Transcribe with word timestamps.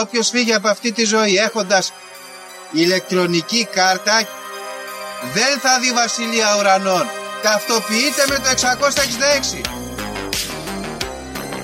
Όποιος 0.00 0.28
φύγει 0.28 0.54
από 0.54 0.68
αυτή 0.68 0.92
τη 0.92 1.04
ζωή 1.04 1.36
έχοντας 1.36 1.92
ηλεκτρονική 2.70 3.68
κάρτα 3.72 4.28
δεν 5.34 5.60
θα 5.60 5.78
δει 5.80 5.92
βασιλεία 5.92 6.56
ουρανών. 6.58 7.06
Ταυτοποιείτε 7.42 8.24
με 8.28 8.36
το 8.36 8.48
666. 8.48 9.60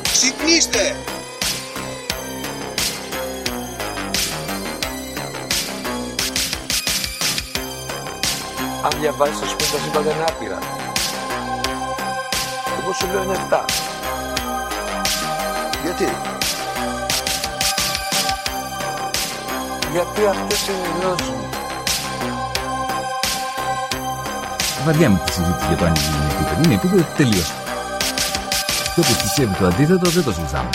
Ξυπνήστε! 0.03 0.97
Αν 8.85 9.01
διαβάζεις 9.01 9.39
το 9.39 9.47
πούμε 9.47 9.71
τα 9.73 9.79
σύμπαντα 9.85 10.11
είναι 10.11 10.25
άπειρα. 10.29 10.59
Εγώ 12.81 12.93
σου 12.93 13.07
λέω 13.13 13.23
είναι 13.23 13.47
7. 13.51 13.65
Γιατί; 15.83 16.32
Γιατί 19.93 20.27
αυτές 20.27 20.67
είναι 20.69 20.87
οι 20.87 21.01
γνώσεις 21.01 21.29
μου. 21.29 21.49
Βαριά 24.85 25.11
με 25.11 25.21
τη 25.25 25.33
συζήτηση 25.33 25.67
για 25.67 25.77
το 25.77 25.85
αν 25.85 25.95
είναι 25.95 26.27
επίπεδο. 26.35 26.63
Είναι 26.65 26.75
επίπεδο 26.75 27.05
τελείωσε. 27.17 27.53
Και 28.95 29.01
όποιος 29.01 29.17
πιστεύει 29.23 29.55
το 29.55 29.67
αντίθετο 29.67 30.11
δεν 30.11 30.25
το 30.25 30.33
συζητάμε. 30.33 30.71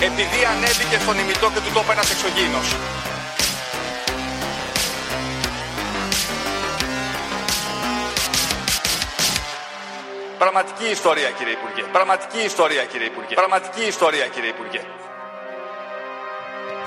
επειδή 0.00 0.40
ανέβηκε 0.52 0.96
στον 1.02 1.18
ημιτό 1.18 1.46
και 1.54 1.60
του 1.64 1.72
τόπου 1.74 1.92
ένας 1.92 2.10
εξωγήινος. 2.10 2.66
Πραγματική 10.38 10.86
ιστορία 10.96 11.30
κύριε 11.38 11.54
Υπουργέ. 11.58 11.82
Πραγματική 11.92 12.40
ιστορία 12.50 12.84
κύριε 12.90 13.06
Υπουργέ. 13.12 13.34
Πραγματική 13.34 13.82
ιστορία 13.94 14.26
κύριε 14.34 14.50
Υπουργέ. 14.56 14.80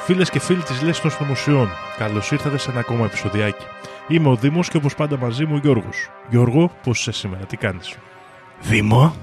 Φίλες 0.06 0.30
και 0.30 0.39
φίλοι 0.39 0.64
της 0.64 0.81
Λέσχης 0.81 1.02
των 1.02 1.11
Συνωμοσιών, 1.11 1.69
καλώς 1.97 2.31
ήρθατε 2.31 2.58
σε 2.58 2.69
ένα 2.72 2.80
ακόμα 2.80 3.06
επεισοδιάκι. 3.06 3.66
Είμαι 4.08 4.30
ο 4.30 4.36
Δήμος 4.36 4.69
και 4.69 4.78
όπως 4.78 4.95
πάντα 4.95 5.17
μαζί 5.17 5.45
μου 5.45 5.56
ο 5.56 5.59
Γιώργος. 5.64 6.09
Γιώργο, 6.30 6.72
πώς 6.83 7.00
είσαι 7.00 7.11
σήμερα, 7.11 7.45
τι 7.45 7.58
κάνεις; 7.58 7.97
Δήμο. 8.61 9.16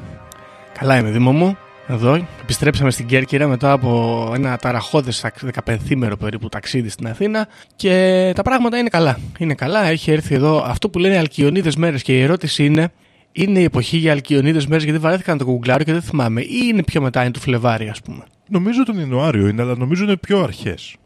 Καλά 0.79 0.99
είμαι, 0.99 1.11
Δήμο 1.11 1.33
μου. 1.33 1.59
Εδώ 1.89 2.27
επιστρέψαμε 2.43 2.91
στην 2.91 3.07
Κέρκυρα 3.07 3.47
μετά 3.47 3.73
από 3.73 4.33
ένα 4.35 4.57
ταραχώδες 4.57 5.25
15 5.65 6.17
περίπου 6.19 6.49
ταξίδι 6.49 6.89
στην 6.89 7.07
Αθήνα 7.07 7.49
και 7.77 8.33
τα 8.35 8.43
πράγματα 8.43 8.79
είναι 8.79 8.89
καλά. 8.89 9.19
Είναι 9.39 9.55
καλά, 9.55 9.85
έχει 9.85 10.11
έρθει 10.11 10.35
εδώ 10.35 10.63
αυτό 10.67 10.89
που 10.89 10.99
λένε 10.99 11.19
Αλκιονίδε 11.19 11.71
μέρες 11.77 12.03
και 12.03 12.13
η 12.19 12.23
ερώτηση 12.23 12.65
είναι, 12.65 12.93
είναι 13.39 13.61
η 13.61 13.62
εποχή 13.62 13.97
για 13.97 14.12
Αλκιονίδες 14.12 14.67
μέρες 14.67 14.84
γιατί 14.84 14.98
βαρέθηκα 14.98 15.33
να 15.33 15.39
το 15.39 15.45
κουγκλάρω 15.45 15.84
και 15.84 15.92
δεν 15.92 16.03
θυμάμαι, 16.03 16.41
ή 16.41 16.48
είναι 16.69 16.83
πιο 16.83 17.01
μετά, 17.01 17.23
είναι 17.23 17.31
του 17.31 17.41
Φλεβάρι, 17.41 17.89
ας 17.89 18.01
πούμε. 18.03 18.25
Νομίζω 18.48 18.84
τον 18.84 18.98
Ιανουάριο 18.98 19.48
είναι, 19.48 19.62
αλλά 19.62 19.77
νομίζω 19.77 20.05
είναι 20.05 20.17
πιο 20.17 20.43
αρχές. 20.43 20.97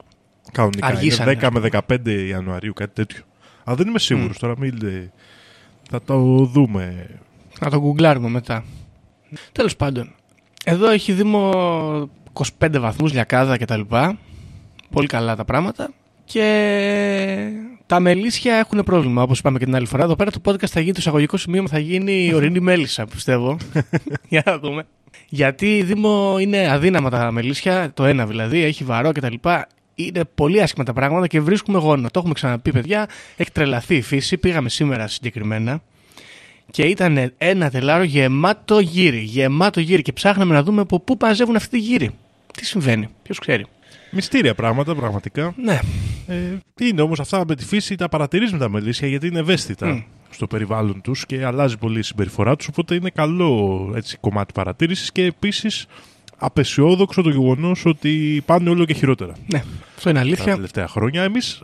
Κανονικά. 0.52 0.86
Αργήσανε, 0.86 1.30
είναι 1.30 1.40
10 1.48 1.50
με 1.52 1.60
15 1.88 2.26
Ιανουαρίου, 2.28 2.72
κάτι 2.72 2.94
τέτοιο. 2.94 3.22
Αλλά 3.64 3.76
δεν 3.76 3.86
είμαι 3.88 3.98
σίγουρος 3.98 4.38
τώρα, 4.38 4.54
μην. 4.58 4.78
λέ- 4.82 5.10
Θα 5.90 6.02
το 6.02 6.18
δούμε. 6.44 7.06
Να 7.60 7.70
το 7.70 7.78
γκουγκλάρουμε 7.78 8.28
μετά. 8.28 8.64
Τέλος 9.52 9.76
πάντων, 9.76 10.14
εδώ 10.64 10.88
έχει 10.90 11.12
Δήμο 11.12 11.50
25 12.32 12.78
βαθμούς, 12.80 13.12
λιακάδα 13.12 13.56
κτλ. 13.56 13.80
Πολύ 14.90 15.06
καλά 15.06 15.36
τα 15.36 15.44
πράγματα. 15.44 15.90
Και 16.24 16.42
τα 17.90 18.00
μελίσια 18.00 18.56
έχουν 18.56 18.82
πρόβλημα, 18.84 19.22
όπως 19.22 19.38
είπαμε 19.38 19.58
και 19.58 19.64
την 19.64 19.74
άλλη 19.74 19.86
φορά. 19.86 20.04
Εδώ 20.04 20.16
πέρα 20.16 20.30
το 20.30 20.40
podcast 20.44 20.66
θα 20.66 20.80
γίνει, 20.80 20.92
το 20.92 20.98
εισαγωγικό 20.98 21.36
σημείο 21.36 21.68
θα 21.68 21.78
γίνει 21.78 22.26
η 22.26 22.34
ορεινή 22.34 22.60
μέλισσα, 22.60 23.04
πιστεύω. 23.04 23.56
Για 24.28 24.42
να 24.46 24.58
δούμε. 24.58 24.86
Γιατί 25.28 25.82
Δήμο 25.82 26.36
είναι 26.40 26.70
αδύναμα 26.70 27.10
τα 27.10 27.30
μελίσια, 27.30 27.90
το 27.94 28.04
ένα 28.04 28.26
δηλαδή, 28.26 28.62
έχει 28.62 28.84
βαρό 28.84 29.12
κτλ. 29.12 29.34
Είναι 29.94 30.24
πολύ 30.34 30.62
άσχημα 30.62 30.84
τα 30.84 30.92
πράγματα 30.92 31.26
και 31.26 31.40
βρίσκουμε 31.40 31.78
γόνο. 31.78 32.08
Το 32.10 32.18
έχουμε 32.18 32.34
ξαναπεί, 32.34 32.72
παιδιά. 32.72 33.08
Έχει 33.36 33.50
τρελαθεί 33.50 33.96
η 33.96 34.02
φύση. 34.02 34.38
Πήγαμε 34.38 34.68
σήμερα 34.68 35.06
συγκεκριμένα 35.06 35.82
και 36.70 36.82
ήταν 36.82 37.32
ένα 37.38 37.70
τελάρο 37.70 38.02
γεμάτο 38.02 38.78
γύρι. 38.78 39.20
Γεμάτο 39.20 39.80
γύρι. 39.80 40.02
Και 40.02 40.12
ψάχναμε 40.12 40.54
να 40.54 40.62
δούμε 40.62 40.80
από 40.80 41.00
πού 41.00 41.16
μαζεύουν 41.20 41.56
αυτοί 41.56 41.76
οι 41.76 41.80
γύρι. 41.80 42.10
Τι 42.52 42.66
συμβαίνει, 42.66 43.08
ποιος 43.22 43.38
ξέρει. 43.38 43.66
Μυστήρια 44.10 44.54
πράγματα, 44.54 44.94
πραγματικά. 44.94 45.54
Ναι, 45.62 45.78
Ε, 46.26 46.58
είναι 46.80 47.02
όμως 47.02 47.20
αυτά 47.20 47.44
με 47.48 47.54
τη 47.54 47.64
φύση, 47.64 47.94
τα 47.96 48.08
παρατηρείς 48.08 48.52
με 48.52 48.58
τα 48.58 48.68
μελίσια 48.68 49.08
γιατί 49.08 49.26
είναι 49.26 49.38
ευαίσθητα 49.38 49.86
Μμ. 49.86 49.98
στο 50.30 50.46
περιβάλλον 50.46 51.00
τους 51.00 51.26
και 51.26 51.44
αλλάζει 51.44 51.78
πολύ 51.78 51.98
η 51.98 52.02
συμπεριφορά 52.02 52.56
τους. 52.56 52.68
Οπότε 52.68 52.94
είναι 52.94 53.10
καλό 53.10 53.92
έτσι, 53.96 54.16
κομμάτι 54.20 54.52
παρατήρησης 54.52 55.12
και 55.12 55.24
επίσης 55.24 55.86
απεσιόδοξο 56.38 57.22
το 57.22 57.30
γεγονός 57.30 57.86
ότι 57.86 58.42
πάνε 58.46 58.70
όλο 58.70 58.84
και 58.84 58.94
χειρότερα 58.94 59.32
ναι. 59.52 59.62
Αυτό 59.96 60.10
είναι 60.10 60.18
τα 60.18 60.24
αλήθεια. 60.24 60.54
τελευταία 60.54 60.88
χρόνια. 60.88 61.22
Εμείς, 61.22 61.62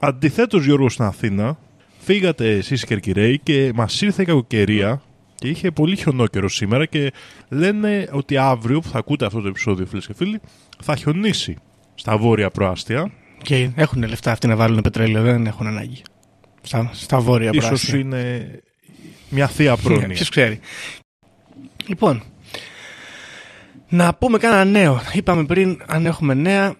αντιθέτως, 0.00 0.64
Γιώργος, 0.64 0.92
στην 0.92 1.04
Αθήνα, 1.04 1.58
φύγατε 1.98 2.50
εσείς 2.56 2.84
Κερκυραίοι 2.84 3.38
και 3.38 3.72
μας 3.74 4.02
ήρθε 4.02 4.22
η 4.22 4.24
κακοκαιρία 4.24 5.02
και 5.34 5.48
είχε 5.48 5.70
πολύ 5.70 5.96
χιονόκερο 5.96 6.48
σήμερα 6.48 6.86
και 6.86 7.12
λένε 7.48 8.08
ότι 8.12 8.36
αύριο 8.36 8.80
που 8.80 8.88
θα 8.88 8.98
ακούτε 8.98 9.26
αυτό 9.26 9.40
το 9.40 9.48
επεισόδιο, 9.48 9.86
φίλες 9.86 10.06
και 10.06 10.14
φίλοι, 10.14 10.40
θα 10.82 10.96
χιονίσει 10.96 11.56
στα 11.96 12.16
βόρεια 12.16 12.50
προάστια. 12.50 13.10
Και 13.42 13.70
έχουν 13.74 14.02
λεφτά 14.02 14.32
αυτοί 14.32 14.46
να 14.46 14.56
βάλουν 14.56 14.80
πετρέλαιο, 14.80 15.22
δεν 15.22 15.46
έχουν 15.46 15.66
ανάγκη. 15.66 16.02
Στα, 16.62 16.90
στα 16.92 17.20
βόρεια 17.20 17.50
Ίσως 17.52 17.68
πράσινα. 17.68 17.98
είναι 17.98 18.50
μια 19.28 19.46
θεία 19.46 19.76
πρόνοια. 19.76 20.06
Ποιος 20.08 20.28
ξέρει. 20.28 20.60
Λοιπόν, 21.86 22.22
να 23.88 24.14
πούμε 24.14 24.38
κάνα 24.38 24.64
νέο. 24.64 25.00
Είπαμε 25.12 25.44
πριν, 25.44 25.82
αν 25.86 26.06
έχουμε 26.06 26.34
νέα. 26.34 26.74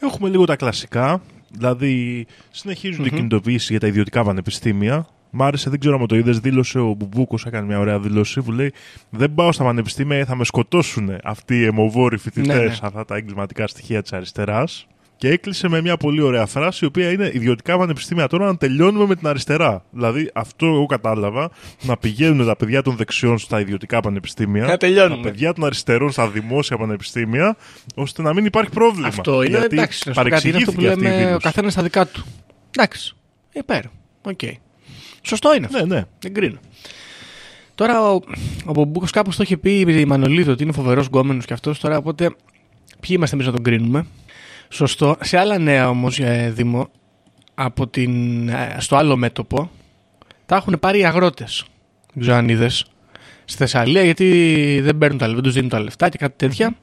Έχουμε 0.00 0.28
λίγο 0.28 0.44
τα 0.44 0.56
κλασικά. 0.56 1.22
Δηλαδή, 1.50 2.26
συνεχίζουν 2.50 3.04
οι 3.04 3.10
κινητοποιήσεις 3.10 3.70
για 3.70 3.80
τα 3.80 3.86
ιδιωτικά 3.86 4.24
πανεπιστήμια. 4.24 5.06
Μ' 5.30 5.42
άρεσε, 5.42 5.70
δεν 5.70 5.80
ξέρω 5.80 5.96
αν 6.00 6.06
το 6.06 6.16
είδες, 6.16 6.38
δήλωσε 6.38 6.78
ο 6.78 6.92
Μπουμπούκος, 6.98 7.44
έκανε 7.46 7.66
μια 7.66 7.78
ωραία 7.78 7.98
δήλωση 8.00 8.40
που 8.42 8.52
λέει: 8.52 8.72
Δεν 9.10 9.34
πάω 9.34 9.52
στα 9.52 9.64
πανεπιστήμια, 9.64 10.24
θα 10.24 10.36
με 10.36 10.44
σκοτώσουν 10.44 11.10
αυτοί 11.24 11.56
οι 11.58 11.64
αιμοβόροι 11.64 12.16
φοιτητές, 12.16 12.56
Ναι, 12.56 12.62
ναι. 12.62 12.76
αυτά 12.82 13.04
τα 13.04 13.16
εγκληματικά 13.16 13.66
στοιχεία 13.66 14.02
της 14.02 14.12
αριστεράς. 14.12 14.86
Και 15.16 15.28
έκλεισε 15.30 15.68
με 15.68 15.80
μια 15.80 15.96
πολύ 15.96 16.20
ωραία 16.20 16.46
φράση, 16.46 16.84
η 16.84 16.88
οποία 16.88 17.10
είναι 17.12 17.30
ιδιωτικά 17.34 17.78
πανεπιστήμια 17.78 18.26
τώρα 18.26 18.46
να 18.46 18.56
τελειώνουμε 18.56 19.06
με 19.06 19.14
την 19.14 19.26
αριστερά. 19.26 19.84
Δηλαδή, 19.90 20.30
αυτό 20.34 20.66
εγώ 20.66 20.86
κατάλαβα, 20.86 21.50
να 21.82 21.96
πηγαίνουν 21.96 22.46
τα 22.46 22.56
παιδιά 22.56 22.82
των 22.82 22.96
δεξιών 22.96 23.38
στα 23.38 23.60
ιδιωτικά 23.60 24.00
πανεπιστήμια, 24.00 24.66
Να 24.66 24.76
τελειώνουμε. 24.76 25.22
τα 25.22 25.28
παιδιά 25.28 25.52
των 25.52 25.64
αριστερών 25.64 26.10
στα 26.10 26.28
δημόσια 26.28 26.76
πανεπιστήμια, 26.76 27.56
ώστε 27.94 28.22
να 28.22 28.34
μην 28.34 28.44
υπάρχει 28.44 28.70
πρόβλημα. 28.70 29.06
Αυτό 29.08 29.42
είναι 29.42 29.58
Γιατί 29.58 29.76
εντάξει. 29.76 30.08
Να 30.08 30.14
σου 30.14 30.22
πω 30.22 30.28
κάτι, 30.28 30.48
είναι 30.48 30.56
αυτό 30.56 30.72
που 30.72 30.76
παρεξηγήθηκε 30.82 30.88
αυτή 30.88 31.00
η 31.00 31.08
λέμε 31.08 31.14
ο 31.22 31.26
δήλωση. 31.26 31.42
καθένας 31.44 31.72
στα 31.72 31.82
δικά 31.82 32.06
του. 32.06 32.24
Εντάξει. 32.76 33.16
Υπέρ. 33.52 33.82
Οκ. 34.22 34.40
Σωστό 35.22 35.54
είναι 35.54 35.66
αυτό. 35.66 35.86
Ναι, 35.86 35.94
ναι. 35.94 36.04
Δεν 36.18 36.34
κρίνω. 36.34 36.58
Τώρα 37.74 38.10
ο, 38.10 38.20
ο 38.64 38.72
Μπουμπούκο 38.72 39.06
κάπως 39.12 39.36
το 39.36 39.42
είχε 39.42 39.56
πει 39.56 39.80
η 39.80 40.04
Μανωλίδου 40.04 40.52
ότι 40.52 40.62
είναι 40.62 40.72
φοβερός 40.72 41.06
γκόμενος 41.06 41.44
κι 41.44 41.52
αυτός. 41.52 41.80
Τώρα 41.80 41.96
οπότε 41.96 42.30
ποιοι 43.00 43.10
είμαστε 43.10 43.34
εμείς 43.34 43.46
να 43.46 43.52
τον 43.52 43.62
κρίνουμε. 43.62 44.06
Σωστό. 44.68 45.16
Σε 45.20 45.38
άλλα 45.38 45.58
νέα 45.58 45.88
όμως, 45.88 46.20
Δήμο, 46.48 46.88
από 47.54 47.86
την, 47.86 48.48
ε, 48.48 48.76
στο 48.78 48.96
άλλο 48.96 49.16
μέτωπο, 49.16 49.70
τα 50.46 50.56
έχουν 50.56 50.78
πάρει 50.80 50.98
οι 50.98 51.04
αγρότες. 51.04 51.64
Δεν 52.12 52.22
ξέρω 52.22 52.36
αν 52.36 52.48
είδε. 52.48 52.68
Στη 53.44 53.56
Θεσσαλία, 53.56 54.02
γιατί 54.02 54.80
δεν 54.82 54.98
παίρνουν 54.98 55.18
τα 55.18 55.26
λεφτά, 55.26 55.40
δεν 55.40 55.42
τους 55.42 55.54
δίνουν 55.54 55.70
τα 55.70 55.80
λεφτά 55.80 56.08
και 56.08 56.18
κάτι 56.18 56.34
τέτοια. 56.36 56.76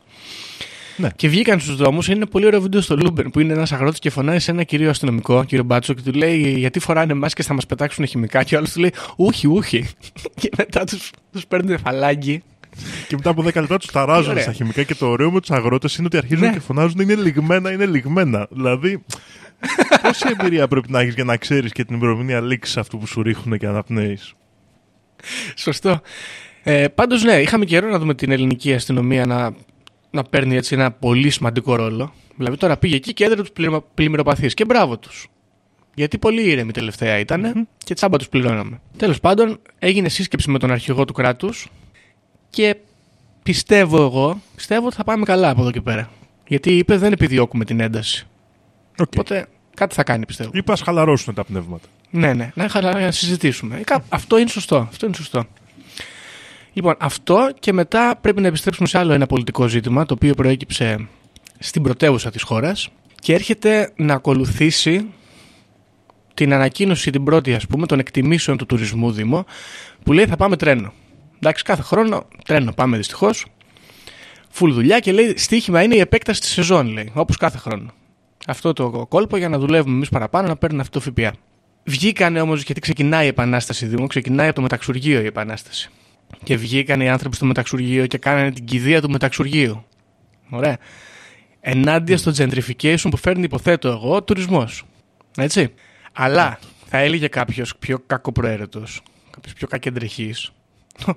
Ναι. 0.98 1.10
Και 1.16 1.28
βγήκαν 1.28 1.60
στους 1.60 1.76
δρόμους. 1.76 2.08
Είναι 2.08 2.16
ένα 2.16 2.28
πολύ 2.28 2.46
ωραίο 2.46 2.62
βίντεο 2.62 2.82
στο 2.82 2.96
Luben 2.96 3.30
που 3.30 3.40
είναι 3.40 3.54
ένας 3.54 3.72
αγρότης 3.72 4.00
και 4.00 4.10
φωνάζει 4.10 4.40
σε 4.40 4.52
ένα 4.52 4.64
κύριο 4.64 4.90
αστυνομικό, 4.90 5.44
κύριο 5.44 5.64
Μπάτσο, 5.64 5.94
και 5.94 6.02
του 6.02 6.12
λέει 6.12 6.54
Γιατί 6.58 6.80
φοράνε 6.80 7.14
μάσκες 7.14 7.46
θα 7.46 7.54
μας 7.54 7.66
πετάξουν 7.66 8.06
χημικά. 8.08 8.44
Και 8.44 8.56
ο 8.56 8.58
άλλος 8.58 8.72
του 8.72 8.80
λέει 8.80 8.94
Ούχι, 9.18 9.48
ούχι. 9.48 9.88
και 10.42 10.50
μετά 10.58 10.84
τους 10.84 11.12
τους 11.32 11.48
παίρνουν 11.48 11.80
φαλάγγι. 11.80 12.44
Και 13.08 13.16
μετά 13.16 13.30
από 13.30 13.42
10 13.42 13.54
λεπτά 13.56 13.78
τους 13.78 13.92
ταράζουν 13.92 14.32
ωραία. 14.32 14.44
στα 14.44 14.52
χημικά 14.52 14.84
και 14.84 14.96
το 14.96 15.08
ωραίο 15.08 15.32
με 15.32 15.40
τους 15.40 15.52
αγρότες 15.52 15.96
είναι 15.96 16.06
ότι 16.06 16.18
αρχίζουν 16.18 16.46
Ναι. 16.46 16.54
και 16.54 16.60
φωνάζουν 16.60 17.00
είναι 17.00 17.16
ληγμένα, 17.16 17.72
είναι 17.72 17.86
ληγμένα. 17.86 18.48
Δηλαδή, 18.52 19.04
πόση 20.04 20.26
εμπειρία 20.40 20.68
πρέπει 20.68 20.92
να 20.92 21.00
έχεις 21.00 21.14
για 21.14 21.24
να 21.24 21.38
ξέρεις 21.38 21.72
και 21.72 21.86
την 21.86 21.96
ημερομηνία 21.96 22.42
λήξης 22.42 22.78
αυτού 22.78 22.98
που 22.98 23.08
σου 23.08 23.22
ρίχνουν 23.22 23.58
και 23.58 23.68
αναπνέεις; 23.68 24.34
Σωστό. 25.56 26.02
Ε, 26.64 26.88
Πάντως, 26.88 27.24
ναι, 27.24 27.34
είχαμε 27.42 27.66
καιρό 27.66 27.90
να 27.90 28.00
δούμε 28.00 28.14
την 28.16 28.32
ελληνική 28.32 28.74
αστυνομία 28.74 29.26
να, 29.26 29.54
να 30.16 30.24
παίρνει 30.24 30.56
έτσι 30.56 30.74
ένα 30.76 30.92
πολύ 30.92 31.30
σημαντικό 31.30 31.76
ρόλο. 31.76 32.14
Δηλαδή, 32.38 32.58
τώρα 32.58 32.78
πήγε 32.78 32.96
εκεί 32.96 33.14
και 33.14 33.24
έδρε 33.26 33.42
τους 33.42 33.52
πλημμυροπαθείς. 33.94 34.54
Και 34.54 34.66
μπράβο 34.66 34.98
τους. 34.98 35.28
Γιατί 35.94 36.18
πολύ 36.18 36.42
ήρεμοι 36.50 36.72
τελευταία 36.72 37.20
ήταν 37.20 37.68
και 37.78 37.94
τσάμπα 37.94 38.18
τους 38.18 38.30
πληρώναμε. 38.30 38.82
Τέλος 38.98 39.20
πάντων, 39.20 39.60
έγινε 39.80 40.10
σύσκεψη 40.10 40.50
με 40.50 40.60
τον 40.60 40.72
αρχηγό 40.72 41.06
του 41.06 41.14
κράτους 41.14 41.68
και 42.50 42.76
πιστεύω 43.44 44.02
εγώ, 44.04 44.42
πιστεύω 44.56 44.86
ότι 44.88 44.96
θα 44.96 45.04
πάμε 45.04 45.26
καλά 45.26 45.50
από 45.50 45.62
εδώ 45.62 45.72
και 45.72 45.82
πέρα. 45.82 46.10
Γιατί 46.48 46.78
είπε 46.78 46.98
δεν 46.98 47.12
επιδιώκουμε 47.12 47.66
την 47.66 47.80
ένταση. 47.80 48.28
Okay. 48.98 49.06
Οπότε 49.18 49.46
κάτι 49.76 49.96
θα 49.96 50.04
κάνει, 50.04 50.26
πιστεύω. 50.26 50.50
Είπα, 50.54 50.74
ας 50.74 50.82
χαλαρώσουν 50.82 51.34
τα 51.34 51.44
πνεύματα. 51.44 51.88
Ναι, 52.10 52.34
ναι, 52.34 52.52
να, 52.56 52.68
χαλαρά 52.70 53.00
να 53.00 53.12
συζητήσουμε. 53.12 53.78
Ε, 53.78 53.84
κά- 53.84 54.04
Αυτό 54.10 54.38
είναι 54.38 54.50
σωστό. 54.50 54.78
Αυτό 54.90 55.06
είναι 55.06 55.16
σωστό. 55.16 55.44
Λοιπόν, 56.78 56.96
αυτό 57.00 57.50
και 57.60 57.74
μετά 57.74 58.18
πρέπει 58.22 58.42
να 58.42 58.48
επιστρέψουμε 58.48 58.88
σε 58.88 58.98
άλλο 58.98 59.14
ένα 59.14 59.26
πολιτικό 59.26 59.68
ζήτημα 59.68 60.06
το 60.06 60.14
οποίο 60.14 60.34
προέκυψε 60.34 61.08
στην 61.60 61.84
πρωτεύουσα 61.84 62.32
της 62.32 62.42
χώρας 62.42 62.90
και 63.20 63.34
έρχεται 63.34 63.94
να 63.96 64.14
ακολουθήσει 64.14 65.06
την 66.34 66.54
ανακοίνωση 66.54 67.12
την 67.12 67.24
πρώτη 67.24 67.54
ας 67.54 67.68
πούμε 67.68 67.86
των 67.86 68.00
εκτιμήσεων 68.00 68.58
του 68.58 68.66
τουρισμού 68.66 69.12
Δήμο 69.12 69.46
που 70.04 70.14
λέει 70.14 70.26
θα 70.26 70.36
πάμε 70.36 70.56
τρένο. 70.56 70.94
Εντάξει, 71.36 71.64
κάθε 71.64 71.82
χρόνο 71.82 72.28
τρένο 72.46 72.74
πάμε 72.74 72.98
δυστυχώς. 72.98 73.46
Φουλ 74.50 74.72
δουλειά 74.72 75.00
και 75.00 75.12
λέει 75.12 75.34
στοίχημα 75.38 75.84
είναι 75.84 75.96
η 75.96 76.00
επέκταση 76.00 76.42
της 76.42 76.50
σεζόν 76.50 76.88
λέει, 76.88 77.12
όπως 77.14 77.38
κάθε 77.38 77.58
χρόνο. 77.58 77.94
Αυτό 78.48 78.74
το 78.74 79.06
κόλπο 79.10 79.38
για 79.38 79.50
να 79.50 79.58
δουλεύουμε 79.58 79.96
εμείς 79.96 80.10
παραπάνω 80.10 80.48
να 80.48 80.56
παίρνουν 80.56 80.80
αυτό 80.80 81.00
το 81.00 81.12
ΦΠΑ. 81.12 81.34
Βγήκανε 81.84 82.42
όμως 82.42 82.62
γιατί 82.62 82.82
ξεκινάει 82.82 83.26
η 83.26 83.28
επανάσταση 83.28 83.86
Δήμο, 83.86 84.08
ξεκινάει 84.08 84.46
από 84.46 84.56
το 84.56 84.62
μεταξουργείο 84.62 85.22
η 85.22 85.26
επανάσταση. 85.26 85.90
Και 86.44 86.58
βγήκαν 86.58 87.02
οι 87.02 87.10
άνθρωποι 87.10 87.36
στο 87.36 87.46
μεταξουργείο 87.46 88.08
και 88.08 88.18
κάνανε 88.18 88.52
την 88.52 88.66
κηδεία 88.66 89.02
του 89.02 89.10
μεταξουργείου. 89.10 89.86
Ωραία. 90.50 90.78
Ενάντια 91.60 92.18
στο 92.18 92.32
gentrification 92.38 93.08
που 93.10 93.18
φέρνει, 93.18 93.44
υποθέτω 93.44 93.88
εγώ, 93.88 94.24
τουρισμός. 94.24 94.84
Έτσι. 95.38 95.74
Αλλά 96.14 96.60
θα 96.86 96.98
έλεγε 96.98 97.28
κάποιος 97.28 97.76
πιο 97.80 98.00
κακοπροαίρετος, 98.08 99.02
κάποιος 99.30 99.54
πιο 99.54 99.68
κακεντρεχής. 99.68 100.52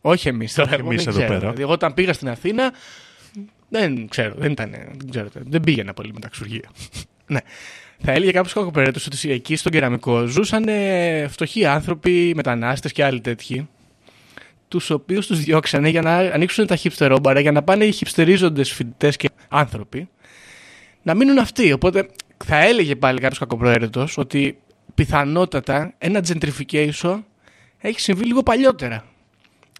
Όχι 0.00 0.28
εμείς 0.28 0.54
τώρα. 0.54 0.70
Όχι 0.70 0.80
εγώ 0.80 0.90
εμείς 0.90 1.04
δεν 1.04 1.12
εδώ 1.12 1.22
ξέρω. 1.22 1.28
πέρα. 1.28 1.40
Δηλαδή, 1.40 1.62
εγώ 1.62 1.72
όταν 1.72 1.94
πήγα 1.94 2.12
στην 2.12 2.28
Αθήνα. 2.28 2.72
Δεν 3.68 4.08
ξέρω, 4.08 4.34
δεν 4.38 4.52
ήταν. 4.52 4.70
Δεν, 4.70 5.10
ξέρω, 5.10 5.28
δεν 5.32 5.60
πήγαινα 5.60 5.94
πολύ 5.94 6.12
μεταξουργεία. 6.12 6.70
ναι. 7.26 7.40
Θα 8.02 8.12
έλεγε 8.12 8.30
κάποιος 8.30 8.52
κακοπροαίρετος 8.52 9.06
ότι 9.06 9.30
εκεί 9.30 9.56
στον 9.56 9.72
κεραμικό 9.72 10.26
ζούσαν 10.26 10.68
ε, 10.68 11.26
φτωχοί 11.28 11.66
άνθρωποι, 11.66 12.32
μετανάστες 12.34 12.92
και 12.92 13.04
άλλοι 13.04 13.20
τέτοιοι 13.20 13.68
τους 14.70 14.90
οποίους 14.90 15.26
τους 15.26 15.38
διώξανε 15.40 15.88
για 15.88 16.02
να 16.02 16.16
ανοίξουν 16.16 16.66
τα 16.66 16.76
χυψτερόμπαρα, 16.76 17.40
για 17.40 17.52
να 17.52 17.62
πάνε 17.62 17.84
οι 17.84 17.92
χυψτερίζοντε 17.92 18.64
φοιτητές 18.64 19.16
και 19.16 19.28
άνθρωποι 19.48 20.08
να 21.02 21.14
μείνουν 21.14 21.38
αυτοί. 21.38 21.72
Οπότε 21.72 22.08
θα 22.44 22.56
έλεγε 22.56 22.96
πάλι 22.96 23.20
κάποιος 23.20 23.38
κακοπροαίρετος 23.38 24.18
ότι 24.18 24.58
πιθανότατα 24.94 25.94
ένα 25.98 26.22
gentrification 26.28 27.22
έχει 27.78 28.00
συμβεί 28.00 28.24
λίγο 28.24 28.42
παλιότερα. 28.42 29.04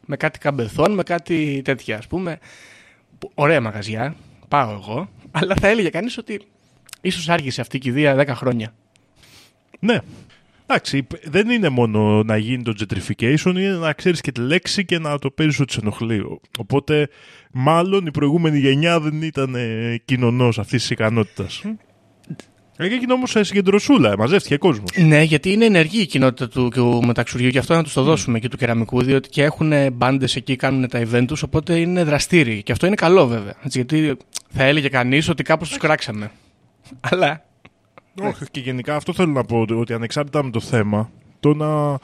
Με 0.07 0.17
κάτι 0.17 0.39
καμπεθών, 0.39 0.93
με 0.95 1.03
κάτι 1.03 1.63
τέτοια 1.65 1.99
ας 1.99 2.07
πούμε. 2.07 2.39
που- 3.19 3.31
Ωραία 3.35 3.61
μαγαζιά, 3.61 4.17
πάω 4.49 4.71
εγώ, 4.73 5.09
αλλά 5.31 5.55
θα 5.55 5.69
έλεγε 5.69 5.89
κανείς 5.89 6.19
ότι 6.19 6.41
ίσως 7.01 7.29
άργησε 7.29 7.61
αυτή 7.61 7.77
η 7.77 7.81
κηδεία 7.81 8.15
10 8.15 8.35
χρόνια. 8.35 8.75
Ναι. 9.81 9.99
Εντάξει, 10.73 11.07
δεν 11.25 11.51
είναι 11.51 11.69
μόνο 11.69 12.23
να 12.23 12.37
γίνει 12.37 12.63
το 12.63 12.73
gentrification, 12.79 13.47
είναι 13.47 13.77
να 13.77 13.93
ξέρεις 13.93 14.21
και 14.21 14.33
τη 14.33 14.41
λέξη 14.41 14.85
και 14.85 14.99
να 14.99 15.19
το 15.19 15.31
παίζεις 15.31 15.61
ότι 15.61 15.73
σε 15.73 15.79
ενοχλεί. 15.83 16.25
Οπότε, 16.59 17.09
μάλλον 17.53 18.07
η 18.07 18.11
προηγούμενη 18.11 18.59
γενιά 18.59 19.01
δεν 19.01 19.23
ήταν 19.23 19.55
ε, 19.55 20.01
κοινωνός 20.05 20.59
αυτής 20.59 20.81
της 20.81 20.91
ικανότητας. 20.91 21.63
Ε, 22.77 22.89
Και 22.89 22.95
έγινε 22.95 23.13
όμως 23.13 23.31
σε 23.31 23.43
συγκεντρωσούλα, 23.43 24.19
μαζεύτηκε 24.19 24.57
κόσμος. 24.57 24.91
Ναι, 24.97 25.23
γιατί 25.23 25.53
είναι 25.53 25.65
ενεργή 25.65 26.01
η 26.01 26.07
κοινότητα 26.07 26.49
του, 26.49 26.69
του 26.69 27.03
μεταξουργείου, 27.07 27.49
γι' 27.49 27.59
αυτό 27.59 27.75
να 27.75 27.83
τους 27.83 27.93
το 27.93 28.03
δώσουμε 28.03 28.39
και 28.39 28.49
του 28.49 28.57
κεραμικού, 28.57 29.03
διότι 29.03 29.29
και 29.29 29.43
έχουν 29.43 29.73
μπάντες 29.93 30.37
εκεί, 30.37 30.57
κάνουν 30.57 30.89
τα 30.89 31.03
event 31.11 31.25
τους, 31.27 31.43
οπότε 31.43 31.79
είναι 31.79 32.05
δραστήριοι. 32.05 32.63
Και 32.63 32.73
αυτό 32.73 32.87
είναι 32.87 32.95
καλό 32.97 33.27
βέβαια. 33.27 33.55
Έτσι, 33.65 33.79
γιατί 33.79 34.17
θα 34.49 34.63
έλεγε 34.65 34.89
κανείς 34.89 35.29
ότι 35.29 35.43
κάπως 35.43 35.69
τους 35.69 35.79
κράξαμε. 35.79 36.31
Αλλά. 37.01 37.45
Όχι, 38.23 38.45
και 38.51 38.61
γενικά 38.61 38.97
αυτό 38.97 39.13
θέλω 39.13 39.33
να 39.33 39.45
πω, 39.45 39.67
ότι 39.71 39.93
ανεξάρτητα 39.93 40.45
με 40.45 40.51
το 40.51 40.61
θέμα, 40.61 41.11
το 41.41 41.55
να 41.55 41.99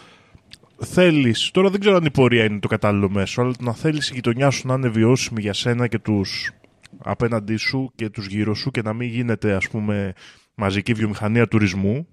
θέλεις, 0.79 1.51
τώρα 1.53 1.71
δεν 1.71 1.81
ξέρω 1.81 1.97
αν 1.97 2.05
η 2.05 2.11
πορεία 2.11 2.45
είναι 2.45 2.59
το 2.59 2.69
κατάλληλο 2.69 3.11
μέσο, 3.11 3.43
αλλά 3.43 3.53
το 3.53 3.65
να 3.65 3.73
θέλεις 3.75 4.09
η 4.11 4.15
γειτονιά 4.15 4.51
σου 4.51 4.67
να 4.67 4.75
είναι 4.75 4.89
βιώσιμη 4.89 5.41
για 5.41 5.53
σένα 5.53 5.87
και 5.87 5.99
τους 5.99 6.51
απέναντί 6.99 7.57
σου 7.57 7.93
και 7.95 8.09
τους 8.11 8.27
γύρω 8.27 8.55
σου 8.55 8.71
και 8.71 8.83
να 8.83 8.93
μην 8.93 9.09
γίνεται 9.09 9.53
ας 9.55 9.69
πούμε 9.69 10.13
μαζική 10.55 10.93
βιομηχανία 10.93 11.49
τουρισμού, 11.49 12.07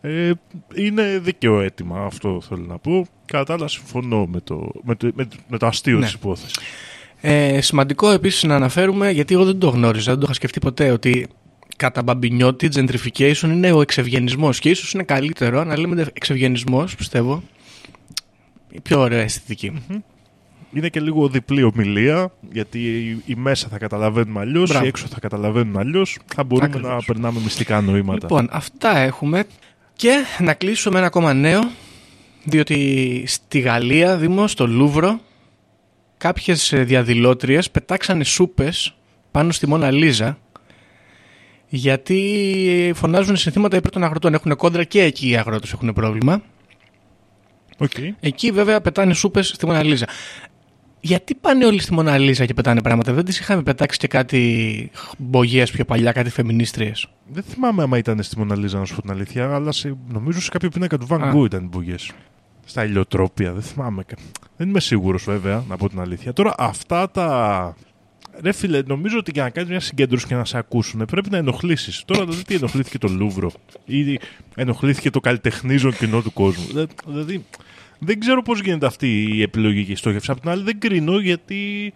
ε, 0.00 0.30
είναι 0.74 1.18
δίκαιο 1.18 1.60
αίτημα 1.60 2.04
αυτό 2.04 2.40
θέλω 2.48 2.64
να 2.66 2.78
πω. 2.78 3.06
Κατά 3.24 3.44
τα 3.44 3.52
άλλα 3.54 3.68
συμφωνώ 3.68 4.26
με 4.26 4.40
το, 4.40 4.70
με 4.82 4.94
το, 4.94 5.10
με, 5.14 5.24
το- 5.24 5.36
με 5.48 5.58
το 5.58 5.66
αστείο 5.66 5.98
Ναι. 5.98 6.04
της 6.04 6.12
υπόθεσης. 6.14 6.58
Ε, 7.20 7.60
σημαντικό 7.60 8.10
επίσης 8.10 8.42
να 8.42 8.54
αναφέρουμε, 8.54 9.10
γιατί 9.10 9.34
εγώ 9.34 9.44
δεν 9.44 9.58
το 9.58 9.68
γνώριζα, 9.68 10.10
δεν 10.10 10.18
το 10.18 10.24
είχα 10.24 10.34
σκεφτεί 10.34 10.60
ποτέ, 10.60 10.90
ότι 10.90 11.26
κατά 11.82 12.02
μπαμπινιώτη 12.02 12.68
gentrification 12.74 13.42
είναι 13.42 13.72
ο 13.72 13.80
εξευγενισμός. 13.80 14.58
Και 14.58 14.70
ίσως 14.70 14.92
είναι 14.92 15.02
καλύτερο 15.02 15.64
να 15.64 15.78
λέμε 15.78 16.06
εξευγενισμός, 16.12 16.94
πιστεύω. 16.94 17.42
Η 18.70 18.80
πιο 18.80 19.00
ωραία 19.00 19.20
αισθητική. 19.20 19.72
Είναι 20.74 20.88
και 20.88 21.00
λίγο 21.00 21.28
διπλή 21.28 21.62
ομιλία, 21.62 22.32
γιατί 22.52 22.78
οι- 22.78 23.22
οι 23.26 23.34
μέσα 23.34 23.68
θα 23.68 23.78
καταλαβαίνουν 23.78 24.38
αλλιώς, 24.38 24.68
Μπράβο. 24.68 24.84
οι 24.84 24.88
έξω 24.88 25.06
θα 25.06 25.20
καταλαβαίνουν 25.20 25.78
αλλιώς. 25.78 26.18
Θα 26.34 26.44
μπορούμε 26.44 26.68
Ακριβώς. 26.68 26.90
να 26.90 27.02
περνάμε 27.06 27.40
μυστικά 27.40 27.80
νοήματα. 27.80 28.18
Λοιπόν, 28.20 28.48
αυτά 28.50 28.96
έχουμε. 28.98 29.44
Και 29.96 30.24
να 30.38 30.54
κλείσω 30.54 30.90
με 30.90 30.98
ένα 30.98 31.06
ακόμα 31.06 31.32
νέο, 31.34 31.60
διότι 32.44 33.22
στη 33.26 33.58
Γαλλία, 33.58 34.16
Δήμο, 34.16 34.46
στο 34.46 34.66
Λούβρο, 34.66 35.20
κάποιες 36.16 36.72
ε, 36.72 36.82
διαδηλώτριες 36.84 37.70
πετάξανε 37.70 38.24
σούπες 38.24 38.94
πάνω 39.30 39.52
στη 39.52 39.68
Μόνα 39.68 39.90
Λίζα, 39.90 40.38
γιατί 41.74 42.92
φωνάζουν 42.94 43.36
συνθήματα 43.36 43.76
υπέρ 43.76 43.90
των 43.90 44.04
αγροτών. 44.04 44.34
Έχουν 44.34 44.56
κόντρα 44.56 44.84
και 44.84 45.02
εκεί 45.02 45.28
οι 45.28 45.36
αγρότες 45.36 45.72
έχουν 45.72 45.92
πρόβλημα. 45.92 46.42
Οκ. 47.78 47.90
Εκεί 48.20 48.50
βέβαια 48.50 48.80
πετάνε 48.80 49.14
σούπες 49.14 49.48
στη 49.48 49.66
Μόνα 49.66 49.82
Λίζα. 49.82 50.06
Γιατί 51.00 51.34
πάνε 51.34 51.66
όλοι 51.66 51.80
στη 51.80 51.92
Μόνα 51.94 52.18
Λίζα 52.18 52.46
και 52.46 52.54
πετάνε 52.54 52.80
πράγματα; 52.82 53.12
Δεν 53.12 53.24
τις 53.24 53.38
είχαμε 53.38 53.62
πετάξει 53.62 53.98
και 53.98 54.06
κάτι 54.06 54.90
μπογιές 55.18 55.70
πιο 55.70 55.84
παλιά, 55.84 56.12
κάτι 56.12 56.30
φεμινίστριες. 56.30 57.06
Δεν 57.32 57.42
θυμάμαι 57.42 57.82
άμα 57.82 57.98
ήταν 57.98 58.22
στη 58.22 58.38
Μοναλίζα, 58.38 58.78
να 58.78 58.84
σου 58.84 58.94
πω 58.94 59.00
την 59.02 59.10
αλήθεια, 59.10 59.54
αλλά 59.54 59.72
σε, 59.72 59.96
νομίζω 60.12 60.40
σε 60.40 60.50
κάποιο 60.50 60.68
πίνακα 60.68 60.98
του 60.98 61.06
Van 61.10 61.20
Α. 61.20 61.32
Gogh 61.34 61.44
ήταν 61.44 61.64
οι 61.64 61.68
μπογιές. 61.70 61.94
Στα 62.64 62.84
ηλιοτρόπια, 62.84 63.52
δεν 63.52 63.62
θυμάμαι. 63.62 64.02
κα- 64.04 64.16
Δεν 64.56 64.68
είμαι 64.68 64.80
σίγουρος 64.80 65.24
βέβαια, 65.24 65.64
να 65.68 65.76
πω 65.76 65.88
την 65.88 66.00
αλήθεια. 66.00 66.32
Τώρα 66.32 66.54
αυτά 66.58 67.10
τα. 67.10 67.76
Ρε 68.40 68.52
φίλε, 68.52 68.82
νομίζω 68.86 69.18
ότι 69.18 69.30
για 69.34 69.42
να 69.42 69.50
κάνεις 69.50 69.70
μια 69.70 69.80
συγκέντρωση 69.80 70.26
και 70.26 70.34
να 70.34 70.44
σε 70.44 70.58
ακούσουν 70.58 71.04
πρέπει 71.04 71.30
να 71.30 71.36
ενοχλήσεις. 71.36 72.02
Τώρα 72.06 72.24
δηλαδή 72.24 72.44
τι 72.44 72.54
ενοχλήθηκε 72.54 72.98
το 72.98 73.08
Λούβρο 73.08 73.52
ή 73.84 74.18
ενοχλήθηκε 74.54 75.10
το 75.10 75.20
καλλιτεχνίζον 75.20 75.96
κοινό 75.96 76.22
του 76.22 76.32
κόσμου. 76.32 76.64
Δε- 76.72 76.84
Δηλαδή 77.06 77.44
δεν 77.98 78.20
ξέρω 78.20 78.42
πώς 78.42 78.60
γίνεται 78.60 78.86
αυτή 78.86 79.22
η 79.34 79.42
επιλογή 79.42 79.84
και 79.84 79.92
η 79.92 79.94
στόχευση. 79.94 80.30
Απ' 80.30 80.40
την 80.40 80.48
άλλη 80.50 80.62
δεν 80.62 80.78
κρίνω 80.78 81.18
γιατί 81.18 81.92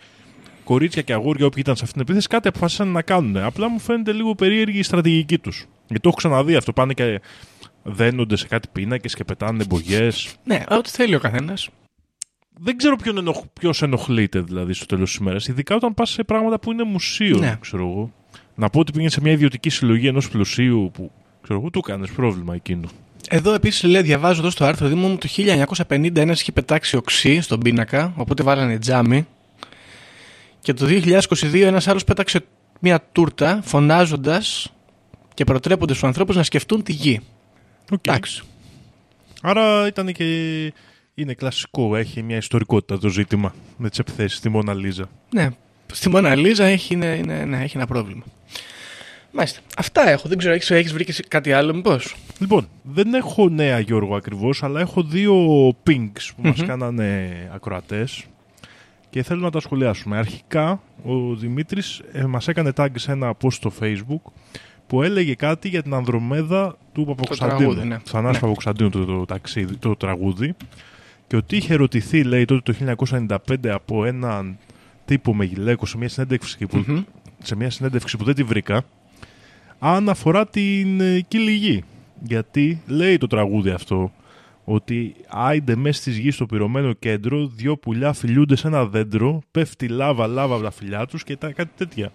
κορίτσια 0.64 1.02
και 1.02 1.12
αγόρια, 1.12 1.46
όποιοι 1.46 1.62
ήταν 1.64 1.76
σε 1.76 1.84
αυτήν 1.84 1.98
την 1.98 2.06
επίθεση, 2.08 2.28
κάτι 2.28 2.48
αποφάσισαν 2.48 2.88
να 2.88 3.02
κάνουν. 3.02 3.36
Απλά 3.36 3.68
μου 3.70 3.78
φαίνεται 3.78 4.12
λίγο 4.12 4.34
περίεργη 4.34 4.78
η 4.78 4.82
στρατηγική 4.82 5.38
τους. 5.38 5.64
Γιατί 5.86 6.02
το 6.02 6.08
έχω 6.08 6.16
ξαναδεί 6.16 6.54
αυτό. 6.56 6.72
Πάνε 6.72 6.92
και 6.92 7.20
δένονται 7.82 8.36
σε 8.36 8.46
κάτι 8.46 8.68
πίνακες 8.72 9.14
και 9.14 9.24
πετάνε 9.24 9.62
εμπογιέ. 9.62 10.08
Ναι, 10.44 10.62
ό,τι 10.70 10.90
θέλει 10.90 11.14
ο 11.14 11.18
καθένας. 11.20 11.68
Δεν 12.60 12.76
ξέρω 12.76 12.96
ποιον 12.96 13.18
ενοχ... 13.18 13.42
ποιος 13.52 13.82
ενοχλείται 13.82 14.40
δηλαδή 14.40 14.72
στο 14.72 14.86
τέλος 14.86 15.10
της 15.10 15.18
ημέρας. 15.18 15.48
Ειδικά 15.48 15.74
όταν 15.74 15.94
πας 15.94 16.10
σε 16.10 16.24
πράγματα 16.24 16.58
που 16.58 16.72
είναι 16.72 16.82
μουσείο, 16.84 17.38
Ναι. 17.38 17.56
ξέρω 17.60 17.88
εγώ. 17.88 18.12
Να 18.54 18.68
πω 18.70 18.78
ότι 18.80 18.92
πήγαινε 18.92 19.10
σε 19.10 19.20
μια 19.20 19.32
ιδιωτική 19.32 19.70
συλλογή 19.70 20.06
ενός 20.06 20.28
πλουσίου 20.28 20.90
που 20.94 21.10
ξέρω 21.42 21.58
εγώ, 21.58 21.70
του 21.70 21.78
έκανε 21.86 22.06
πρόβλημα 22.16 22.54
εκείνο. 22.54 22.88
Εδώ 23.28 23.54
επίσης 23.54 23.82
λέει, 23.82 24.02
διαβάζω 24.02 24.40
εδώ 24.40 24.50
στο 24.50 24.64
άρθρο 24.64 24.88
Δήμο 24.88 25.08
μου 25.08 25.16
το 25.18 25.28
1950 25.88 26.16
ένας 26.16 26.40
είχε 26.40 26.52
πετάξει 26.52 26.96
οξύ 26.96 27.40
στον 27.40 27.60
πίνακα, 27.60 28.12
οπότε 28.16 28.42
βάλανε 28.42 28.78
τζάμι. 28.78 29.26
Και 30.60 30.72
το 30.72 30.86
2022 30.86 31.60
ένας 31.60 31.88
άλλος 31.88 32.04
πέταξε 32.04 32.44
μια 32.80 33.00
τούρτα 33.12 33.60
φωνάζοντας 33.64 34.72
και 35.34 35.44
προτρέπονται 35.44 35.94
στου 35.94 36.06
ανθρώπους 36.06 36.36
να 36.36 36.42
σκεφτούν 36.42 36.82
τη 36.82 36.92
γη. 36.92 37.20
Okay. 37.90 37.96
Εντάξει. 38.02 38.42
Άρα 39.42 39.86
ήταν 39.86 40.12
και. 40.12 40.24
Είναι 41.18 41.34
κλασικό, 41.34 41.96
έχει 41.96 42.22
μια 42.22 42.36
ιστορικότητα 42.36 42.98
το 42.98 43.08
ζήτημα 43.08 43.54
με 43.76 43.88
τις 43.88 43.98
επιθέσεις 43.98 44.38
στη 44.38 44.48
Μόνα 44.48 44.74
Λίζα. 44.74 45.08
Ναι, 45.30 45.48
στη 45.92 46.08
Μόνα 46.08 46.34
Λίζα 46.34 46.64
έχει, 46.64 46.94
είναι, 46.94 47.06
είναι, 47.06 47.44
ναι, 47.44 47.62
έχει 47.62 47.76
ένα 47.76 47.86
πρόβλημα. 47.86 48.22
Μάλιστα. 49.32 49.60
Αυτά 49.76 50.08
έχω. 50.08 50.28
Δεν 50.28 50.38
ξέρω, 50.38 50.54
έχεις, 50.54 50.70
έχεις 50.70 50.92
βρει 50.92 51.04
και 51.04 51.10
εσύ 51.10 51.22
κάτι 51.22 51.52
άλλο, 51.52 51.74
μήπως; 51.74 52.16
Λοιπόν, 52.38 52.68
δεν 52.82 53.14
έχω 53.14 53.48
νέα 53.48 53.78
Γιώργο 53.78 54.16
ακριβώς, 54.16 54.62
αλλά 54.62 54.80
έχω 54.80 55.02
δύο 55.02 55.68
pings 55.68 56.30
που 56.36 56.42
μας 56.42 56.64
κάνανε 56.66 57.30
ακροατές 57.54 58.24
και 59.10 59.22
θέλω 59.22 59.40
να 59.40 59.50
τα 59.50 59.60
σχολιάσουμε. 59.60 60.16
Αρχικά, 60.18 60.80
ο 61.04 61.34
Δημήτρης 61.34 62.02
ε, 62.12 62.24
μας 62.24 62.48
έκανε 62.48 62.72
tag 62.76 62.88
σε 62.94 63.12
ένα 63.12 63.34
post 63.42 63.52
στο 63.52 63.72
facebook 63.80 64.30
που 64.86 65.02
έλεγε 65.02 65.34
κάτι 65.34 65.68
για 65.68 65.82
την 65.82 65.94
Ανδρομέδα 65.94 66.76
του 66.92 67.04
Παπακοσταντίνου. 67.04 67.58
τραγούδι, 67.58 67.86
ναι. 67.86 67.96
Του 67.98 68.10
Θανάση 68.10 68.34
Ναι. 68.34 68.40
Παπακοσταντίνου 68.40 68.90
το, 68.90 69.04
το, 69.04 69.24
ταξίδι, 69.24 69.76
το 69.76 69.96
τραγούδι 69.96 70.54
και 71.26 71.36
ότι 71.36 71.56
είχε 71.56 71.72
ερωτηθεί, 71.72 72.22
λέει, 72.22 72.44
τότε 72.44 72.72
το 72.72 72.96
1995 73.08 73.68
από 73.68 74.04
έναν 74.04 74.58
τύπο 75.04 75.34
με 75.34 75.44
γυλαίκο 75.44 75.86
σε 75.86 75.96
μια 75.98 76.08
συνέντευξη 76.08 76.66
που, 76.66 76.84
Μμμ. 76.86 77.02
σε 77.42 77.56
μια 77.56 77.70
συνέντευξη 77.70 78.16
που 78.16 78.24
δεν 78.24 78.34
τη 78.34 78.42
βρήκα 78.42 78.84
αν 79.78 80.08
αφορά 80.08 80.46
την 80.46 81.00
ε, 81.00 81.20
κύλη 81.20 81.52
γη. 81.52 81.84
Γιατί 82.22 82.82
λέει 82.86 83.18
το 83.18 83.26
τραγούδι 83.26 83.70
αυτό 83.70 84.12
ότι 84.64 85.14
άιντε 85.28 85.76
μέσα 85.76 86.00
στη 86.00 86.10
γης 86.10 86.34
στο 86.34 86.46
πυρωμένο 86.46 86.92
κέντρο, 86.92 87.46
δυο 87.46 87.76
πουλιά 87.76 88.12
φιλιούνται 88.12 88.56
σε 88.56 88.66
ένα 88.66 88.86
δέντρο, 88.86 89.42
πέφτει 89.50 89.88
λάβα 89.88 90.26
λάβα 90.26 90.54
από 90.54 90.64
τα 90.64 90.70
φιλιά 90.70 91.06
τους 91.06 91.24
και 91.24 91.36
τα, 91.36 91.52
κάτι 91.52 91.70
τέτοια. 91.76 92.12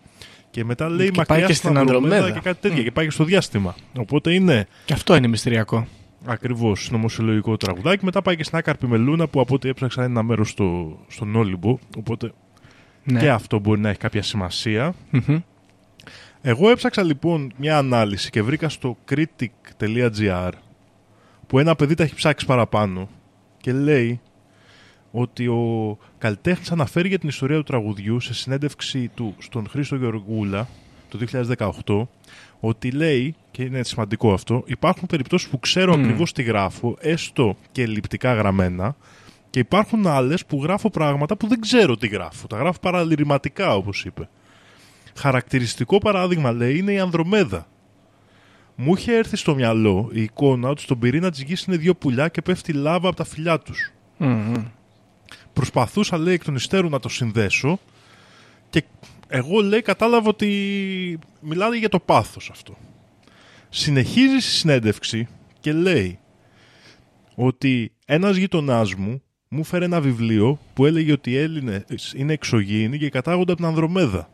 Και 0.52 0.66
μετά 0.66 0.90
λέει 0.90 1.06
Και 1.06 1.12
πάει 1.12 1.26
μακριά 1.28 1.46
και 1.48 1.54
στην 1.54 1.70
στην 1.70 1.80
Ανδρομέδα 1.80 2.16
Ανδρομέδα. 2.16 2.40
και 2.40 2.50
κάτι 2.50 2.62
τέτοια. 2.62 2.84
Και 2.84 2.92
πάει 2.92 3.06
και 3.06 3.12
στο 3.12 3.24
διάστημα. 3.24 3.76
Οπότε 3.98 4.34
είναι 4.34 4.68
Και 4.86 4.94
αυτό 4.94 5.16
είναι 5.16 5.28
μυστηριακό. 5.28 5.88
Ακριβώς 6.26 6.90
νομοσυλλογικό 6.92 7.58
τραγουδάκι. 7.58 8.06
Μετά 8.06 8.22
πάει 8.22 8.36
και 8.36 8.44
στην 8.44 8.58
Άκαρπη 8.58 8.88
Μελούνα 8.88 9.28
που 9.28 9.40
από 9.40 9.56
ό,τι 9.56 9.70
έψαξα 9.70 10.02
είναι 10.02 10.12
ένα 10.12 10.24
μέρος 10.24 10.50
στο, 10.50 10.98
στον 11.08 11.36
Όλυμπο. 11.36 11.78
Οπότε 11.98 12.32
Ναι. 13.04 13.20
και 13.20 13.30
αυτό 13.30 13.60
μπορεί 13.60 13.80
να 13.80 13.90
έχει 13.90 14.00
κάποια 14.00 14.22
σημασία. 14.24 14.94
Μμμ. 15.12 15.40
Εγώ 16.42 16.70
έψαξα 16.70 17.04
λοιπόν 17.04 17.52
μια 17.58 17.78
ανάλυση 17.78 18.30
και 18.30 18.42
βρήκα 18.42 18.70
στο 18.70 18.98
critic.gr 19.10 20.52
που 21.48 21.60
ένα 21.60 21.76
παιδί 21.76 21.94
τα 21.96 22.04
έχει 22.04 22.16
ψάξει 22.16 22.46
παραπάνω 22.46 23.10
και 23.58 23.74
λέει 23.74 24.20
ότι 25.12 25.48
ο 25.48 25.98
καλλιτέχνης 26.18 26.72
αναφέρει 26.72 27.08
για 27.08 27.20
την 27.20 27.30
ιστορία 27.30 27.58
του 27.58 27.64
τραγουδιού 27.64 28.20
σε 28.20 28.34
συνέντευξη 28.34 29.08
του 29.16 29.36
στον 29.38 29.68
Χρήστο 29.70 29.96
Γεωργούλα 29.96 30.68
το 31.10 31.20
2018 31.86 32.08
ότι 32.64 32.92
λέει, 32.92 33.36
και 33.52 33.64
είναι 33.64 33.84
σημαντικό 33.84 34.34
αυτό, 34.34 34.64
υπάρχουν 34.66 35.08
περιπτώσεις 35.08 35.50
που 35.50 35.60
ξέρω 35.60 35.94
ακριβώς 35.94 36.32
τι 36.32 36.44
γράφω, 36.44 36.98
έστω 37.00 37.56
και 37.72 37.82
ελλειπτικά 37.82 38.34
γραμμένα, 38.34 38.96
και 39.50 39.60
υπάρχουν 39.60 40.08
άλλες 40.08 40.46
που 40.46 40.64
γράφω 40.64 40.90
πράγματα 40.90 41.38
που 41.38 41.48
δεν 41.48 41.60
ξέρω 41.60 41.98
τι 41.98 42.08
γράφω. 42.08 42.48
Τα 42.48 42.58
γράφω 42.58 42.80
παραλυρηματικά, 42.80 43.76
όπως 43.76 44.06
είπε. 44.06 44.30
Χαρακτηριστικό 45.16 45.98
παράδειγμα, 45.98 46.52
λέει, 46.52 46.78
είναι 46.78 46.92
η 46.92 47.00
Ανδρομέδα. 47.00 47.68
Μου 48.76 48.94
είχε 48.96 49.16
έρθει 49.16 49.36
στο 49.36 49.56
μυαλό 49.56 50.10
η 50.14 50.22
εικόνα 50.22 50.70
ότι 50.70 50.82
στον 50.82 51.00
πυρήνα 51.00 51.32
της 51.32 51.42
γης 51.42 51.64
είναι 51.64 51.78
δύο 51.78 51.96
πουλιά 51.96 52.28
και 52.28 52.42
πέφτει 52.42 52.74
λάβα 52.74 53.08
από 53.08 53.18
τα 53.18 53.24
φυλιά 53.24 53.60
τους. 53.60 53.92
Μμμ. 54.18 54.54
Προσπαθούσα, 55.54 56.18
λέει, 56.18 56.34
εκ 56.34 56.44
των 56.44 56.56
υστέρων 56.56 56.92
να 56.92 57.00
το 57.00 57.10
συνδέσω 57.10 57.80
και 58.70 58.84
εγώ, 59.34 59.62
λέει, 59.62 59.82
κατάλαβα 59.82 60.30
ότι 60.30 61.20
μιλάει 61.40 61.78
για 61.78 61.90
το 61.90 62.00
πάθος 62.00 62.50
αυτό. 62.50 62.78
Συνεχίζει 63.70 64.40
στη 64.40 64.52
συνέντευξη 64.52 65.28
και 65.60 65.74
λέει 65.74 66.20
ότι 67.36 67.92
ένας 68.06 68.36
γειτονάς 68.36 68.94
μου 68.94 69.22
μου 69.48 69.64
φέρε 69.64 69.86
ένα 69.86 70.02
βιβλίο 70.02 70.60
που 70.74 70.86
έλεγε 70.86 71.12
ότι 71.12 71.32
οι 71.32 71.38
Έλληνες 71.38 72.14
είναι 72.16 72.34
εξωγήινοι 72.34 72.98
και 72.98 73.10
κατάγονται 73.10 73.52
από 73.52 73.62
την 73.62 73.70
Ανδρομέδα. 73.70 74.30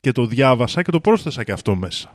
Και 0.00 0.12
το 0.12 0.26
διάβασα 0.26 0.82
και 0.82 0.90
το 0.90 1.00
πρόσθεσα 1.00 1.44
και 1.44 1.52
αυτό 1.52 1.74
μέσα. 1.74 2.14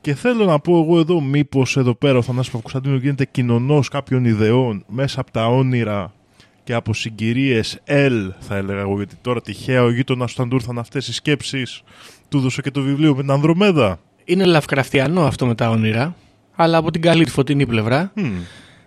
Και 0.00 0.14
θέλω 0.14 0.44
να 0.44 0.58
πω 0.58 0.82
εγώ 0.82 0.98
εδώ 0.98 1.20
μήπως 1.20 1.76
εδώ 1.76 1.94
πέρα 1.94 2.18
ο 2.18 2.22
Θανάσης 2.22 2.50
Παπακοσταντίνου 2.50 2.96
γίνεται 2.96 3.24
κοινωνός 3.24 3.88
κάποιων 3.88 4.24
ιδεών 4.24 4.84
μέσα 4.88 5.20
από 5.20 5.30
τα 5.30 5.46
όνειρα 5.46 6.14
και 6.68 6.74
από 6.74 6.94
συγκυρίες 6.94 7.78
L 7.86 8.28
θα 8.40 8.56
έλεγα 8.56 8.80
εγώ 8.80 8.96
γιατί 8.96 9.14
τώρα 9.20 9.40
τυχαία 9.40 9.82
ο 9.82 9.90
γείτονας 9.90 10.32
όταν 10.32 10.48
του 10.48 10.54
ήρθαν 10.54 10.78
αυτές 10.78 11.08
οι 11.08 11.12
σκέψεις 11.12 11.82
του 12.28 12.40
δώσε 12.40 12.62
και 12.62 12.70
το 12.70 12.80
βιβλίο 12.82 13.14
με 13.14 13.20
την 13.20 13.30
Ανδρομέδα. 13.30 14.00
Είναι 14.24 14.44
λαυκραφτιανό 14.44 15.26
αυτό 15.26 15.46
με 15.46 15.54
τα 15.54 15.70
όνειρα, 15.70 16.14
αλλά 16.54 16.76
από 16.76 16.90
την 16.90 17.00
καλή 17.00 17.24
τη 17.24 17.30
φωτεινή 17.30 17.66
πλευρά, 17.66 18.12
Μμ. 18.14 18.30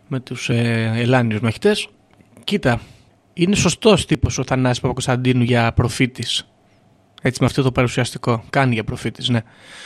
με 0.07 0.19
τους 0.19 0.49
ε, 0.49 0.91
ελάνιους 0.95 1.39
μαχητές. 1.39 1.87
Κοίτα, 2.43 2.81
είναι 3.33 3.55
σωστός 3.55 4.05
τύπος 4.05 4.37
ο 4.37 4.43
Θανάσης 4.43 4.79
Παπακοσταντίνου 4.79 5.43
για 5.43 5.73
προφήτης. 5.73 6.47
Έτσι 7.21 7.37
με 7.41 7.45
αυτό 7.45 7.61
το 7.61 7.71
παρουσιαστικό. 7.71 8.43
Κάνει 8.49 8.73
για 8.73 8.83
προφήτης, 8.83 9.29
ναι. 9.29 9.41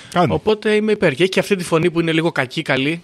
Κάνει. 0.09 0.33
Οπότε 0.33 0.75
είμαι 0.75 0.91
υπέρ. 0.91 1.13
Και 1.13 1.21
έχει 1.23 1.31
και 1.31 1.39
αυτή 1.39 1.55
τη 1.55 1.63
φωνή 1.63 1.91
που 1.91 1.99
είναι 1.99 2.11
λίγο 2.11 2.31
κακή, 2.31 2.61
καλή. 2.61 3.03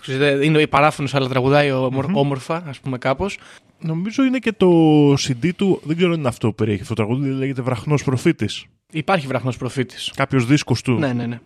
Ξέρετε, 0.00 0.44
Είναι 0.44 0.66
παράφωνος 0.66 1.14
αλλά 1.14 1.28
τραγουδάει 1.28 1.70
όμορ- 1.72 2.10
όμορφα, 2.12 2.62
ας 2.66 2.80
πούμε 2.80 2.98
κάπως. 2.98 3.38
Νομίζω 3.80 4.24
είναι 4.24 4.38
και 4.38 4.52
το 4.52 4.68
CD 5.12 5.50
του, 5.56 5.80
δεν 5.84 5.96
ξέρω 5.96 6.12
αν 6.12 6.18
είναι 6.18 6.28
αυτό 6.28 6.48
που 6.48 6.54
περιέχει 6.54 6.82
αυτό 6.82 6.94
το 6.94 7.02
τραγούδι, 7.04 7.30
λέγεται 7.30 7.62
Βραχνός 7.62 8.04
Προφήτης. 8.04 8.64
Υπάρχει 8.92 9.26
βραχνός 9.26 9.56
προφήτης. 9.56 10.12
Κάποιος 10.16 10.46
δίσκος 10.46 10.82
του. 10.82 10.92
Ναι, 10.92 11.12
ναι, 11.12 11.26
ναι. 11.26 11.40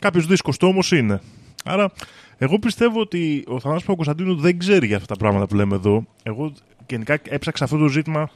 Κάποιος 0.00 0.26
δίσκος 0.26 0.56
του 0.56 0.68
όμως 0.68 0.92
είναι. 0.92 1.20
Άρα, 1.64 1.90
εγώ 2.38 2.58
πιστεύω 2.58 3.00
ότι 3.00 3.44
ο 3.46 3.60
Θανάσης 3.60 3.84
Παπακοσταντίνου 3.84 4.36
δεν 4.36 4.58
ξέρει 4.58 4.86
για 4.86 4.96
αυτά 4.96 5.14
τα 5.14 5.16
πράγματα 5.20 5.46
που 5.46 5.54
λέμε 5.54 5.74
εδώ. 5.74 6.06
Εγώ 6.22 6.52
γενικά 6.90 7.18
έψαξα 7.28 7.64
αυτό 7.64 7.76
το 7.76 7.88
ζήτημα. 7.88 8.30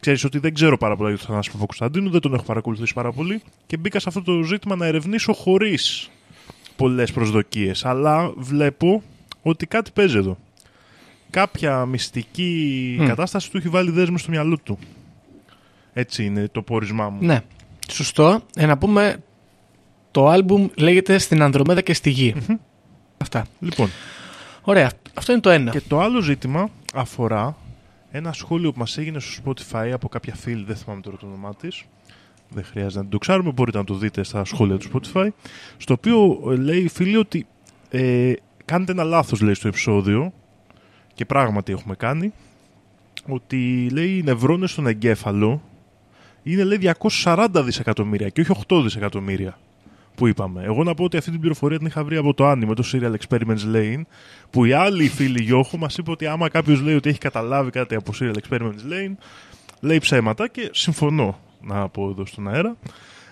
Ξέρεις 0.00 0.24
ότι 0.24 0.38
δεν 0.38 0.54
ξέρω 0.54 0.76
πάρα 0.76 0.96
πολλά 0.96 1.08
για 1.08 1.18
τον 1.18 1.26
Θανάση 1.26 1.50
Παπακοσταντίνου, 1.50 2.10
δεν 2.10 2.20
τον 2.20 2.34
έχω 2.34 2.42
παρακολουθήσει 2.42 2.94
πάρα 2.94 3.12
πολύ 3.12 3.42
και 3.66 3.76
μπήκα 3.76 3.98
σε 3.98 4.08
αυτό 4.08 4.22
το 4.22 4.42
ζήτημα 4.42 4.76
να 4.76 4.86
ερευνήσω 4.86 5.32
χωρίς 5.32 6.10
πολλές 6.80 7.12
προσδοκίες. 7.12 7.84
Αλλά 7.84 8.32
βλέπω 8.36 9.02
ότι 9.42 9.66
κάτι 9.66 9.90
παίζει 9.94 10.16
εδώ. 10.16 10.38
Κάποια 11.30 11.86
μυστική 11.86 12.96
Μμ. 13.00 13.06
κατάσταση 13.06 13.50
του 13.50 13.56
έχει 13.56 13.68
βάλει 13.68 13.90
δέσμη 13.90 14.18
στο 14.18 14.30
μυαλό 14.30 14.58
του. 14.58 14.78
Έτσι 15.92 16.24
είναι 16.24 16.48
το 16.52 16.62
πόρισμά 16.62 17.08
μου. 17.08 17.18
Ναι, 17.20 17.40
σωστό. 17.90 18.40
Ε, 18.56 18.66
να 18.66 18.78
πούμε, 18.78 19.22
το 20.10 20.28
άλμπουμ 20.28 20.68
λέγεται 20.74 21.18
«Στην 21.18 21.42
Ανδρομέδα 21.42 21.80
και 21.80 21.94
στη 21.94 22.10
γη». 22.10 22.34
Αυτά. 23.18 23.46
Λοιπόν, 23.60 23.90
Ωραία. 24.62 24.90
Αυτό 25.14 25.32
είναι 25.32 25.40
το 25.40 25.50
ένα. 25.50 25.70
Και 25.70 25.80
το 25.80 26.00
άλλο 26.00 26.20
ζήτημα 26.20 26.70
αφορά 26.94 27.56
ένα 28.10 28.32
σχόλιο 28.32 28.72
που 28.72 28.78
μας 28.78 28.98
έγινε 28.98 29.20
στο 29.20 29.42
Spotify 29.44 29.90
από 29.92 30.08
κάποια 30.08 30.34
φίλη, 30.34 30.64
δεν 30.64 30.76
θυμάμαι 30.76 31.00
τώρα 31.00 31.16
το 31.16 31.26
όνομά 31.26 31.54
της. 31.54 31.84
Δεν 32.50 32.64
χρειάζεται 32.64 33.02
να 33.02 33.08
το 33.08 33.18
ξέρουμε, 33.18 33.52
μπορείτε 33.52 33.78
να 33.78 33.84
το 33.84 33.94
δείτε 33.94 34.22
στα 34.22 34.44
σχόλια 34.44 34.76
του 34.76 34.88
Spotify. 34.92 35.28
Στο 35.76 35.94
οποίο 35.94 36.40
ε, 36.52 36.56
λέει 36.56 36.80
η 36.80 36.88
φίλη 36.88 37.16
ότι 37.16 37.46
ε, 37.90 38.32
κάνετε 38.64 38.92
ένα 38.92 39.04
λάθος 39.04 39.40
λέει 39.40 39.54
στο 39.54 39.68
επεισόδιο 39.68 40.32
και 41.14 41.24
πράγματι 41.24 41.72
έχουμε 41.72 41.94
κάνει 41.94 42.32
ότι 43.28 43.88
λέει 43.92 44.16
οι 44.16 44.22
νευρώνες 44.22 44.70
στον 44.70 44.86
εγκέφαλο 44.86 45.62
είναι 46.42 46.64
λέει 46.64 46.94
240 47.22 47.46
δισεκατομμύρια 47.64 48.28
και 48.28 48.40
όχι 48.40 48.52
8 48.68 48.80
δισεκατομμύρια 48.82 49.58
που 50.14 50.26
είπαμε. 50.26 50.62
Εγώ 50.64 50.84
να 50.84 50.94
πω 50.94 51.04
ότι 51.04 51.16
αυτή 51.16 51.30
την 51.30 51.40
πληροφορία 51.40 51.78
την 51.78 51.86
είχα 51.86 52.04
βρει 52.04 52.16
από 52.16 52.34
το 52.34 52.50
Anime, 52.50 52.72
το 52.76 52.84
Serial 52.92 53.14
Experiments 53.14 53.74
Lane, 53.74 54.02
που 54.50 54.64
η 54.64 54.72
άλλη 54.72 55.08
φίλη 55.08 55.42
Γιώχου 55.42 55.78
μας 55.78 55.96
είπε 55.96 56.10
ότι 56.10 56.26
άμα 56.26 56.48
κάποιος 56.48 56.80
λέει 56.80 56.94
ότι 56.94 57.08
έχει 57.08 57.18
καταλάβει 57.18 57.70
κάτι 57.70 57.94
από 57.94 58.12
Serial 58.20 58.34
Experiments 58.34 58.92
Lane, 58.92 59.12
λέει 59.80 59.98
ψέματα 59.98 60.48
και 60.48 60.70
συμφωνώ 60.72 61.38
να 61.60 61.88
πω 61.88 62.08
εδώ 62.08 62.26
στον 62.26 62.48
αέρα. 62.48 62.76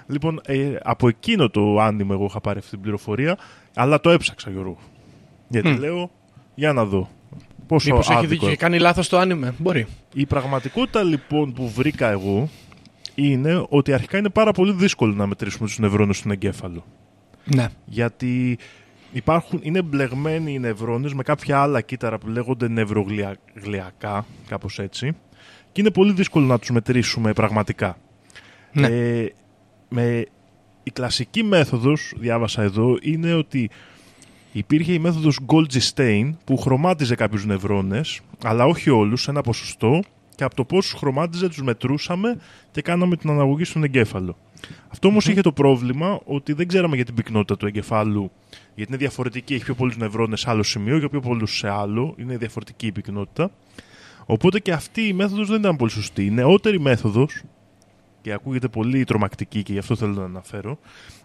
Λοιπόν, 0.07 0.41
ε, 0.45 0.77
από 0.83 1.09
εκείνο 1.09 1.51
το 1.51 1.87
Anime 1.87 2.11
εγώ 2.11 2.25
είχα 2.25 2.41
πάρει 2.41 2.59
αυτή 2.59 2.71
την 2.71 2.81
πληροφορία, 2.81 3.39
αλλά 3.75 4.01
το 4.01 4.11
έψαξα 4.11 4.51
Γιώργο. 4.51 4.79
Γιατί 5.49 5.69
Μμ. 5.69 5.79
λέω, 5.79 6.11
για 6.55 6.73
να 6.73 6.85
δω. 6.85 7.09
Πόσο 7.67 7.91
Μήπως 7.91 8.09
έχει 8.09 8.19
άδικο 8.19 8.31
δίκιο 8.31 8.49
και 8.49 8.57
κάνει 8.57 8.79
λάθος 8.79 9.09
το 9.09 9.19
άνιμε. 9.19 9.55
Μπορεί. 9.59 9.87
η 10.15 10.27
πραγματικότητα 10.27 11.03
λοιπόν 11.03 11.53
που 11.53 11.69
βρήκα 11.69 12.09
εγώ 12.09 12.49
είναι 13.15 13.67
ότι 13.69 13.93
αρχικά 13.93 14.19
είναι 14.19 14.29
πάρα 14.29 14.53
πολύ 14.53 14.73
δύσκολο 14.73 15.15
να 15.15 15.27
μετρήσουμε 15.27 15.67
τους 15.67 15.79
νευρώνες 15.79 16.17
στον 16.17 16.31
εγκέφαλο. 16.31 16.85
Ναι. 17.45 17.69
Γιατί 17.85 18.59
υπάρχουν, 19.13 19.61
είναι 19.63 19.83
μπλεγμένοι 19.83 20.53
οι 20.53 20.59
νευρώνες 20.59 21.15
με 21.15 21.23
κάποια 21.23 21.61
άλλα 21.61 21.81
κύτταρα 21.81 22.19
που 22.19 22.29
λέγονται 22.29 22.69
νευρογλιακά, 22.69 24.27
κάπως 24.49 24.79
έτσι, 24.79 25.17
και 25.73 25.81
είναι 25.81 25.91
πολύ 25.91 26.13
δύσκολο 26.13 26.47
να 26.47 26.59
τους 26.59 26.71
μετρήσουμε 26.71 27.33
πραγματικά. 27.33 27.97
Ναι. 28.73 28.87
Ε, 28.87 29.33
με, 29.89 30.25
η 30.83 30.91
κλασική 30.91 31.43
μέθοδος, 31.43 32.13
διάβασα 32.17 32.63
εδώ, 32.63 32.97
είναι 33.03 33.35
ότι 33.35 33.71
υπήρχε 34.53 34.93
η 34.93 34.99
μέθοδος 34.99 35.39
Golgi-Stain 35.47 36.35
που 36.45 36.57
χρωμάτιζε 36.57 37.15
κάποιους 37.15 37.45
νευρώνες, 37.45 38.21
αλλά 38.45 38.65
όχι 38.65 38.91
όλους, 38.91 39.23
σε 39.23 39.31
ένα 39.31 39.41
ποσοστό, 39.41 40.01
και 40.35 40.45
από 40.45 40.55
το 40.55 40.65
πόσους 40.65 40.93
χρωμάτιζε 40.93 41.49
τους 41.49 41.63
μετρούσαμε 41.63 42.39
και 42.71 42.83
κάναμε 42.83 43.17
την 43.17 43.31
αναγωγή 43.31 43.65
στον 43.65 43.85
εγκέφαλο. 43.85 44.37
Αυτό 44.89 45.09
όμως 45.09 45.27
είχε 45.27 45.41
το 45.41 45.53
πρόβλημα 45.53 46.21
ότι 46.25 46.53
δεν 46.53 46.69
ξέραμε 46.69 46.97
για 46.97 47.05
την 47.05 47.15
πυκνότητα 47.15 47.57
του 47.57 47.67
εγκεφάλου, 47.67 48.31
γιατί 48.75 48.91
είναι 48.91 48.97
διαφορετική, 49.01 49.55
έχει 49.55 49.65
πιο 49.65 49.75
πολλούς 49.75 49.97
νευρώνες 49.97 50.41
σε 50.41 50.51
άλλο 50.51 50.63
σημείο 50.63 50.99
και 50.99 51.09
πιο 51.09 51.21
πολλούς 51.21 51.57
σε 51.57 51.69
άλλο, 51.69 52.15
είναι 52.19 52.37
διαφορετική 52.37 52.87
η 52.87 52.93
πυκνότητα. 52.93 53.51
Οπότε 54.27 54.61
και 54.61 54.73
αυτή 54.73 55.01
η 55.01 55.13
μέθοδος 55.13 55.49
δεν 55.49 55.59
ήταν 55.59 55.77
πολύ 55.77 55.91
σωστή. 55.91 56.25
Η 56.25 56.31
νεότερη 56.31 56.81
μέθοδος, 56.81 57.43
και 58.21 58.33
ακούγεται 58.33 58.69
πολύ 58.69 59.05
τρομακτική 59.05 59.63
και 59.63 59.73
γι' 59.73 59.79
αυτό 59.79 59.97
θέλω 59.97 60.13
να 60.13 60.25
αναφέρω, 60.25 60.79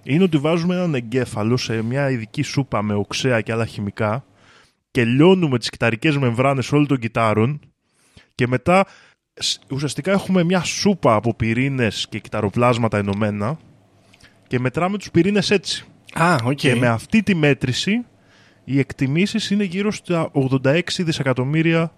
είναι 0.03 0.23
ότι 0.23 0.37
βάζουμε 0.37 0.75
έναν 0.75 0.95
εγκέφαλο 0.95 1.57
σε 1.57 1.81
μια 1.81 2.09
ειδική 2.09 2.41
σούπα 2.41 2.81
με 2.81 2.93
οξέα 2.93 3.41
και 3.41 3.51
άλλα 3.51 3.65
χημικά 3.65 4.25
και 4.91 5.05
λιώνουμε 5.05 5.57
τις 5.59 5.69
κυτταρικές 5.69 6.17
μεμβράνες 6.17 6.71
όλων 6.71 6.87
των 6.87 6.99
κυττάρων 6.99 7.59
και 8.35 8.47
μετά 8.47 8.85
σ- 9.33 9.61
ουσιαστικά 9.71 10.11
έχουμε 10.11 10.43
μια 10.43 10.63
σούπα 10.63 11.15
από 11.15 11.33
πυρήνες 11.33 12.07
και 12.09 12.19
κυτταροπλάσματα 12.19 12.97
ενωμένα 12.97 13.57
και 14.47 14.59
μετράμε 14.59 14.97
τους 14.97 15.11
πυρήνες 15.11 15.51
έτσι. 15.51 15.85
Α, 16.13 16.35
οκ. 16.43 16.55
Και 16.55 16.75
με 16.75 16.87
αυτή 16.87 17.23
τη 17.23 17.35
μέτρηση 17.35 18.05
οι 18.63 18.79
εκτιμήσεις 18.79 19.49
είναι 19.49 19.63
γύρω 19.63 19.91
στα 19.91 20.31
86 20.33 20.79
δισεκατομμύρια 20.97 21.91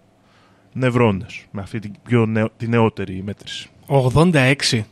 νευρώνες. 0.73 1.45
Με 1.51 1.61
αυτή 1.61 1.79
την 1.79 1.91
πιο 2.03 2.25
νεο- 2.25 2.49
τη 2.57 2.67
νεότερη 2.67 3.23
μέτρηση. 3.23 3.69
86. 3.87 4.83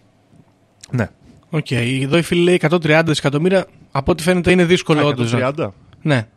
Ναι. 0.91 1.09
Οκ. 1.49 1.71
Εδώ 1.71 2.17
η 2.17 2.21
φίλη 2.21 2.41
λέει 2.41 2.59
130 2.69 3.01
δισεκατομμύρια. 3.05 3.65
Από 3.91 4.11
ό,τι 4.11 4.23
φαίνεται 4.23 4.51
είναι 4.51 4.65
δύσκολο 4.65 4.99
Α, 4.99 5.03
όντως. 5.03 5.33
130. 5.33 5.67
Ναι. 6.01 6.27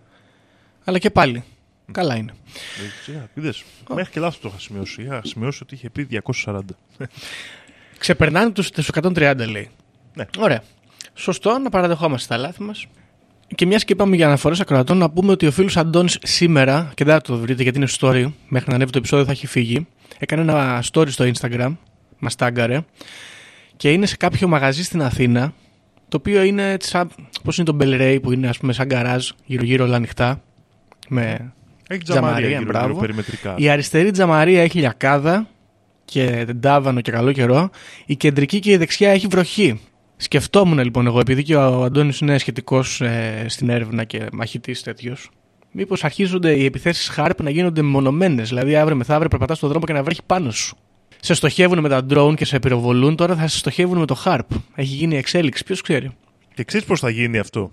Αλλά 0.85 0.99
και 0.99 1.11
πάλι. 1.11 1.45
Καλά 1.93 2.17
είναι. 2.17 2.33
Είδες. 3.35 3.65
Μέχρι 3.95 4.13
και 4.13 4.21
λάθος 4.21 4.41
το 4.41 4.49
είχα 4.49 4.59
σημειώσει. 4.61 5.03
Είχα 5.03 5.21
σημειώσει 5.25 5.61
ότι 5.63 5.75
είχε 5.75 5.91
πει 5.91 6.09
240. 6.45 6.61
Ξεπερνάνε 7.99 8.51
τους 8.51 8.71
130, 8.93 9.47
λέει. 9.51 9.71
Ναι. 10.15 10.25
Ωραία. 10.39 10.63
Σωστό 11.15 11.59
να 11.59 11.71
παραδεχόμαστε 11.71 12.35
τα 12.35 12.41
λάθη 12.41 12.63
μας. 12.63 12.87
Και 13.55 13.67
μιας 13.67 13.85
και 13.85 13.93
είπαμε 13.93 14.17
για 14.17 14.27
αναφορές 14.27 14.61
ακροατών, 14.61 14.99
να 14.99 15.11
πούμε 15.11 15.33
ότι 15.33 15.47
ο 15.47 15.51
φίλος 15.51 15.77
Αντώνης 15.77 16.19
σήμερα, 16.23 16.93
και 16.95 17.05
δεν 17.05 17.15
θα 17.15 17.21
το 17.21 17.37
βρείτε 17.39 17.63
γιατί 17.63 17.79
είναι 17.79 17.89
story, 17.99 18.33
μέχρι 18.49 18.69
να 18.69 18.75
ανέβει 18.75 18.91
το 18.91 18.99
επεισόδιο 18.99 19.25
θα 19.25 19.31
έχει 19.33 19.47
φύγει, 19.47 19.87
έκανε 20.19 20.43
ένα 20.43 20.85
story 20.93 21.09
στο 21.09 21.31
Instagram, 21.35 21.77
μας 22.19 22.35
τάγκαρε, 22.35 22.85
και 23.77 23.93
είναι 23.93 24.07
σε 24.07 24.17
κάποιο 24.17 24.49
μαγαζί 24.49 24.85
στην 24.85 25.03
Αθήνα, 25.03 25.53
το 26.09 26.17
οποίο 26.17 26.43
είναι 26.43 26.71
έτσι 26.71 26.89
σαν. 26.89 27.11
Πώς 27.43 27.59
είναι 27.59 27.67
το 27.67 27.77
Bel 27.81 28.01
Ray 28.01 28.19
που 28.23 28.33
είναι, 28.33 28.49
ας 28.49 28.59
πούμε, 28.59 28.73
σαν 28.73 28.87
γκαράζ, 28.87 29.29
γύρω-γύρω 29.45 29.85
όλα 29.85 29.97
ανοιχτά. 29.97 30.43
Με 31.09 31.53
Έχει 31.89 32.03
Τζαμαρία, 32.03 32.31
τζαμαρία 32.31 32.59
γύρω, 32.59 32.71
μπράβο. 32.71 32.87
γύρω 32.87 33.01
περιμετρικά. 33.01 33.55
η 33.59 33.69
αριστερή 33.69 34.11
τζαμαρία 34.11 34.63
έχει 34.63 34.79
λιακάδα 34.79 35.49
και 36.05 36.43
τεντάβανο 36.47 37.01
και 37.01 37.11
καλό 37.11 37.33
καιρό. 37.33 37.71
Η 38.07 38.17
κεντρική 38.17 38.59
και 38.59 38.71
η 38.71 38.77
δεξιά 38.77 39.11
έχει 39.11 39.27
βροχή. 39.27 39.81
Σκεφτόμουν 40.17 40.79
λοιπόν 40.79 41.07
εγώ, 41.07 41.21
επειδή 41.21 41.43
και 41.43 41.57
ο 41.57 41.83
Αντώνης 41.83 42.19
είναι 42.19 42.39
σχετικός 42.39 43.03
στην 43.47 43.69
έρευνα 43.69 44.05
και 44.05 44.27
μαχητής 44.33 44.83
τέτοιος, 44.83 45.31
μήπως 45.71 46.05
αρχίζονται 46.05 46.53
οι 46.53 46.65
επιθέσεις 46.65 47.09
χάρπ 47.09 47.43
να 47.43 47.51
γίνονται 47.51 47.83
μονομένες. 47.83 48.49
Δηλαδή, 48.49 48.77
αύριο 48.77 48.97
μεθαύριο 48.97 49.29
περπατάς 49.29 49.57
στον 49.57 49.69
δρόμο 49.69 49.87
και 49.87 49.93
να 49.93 50.03
βρέχει 50.03 50.21
πάνω 50.27 50.51
σου. 50.51 50.77
Σε 51.27 51.35
στοχεύουν 51.35 51.81
με 51.81 51.89
τα 51.89 52.07
drone 52.11 52.35
και 52.37 52.45
σε 52.45 52.59
πυροβολούν, 52.59 53.17
τώρα 53.17 53.37
θα 53.37 53.47
σε 53.49 53.59
στοχεύουν 53.59 53.99
με 53.99 54.07
το 54.07 54.15
χάρπ. 54.15 54.51
Έχει 54.75 54.95
γίνει 54.95 55.17
εξέλιξη, 55.17 55.65
ποιος 55.65 55.81
ξέρει. 55.81 56.11
Και 56.55 56.65
ξέρεις 56.65 56.87
πώς 56.87 57.01
θα 57.01 57.11
γίνει 57.11 57.39
αυτό; 57.39 57.71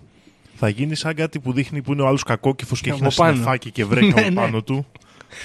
Θα 0.56 0.70
γίνει 0.70 0.96
σαν 0.96 1.14
κάτι 1.16 1.40
που 1.40 1.54
δείχνει 1.54 1.82
που 1.82 1.92
είναι 1.94 2.02
ο 2.02 2.08
άλλος 2.08 2.24
κακόκυφο 2.24 2.76
και 2.76 2.90
Από 2.90 2.96
έχει 2.96 3.04
ένα 3.04 3.14
πάνω. 3.16 3.32
συννεφάκι 3.32 3.72
και 3.72 3.86
βρέχει 3.86 4.06
Ναι, 4.14 4.22
από 4.22 4.30
ναι. 4.30 4.36
πάνω 4.36 4.62
του. 4.64 4.86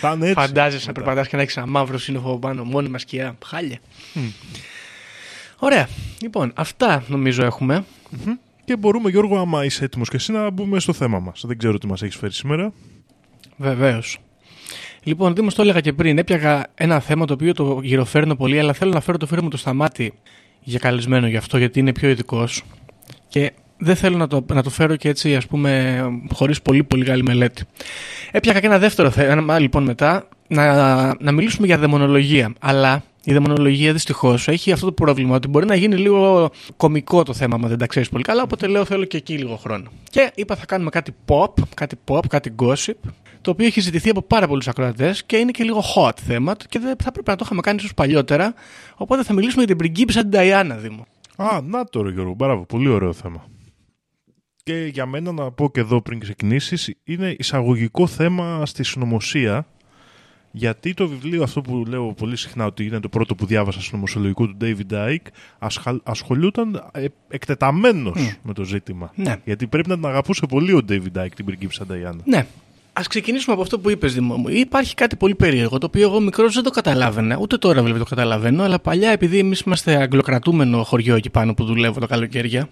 Θα 0.01 0.13
είναι 0.13 0.25
έτσι. 0.29 0.41
Φαντάζεσαι 0.41 0.87
να 0.87 0.93
μετά. 0.93 1.01
περπατάς 1.03 1.29
και 1.29 1.37
να 1.37 1.43
έχεις 1.43 1.57
ένα 1.57 1.67
μαύρο 1.67 1.99
σύννεφο 1.99 2.29
από 2.29 2.39
πάνω, 2.39 2.65
μόνιμα 2.65 2.99
σκιά. 2.99 3.37
Χάλια. 3.45 3.79
Ωραία. 5.59 5.89
Λοιπόν, 6.23 6.53
αυτά 6.55 7.05
νομίζω 7.09 7.45
έχουμε. 7.45 7.85
Και 8.65 8.77
μπορούμε, 8.77 9.11
Γιώργο, 9.11 9.39
άμα 9.39 9.65
είσαι 9.65 9.85
έτοιμος 9.85 10.09
και 10.09 10.17
εσύ, 10.17 10.33
να 10.33 10.51
μπούμε 10.51 10.81
στο 10.81 10.93
θέμα 10.93 11.19
μας. 11.19 11.43
Δεν 11.47 11.59
ξέρω 11.59 11.79
τι 11.79 11.87
μας 11.87 12.03
έχεις 12.03 12.17
φέρει 12.17 12.33
σήμερα. 12.33 12.73
Βεβαίως. 13.57 14.19
Λοιπόν, 15.03 15.35
Δήμος, 15.35 15.55
το 15.55 15.63
έλεγα 15.63 15.81
και 15.81 15.93
πριν. 15.93 16.19
Έπιαγα 16.19 16.67
ένα 16.75 17.01
θέμα 17.01 17.27
το 17.27 17.33
οποίο 17.33 17.53
το 17.53 17.81
γυροφέρνω 17.83 18.37
πολύ, 18.37 18.59
αλλά 18.59 18.73
θέλω 18.73 18.93
να 18.93 19.01
φέρω 19.01 19.19
το 19.19 19.27
φίλο 19.27 19.43
μου 19.43 19.49
το 19.49 19.57
σταμάτη 19.57 20.13
για 20.61 20.79
καλεσμένο 20.79 21.27
γι' 21.27 21.37
αυτό, 21.37 21.59
γιατί 21.59 21.79
είναι 21.79 21.93
πιο 21.93 22.09
ειδικός. 22.09 22.63
Και 23.29 23.53
δεν 23.79 23.97
θέλω 23.97 24.17
να 24.17 24.27
το, 24.27 24.45
να 24.53 24.63
το 24.63 24.71
φέρω 24.71 24.97
και 24.97 25.09
έτσι, 25.09 25.37
ας 25.37 25.47
πούμε, 25.47 26.01
χωρίς 26.33 26.63
πολύ 26.63 26.85
πολύ 26.85 27.05
καλή 27.05 27.23
μελέτη. 27.23 27.65
Έπιαγα 28.31 28.61
και 28.61 28.67
ένα 28.67 28.79
δεύτερο 28.79 29.11
θέμα, 29.11 29.59
λοιπόν, 29.59 29.83
μετά, 29.83 30.29
να, 30.49 31.07
να 31.23 31.33
μιλήσουμε 31.33 31.67
για 31.67 31.79
δαιμονολογία. 31.79 32.53
Αλλά 32.59 33.03
η 33.25 33.33
δαιμονολογία 33.33 33.93
δυστυχώς 33.93 34.49
έχει 34.49 34.73
αυτό 34.73 34.87
το 34.87 34.93
πρόβλημα 34.93 35.35
ότι 35.35 35.49
μπορεί 35.49 35.67
να 35.67 35.75
γίνει 35.75 35.97
λίγο 35.97 36.51
κομικό 36.77 37.23
το 37.23 37.35
θέμα, 37.35 37.59
αν 37.63 37.69
δεν 37.69 37.79
τα 37.79 37.87
ξέρεις 37.87 38.09
πολύ 38.09 38.23
καλά. 38.23 38.43
Οπότε 38.43 38.67
λέω 38.67 38.85
θέλω 38.85 39.05
και 39.05 39.17
εκεί 39.17 39.39
λίγο 39.39 39.57
χρόνο. 39.57 39.91
Και 40.11 40.31
είπα 40.35 40.57
θα 40.57 40.67
κάνουμε 40.67 40.91
κάτι 40.91 41.15
pop, 41.27 41.53
κάτι 41.75 41.97
pop, 42.09 42.27
κάτι 42.29 42.55
gossip, 42.63 43.11
το 43.49 43.55
οποίο 43.55 43.67
έχει 43.67 43.81
ζητηθεί 43.81 44.11
από 44.11 44.23
πάρα 44.23 44.47
πολλούς 44.47 44.69
ακροατές 44.69 45.25
και 45.25 45.37
είναι 45.37 45.51
και 45.51 45.65
λίγο 45.65 45.83
hot 45.97 46.13
θέμα 46.27 46.57
και 46.69 46.79
δεν 46.79 46.97
θα 47.03 47.13
πρέπει 47.13 47.31
να 47.31 47.37
το 47.37 47.43
είχαμε 47.45 47.61
κάνει 47.61 47.79
ίσως 47.79 47.95
παλιότερα. 47.95 48.55
Οπότε 48.97 49.23
θα 49.23 49.33
μιλήσουμε 49.33 49.59
για 49.59 49.67
την 49.67 49.77
πριγκίπισσα 49.77 50.21
την 50.21 50.31
Νταϊάννα, 50.31 50.77
Δήμο. 50.77 51.07
Α, 51.37 51.61
να 51.65 51.85
το 51.85 52.03
ρε 52.03 52.11
Γιώργο, 52.11 52.35
μπράβο, 52.35 52.65
πολύ 52.65 52.89
ωραίο 52.89 53.13
θέμα. 53.13 53.45
Και 54.63 54.91
για 54.93 55.07
μένα 55.07 55.33
να 55.33 55.51
πω 55.51 55.71
και 55.71 55.81
εδώ 55.81 56.03
πριν 56.03 56.19
ξεκινήσεις, 56.19 56.95
είναι 57.05 57.35
εισαγωγικό 57.39 58.07
θέμα 58.07 58.67
στη 58.67 58.85
συνωμοσία, 58.85 59.67
γιατί 60.51 60.95
το 60.95 61.09
βιβλίο 61.09 61.43
αυτό 61.43 61.61
που 61.61 61.85
λέω 61.87 62.13
πολύ 62.13 62.37
συχνά 62.37 62.65
ότι 62.65 62.85
είναι 62.85 63.01
το 63.01 63.09
πρώτο 63.09 63.35
που 63.35 63.47
διάβασα 63.47 63.81
συνωμοσιολογικό 63.81 64.47
του 64.47 64.57
David 64.61 64.93
Icke, 64.93 65.29
ασχα- 65.59 66.01
ασχολούταν 66.03 66.91
ε, 66.93 67.05
εκτεταμένος 67.29 68.39
με 68.43 68.53
το 68.53 68.65
ζήτημα. 68.65 69.13
Ναι. 69.15 69.37
Γιατί 69.45 69.67
πρέπει 69.67 69.89
να 69.89 69.95
την 69.95 70.07
αγαπούσε 70.07 70.47
πολύ 70.49 70.73
ο 70.73 70.81
David 70.89 71.25
Icke 71.25 71.33
την 71.37 71.45
πριγκίπισσα 71.45 71.87
Νταϊάννα. 71.87 72.23
Ναι. 72.25 72.47
Α 72.99 73.01
ξεκινήσουμε 73.09 73.53
από 73.55 73.63
αυτό 73.63 73.79
που 73.79 73.91
είπες, 73.91 74.15
Δημό 74.15 74.37
μου. 74.37 74.49
Υπάρχει 74.49 74.95
κάτι 74.95 75.17
πολύ 75.17 75.35
περίεργο, 75.35 75.79
το 75.79 75.87
οποίο 75.87 76.03
εγώ 76.09 76.21
μικρός 76.21 76.55
δεν 76.55 76.63
το 76.63 76.71
καταλάβαινα. 76.71 77.37
Ούτε 77.41 77.57
τώρα 77.57 77.83
βέβαια 77.83 77.99
το 77.99 78.05
καταλαβαίνω, 78.05 78.63
αλλά 78.63 78.79
παλιά, 78.79 79.11
επειδή 79.11 79.39
εμείς 79.39 79.61
είμαστε 79.61 79.97
αγγλοκρατούμενο 79.97 80.83
χωριό 80.85 81.15
εκεί 81.15 81.31
πάνω 81.31 81.55
που 81.55 81.65
δουλεύω 81.65 82.01
το 82.01 82.07
καλοκαίρια 82.07 82.69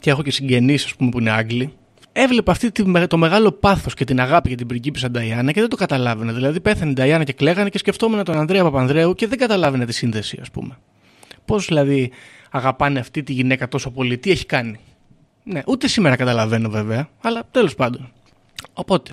και 0.00 0.10
έχω 0.10 0.22
και 0.22 0.30
συγγενείς, 0.30 0.84
ας 0.84 0.94
πούμε, 0.94 1.10
που 1.10 1.18
είναι 1.18 1.30
Άγγλοι, 1.30 1.72
έβλεπα 2.12 2.52
αυτή 2.52 2.72
τη, 2.72 2.86
με- 2.86 3.06
το 3.06 3.16
μεγάλο 3.16 3.52
πάθος 3.52 3.94
και 3.94 4.04
την 4.04 4.20
αγάπη 4.20 4.48
για 4.48 4.56
την 4.56 4.66
πριγκίπισσα 4.66 5.10
Νταϊάννα 5.10 5.52
και 5.52 5.60
δεν 5.60 5.68
το 5.68 5.76
καταλάβαινα. 5.76 6.32
Δηλαδή, 6.32 6.60
πέθανε 6.60 6.90
η 6.90 6.94
Νταϊάννα 6.94 7.24
και 7.24 7.32
κλαίγανε 7.32 7.68
και 7.68 7.78
σκεφτόμουν 7.78 8.24
τον 8.24 8.38
Ανδρέα 8.38 8.62
Παπανδρέου 8.62 9.14
και 9.14 9.26
δεν 9.26 9.38
καταλάβαινα 9.38 9.84
τη 9.86 9.92
σύνδεση, 9.92 10.38
ας 10.40 10.50
πούμε. 10.50 10.78
Πώς 11.44 11.66
δηλαδή 11.66 12.10
αγαπάνε 12.50 12.98
αυτή 12.98 13.22
τη 13.22 13.32
γυναίκα 13.32 13.68
τόσο 13.68 13.90
πολύ, 13.90 14.18
τι 14.18 14.30
έχει 14.30 14.46
κάνει. 14.46 14.78
Ναι, 15.44 15.62
ούτε 15.66 15.88
σήμερα 15.88 16.16
καταλαβαίνω 16.16 16.68
βέβαια, 16.70 17.08
αλλά 17.20 17.42
τέλος 17.50 17.74
πάντων. 17.74 18.12
Οπότε, 18.72 19.12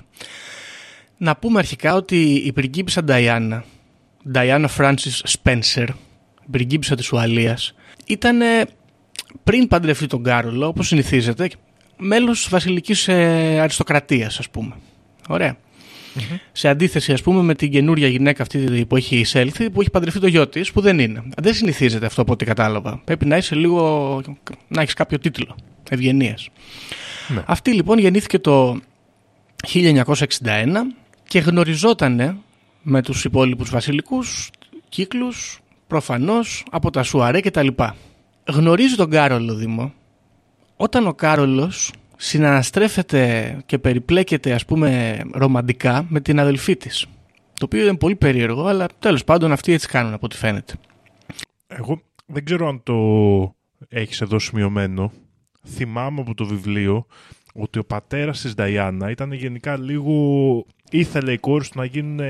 να 1.16 1.36
πούμε 1.36 1.58
αρχικά 1.58 1.94
ότι 1.94 2.32
η 2.32 2.52
πριγκίπισσα 2.52 3.04
Νταϊάννα, 3.04 3.64
Νταϊάννα 4.30 4.70
Francis 4.78 5.36
Spencer, 5.42 5.86
η 6.46 6.50
πριγκίπισσα 6.50 6.94
της 6.94 7.12
Ουαλίας, 7.12 7.74
ήταν 8.06 8.40
ε, 8.40 8.64
πριν 9.44 9.68
παντρευτεί 9.68 10.06
τον 10.06 10.22
Κάρολο, 10.22 10.66
όπως 10.66 10.86
συνηθίζεται, 10.86 11.50
μέλος 11.96 12.38
της 12.38 12.48
βασιλικής 12.48 13.08
ε, 13.08 13.58
αριστοκρατίας, 13.60 14.38
ας 14.38 14.50
πούμε. 14.50 14.74
Ωραία. 15.28 15.56
Σε 16.52 16.68
αντίθεση, 16.68 17.12
ας 17.12 17.22
πούμε, 17.22 17.42
με 17.42 17.54
την 17.54 17.70
καινούρια 17.70 18.08
γυναίκα 18.08 18.42
αυτή 18.42 18.86
που 18.88 18.96
έχει 18.96 19.16
εισέλθει, 19.16 19.70
που 19.70 19.80
έχει 19.80 19.90
παντρευτεί 19.90 20.20
το 20.20 20.26
γιο 20.26 20.48
της, 20.48 20.72
που 20.72 20.80
δεν 20.80 20.98
είναι. 20.98 21.22
Δεν 21.36 21.54
συνηθίζεται 21.54 22.06
αυτό 22.06 22.22
από 22.22 22.32
ό,τι 22.32 22.44
κατάλαβα. 22.44 23.00
Πρέπει 23.04 23.26
να 23.26 23.36
είσαι 23.36 23.54
λίγο. 23.54 24.20
να 24.68 24.82
έχεις 24.82 24.94
κάποιο 24.94 25.18
τίτλο 25.18 25.56
ευγενίας. 25.90 26.48
Ναι. 27.28 27.42
Αυτή 27.46 27.72
λοιπόν 27.72 27.98
γεννήθηκε 27.98 28.38
το 28.38 28.80
1961 29.66 30.04
και 31.28 31.38
γνωριζότανε 31.38 32.36
με 32.82 33.02
τους 33.02 33.24
υπόλοιπους 33.24 33.70
βασιλικούς 33.70 34.50
κύκλους 34.88 35.60
προφανώς 35.86 36.64
από 36.70 36.90
τα 36.90 37.02
Σουαρέ 37.02 37.40
και 37.40 37.50
τα 37.50 37.62
λοιπά. 37.62 37.96
Γνωρίζει 38.44 38.94
τον 38.94 39.10
Κάρολο 39.10 39.54
Δήμο 39.54 39.92
όταν 40.76 41.06
ο 41.06 41.14
Κάρολος 41.14 41.92
συναναστρέφεται 42.16 43.56
και 43.66 43.78
περιπλέκεται 43.78 44.52
ας 44.52 44.64
πούμε 44.64 45.20
ρομαντικά 45.32 46.06
με 46.08 46.20
την 46.20 46.40
αδελφή 46.40 46.76
της. 46.76 47.06
Το 47.54 47.64
οποίο 47.64 47.82
είναι 47.82 47.96
πολύ 47.96 48.16
περίεργο 48.16 48.66
αλλά 48.66 48.86
τέλος 48.98 49.24
πάντων 49.24 49.52
αυτοί 49.52 49.72
έτσι 49.72 49.88
κάνουν 49.88 50.12
από 50.12 50.26
ό,τι 50.26 50.36
φαίνεται. 50.36 50.74
Εγώ 51.66 52.00
δεν 52.26 52.44
ξέρω 52.44 52.68
αν 52.68 52.82
το 52.82 52.94
έχεις 53.88 54.20
εδώ 54.20 54.38
σημειωμένο. 54.38 55.12
Θυμάμαι 55.66 56.20
από 56.20 56.34
το 56.34 56.46
βιβλίο 56.46 57.06
ότι 57.58 57.78
ο 57.78 57.84
πατέρας 57.84 58.40
της 58.40 58.54
Νταϊάννα 58.54 59.10
ήταν 59.10 59.32
γενικά 59.32 59.78
λίγο... 59.78 60.64
Ήθελε 60.90 61.32
οι 61.32 61.38
κόρες 61.38 61.68
του 61.68 61.78
να, 61.78 61.84
γίνουν, 61.84 62.20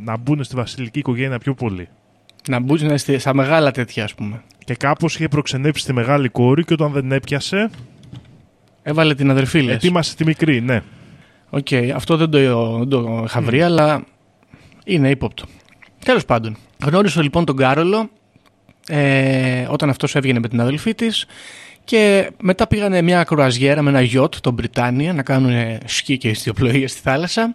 να 0.00 0.16
μπουν 0.16 0.44
στη 0.44 0.56
βασιλική 0.56 0.98
οικογένεια 0.98 1.38
πιο 1.38 1.54
πολύ. 1.54 1.88
Να 2.48 2.60
μπουν 2.60 2.86
να, 2.86 3.18
στα 3.18 3.34
μεγάλα 3.34 3.70
τέτοια 3.70 4.04
ας 4.04 4.14
πούμε. 4.14 4.42
Και 4.64 4.74
κάπως 4.74 5.14
είχε 5.14 5.28
προξενέψει 5.28 5.84
τη 5.84 5.92
μεγάλη 5.92 6.28
κόρη 6.28 6.64
και 6.64 6.72
όταν 6.72 6.92
δεν 6.92 7.12
έπιασε, 7.12 7.70
Έβαλε 8.82 9.14
την 9.14 9.30
αδερφή 9.30 9.62
λες. 9.62 9.74
ετοίμασε 9.74 10.16
τη 10.16 10.24
μικρή, 10.24 10.60
ναι. 10.60 10.82
Οκ, 11.50 11.66
αυτό 11.94 12.16
δεν 12.16 12.30
το, 12.30 12.78
δεν 12.78 12.88
το 12.88 13.22
είχα 13.24 13.40
βρει, 13.40 13.62
αλλά 13.62 14.04
είναι 14.84 15.10
ύποπτο. 15.10 15.44
Τέλος 16.04 16.24
πάντων, 16.24 16.56
γνώρισε 16.84 17.22
λοιπόν 17.22 17.44
τον 17.44 17.56
Κάρολο 17.56 18.10
ε, 18.88 19.66
όταν 19.68 19.88
αυτός 19.90 20.14
έβγαινε 20.14 20.38
με 20.38 20.48
την 20.48 20.60
αδελφή 20.60 20.94
της 20.94 21.26
και 21.84 22.30
μετά 22.42 22.66
πήγανε 22.66 23.02
μια 23.02 23.24
κρουαζιέρα 23.24 23.82
με 23.82 23.90
ένα 23.90 24.00
γιοτ, 24.00 24.34
τον 24.40 24.54
Βρετάνια, 24.56 25.12
να 25.12 25.22
κάνουν 25.22 25.78
σκι 25.84 26.18
και 26.18 26.28
ιστιοπλοΐα 26.28 26.88
στη 26.88 27.00
θάλασσα 27.00 27.54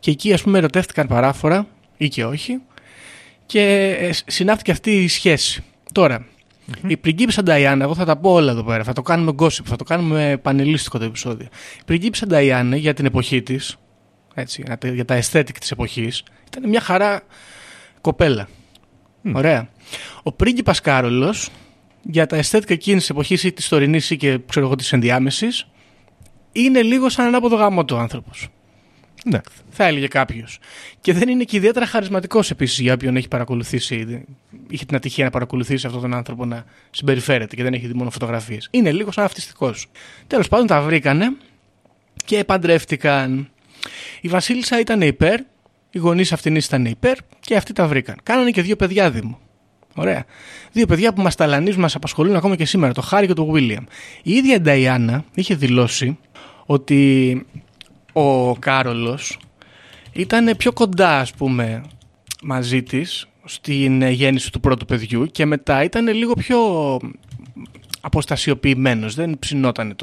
και 0.00 0.10
εκεί 0.10 0.32
ας 0.32 0.42
πούμε 0.42 0.58
ερωτεύτηκαν 0.58 1.06
παράφορα 1.06 1.66
ή 1.96 2.08
και 2.08 2.24
όχι 2.24 2.58
και 3.46 3.96
ε, 4.00 4.10
συνάφθηκε 4.26 4.70
αυτή 4.70 5.02
η 5.02 5.08
σχέση. 5.08 5.64
Τώρα, 5.92 6.26
η 6.86 6.96
πριγκίπισσα 6.96 7.42
Νταϊάννα, 7.42 7.84
εγώ 7.84 7.94
θα 7.94 8.04
τα 8.04 8.16
πω 8.16 8.32
όλα 8.32 8.50
εδώ 8.50 8.62
πέρα, 8.64 8.84
θα 8.84 8.92
το 8.92 9.02
κάνουμε 9.02 9.32
gossip, 9.38 9.64
θα 9.64 9.76
το 9.76 9.84
κάνουμε 9.84 10.38
πανελίστικο 10.42 10.98
το 10.98 11.04
επεισόδιο. 11.04 11.46
Η 11.80 11.82
πριγκίπισσα 11.84 12.26
Νταϊάννα 12.26 12.76
για 12.76 12.94
την 12.94 13.06
εποχή 13.06 13.42
της, 13.42 13.76
έτσι, 14.34 14.62
για 14.66 14.78
τα- 14.78 14.88
για 14.88 15.04
τα 15.04 15.20
aesthetic 15.22 15.56
της 15.60 15.70
εποχής, 15.70 16.22
ήταν 16.46 16.68
μια 16.68 16.80
χαρά 16.80 17.20
κοπέλα. 18.00 18.48
Ωραία. 19.32 19.68
Ο 20.22 20.32
πρίγκιπας 20.32 20.80
Κάρολος 20.80 21.48
για 22.10 22.26
τα 22.26 22.40
aesthetic 22.42 22.70
εκείνης 22.70 23.00
της 23.00 23.10
εποχής 23.10 23.44
ή 23.44 23.52
της 23.52 23.68
τωρινής 23.68 24.10
ή 24.10 24.16
και 24.16 24.38
ξέρω 24.48 24.66
εγώ 24.66 24.74
της 24.74 24.92
ενδιάμεσης, 24.92 25.66
είναι 26.52 26.82
λίγο 26.82 27.08
σαν 27.08 27.26
ανάποδο 27.26 27.56
γαμότο 27.56 27.96
άνθρωπος. 27.96 28.48
ναι. 29.24 29.40
Θα 29.70 29.84
έλεγε 29.84 30.06
κάποιος. 30.06 30.58
Και 31.00 31.12
δεν 31.12 31.28
είναι 31.28 31.44
και 31.44 31.56
ιδιαίτερα 31.56 31.86
χαρισματικός 31.86 32.50
επίσης 32.50 32.78
για 32.78 32.92
όποιον 32.92 33.16
έχει 33.16 33.28
παρακολουθήσει, 33.28 34.24
είχε 34.70 34.84
την 34.84 34.96
ατυχία 34.96 35.24
να 35.24 35.30
παρακολουθήσει 35.30 35.86
αυτόν 35.86 36.00
τον 36.00 36.14
άνθρωπο 36.14 36.44
να 36.44 36.64
συμπεριφέρεται 36.90 37.56
και 37.56 37.62
δεν 37.62 37.74
έχει 37.74 37.86
δει 37.86 37.94
μόνο 37.94 38.10
φωτογραφίες. 38.10 38.68
Είναι 38.70 38.92
λίγο 38.92 39.12
σαν 39.12 39.24
αυτιστικός. 39.24 39.86
Τέλος 40.26 40.48
πάντων 40.48 40.66
τα 40.66 40.80
βρήκανε 40.80 41.36
και 42.24 42.44
παντρεύτηκαν. 42.44 43.50
Η 44.20 44.28
Βασίλισσα 44.28 44.80
ήταν 44.80 45.00
υπέρ, 45.00 45.40
οι 45.90 45.98
γονείς 45.98 46.32
αυτήν 46.32 46.56
ήταν 46.56 46.84
υπέρ 46.84 47.16
και 47.40 47.56
αυτοί 47.56 47.72
τα 47.72 47.86
βρήκαν. 47.86 48.16
Κάνανε 48.22 48.50
και 48.50 48.62
δύο 48.62 48.76
παιδιά 48.76 49.10
δήμου. 49.10 49.38
Ωραία. 49.98 50.24
Δύο 50.72 50.86
παιδιά 50.86 51.12
που 51.12 51.22
μας 51.22 51.34
ταλανίζουν, 51.34 51.80
μας 51.80 51.94
απασχολούν 51.94 52.36
ακόμα 52.36 52.56
και 52.56 52.64
σήμερα, 52.64 52.92
το 52.92 53.00
Χάρη 53.00 53.26
και 53.26 53.32
το 53.32 53.46
Βίλιαμ. 53.46 53.84
Η 54.22 54.32
ίδια 54.32 54.54
η 54.54 54.60
Νταϊάννα 54.60 55.24
είχε 55.34 55.54
δηλώσει 55.54 56.18
ότι 56.66 57.46
ο 58.12 58.56
Κάρολος 58.56 59.38
ήταν 60.12 60.56
πιο 60.56 60.72
κοντά, 60.72 61.18
ας 61.18 61.32
πούμε, 61.32 61.82
μαζί 62.42 62.82
της 62.82 63.28
στην 63.44 64.02
γέννηση 64.02 64.52
του 64.52 64.60
πρώτου 64.60 64.84
παιδιού 64.84 65.26
και 65.26 65.46
μετά 65.46 65.82
ήταν 65.82 66.08
λίγο 66.08 66.32
πιο 66.32 66.58
αποστασιοποιημένος, 68.00 69.14
δεν 69.14 69.38
ψινότανε 69.38 69.94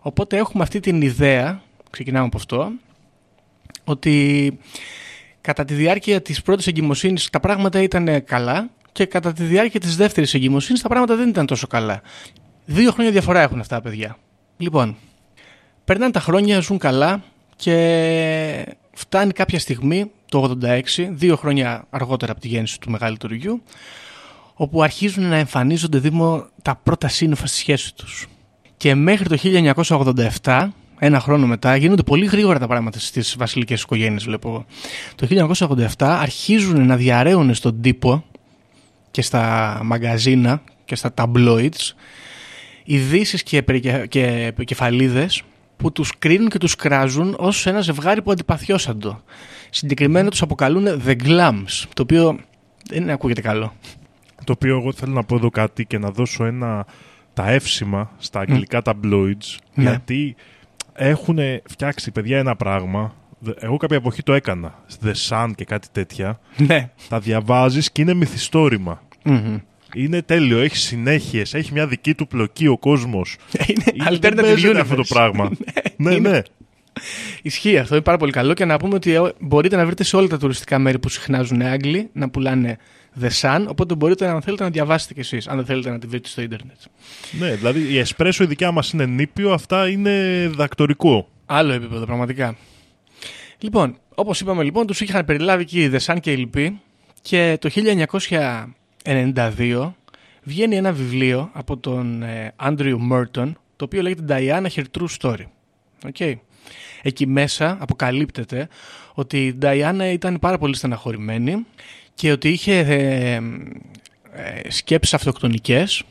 Οπότε 0.00 0.36
έχουμε 0.36 0.62
αυτή 0.62 0.80
την 0.80 1.02
ιδέα, 1.02 1.62
ξεκινάμε 1.90 2.26
από 2.26 2.36
αυτό, 2.36 2.72
ότι 3.84 4.58
κατά 5.44 5.64
τη 5.64 5.74
διάρκεια 5.74 6.22
της 6.22 6.42
πρώτης 6.42 6.66
εγκυμοσύνης 6.66 7.30
τα 7.30 7.40
πράγματα 7.40 7.82
ήταν 7.82 8.24
καλά 8.24 8.70
και 8.92 9.04
κατά 9.04 9.32
τη 9.32 9.44
διάρκεια 9.44 9.80
της 9.80 9.96
δεύτερης 9.96 10.34
εγκυμοσύνης 10.34 10.82
τα 10.82 10.88
πράγματα 10.88 11.16
δεν 11.16 11.28
ήταν 11.28 11.46
τόσο 11.46 11.66
καλά. 11.66 12.02
Δύο 12.64 12.92
χρόνια 12.92 13.12
διαφορά 13.12 13.40
έχουν 13.40 13.60
αυτά 13.60 13.76
τα 13.76 13.82
παιδιά. 13.82 14.16
Λοιπόν, 14.56 14.96
περνάνε 15.84 16.12
τα 16.12 16.20
χρόνια, 16.20 16.60
ζουν 16.60 16.78
καλά 16.78 17.22
και 17.56 18.76
φτάνει 18.92 19.32
κάποια 19.32 19.58
στιγμή, 19.58 20.10
το 20.28 20.56
86, 20.62 20.82
δύο 21.10 21.36
χρόνια 21.36 21.86
αργότερα 21.90 22.32
από 22.32 22.40
τη 22.40 22.48
γέννηση 22.48 22.80
του 22.80 22.90
μεγαλύτερου 22.90 23.34
γιου, 23.34 23.62
όπου 24.54 24.82
αρχίζουν 24.82 25.24
να 25.24 25.36
εμφανίζονται 25.36 25.98
δήμο 25.98 26.46
τα 26.62 26.80
πρώτα 26.82 27.08
σύννεφα 27.08 27.46
στη 27.46 27.56
σχέση 27.56 27.94
τους. 27.94 28.26
Και 28.76 28.94
μέχρι 28.94 29.28
το 29.28 29.36
1987, 30.42 30.68
ένα 30.98 31.20
χρόνο 31.20 31.46
μετά, 31.46 31.76
γίνονται 31.76 32.02
πολύ 32.02 32.26
γρήγορα 32.26 32.58
τα 32.58 32.66
πράγματα 32.66 32.98
στις 32.98 33.34
βασιλικές 33.38 33.82
οικογένειες, 33.82 34.24
βλέπω 34.24 34.48
εγώ. 34.48 34.64
Το 35.14 35.54
1987 35.68 35.86
αρχίζουν 35.98 36.86
να 36.86 36.96
διαραίουν 36.96 37.54
στον 37.54 37.80
τύπο 37.80 38.24
και 39.10 39.22
στα 39.22 39.80
μαγκαζίνα 39.84 40.62
και 40.84 40.94
στα 40.94 41.14
tabloids 41.16 41.92
ειδήσεις 42.84 43.42
και, 43.42 43.62
και, 43.62 44.06
και 44.08 44.52
που 45.76 45.92
τους 45.92 46.12
κρίνουν 46.18 46.48
και 46.48 46.58
τους 46.58 46.74
κράζουν 46.76 47.34
ως 47.38 47.66
ένα 47.66 47.80
ζευγάρι 47.80 48.22
που 48.22 48.30
αντιπαθιώσαν 48.30 48.98
το. 48.98 49.22
Συγκεκριμένα 49.70 50.30
τους 50.30 50.42
αποκαλούν 50.42 51.02
The 51.06 51.16
Glams, 51.22 51.84
το 51.94 52.02
οποίο 52.02 52.38
δεν 52.88 53.10
ακούγεται 53.10 53.40
καλό. 53.40 53.72
Το 54.44 54.52
οποίο 54.52 54.76
εγώ 54.78 54.92
θέλω 54.92 55.12
να 55.12 55.24
πω 55.24 55.34
εδώ 55.34 55.50
κάτι 55.50 55.84
και 55.86 55.98
να 55.98 56.10
δώσω 56.10 56.44
ένα 56.44 56.86
τα 57.34 57.50
εύσημα 57.50 58.10
στα 58.18 58.40
αγγλικά 58.40 58.82
mm. 58.84 58.90
tabloids, 58.90 59.56
ναι. 59.74 59.82
γιατί 59.90 60.34
έχουν 60.94 61.38
φτιάξει 61.64 62.10
παιδιά 62.10 62.38
ένα 62.38 62.56
πράγμα 62.56 63.14
εγώ 63.60 63.76
κάποια 63.76 63.96
εποχή 63.96 64.22
το 64.22 64.32
έκανα. 64.32 64.74
The 65.04 65.12
Sun 65.28 65.50
και 65.54 65.64
κάτι 65.64 65.88
τέτοια. 65.92 66.40
Ναι. 66.56 66.90
Τα 67.08 67.20
διαβάζεις 67.20 67.92
και 67.92 68.02
είναι 68.02 68.14
Είναι 69.94 70.22
τέλειο, 70.22 70.58
έχει 70.58 70.76
συνέχειες, 70.76 71.54
έχει 71.54 71.72
μια 71.72 71.86
δική 71.86 72.14
του 72.14 72.26
πλοκή 72.26 72.66
ο 72.66 72.78
κόσμος. 72.78 73.36
Είναι 73.68 74.08
alternative 74.10 74.56
universe. 74.56 74.80
αυτό 74.80 74.94
το 74.94 75.04
πράγμα. 75.08 75.50
ναι, 75.96 76.18
ναι. 76.18 76.40
Ισχύει 77.42 77.78
αυτό, 77.78 77.94
είναι 77.94 78.04
πάρα 78.04 78.18
πολύ 78.18 78.32
καλό 78.32 78.54
και 78.54 78.64
να 78.64 78.76
πούμε 78.76 78.94
ότι 78.94 79.14
ε, 79.14 79.20
μπορείτε 79.38 79.76
να 79.76 79.86
βρείτε 79.86 80.04
σε 80.04 80.16
όλα 80.16 80.26
τα 80.26 80.38
τουριστικά 80.38 80.78
μέρη 80.78 80.98
που 80.98 81.08
συχνάζουν 81.08 81.62
Άγγλοι 81.62 82.08
να 82.12 82.30
πουλάνε 82.30 82.78
The 83.20 83.30
Sun, 83.40 83.64
οπότε 83.68 83.94
μπορείτε 83.94 84.26
αν 84.26 84.42
θέλετε 84.42 84.62
να 84.62 84.70
διαβάσετε 84.70 85.14
κι 85.14 85.20
εσείς, 85.20 85.48
αν 85.48 85.56
δεν 85.56 85.64
θέλετε 85.64 85.90
να 85.90 85.98
τη 85.98 86.06
βρείτε 86.06 86.28
στο 86.28 86.42
ίντερνετ. 86.42 86.76
Ναι, 87.38 87.54
δηλαδή 87.54 87.92
η 87.92 87.98
εσπρέσο 87.98 88.44
η 88.44 88.46
δικιά 88.46 88.70
μας 88.70 88.90
είναι 88.90 89.06
νήπιο, 89.06 89.52
αυτά 89.52 89.88
είναι 89.88 90.46
δακτορικό. 90.54 91.28
Άλλο 91.46 91.72
επίπεδο, 91.72 92.04
πραγματικά. 92.06 92.56
Λοιπόν, 93.58 93.98
όπως 94.14 94.40
είπαμε 94.40 94.62
λοιπόν, 94.62 94.86
τους 94.86 95.00
είχαν 95.00 95.24
περιλάβει 95.24 95.64
και 95.64 95.84
οι 95.84 95.90
The 95.92 95.98
Sun 95.98 96.16
και 96.20 96.32
οι 96.32 96.36
λοιποί 96.36 96.80
και 97.22 97.58
το 97.60 97.70
1992 99.04 99.92
βγαίνει 100.42 100.76
ένα 100.76 100.92
βιβλίο 100.92 101.50
από 101.52 101.76
τον 101.76 102.24
Άντριου 102.56 103.00
Μέρτον, 103.00 103.58
το 103.76 103.84
οποίο 103.84 104.02
λέγεται 104.02 104.24
Diana 104.28 104.66
Her 104.74 104.84
True 104.98 105.06
Story. 105.20 105.44
Okay. 106.12 106.34
Εκεί 107.02 107.26
μέσα 107.26 107.76
αποκαλύπτεται 107.80 108.68
ότι 109.14 109.46
η 109.46 109.58
Diana 109.62 110.10
ήταν 110.12 110.38
πάρα 110.38 110.58
πολύ 110.58 110.76
στεναχωρημένη 110.76 111.66
και 112.14 112.32
ότι 112.32 112.48
είχε 112.48 112.78
ε, 112.78 113.34
ε, 113.34 114.70
σκέψεις 114.70 115.14
αυτοκτονικές 115.14 116.02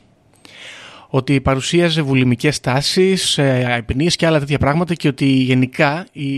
ότι 1.08 1.40
παρουσίαζε 1.40 2.02
βουλημικές 2.02 2.60
τάσεις, 2.60 3.38
ε, 3.38 3.84
και 4.16 4.26
άλλα 4.26 4.38
τέτοια 4.38 4.58
πράγματα 4.58 4.94
και 4.94 5.08
ότι 5.08 5.26
γενικά 5.26 6.06
η 6.12 6.28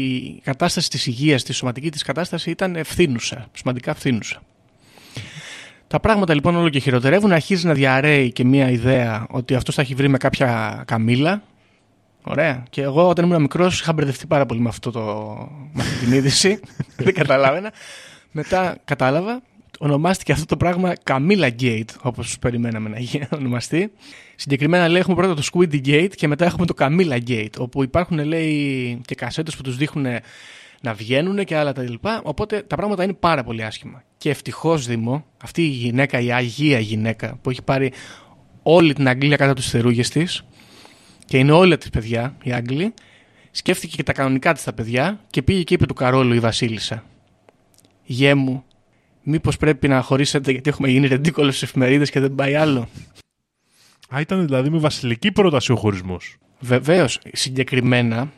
κατάσταση 0.44 0.90
της 0.90 1.06
υγείας, 1.06 1.42
τη 1.42 1.52
σωματική 1.52 1.90
της 1.90 2.02
κατάσταση 2.02 2.50
ήταν 2.50 2.76
ευθύνουσα, 2.76 3.48
σημαντικά 3.52 3.90
ευθύνουσα. 3.90 4.42
Τα 5.86 6.00
πράγματα 6.00 6.34
λοιπόν 6.34 6.56
όλο 6.56 6.68
και 6.68 6.78
χειροτερεύουν, 6.78 7.32
αρχίζει 7.32 7.66
να 7.66 7.72
διαρρέει 7.72 8.32
και 8.32 8.44
μια 8.44 8.70
ιδέα 8.70 9.26
ότι 9.30 9.54
αυτός 9.54 9.74
θα 9.74 9.82
έχει 9.82 9.94
βρει 9.94 10.08
με 10.08 10.18
κάποια 10.18 10.82
καμήλα. 10.86 11.42
Ωραία. 12.22 12.64
Και 12.70 12.82
εγώ 12.82 13.08
όταν 13.08 13.24
ήμουν 13.24 13.40
μικρός 13.40 13.80
είχα 13.80 13.92
μπερδευτεί 13.92 14.26
πάρα 14.26 14.46
πολύ 14.46 14.60
με, 14.60 14.68
αυτό 14.68 14.90
το, 14.90 15.02
με 15.72 15.82
αυτή 15.82 16.04
την 16.04 16.12
είδηση. 16.12 16.60
Δεν 16.96 17.14
καταλάβαινα. 17.14 17.72
Μετά 18.30 18.76
κατάλαβα 18.84 19.42
ονομάστηκε 19.78 20.32
αυτό 20.32 20.44
το 20.44 20.56
πράγμα 20.56 20.92
Camilla 21.04 21.50
Gate, 21.60 21.90
όπως 22.02 22.38
περιμέναμε 22.38 22.88
να 22.88 22.96
είχε 22.96 23.28
ονομαστεί. 23.32 23.92
Συγκεκριμένα 24.36 24.88
λέει 24.88 25.00
έχουμε 25.00 25.16
πρώτα 25.16 25.34
το 25.34 25.42
Squiddy 25.52 25.86
Gate 25.86 26.12
και 26.14 26.28
μετά 26.28 26.44
έχουμε 26.44 26.66
το 26.66 26.74
Camilla 26.78 27.18
Gate, 27.28 27.58
όπου 27.58 27.82
υπάρχουν 27.82 28.24
λέει 28.24 29.00
και 29.04 29.14
κασέτες 29.14 29.56
που 29.56 29.62
τους 29.62 29.76
δείχνουν 29.76 30.06
να 30.80 30.94
βγαίνουν 30.94 31.44
και 31.44 31.56
άλλα 31.56 31.72
τα 31.72 31.82
λοιπά. 31.82 32.20
Οπότε 32.24 32.62
τα 32.62 32.76
πράγματα 32.76 33.04
είναι 33.04 33.12
πάρα 33.12 33.44
πολύ 33.44 33.64
άσχημα. 33.64 34.02
Και 34.18 34.30
ευτυχώς 34.30 34.86
Δήμο, 34.86 35.26
αυτή 35.42 35.62
η 35.62 35.68
γυναίκα, 35.68 36.20
η 36.20 36.32
αγία 36.32 36.78
γυναίκα 36.78 37.38
που 37.42 37.50
έχει 37.50 37.62
πάρει 37.62 37.92
όλη 38.62 38.94
την 38.94 39.08
Αγγλία 39.08 39.36
κατά 39.36 39.52
τους 39.54 39.70
θερούγες 39.70 40.08
της 40.08 40.44
και 41.24 41.38
είναι 41.38 41.52
όλα 41.52 41.78
της 41.78 41.90
παιδιά, 41.90 42.36
οι 42.42 42.52
Άγγλοι, 42.52 42.94
σκέφτηκε 43.50 43.96
και 43.96 44.02
τα 44.02 44.12
κανονικά 44.12 44.52
της 44.52 44.62
τα 44.62 44.72
παιδιά 44.72 45.20
και 45.30 45.42
πήγε 45.42 45.62
και 45.62 45.74
είπε 45.74 45.86
του 45.86 45.94
Καρόλου 45.94 46.34
η 46.34 46.38
Βασίλισσα. 46.40 47.04
Γέ 48.04 48.34
μου, 48.34 48.64
Μήπως 49.28 49.56
πρέπει 49.56 49.88
να 49.88 50.02
χωρίσετε 50.02 50.50
γιατί 50.50 50.70
έχουμε 50.70 50.88
γίνει 50.88 51.06
ρεντίκολε 51.06 51.52
στι 51.52 51.64
εφημερίδες 51.64 52.10
και 52.10 52.20
δεν 52.20 52.34
πάει 52.34 52.54
άλλο; 52.54 52.88
Α, 54.14 54.20
ήταν 54.20 54.44
δηλαδή 54.44 54.70
με 54.70 54.78
βασιλική 54.78 55.32
πρόταση 55.32 55.72
ο 55.72 55.76
χωρισμός. 55.76 56.36
Βεβαίως. 56.60 57.20
Συγκεκριμένα, 57.32 58.32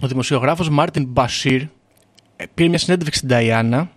ο 0.00 0.06
δημοσιογράφος 0.06 0.68
Μάρτιν 0.68 1.04
Μπασίρ 1.04 1.62
πήρε 2.54 2.68
μια 2.68 2.78
συνέντευξη 2.78 3.18
στην 3.18 3.28
Ταϊάννα 3.28 3.90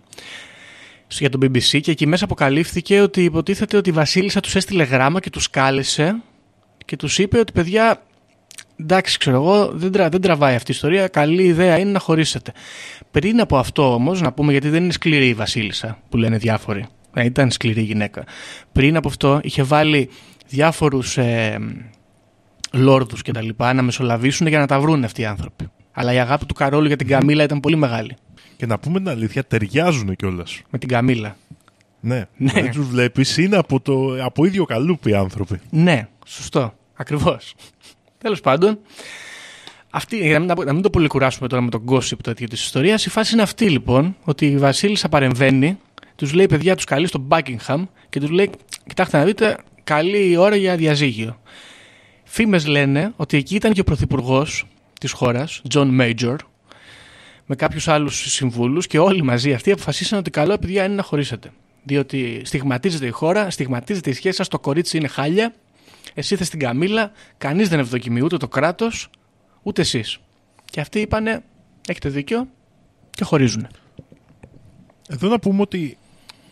για 1.08 1.30
τον 1.30 1.40
BBC 1.42 1.80
και 1.80 1.90
εκεί 1.90 2.06
μέσα 2.06 2.24
αποκαλύφθηκε 2.24 3.00
ότι 3.00 3.24
υποτίθεται 3.24 3.76
ότι 3.76 3.88
η 3.88 3.92
Βασίλισσα 3.92 4.40
τους 4.40 4.54
έστειλε 4.54 4.82
γράμμα 4.82 5.20
και 5.20 5.30
τους 5.30 5.50
κάλεσε 5.50 6.22
και 6.84 6.96
τους 6.96 7.18
είπε 7.18 7.38
ότι 7.38 7.52
παιδιά 7.52 8.02
εντάξει, 8.80 9.18
ξέρω 9.18 9.36
εγώ, 9.36 9.70
δεν, 9.72 9.92
τρα, 9.92 10.08
δεν 10.08 10.20
τραβάει 10.20 10.54
αυτή 10.54 10.70
η 10.70 10.74
ιστορία. 10.74 11.08
Καλή 11.08 11.42
ιδέα 11.42 11.78
είναι 11.78 11.90
να 11.90 11.98
χωρίσετε. 11.98 12.52
Πριν 13.10 13.40
από 13.40 13.58
αυτό 13.58 13.94
όμως, 13.94 14.20
να 14.20 14.32
πούμε 14.32 14.52
γιατί 14.52 14.68
δεν 14.68 14.82
είναι 14.82 14.92
σκληρή 14.92 15.28
η 15.28 15.34
Βασίλισσα 15.34 15.98
που 16.08 16.16
λένε 16.16 16.36
διάφοροι. 16.36 16.86
Ε, 17.14 17.24
ήταν 17.24 17.50
σκληρή 17.50 17.82
γυναίκα. 17.82 18.24
Πριν 18.72 18.96
από 18.96 19.08
αυτό 19.08 19.40
είχε 19.42 19.62
βάλει 19.62 20.10
διάφορους 20.48 21.16
ε, 21.16 21.58
λόρδους 22.72 23.22
και 23.22 23.32
τα 23.32 23.42
λοιπά 23.42 23.72
να 23.72 23.82
μεσολαβήσουν 23.82 24.46
για 24.46 24.58
να 24.58 24.66
τα 24.66 24.80
βρουν 24.80 25.04
αυτοί 25.04 25.20
οι 25.20 25.26
άνθρωποι. 25.26 25.70
Αλλά 25.92 26.12
η 26.12 26.18
αγάπη 26.18 26.46
του 26.46 26.54
Καρόλου 26.54 26.86
για 26.86 26.96
την 26.96 27.06
Καμίλα 27.06 27.42
ήταν 27.42 27.60
πολύ 27.60 27.76
μεγάλη. 27.76 28.16
Και 28.56 28.66
να 28.66 28.78
πούμε 28.78 28.98
την 28.98 29.08
αλήθεια, 29.08 29.44
ταιριάζουν 29.44 30.16
κιόλας. 30.16 30.62
Με 30.70 30.78
την 30.78 30.88
Καμίλα. 30.88 31.36
Ναι, 32.00 32.26
ναι. 32.36 32.52
δεν 32.52 32.70
τους 32.70 32.88
βλέπεις, 32.88 33.36
είναι 33.36 33.56
από, 33.56 33.80
το, 33.80 34.24
από 34.24 34.44
ίδιο 34.44 34.64
καλούπι 34.64 35.10
οι 35.10 35.14
άνθρωποι. 35.14 35.60
Ναι, 35.70 36.08
σωστό. 36.26 36.74
Ακριβώς. 36.94 37.54
Τέλος 38.18 38.40
πάντων, 38.40 38.78
αυτή, 39.90 40.16
για 40.16 40.38
να 40.38 40.54
μην, 40.54 40.66
να 40.66 40.72
μην 40.72 40.82
το 40.82 40.90
πολύ 40.90 41.08
κουράσουμε 41.08 41.48
τώρα 41.48 41.62
με 41.62 41.70
τον 41.70 41.84
gossip 41.88 42.18
τέτοιο 42.22 42.48
της 42.48 42.62
ιστορίας, 42.64 43.06
η 43.06 43.10
φάση 43.10 43.32
είναι 43.32 43.42
αυτή 43.42 43.70
λοιπόν, 43.70 44.16
ότι 44.24 44.46
η 44.46 44.56
Βασίλισσα 44.56 45.08
παρεμβαίνει, 45.08 45.78
τους 46.16 46.32
λέει 46.32 46.46
παιδιά, 46.46 46.74
τους 46.74 46.84
καλεί 46.84 47.06
στο 47.06 47.26
Buckingham 47.28 47.82
και 48.08 48.20
τους 48.20 48.30
λέει: 48.30 48.50
Κοιτάξτε 48.86 49.18
να 49.18 49.24
δείτε, 49.24 49.56
καλή 49.84 50.36
ώρα 50.36 50.56
για 50.56 50.76
διαζύγιο. 50.76 51.40
Φήμες 52.24 52.66
λένε 52.66 53.12
ότι 53.16 53.36
εκεί 53.36 53.54
ήταν 53.54 53.72
και 53.72 53.80
ο 53.80 53.84
πρωθυπουργός 53.84 54.66
της 55.00 55.12
χώρας, 55.12 55.62
John 55.74 56.00
Major, 56.00 56.36
με 57.46 57.54
κάποιους 57.56 57.88
άλλους 57.88 58.32
συμβούλους 58.32 58.86
και 58.86 58.98
όλοι 58.98 59.22
μαζί 59.22 59.52
αυτοί 59.52 59.70
αποφασίσαν 59.72 60.18
ότι 60.18 60.30
καλό 60.30 60.58
παιδιά 60.58 60.84
είναι 60.84 60.94
να 60.94 61.02
χωρίσετε. 61.02 61.52
Διότι 61.82 62.40
στιγματίζεται 62.44 63.06
η 63.06 63.10
χώρα, 63.10 63.50
στιγματίζεται 63.50 64.10
η 64.10 64.12
σχέση 64.12 64.36
σας, 64.36 64.48
το 64.48 64.58
κορίτσι 64.58 64.96
είναι 64.96 65.08
χάλια 65.08 65.54
εσύ 66.14 66.36
θες 66.36 66.48
την 66.48 66.58
Καμίλα, 66.58 67.12
κανείς 67.38 67.68
δεν 67.68 67.78
ευδοκιμεί 67.78 68.22
ούτε 68.22 68.36
το 68.36 68.48
κράτος, 68.48 69.10
ούτε 69.62 69.80
εσείς. 69.80 70.18
Και 70.64 70.80
αυτοί 70.80 71.00
είπανε, 71.00 71.42
έχετε 71.88 72.08
δίκιο 72.08 72.48
και 73.10 73.24
χωρίζουν. 73.24 73.66
Εδώ 75.08 75.28
να 75.28 75.38
πούμε 75.38 75.60
ότι 75.60 75.98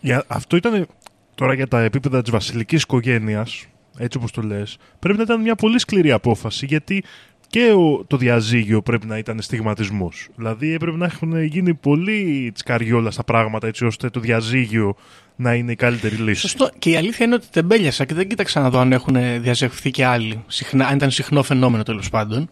για, 0.01 0.25
αυτό 0.27 0.57
ήταν 0.57 0.87
τώρα 1.35 1.55
για 1.55 1.69
τα 1.69 1.81
επίπεδα 1.81 2.23
της 2.23 2.31
βασιλικής 2.31 2.83
οικογένειας, 2.83 3.67
έτσι 3.99 4.19
όπως 4.19 4.33
το 4.33 4.43
λες, 4.43 4.77
πρέπει 4.99 5.17
να 5.17 5.23
ήταν 5.23 5.41
μια 5.41 5.55
πολύ 5.55 5.79
σκληρή 5.79 6.13
απόφαση 6.13 6.67
γιατί 6.67 7.05
και 7.49 7.73
ο, 7.73 8.05
το 8.07 8.17
διαζύγιο 8.17 8.83
πρέπει 8.83 9.07
να 9.07 9.19
ήταν 9.19 9.43
στιγματισμός. 9.43 10.29
Δηλαδή 10.37 10.73
έπρεπε 10.73 10.97
να 10.97 11.05
έχουν 11.07 11.43
γίνει 11.43 11.75
πολύ 11.75 12.51
τσικαριόλα 12.55 13.11
στα 13.11 13.25
πράγματα 13.25 13.67
έτσι 13.67 13.85
ώστε 13.85 14.11
το 14.11 14.21
διαζύγιο 14.21 14.97
να 15.37 15.55
είναι 15.55 15.73
η 15.73 15.75
καλύτερη 15.75 16.15
λύση. 16.17 16.41
Σωστό. 16.41 16.71
Και 16.79 16.91
η 16.91 16.97
αλήθεια 16.97 17.27
είναι 17.27 17.35
ότι 17.35 17.47
τεμπέλιασα 17.51 18.05
και 18.05 18.15
δεν 18.15 18.29
κοίταξα 18.29 18.61
να 18.61 18.71
δω 18.71 18.79
αν 18.79 18.93
έχουν 18.93 19.17
διαζευθεί 19.43 19.91
και 19.91 20.05
άλλοι. 20.05 20.45
Συχνά, 20.47 20.87
αν 20.87 20.97
ήταν 20.97 21.11
συχνό 21.11 21.43
φαινόμενο 21.43 21.83
τέλος 21.83 22.11
πάντων. 22.11 22.51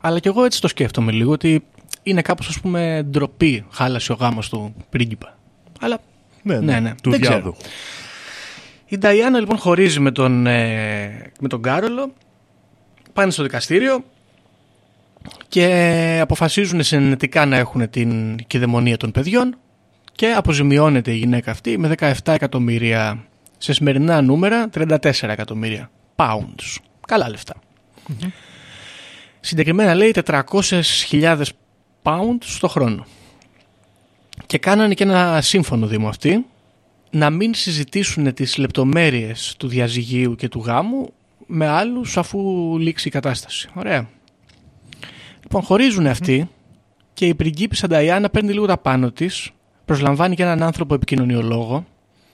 Αλλά 0.00 0.18
και 0.18 0.28
εγώ 0.28 0.44
έτσι 0.44 0.60
το 0.60 0.68
σκέφτομαι 0.68 1.12
λίγο 1.12 1.32
ότι 1.32 1.64
είναι 2.02 2.22
κάπως 2.22 2.48
ας 2.48 2.60
πούμε 2.60 3.06
ντροπή 3.10 3.64
χάλασε 3.70 4.12
ο 4.12 4.14
γάμος 4.14 4.48
του 4.48 4.74
πρίγκιπα. 4.90 5.38
Αλλά 5.80 5.98
Ναι, 6.42 6.54
ναι, 6.58 6.72
Ναι, 6.72 6.80
ναι. 6.80 6.94
του 7.02 7.10
Δεν 7.10 7.20
ξέρω. 7.20 7.36
διάδου. 7.36 7.56
η 8.86 8.98
Νταϊάννα 8.98 9.38
λοιπόν 9.40 9.56
χωρίζει 9.58 10.00
με 10.00 10.10
τον, 10.10 10.46
ε, 10.46 11.32
με 11.40 11.48
τον 11.48 11.62
Κάρολο, 11.62 12.12
πάνε 13.12 13.30
στο 13.30 13.42
δικαστήριο 13.42 14.04
και 15.50 16.18
αποφασίζουν 16.22 16.82
συνενετικά 16.82 17.46
να 17.46 17.56
έχουν 17.56 17.90
την 17.90 18.36
κυδαιμονία 18.46 18.96
των 18.96 19.10
παιδιών 19.10 19.56
και 20.12 20.32
αποζημιώνεται 20.32 21.10
η 21.10 21.16
γυναίκα 21.16 21.50
αυτή 21.50 21.78
με 21.78 21.94
17 21.98 22.12
εκατομμύρια 22.24 23.24
σε 23.58 23.72
σημερινά 23.72 24.22
νούμερα 24.22 24.68
34 24.74 24.98
εκατομμύρια 25.20 25.90
pounds. 26.16 26.76
Καλά 27.06 27.28
λεφτά. 27.28 27.54
Συγκεκριμένα 29.40 29.94
λέει 29.94 30.14
400.000 30.24 31.42
pounds 32.02 32.38
στο 32.40 32.68
χρόνο. 32.68 33.06
Και 34.46 34.58
κάνανε 34.58 34.94
και 34.94 35.04
ένα 35.04 35.40
σύμφωνο 35.40 35.86
δήμο 35.86 36.08
αυτοί 36.08 36.46
να 37.10 37.30
μην 37.30 37.54
συζητήσουν 37.54 38.34
τις 38.34 38.56
λεπτομέρειες 38.56 39.54
του 39.58 39.68
διαζυγίου 39.68 40.34
και 40.34 40.48
του 40.48 40.60
γάμου 40.60 41.12
με 41.46 41.66
άλλους 41.66 42.16
αφού 42.16 42.38
λήξει 42.78 43.08
η 43.08 43.10
κατάσταση. 43.10 43.68
Ωραία. 43.74 44.08
Λοιπόν, 45.42 45.62
χωρίζουν 45.62 46.06
αυτοί 46.06 46.48
και 47.12 47.26
η 47.26 47.34
πριγκίπισσα 47.34 47.86
Νταϊάννα 47.86 48.30
παίρνει 48.30 48.52
λίγο 48.52 48.66
τα 48.66 48.78
πάνω 48.78 49.10
της, 49.10 49.50
προσλαμβάνει 49.84 50.34
και 50.34 50.42
έναν 50.42 50.62
άνθρωπο 50.62 50.94
επικοινωνιολόγο 50.94 51.86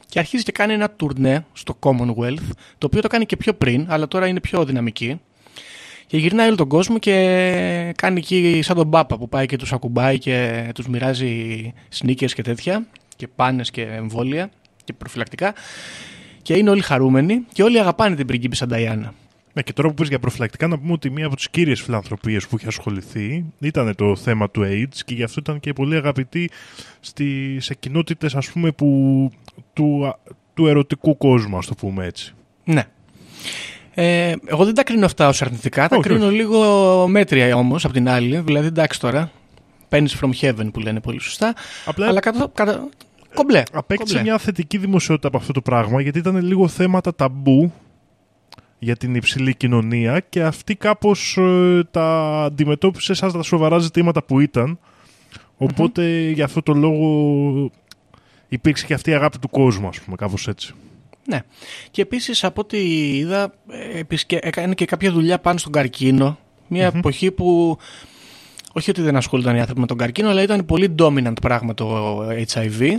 και 0.08 0.18
αρχίζει 0.18 0.42
και 0.42 0.52
κάνει 0.52 0.72
ένα 0.72 0.90
τουρνέ 0.90 1.46
στο 1.52 1.78
Commonwealth, 1.80 2.48
το 2.78 2.86
οποίο 2.86 3.00
το 3.00 3.08
κάνει 3.08 3.26
και 3.26 3.36
πιο 3.36 3.54
πριν, 3.54 3.86
αλλά 3.88 4.08
τώρα 4.08 4.26
είναι 4.26 4.40
πιο 4.40 4.64
δυναμική. 4.64 5.20
Και 6.06 6.16
γυρνάει 6.16 6.46
όλο 6.46 6.56
τον 6.56 6.68
κόσμο 6.68 6.98
και 6.98 7.12
κάνει 7.96 8.18
εκεί 8.18 8.60
σαν 8.62 8.76
τον 8.76 8.90
Πάπα 8.90 9.18
που 9.18 9.28
πάει 9.28 9.46
και 9.46 9.56
τους 9.56 9.72
ακουμπάει 9.72 10.18
και 10.18 10.66
τους 10.74 10.88
μοιράζει 10.88 11.72
sneakers 11.98 12.30
και 12.30 12.42
τέτοια 12.42 12.86
και 13.16 13.28
πάνες 13.28 13.70
και 13.70 13.82
εμβόλια 13.82 14.50
και 14.84 14.92
προφυλακτικά 14.92 15.54
και 16.42 16.56
είναι 16.56 16.70
όλοι 16.70 16.80
χαρούμενοι 16.80 17.44
και 17.52 17.62
όλοι 17.62 17.80
αγαπάνε 17.80 18.16
την 18.16 18.26
πριγκίπισσα 18.26 18.66
Νταϊάννα. 18.66 19.14
Ναι, 19.56 19.62
και 19.62 19.72
τώρα 19.72 19.88
που 19.88 19.94
πες 19.94 20.08
για 20.08 20.18
προφυλακτικά, 20.18 20.66
να 20.66 20.78
πούμε 20.78 20.92
ότι 20.92 21.10
μία 21.10 21.26
από 21.26 21.36
τις 21.36 21.50
κύριες 21.50 21.80
φιλανθρωπίες 21.82 22.46
που 22.46 22.56
είχε 22.56 22.66
ασχοληθεί 22.66 23.44
ήταν 23.58 23.94
το 23.94 24.16
θέμα 24.16 24.50
του 24.50 24.62
AIDS 24.64 24.98
και 25.04 25.14
γι' 25.14 25.22
αυτό 25.22 25.40
ήταν 25.40 25.60
και 25.60 25.72
πολύ 25.72 25.96
αγαπητή 25.96 26.50
στη, 27.00 27.56
σε 27.60 27.74
κοινότητες 27.74 28.34
ας 28.34 28.50
πούμε 28.50 28.70
που, 28.72 29.30
του, 29.72 30.14
του 30.54 30.66
ερωτικού 30.66 31.16
κόσμου, 31.16 31.56
ας 31.56 31.66
το 31.66 31.74
πούμε 31.74 32.04
έτσι. 32.06 32.34
Ναι. 32.64 32.84
Ε, 33.94 34.34
εγώ 34.46 34.64
δεν 34.64 34.74
τα 34.74 34.82
κρίνω 34.84 35.04
αυτά 35.04 35.28
ως 35.28 35.42
αρνητικά, 35.42 35.88
τα 35.88 35.96
Όχι, 35.96 36.08
κρίνω 36.08 36.26
όχι. 36.26 36.34
λίγο 36.36 37.06
μέτρια 37.08 37.56
όμως 37.56 37.84
από 37.84 37.94
την 37.94 38.08
άλλη. 38.08 38.38
Δηλαδή 38.38 38.66
εντάξει 38.66 39.00
τώρα, 39.00 39.30
pennies 39.88 40.20
from 40.20 40.30
heaven 40.40 40.72
που 40.72 40.80
λένε 40.80 41.00
πολύ 41.00 41.20
σωστά, 41.20 41.54
Απλά 41.84 42.06
αλλά 42.06 42.20
κατά, 42.20 42.50
κατά, 42.54 42.88
κομπλέ. 43.34 43.62
απέκτησε 43.72 44.14
κομπλέ. 44.14 44.30
μια 44.30 44.38
θετική 44.38 44.78
δημοσιότητα 44.78 45.28
από 45.28 45.36
αυτό 45.36 45.52
το 45.52 45.60
πράγμα 45.60 46.00
γιατί 46.00 46.18
ήταν 46.18 46.36
λίγο 46.44 46.68
θέματα 46.68 47.14
ταμπού 47.14 47.72
για 48.78 48.96
την 48.96 49.14
υψηλή 49.14 49.54
κοινωνία 49.54 50.20
και 50.20 50.42
αυτή 50.42 50.74
κάπως 50.74 51.36
ε, 51.36 51.82
τα 51.90 52.42
αντιμετώπισε 52.44 53.14
σαν 53.14 53.32
τα 53.32 53.42
σοβαρά 53.42 53.78
ζητήματα 53.78 54.22
που 54.22 54.40
ήταν. 54.40 54.78
Οπότε 55.56 56.30
για 56.30 56.44
αυτό 56.44 56.62
το 56.62 56.72
λόγο 56.72 57.70
υπήρξε 58.48 58.86
και 58.86 58.94
αυτή 58.94 59.10
η 59.10 59.14
αγάπη 59.14 59.38
του 59.38 59.48
κόσμου, 59.48 59.88
ας 59.88 60.00
πούμε, 60.00 60.16
κάπως 60.16 60.48
έτσι. 60.48 60.74
Ναι. 61.26 61.40
Και 61.90 62.02
επίσης 62.02 62.44
από 62.44 62.60
ό,τι 62.60 62.78
είδα 63.16 63.52
ε, 63.68 63.98
επισκε... 63.98 64.38
έκανε 64.42 64.74
και 64.74 64.84
κάποια 64.84 65.12
δουλειά 65.12 65.38
πάνω 65.38 65.58
στον 65.58 65.72
καρκίνο. 65.72 66.38
Μια 66.68 66.86
εποχή 66.94 67.30
που 67.30 67.78
όχι 68.72 68.90
ότι 68.90 69.02
δεν 69.02 69.16
ασχολούνταν 69.16 69.56
οι 69.56 69.58
άνθρωποι 69.60 69.80
με 69.80 69.86
τον 69.86 69.96
καρκίνο 69.96 70.28
αλλά 70.28 70.42
ήταν 70.42 70.66
πολύ 70.66 70.94
dominant 70.98 71.40
πράγμα 71.42 71.74
το 71.74 72.18
HIV. 72.28 72.90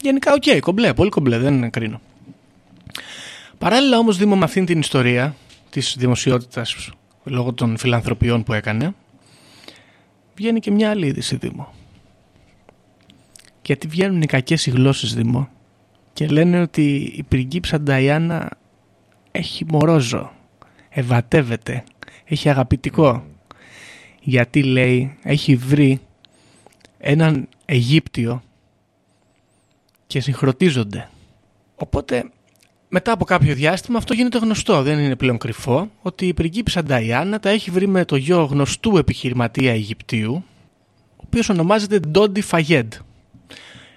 Γενικά 0.00 0.32
οκ, 0.32 0.60
κομπλέ, 0.60 0.94
πολύ 0.94 1.10
κομπλέ, 1.10 1.38
δεν 1.38 1.70
κρίνω. 1.70 2.00
Παράλληλα 3.64 3.98
όμως 3.98 4.16
Δήμο 4.16 4.36
με 4.36 4.44
αυτήν 4.44 4.66
την 4.66 4.78
ιστορία 4.78 5.36
της 5.70 5.96
δημοσιότητας 5.98 6.90
λόγω 7.24 7.52
των 7.52 7.76
φιλανθρωπιών 7.76 8.42
που 8.42 8.52
έκανε 8.52 8.94
βγαίνει 10.34 10.60
και 10.60 10.70
μια 10.70 10.90
άλλη 10.90 11.06
είδηση 11.06 11.36
Δήμο. 11.36 11.74
Γιατί 13.62 13.86
βγαίνουν 13.86 14.22
οι 14.22 14.26
κακές 14.26 14.66
οι 14.66 14.70
γλώσσες 14.70 15.14
Δήμο 15.14 15.48
και 16.12 16.26
λένε 16.26 16.60
ότι 16.60 17.12
η 17.16 17.22
πριγκίψα 17.22 17.80
Νταϊάννα 17.80 18.50
έχει 19.30 19.64
μορόζο, 19.64 20.32
ευατεύεται, 20.88 21.84
έχει 22.24 22.48
αγαπητικό. 22.48 23.24
Γιατί 24.20 24.62
λέει 24.62 25.18
έχει 25.22 25.56
βρει 25.56 26.00
έναν 26.98 27.48
Αιγύπτιο 27.64 28.42
και 30.06 30.20
συγχρονίζονται. 30.20 31.08
Οπότε 31.76 32.30
μετά 32.94 33.12
από 33.12 33.24
κάποιο 33.24 33.54
διάστημα 33.54 33.98
αυτό 33.98 34.14
γίνεται 34.14 34.38
γνωστό, 34.38 34.82
δεν 34.82 34.98
είναι 34.98 35.16
πλέον 35.16 35.38
κρυφό, 35.38 35.90
ότι 36.02 36.26
η 36.26 36.34
πριγκίψα 36.34 36.82
Νταϊάννα 36.82 37.40
τα 37.40 37.48
έχει 37.48 37.70
βρει 37.70 37.86
με 37.86 38.04
το 38.04 38.16
γιο 38.16 38.44
γνωστού 38.44 38.96
επιχειρηματία 38.96 39.72
Αιγυπτίου, 39.72 40.44
ο 41.16 41.22
οποίος 41.26 41.48
ονομάζεται 41.48 41.98
Ντόντι 41.98 42.40
Φαγέντ. 42.40 42.92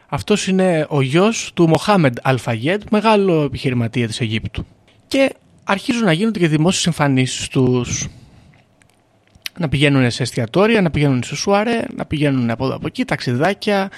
Αυτός 0.08 0.48
είναι 0.48 0.86
ο 0.90 1.02
γιος 1.02 1.52
του 1.54 1.68
Μοχάμεντ 1.68 2.18
Αλφαγέντ, 2.22 2.82
μεγάλο 2.92 3.44
επιχειρηματία 3.44 4.08
της 4.08 4.22
Αιγύπτου. 4.22 4.66
Και 5.08 5.36
αρχίζουν 5.64 6.04
να 6.04 6.12
γίνονται 6.12 6.40
και 6.40 6.48
δημόσιες 6.48 6.86
εμφανίσεις 6.86 7.48
τους. 7.48 8.08
Να 9.58 9.70
πηγαίνουν 9.70 10.12
σε 10.12 10.24
εστιατόρια, 10.24 10.82
να 10.82 10.92
πηγαίνουν 10.92 11.24
σε 11.24 11.36
σουαρέ, 11.36 11.82
να 11.96 12.06
πηγαίνουν 12.06 12.50
από 12.50 12.66
εδώ 12.66 12.76
από 12.76 12.88
εκεί, 12.88 13.06
ταξιδάκια, 13.06 13.90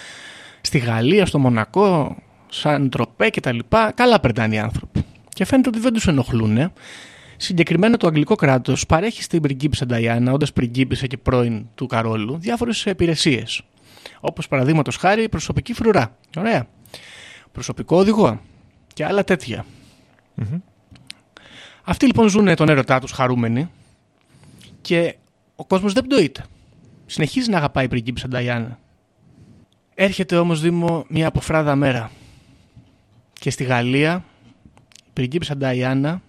στη 0.62 0.77
Γαλλία, 0.77 1.25
στο 1.25 1.39
Μονακό, 1.39 2.17
σαν 2.49 2.89
τροπέ 2.89 3.29
κτλ. 3.29 3.59
Καλά 3.93 4.19
περνάνε 4.19 4.55
οι 4.55 4.59
άνθρωποι. 4.59 5.05
Και 5.33 5.45
φαίνεται 5.45 5.69
ότι 5.69 5.79
δεν 5.79 5.93
τους 5.93 6.07
ενοχλούν. 6.07 6.71
Συγκεκριμένα 7.38 7.97
το 7.97 8.07
αγγλικό 8.07 8.35
κράτος 8.35 8.85
παρέχει 8.85 9.23
στην 9.23 9.41
πριγκίπισσα 9.41 9.85
Νταϊάννα, 9.85 10.31
όντας 10.31 10.53
πριγκίπισσα 10.53 11.07
και 11.07 11.17
πρώην 11.17 11.65
του 11.75 11.85
Καρόλου, 11.88 12.38
διάφορες 12.38 12.85
υπηρεσίες. 12.85 13.62
Όπως 14.19 14.47
παραδείγματος 14.47 14.95
χάρη 14.95 15.29
προσωπική 15.29 15.73
φρουρά. 15.73 16.15
Ωραία. 16.38 16.67
Προσωπικό 17.51 17.97
οδηγό. 17.97 18.41
Και 18.93 19.05
άλλα 19.05 19.23
τέτοια. 19.23 19.65
Αυτοί 21.83 22.05
λοιπόν 22.05 22.29
ζουν 22.29 22.55
τον 22.55 22.69
έρωτά 22.69 22.99
τους 22.99 23.12
χαρούμενοι 23.12 23.69
και 24.81 25.15
ο 25.55 25.65
κόσμος 25.65 25.93
δεν 25.93 26.03
πτωείται. 26.05 26.43
Συνεχίζει 27.05 27.49
να 27.49 27.57
αγαπάει 27.57 27.85
η 27.85 27.88
πριγκίπισσα 27.88 28.27
Νταϊάννα. 28.27 28.79
Έρχεται 29.95 30.38
όμως 30.38 30.62
Δήμο 30.62 31.05
μια 31.07 31.27
αποφράδα 31.27 31.75
μέρα. 31.75 32.12
Και 33.39 33.49
στη 33.49 33.63
Γαλλία 33.63 34.23
η 35.06 35.10
πριγκίπισσα 35.13 35.58
Νταϊάννα 35.58 36.21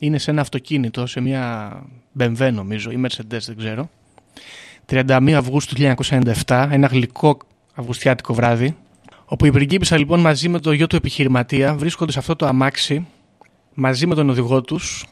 είναι 0.00 0.18
σε 0.18 0.30
ένα 0.30 0.40
αυτοκίνητο, 0.40 1.06
σε 1.06 1.20
μια 1.20 1.72
BMW 2.18 2.50
νομίζω 2.52 2.90
ή 2.90 3.00
Mercedes 3.06 3.40
δεν 3.46 3.56
ξέρω. 3.56 3.90
31 4.88 5.30
Αυγούστου 5.36 5.74
του 5.74 5.94
1997, 6.46 6.68
ένα 6.70 6.86
γλυκό 6.86 7.38
αυγουστιάτικο 7.74 8.34
βράδυ, 8.34 8.76
όπου 9.24 9.46
η 9.46 9.50
πριγκίπισσα 9.50 9.98
λοιπόν 9.98 10.20
μαζί 10.20 10.48
με 10.48 10.58
το 10.60 10.72
γιο 10.72 10.86
του 10.86 10.96
επιχειρηματία 10.96 11.74
βρίσκονται 11.74 12.12
σε 12.12 12.18
αυτό 12.18 12.36
το 12.36 12.46
αμάξι 12.46 13.06
μαζί 13.74 14.06
με 14.06 14.14
τον 14.14 14.30
οδηγό 14.30 14.62
τους 14.62 15.06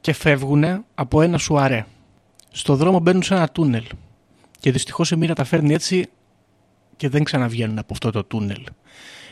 και 0.00 0.12
φεύγουν 0.12 0.84
από 0.94 1.22
ένα 1.22 1.38
σουαρέ. 1.38 1.86
Στο 2.50 2.76
δρόμο 2.76 2.98
μπαίνουν 2.98 3.22
σε 3.22 3.34
ένα 3.34 3.48
τούνελ 3.48 3.84
και 4.60 4.72
δυστυχώς 4.72 5.10
η 5.10 5.16
μοίρα 5.16 5.34
τα 5.34 5.44
φέρνει 5.44 5.74
έτσι 5.74 6.08
και 6.96 7.08
δεν 7.08 7.24
ξαναβγαίνουν 7.24 7.78
από 7.78 7.92
αυτό 7.92 8.10
το 8.10 8.24
τούνελ. 8.24 8.62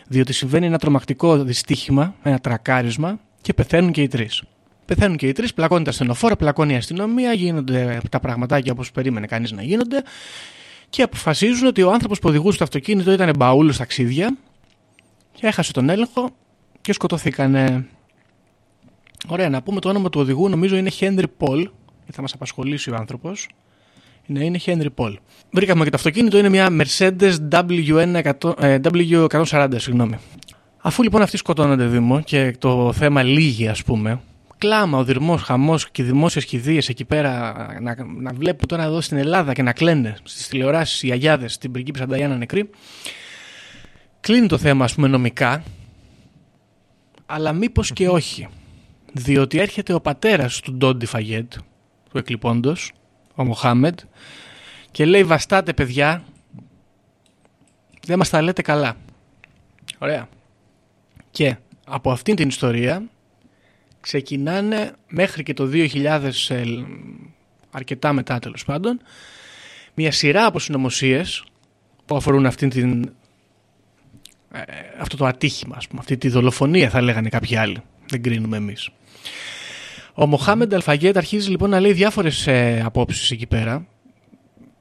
Διότι 0.08 0.32
συμβαίνει 0.32 0.66
ένα 0.66 0.78
τρομακτικό 0.78 1.38
δυστύχημα, 1.38 2.14
ένα 2.22 2.38
τρακάρισμα 2.38 3.18
και 3.40 3.54
πεθαίνουν 3.54 3.92
και 3.92 4.02
οι 4.02 4.08
τρεις. 4.08 4.42
Πεθαίνουν 4.84 5.16
και 5.16 5.26
οι 5.26 5.32
τρεις, 5.32 5.54
πλακώνει 5.54 5.84
τα 5.84 5.92
στενοφόρα, 5.92 6.36
πλακώνει 6.36 6.72
η 6.72 6.76
αστυνομία, 6.76 7.32
γίνονται 7.32 8.00
τα 8.10 8.20
πραγματάκια 8.20 8.72
όπως 8.72 8.92
περίμενε 8.92 9.26
κανείς 9.26 9.52
να 9.52 9.62
γίνονται 9.62 10.02
και 10.88 11.02
αποφασίζουν 11.02 11.66
ότι 11.66 11.82
ο 11.82 11.92
άνθρωπος 11.92 12.18
που 12.18 12.28
οδηγούσε 12.28 12.58
το 12.58 12.64
αυτοκίνητο 12.64 13.12
ήταν 13.12 13.32
μπαούλος 13.36 13.76
ταξίδια 13.76 14.36
και 15.32 15.46
έχασε 15.46 15.72
τον 15.72 15.88
έλεγχο 15.88 16.30
και 16.80 16.92
σκοτωθήκανε. 16.92 17.86
Ωραία, 19.26 19.48
να 19.48 19.62
πούμε 19.62 19.80
το 19.80 19.88
όνομα 19.88 20.08
του 20.08 20.20
οδηγού 20.20 20.48
νομίζω 20.48 20.76
είναι 20.76 20.90
Henry 21.00 21.24
Paul, 21.38 21.56
γιατί 21.98 22.12
θα 22.12 22.22
μας 22.22 22.32
απασχολήσει 22.32 22.90
ο 22.90 22.94
άνθρωπος. 22.94 23.48
Ναι, 24.30 24.44
είναι 24.44 24.58
Henry 24.64 24.86
Paul. 24.94 25.14
Βρήκαμε 25.50 25.84
και 25.84 25.90
το 25.90 25.96
αυτοκίνητο, 25.96 26.38
είναι 26.38 26.48
μια 26.48 26.68
Mercedes 26.70 27.34
W100, 27.50 28.62
ε, 28.62 28.78
W140, 28.92 29.68
συγγνώμη. 29.76 30.18
Αφού 30.78 31.02
λοιπόν 31.02 31.22
αυτοί 31.22 31.36
σκοτώνονται 31.36 31.86
Δήμο 31.86 32.20
και 32.20 32.56
το 32.58 32.92
θέμα 32.92 33.22
λύγει 33.22 33.68
ας 33.68 33.84
πούμε, 33.84 34.20
κλάμα, 34.58 34.98
ο 34.98 35.04
δυρμό, 35.04 35.36
χαμός 35.36 35.90
και 35.90 36.02
οι 36.02 36.04
δημόσιες 36.04 36.44
κηδείες 36.44 36.88
εκεί 36.88 37.04
πέρα 37.04 37.54
να, 37.80 37.96
να 38.20 38.32
βλέπουν 38.32 38.68
τώρα 38.68 38.82
εδώ 38.82 39.00
στην 39.00 39.16
Ελλάδα 39.16 39.52
και 39.52 39.62
να 39.62 39.72
κλαίνε 39.72 40.16
στις 40.22 40.48
τηλεοράσεις 40.48 41.02
οι 41.02 41.10
αγιάδες 41.10 41.58
την 41.58 41.72
πριγκίπισσα 41.72 42.06
Νταϊάννα 42.06 42.36
νεκρή. 42.36 42.70
Κλείνει 44.20 44.46
το 44.46 44.58
θέμα, 44.58 44.84
ας 44.84 44.94
πούμε, 44.94 45.08
νομικά, 45.08 45.62
αλλά 47.26 47.52
μήπως 47.52 47.92
και 47.92 48.08
όχι. 48.08 48.48
Διότι 49.12 49.58
έρχεται 49.58 49.92
ο 49.92 50.00
πατέρας 50.00 50.60
του 50.60 50.72
Ντόντι 50.72 51.06
Φαγέντ, 51.06 51.52
του 52.10 52.18
εκλειπώντος, 52.18 52.92
ο 53.38 53.44
Μοχάμεντ, 53.44 53.98
και 54.90 55.04
λέει: 55.04 55.24
Βαστάτε, 55.24 55.72
παιδιά, 55.72 56.24
δεν 58.06 58.18
μας 58.18 58.30
τα 58.30 58.42
λέτε 58.42 58.62
καλά. 58.62 58.96
Ωραία. 59.98 60.28
Και 61.30 61.56
από 61.86 62.10
αυτήν 62.10 62.36
την 62.36 62.48
ιστορία 62.48 63.02
ξεκινάνε 64.00 64.92
μέχρι 65.08 65.42
και 65.42 65.54
το 65.54 65.70
2000, 65.72 66.50
ε, 66.50 66.64
αρκετά 67.70 68.12
μετά 68.12 68.38
τέλος 68.38 68.64
πάντων, 68.64 69.00
μια 69.94 70.12
σειρά 70.12 70.44
από 70.44 70.58
συνωμοσίες 70.58 71.44
που 72.06 72.16
αφορούν 72.16 72.46
αυτήν 72.46 72.68
την, 72.68 73.12
ε, 74.52 74.62
αυτό 75.00 75.16
το 75.16 75.26
ατύχημα, 75.26 75.76
ας 75.76 75.88
πούμε, 75.88 76.00
αυτή 76.00 76.16
τη 76.16 76.28
δολοφονία 76.28 76.90
θα 76.90 77.00
λέγανε 77.00 77.28
κάποιοι 77.28 77.56
άλλοι. 77.56 77.82
Δεν 78.08 78.22
κρίνουμε 78.22 78.56
εμείς. 78.56 78.90
Ο 80.20 80.26
Μοχάμεντ 80.26 80.74
Αλφαγέτ 80.74 81.16
αρχίζει 81.16 81.50
λοιπόν 81.50 81.70
να 81.70 81.80
λέει 81.80 81.92
διάφορες 81.92 82.46
ε, 82.46 82.82
απόψεις 82.84 83.30
εκεί 83.30 83.46
πέρα 83.46 83.86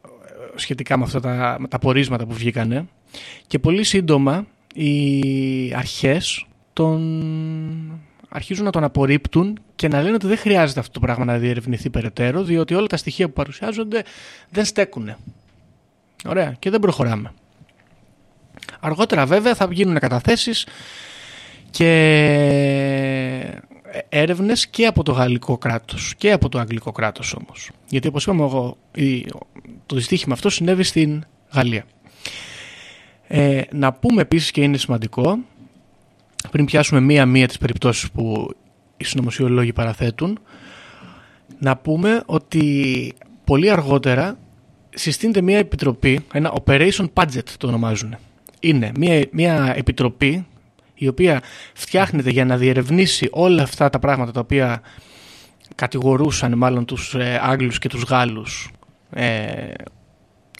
ε, 0.03 0.09
σχετικά 0.55 0.97
με 0.97 1.03
αυτά 1.03 1.19
τα, 1.19 1.57
με 1.59 1.67
τα 1.67 1.79
πορίσματα 1.79 2.25
που 2.25 2.33
βγήκανε 2.33 2.87
και 3.47 3.59
πολύ 3.59 3.83
σύντομα 3.83 4.45
οι 4.73 5.73
αρχές 5.75 6.45
τον 6.73 8.01
αρχίζουν 8.29 8.65
να 8.65 8.71
τον 8.71 8.83
απορρίπτουν 8.83 9.59
και 9.75 9.87
να 9.87 10.01
λένε 10.01 10.13
ότι 10.13 10.27
δεν 10.27 10.37
χρειάζεται 10.37 10.79
αυτό 10.79 10.91
το 10.91 10.99
πράγμα 10.99 11.25
να 11.25 11.37
διερευνηθεί 11.37 11.89
περαιτέρω, 11.89 12.43
διότι 12.43 12.73
όλα 12.73 12.87
τα 12.87 12.97
στοιχεία 12.97 13.27
που 13.27 13.33
παρουσιάζονται 13.33 14.03
δεν 14.49 14.65
στέκουν. 14.65 15.15
Ωραία, 16.25 16.55
και 16.59 16.69
δεν 16.69 16.79
προχωράμε. 16.79 17.33
Αργότερα 18.79 19.25
βέβαια 19.25 19.55
θα 19.55 19.67
γίνουν 19.71 19.99
καταθέσεις 19.99 20.67
και 21.69 21.87
έρευνες 24.09 24.67
και 24.67 24.85
από 24.85 25.03
το 25.03 25.11
γαλλικό 25.11 25.57
κράτος 25.57 26.13
και 26.17 26.31
από 26.31 26.49
το 26.49 26.59
αγγλικό 26.59 26.91
κράτος 26.91 27.33
όμως. 27.33 27.69
Γιατί 27.89 28.07
όπως 28.07 28.23
είπαμε 28.23 28.43
εγώ, 28.43 28.77
το 29.85 29.95
δυστύχημα 29.95 30.33
αυτό 30.33 30.49
συνέβη 30.49 30.83
στην 30.83 31.23
Γαλλία. 31.53 31.85
Ε, 33.27 33.61
να 33.71 33.93
πούμε 33.93 34.21
επίσης 34.21 34.51
και 34.51 34.61
είναι 34.61 34.77
σημαντικό 34.77 35.37
πριν 36.51 36.65
πιάσουμε 36.65 36.99
μία-μία 36.99 37.47
τις 37.47 37.57
περιπτώσεις 37.57 38.11
που 38.11 38.49
οι 38.97 39.03
συνωμοσιολόγοι 39.03 39.73
παραθέτουν, 39.73 40.39
να 41.59 41.77
πούμε 41.77 42.23
ότι 42.25 43.13
πολύ 43.43 43.71
αργότερα 43.71 44.37
συστήνεται 44.89 45.41
μία 45.41 45.57
επιτροπή, 45.57 46.19
ένα 46.33 46.53
operation 46.63 47.05
budget 47.13 47.49
το 47.57 47.67
ονομάζουν. 47.67 48.15
Είναι 48.59 48.91
μία, 48.97 49.25
μία 49.31 49.73
επιτροπή 49.75 50.45
η 50.97 51.07
οποία 51.07 51.41
φτιάχνεται 51.73 52.29
για 52.29 52.45
να 52.45 52.57
διερευνήσει 52.57 53.27
όλα 53.31 53.63
αυτά 53.63 53.89
τα 53.89 53.99
πράγματα 53.99 54.31
τα 54.31 54.39
οποία 54.39 54.81
κατηγορούσαν 55.75 56.57
μάλλον 56.57 56.85
τους 56.85 57.15
ε, 57.15 57.39
Άγγλους 57.43 57.79
και 57.79 57.89
τους 57.89 58.03
Γάλλους 58.03 58.71
ε, 59.13 59.71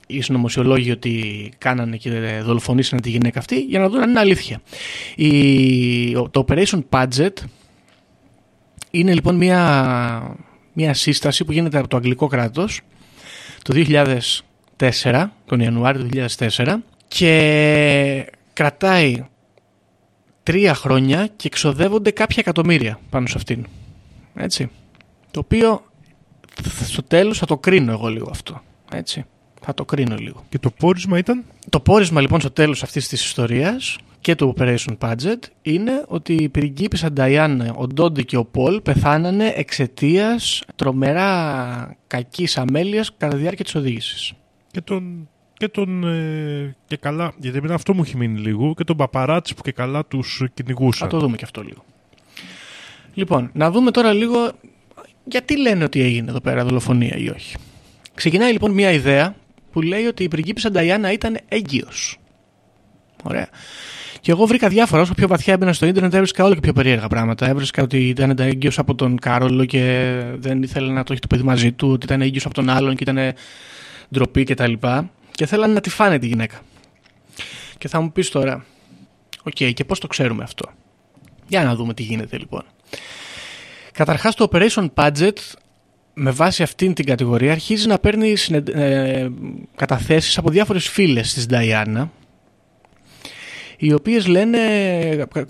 οι 0.08 0.22
συνωμοσιολόγοι 0.22 0.92
ότι 0.92 1.52
κάνανε 1.58 1.98
και 1.98 2.12
δολοφονήσανε 2.44 3.02
τη 3.02 3.10
γυναίκα 3.10 3.40
αυτή 3.40 3.60
για 3.60 3.80
να 3.80 3.90
δουν 3.90 4.02
αν 4.02 4.10
είναι 4.10 4.20
αλήθεια. 4.20 4.62
Η, 5.16 6.12
το 6.14 6.46
Operation 6.48 6.80
Budget 6.90 7.34
είναι 8.92 9.14
λοιπόν 9.14 9.36
μια, 9.36 10.36
μια 10.74 10.94
σύσταση 10.94 11.46
που 11.46 11.52
γίνεται 11.52 11.78
από 11.78 11.88
το 11.88 11.98
αγγλικό 11.98 12.28
κράτος 12.28 12.82
το 13.62 13.84
2004, 14.78 15.26
τον 15.46 15.60
Ιανουάριο 15.60 16.04
του 16.04 16.28
2004 16.38 16.76
και 17.08 18.32
κρατάει 18.54 19.26
τρία 20.48 20.74
χρόνια 20.74 21.28
και 21.36 21.48
εξοδεύονται 21.48 22.12
κάποια 22.12 22.38
εκατομμύρια 22.40 23.00
πάνω 23.10 23.28
σε 23.28 23.34
αυτήν. 23.38 23.66
Έτσι. 24.36 24.70
Το 25.32 25.40
οποίο 25.40 25.82
στο 26.84 27.04
τέλος 27.04 27.38
θα 27.38 27.46
το 27.46 27.58
κρίνω 27.58 27.92
εγώ 27.92 28.08
λίγο 28.08 28.28
αυτό. 28.30 28.62
Έτσι. 28.92 29.26
Θα 29.62 29.74
το 29.74 29.86
κρίνω 29.86 30.16
λίγο. 30.16 30.46
Και 30.50 30.60
το 30.60 30.72
πόρισμα 30.72 31.18
ήταν; 31.18 31.44
Το 31.70 31.80
πόρισμα 31.80 32.22
λοιπόν 32.22 32.40
στο 32.40 32.52
τέλος 32.52 32.84
αυτής 32.84 33.08
της 33.08 33.26
ιστορίας 33.26 33.98
και 34.22 34.36
του 34.36 34.54
Operation 34.58 34.98
Budget 35.00 35.40
είναι 35.62 36.04
ότι 36.08 36.34
η 36.34 36.50
πριγκίπισσα 36.50 37.12
Νταϊάννα, 37.12 37.74
ο 37.74 37.88
Ντόντι 37.88 38.26
και 38.26 38.38
ο 38.38 38.46
Πολ 38.46 38.82
πεθάνανε 38.82 39.54
εξαιτίας 39.56 40.64
τρομερά 40.76 41.98
κακής 42.08 42.58
αμέλειας 42.58 43.12
κατά 43.18 43.36
τη 43.36 43.42
διάρκεια 43.42 43.64
της 43.64 43.76
οδήγησης. 43.76 44.34
Και 44.72 44.82
τον, 44.82 45.30
και 45.58 45.68
τον 45.68 46.04
ε, 46.04 46.76
και 46.88 46.98
καλά, 46.98 47.34
γιατί 47.38 47.58
εμένα 47.58 47.74
αυτό 47.74 47.94
μου 47.94 48.02
έχει 48.02 48.18
μείνει 48.18 48.40
λίγο, 48.40 48.74
και 48.74 48.84
τον 48.84 48.98
παπαράτσι 48.98 49.56
που 49.56 49.62
και 49.62 49.72
καλά 49.72 50.06
τους 50.06 50.44
κυνηγούσαν. 50.54 51.10
Θα 51.10 51.16
το 51.16 51.22
δούμε 51.22 51.38
και 51.38 51.44
αυτό 51.44 51.62
λίγο. 51.62 51.84
Λοιπόν, 53.14 53.50
να 53.54 53.72
δούμε 53.72 53.92
τώρα 53.92 54.14
λίγο 54.14 54.52
γιατί 55.24 55.58
λένε 55.58 55.84
ότι 55.84 56.02
έγινε 56.02 56.30
εδώ 56.30 56.40
πέρα 56.42 56.64
δολοφονία 56.64 57.16
ή 57.18 57.30
όχι. 57.30 57.56
Ξεκινάει 58.14 58.52
λοιπόν 58.52 58.72
μια 58.72 58.92
ιδέα 58.92 59.36
που 59.72 59.82
λέει 59.82 60.06
ότι 60.06 60.24
η 60.24 60.28
πριγκίπισσα 60.28 60.72
Νταϊάννα 60.72 61.12
ήταν 61.12 61.38
έγκυος. 61.48 62.18
Ωραία. 63.24 63.48
Και 64.22 64.32
εγώ 64.32 64.46
βρήκα 64.46 64.68
διάφορα. 64.68 65.02
Όσο 65.02 65.14
πιο 65.14 65.28
βαθιά 65.28 65.54
έμπαινα 65.54 65.74
στο 65.74 65.86
ίντερνετ, 65.86 66.14
έβρισκα 66.14 66.44
όλο 66.44 66.54
και 66.54 66.60
πιο 66.60 66.74
περίεργα 66.74 67.08
πράγματα. 67.08 67.48
Έβρισκα 67.48 67.84
ότι 67.84 68.08
ήταν 68.08 68.36
έγκυος 68.40 68.80
από 68.80 68.96
τον 68.96 69.20
Κάρολο 69.20 69.66
και 69.66 70.14
δεν 70.36 70.64
ήθελε 70.64 70.92
να 70.92 71.04
το 71.04 71.14
έχει 71.14 71.22
το 71.22 71.28
παιδί 71.28 71.44
μαζί 71.44 71.72
του, 71.72 71.90
ότι 71.92 72.06
ήταν 72.06 72.22
έγκυος 72.22 72.46
από 72.46 72.54
τον 72.54 72.70
άλλον 72.70 72.96
και 72.96 73.04
ήταν 73.10 73.34
ντροπή 74.14 74.44
κτλ. 74.44 74.74
Και, 74.74 75.04
και 75.38 75.46
θέλανε 75.46 75.74
να 75.74 75.82
τη 75.82 75.90
φάνε 75.90 76.20
τη 76.20 76.28
γυναίκα. 76.28 76.60
Και 77.78 77.88
θα 77.88 78.02
μου 78.02 78.12
πεις 78.12 78.30
τώρα, 78.30 78.66
OK, 79.44 79.54
okay, 79.60 79.74
και 79.74 79.86
πώς 79.86 80.00
το 80.00 80.08
ξέρουμε 80.08 80.44
αυτό; 80.44 80.70
Για 81.48 81.64
να 81.64 81.76
δούμε 81.76 81.94
τι 81.94 82.04
γίνεται 82.04 82.38
λοιπόν. 82.38 82.64
Καταρχάς 83.92 84.36
το 84.36 84.48
Operation 84.52 84.88
Paget 84.94 85.38
με 86.14 86.32
βάση 86.32 86.64
αυτήν 86.64 86.94
την 86.94 87.06
κατηγορία 87.06 87.52
αρχίζει 87.52 87.88
να 87.88 88.00
παίρνει 88.00 88.36
συνε... 88.36 88.64
ε, 88.72 89.28
καταθέσεις 89.76 90.38
από 90.38 90.50
διάφορες 90.50 90.88
φίλες 90.88 91.34
της 91.34 91.46
Νταϊάνα 91.46 92.12
οι 93.78 93.94
οποίες 93.94 94.28
λένε 94.28 94.60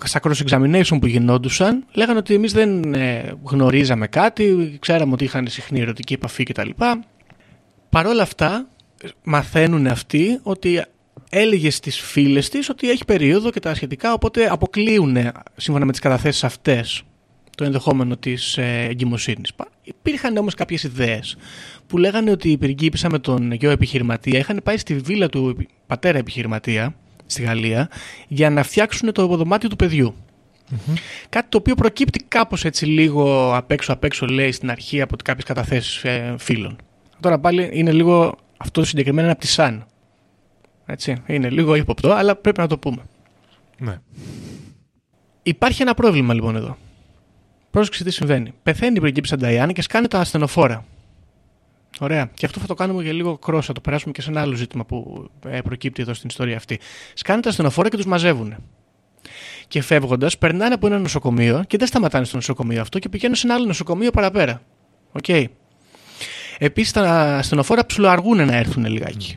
στα 0.04 0.20
cross-examination 0.22 0.98
που 1.00 1.06
γινόντουσαν 1.06 1.84
λέγανε 1.92 2.18
ότι 2.18 2.34
εμείς 2.34 2.52
δεν 2.52 2.94
ε, 2.94 3.32
γνωρίζαμε 3.42 4.06
κάτι, 4.06 4.76
ξέραμε 4.80 5.12
ότι 5.12 5.24
είχαν 5.24 5.48
συχνή 5.48 5.80
ερωτική 5.80 6.12
επαφή 6.12 6.42
κτλ. 6.42 6.70
Παρ' 7.90 8.06
όλα 8.06 8.22
αυτά 8.22 8.68
μαθαίνουν 9.22 9.86
αυτοί 9.86 10.38
ότι 10.42 10.84
έλεγε 11.30 11.70
στις 11.70 12.00
φίλες 12.00 12.48
της 12.48 12.68
ότι 12.68 12.90
έχει 12.90 13.04
περίοδο 13.04 13.50
και 13.50 13.60
τα 13.60 13.74
σχετικά 13.74 14.12
οπότε 14.12 14.46
αποκλείουν 14.50 15.16
σύμφωνα 15.56 15.84
με 15.84 15.90
τις 15.90 16.00
καταθέσεις 16.00 16.44
αυτές 16.44 17.02
το 17.56 17.64
ενδεχόμενο 17.64 18.16
της 18.16 18.56
ε, 18.58 18.86
εγκυμοσύνης. 18.90 19.52
Υπήρχαν 19.82 20.36
όμως 20.36 20.54
κάποιες 20.54 20.82
ιδέες 20.82 21.36
που 21.86 21.98
λέγανε 21.98 22.30
ότι 22.30 22.50
η 22.50 22.58
πριγκίπισσα 22.58 23.10
με 23.10 23.18
τον 23.18 23.52
γιο 23.52 23.70
επιχειρηματία 23.70 24.38
είχαν 24.38 24.60
πάει 24.64 24.76
στη 24.76 24.94
βίλα 24.94 25.28
του 25.28 25.56
πατέρα 25.86 26.18
επιχειρηματία 26.18 26.94
στη 27.26 27.42
Γαλλία 27.42 27.90
για 28.28 28.50
να 28.50 28.62
φτιάξουν 28.62 29.12
το 29.12 29.26
δωμάτιο 29.26 29.68
του 29.68 29.76
παιδιου 29.76 30.14
Κάτι 31.28 31.48
το 31.48 31.58
οποίο 31.58 31.74
προκύπτει 31.74 32.24
κάπως 32.28 32.64
έτσι 32.64 32.86
λίγο 32.86 33.54
απ' 33.56 33.70
έξω 33.70 33.92
απ' 33.92 34.04
έξω 34.04 34.26
λέει 34.26 34.52
στην 34.52 34.70
αρχή 34.70 35.00
από 35.00 35.16
κάποιες 35.24 35.44
καταθέσεις 35.44 36.04
ε, 36.04 36.34
φίλων. 36.38 36.76
Τώρα 37.20 37.38
πάλι 37.38 37.70
είναι 37.72 37.92
λίγο 37.92 38.34
αυτό 38.58 38.84
συγκεκριμένα 38.84 39.30
από 39.30 39.40
τη 39.40 39.46
ΣΑΝ. 39.46 39.86
Έτσι, 40.86 41.22
είναι 41.26 41.50
λίγο 41.50 41.74
ύποπτο 41.74 42.12
αλλά 42.12 42.36
πρέπει 42.36 42.60
να 42.60 42.66
το 42.66 42.78
πούμε. 42.78 43.02
Ναι. 43.78 43.98
Υπάρχει 45.42 45.82
ένα 45.82 45.94
πρόβλημα 45.94 46.34
λοιπόν 46.34 46.56
εδώ. 46.56 46.76
Πρόσεξε 47.70 48.04
τι 48.04 48.10
συμβαίνει. 48.10 48.52
Πεθαίνει 48.62 48.96
η 48.96 49.00
πριγκίπισσα 49.00 49.36
Νταϊάννη 49.36 49.72
και 49.72 49.82
σκάνε 49.82 50.08
τα 50.08 50.20
ασθενοφόρα. 50.20 50.84
Ωραία. 52.00 52.30
Και 52.34 52.46
αυτό 52.46 52.60
θα 52.60 52.66
το 52.66 52.74
κάνουμε 52.74 53.02
για 53.02 53.12
λίγο 53.12 53.38
κρόσα. 53.38 53.66
Θα 53.66 53.72
το 53.72 53.80
περάσουμε 53.80 54.12
και 54.12 54.22
σε 54.22 54.30
ένα 54.30 54.40
άλλο 54.40 54.54
ζήτημα 54.54 54.84
που 54.84 55.28
ε, 55.46 55.60
προκύπτει 55.60 56.02
εδώ 56.02 56.14
στην 56.14 56.28
ιστορία 56.28 56.56
αυτή. 56.56 56.80
Σκάνε 57.14 57.40
τα 57.40 57.48
ασθενοφόρα 57.48 57.88
και 57.88 57.96
τους 57.96 58.06
μαζεύουν. 58.06 58.54
Και 59.68 59.82
φεύγοντας, 59.82 60.38
περνάνε 60.38 60.74
από 60.74 60.86
ένα 60.86 60.98
νοσοκομείο 60.98 61.64
και 61.66 61.76
δεν 61.76 61.86
σταματάνε 61.86 62.24
στο 62.24 62.36
νοσοκομείο 62.36 62.80
αυτό 62.80 62.98
και 62.98 63.08
πηγαίνουν 63.08 63.36
σε 63.36 63.46
ένα 63.46 63.56
άλλο 63.56 63.66
νοσοκομείο 63.66 64.10
παραπέρα. 64.10 64.62
OK. 65.12 65.24
Okay. 65.26 65.44
Επίσης, 66.58 66.92
τα 66.92 67.36
ασθενοφόρα 67.36 67.86
ψιλοαργούν 67.86 68.46
να 68.46 68.56
έρθουν 68.56 68.86
λιγάκι. 68.86 69.36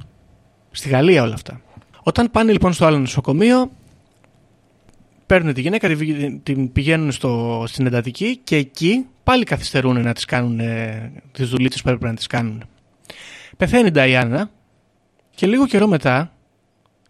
Στη 0.72 0.90
Γαλλία 0.90 1.24
όλα 1.24 1.34
αυτά. 1.34 1.62
Όταν 2.04 2.32
πάνε 2.32 2.52
λοιπόν 2.52 2.74
στο 2.74 2.86
άλλο 2.86 2.98
νοσοκομείο, 2.98 3.72
παίρνουν 5.26 5.54
τη 5.54 5.62
γυναίκα, 5.62 5.88
την 6.44 6.72
πηγαίνουν 6.72 7.12
στο, 7.12 7.64
στην 7.68 7.86
εντατική 7.86 8.38
και 8.44 8.56
εκεί 8.56 9.06
πάλι 9.24 9.44
καθυστερούν 9.44 10.02
να 10.02 10.14
της 10.14 10.26
κάνουν 10.26 10.60
ε, 10.60 11.12
τις 11.32 11.50
δουλίτσες 11.50 11.82
που 11.82 11.90
έπρεπε 11.90 12.08
να 12.08 12.16
της 12.16 12.28
κάνουν. 12.28 12.64
Πεθαίνει 13.58 13.88
η 13.88 13.92
Νταϊάνα 13.92 14.50
και 15.36 15.48
λίγο 15.48 15.68
καιρό 15.68 15.88
μετά 15.88 16.32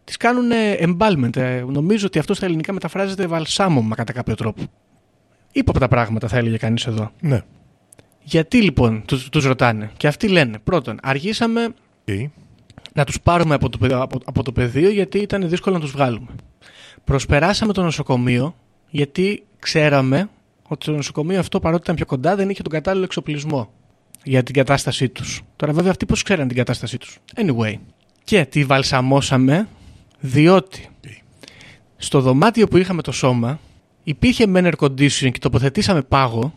της 0.04 0.18
κάνουν 0.18 0.52
embalmment. 0.80 1.36
Ε, 1.36 1.64
νομίζω 1.68 2.06
ότι 2.06 2.20
αυτό 2.20 2.34
στα 2.34 2.46
ελληνικά 2.46 2.74
μεταφράζεται 2.74 3.28
βαλσάμωμα 3.28 3.96
κατά 3.96 4.14
κάποιο 4.14 4.36
τρόπο. 4.36 4.64
ύποπτα 5.52 5.88
πράγματα, 5.88 6.28
θα 6.28 6.38
έλεγε 6.38 6.58
κανείς 6.58 6.86
εδώ. 6.86 7.12
Ναι. 7.20 7.42
Γιατί 8.24 8.62
λοιπόν 8.62 9.04
τους, 9.06 9.30
τους 9.30 9.46
ρωτάνε. 9.46 9.92
Και 9.98 10.08
αυτοί 10.08 10.28
λένε, 10.28 10.60
πρώτον, 10.64 10.98
αργήσαμε 11.02 11.74
Okay. 12.08 12.30
να 12.94 13.04
τους 13.06 13.22
πάρουμε 13.22 13.56
από 13.56 13.70
το, 13.70 13.78
παι- 13.78 13.94
από, 13.94 14.18
από 14.26 14.44
το 14.44 14.52
πεδίο 14.52 14.90
γιατί 14.90 15.18
ήταν 15.18 15.50
δύσκολο 15.50 15.76
να 15.76 15.82
τους 15.82 15.92
βγάλουμε. 15.92 16.28
Προσπεράσαμε 17.04 17.74
το 17.74 17.82
νοσοκομείο 17.84 18.56
γιατί 18.90 19.44
ξέραμε 19.60 20.30
ότι 20.68 20.86
το 20.86 20.92
νοσοκομείο 20.92 21.40
αυτό 21.40 21.60
παρότι 21.60 21.84
ήταν 21.84 21.96
πιο 21.96 22.06
κοντά 22.06 22.36
δεν 22.36 22.50
είχε 22.50 22.62
τον 22.62 22.72
κατάλληλο 22.72 23.04
εξοπλισμό 23.04 23.72
για 24.24 24.44
την 24.44 24.54
κατάστασή 24.56 25.10
τους. 25.10 25.42
Τώρα 25.56 25.74
βέβαια 25.74 25.92
αυτοί 25.92 26.06
πώς 26.06 26.24
ξέραν 26.24 26.48
την 26.48 26.58
κατάστασή 26.58 26.98
τους; 26.98 27.18
Anyway. 27.36 27.74
Και 28.24 28.46
τη 28.46 28.64
βαλσαμώσαμε 28.64 29.68
διότι 30.20 30.90
στο 31.98 32.22
δωμάτιο 32.22 32.68
που 32.68 32.78
είχαμε 32.78 33.02
το 33.02 33.12
σώμα 33.12 33.60
υπήρχε 34.04 34.48
μεν 34.48 34.66
air 34.66 34.86
conditioning 34.86 35.32
και 35.32 35.40
τοποθετήσαμε 35.40 36.02
πάγο 36.02 36.54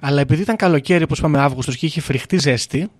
αλλά 0.00 0.20
επειδή 0.20 0.42
ήταν 0.42 0.56
καλοκαίρι 0.56 1.02
όπως 1.02 1.18
είπαμε 1.18 1.38
Αύγουστος 1.38 1.76
και 1.76 1.86
είχε 1.86 2.00
φρικτή 2.00 2.38
ζέστη 2.38 2.90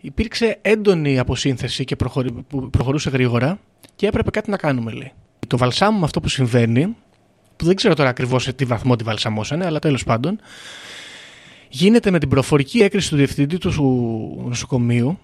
υπήρξε 0.00 0.58
έντονη 0.62 1.18
αποσύνθεση 1.18 1.84
και 1.84 1.96
προχωρη- 1.96 2.32
που 2.48 2.70
προχωρούσε 2.70 3.10
γρήγορα 3.10 3.58
και 3.96 4.06
έπρεπε 4.06 4.30
κάτι 4.30 4.50
να 4.50 4.56
κάνουμε, 4.56 4.92
λέει. 4.92 5.12
Το 5.46 5.56
βαλσάμο 5.56 6.04
αυτό 6.04 6.20
που 6.20 6.28
συμβαίνει, 6.28 6.96
που 7.56 7.64
δεν 7.64 7.76
ξέρω 7.76 7.94
τώρα 7.94 8.08
ακριβώς 8.08 8.42
σε 8.42 8.52
τι 8.52 8.64
βαθμό 8.64 8.96
τη 8.96 9.04
βαλσαμώσανε, 9.04 9.66
αλλά 9.66 9.78
τέλος 9.78 10.04
πάντων, 10.04 10.40
γίνεται 11.68 12.10
με 12.10 12.18
την 12.18 12.28
προφορική 12.28 12.78
έκρηση 12.78 13.08
του 13.10 13.16
διευθυντή 13.16 13.58
του 13.58 13.72
νοσοκομείου 14.48 15.18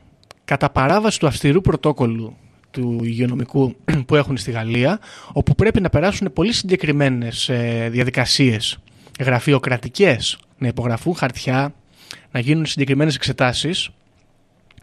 κατά 0.45 0.71
παράβαση 0.71 1.19
του 1.19 1.27
αυστηρού 1.27 1.61
πρωτόκολλου 1.61 2.37
του 2.71 3.01
υγειονομικού 3.03 3.75
που 4.07 4.17
έχουν 4.17 4.37
στη 4.37 4.51
Γαλλία, 4.51 4.99
όπου 5.33 5.55
πρέπει 5.55 5.81
να 5.81 5.89
περάσουν 5.91 6.33
πολύ 6.33 6.53
συγκεκριμένες 6.53 7.51
διαδικασίες 7.91 8.79
γραφειοκρατικές, 9.21 10.39
να 10.59 10.69
υπογραφούν 10.69 11.15
χαρτιά, 11.15 11.75
να 12.31 12.41
γίνουν 12.41 12.67
συγκεκριμένες 12.67 13.15
εξετάσεις 13.15 13.91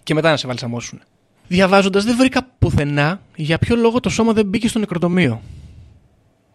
και 0.03 0.13
μετά 0.13 0.29
να 0.29 0.38
σε 0.38 0.47
βαλσαμώσουν. 0.47 1.01
Διαβάζοντας, 1.47 2.03
δεν 2.03 2.17
βρήκα 2.17 2.47
πουθενά 2.59 3.21
για 3.36 3.57
ποιο 3.57 3.75
λόγο 3.75 3.99
το 3.99 4.09
σώμα 4.09 4.34
δεν 4.34 4.45
μπήκε 4.45 4.67
στο 4.67 4.79
νεκροτομείο. 4.79 5.41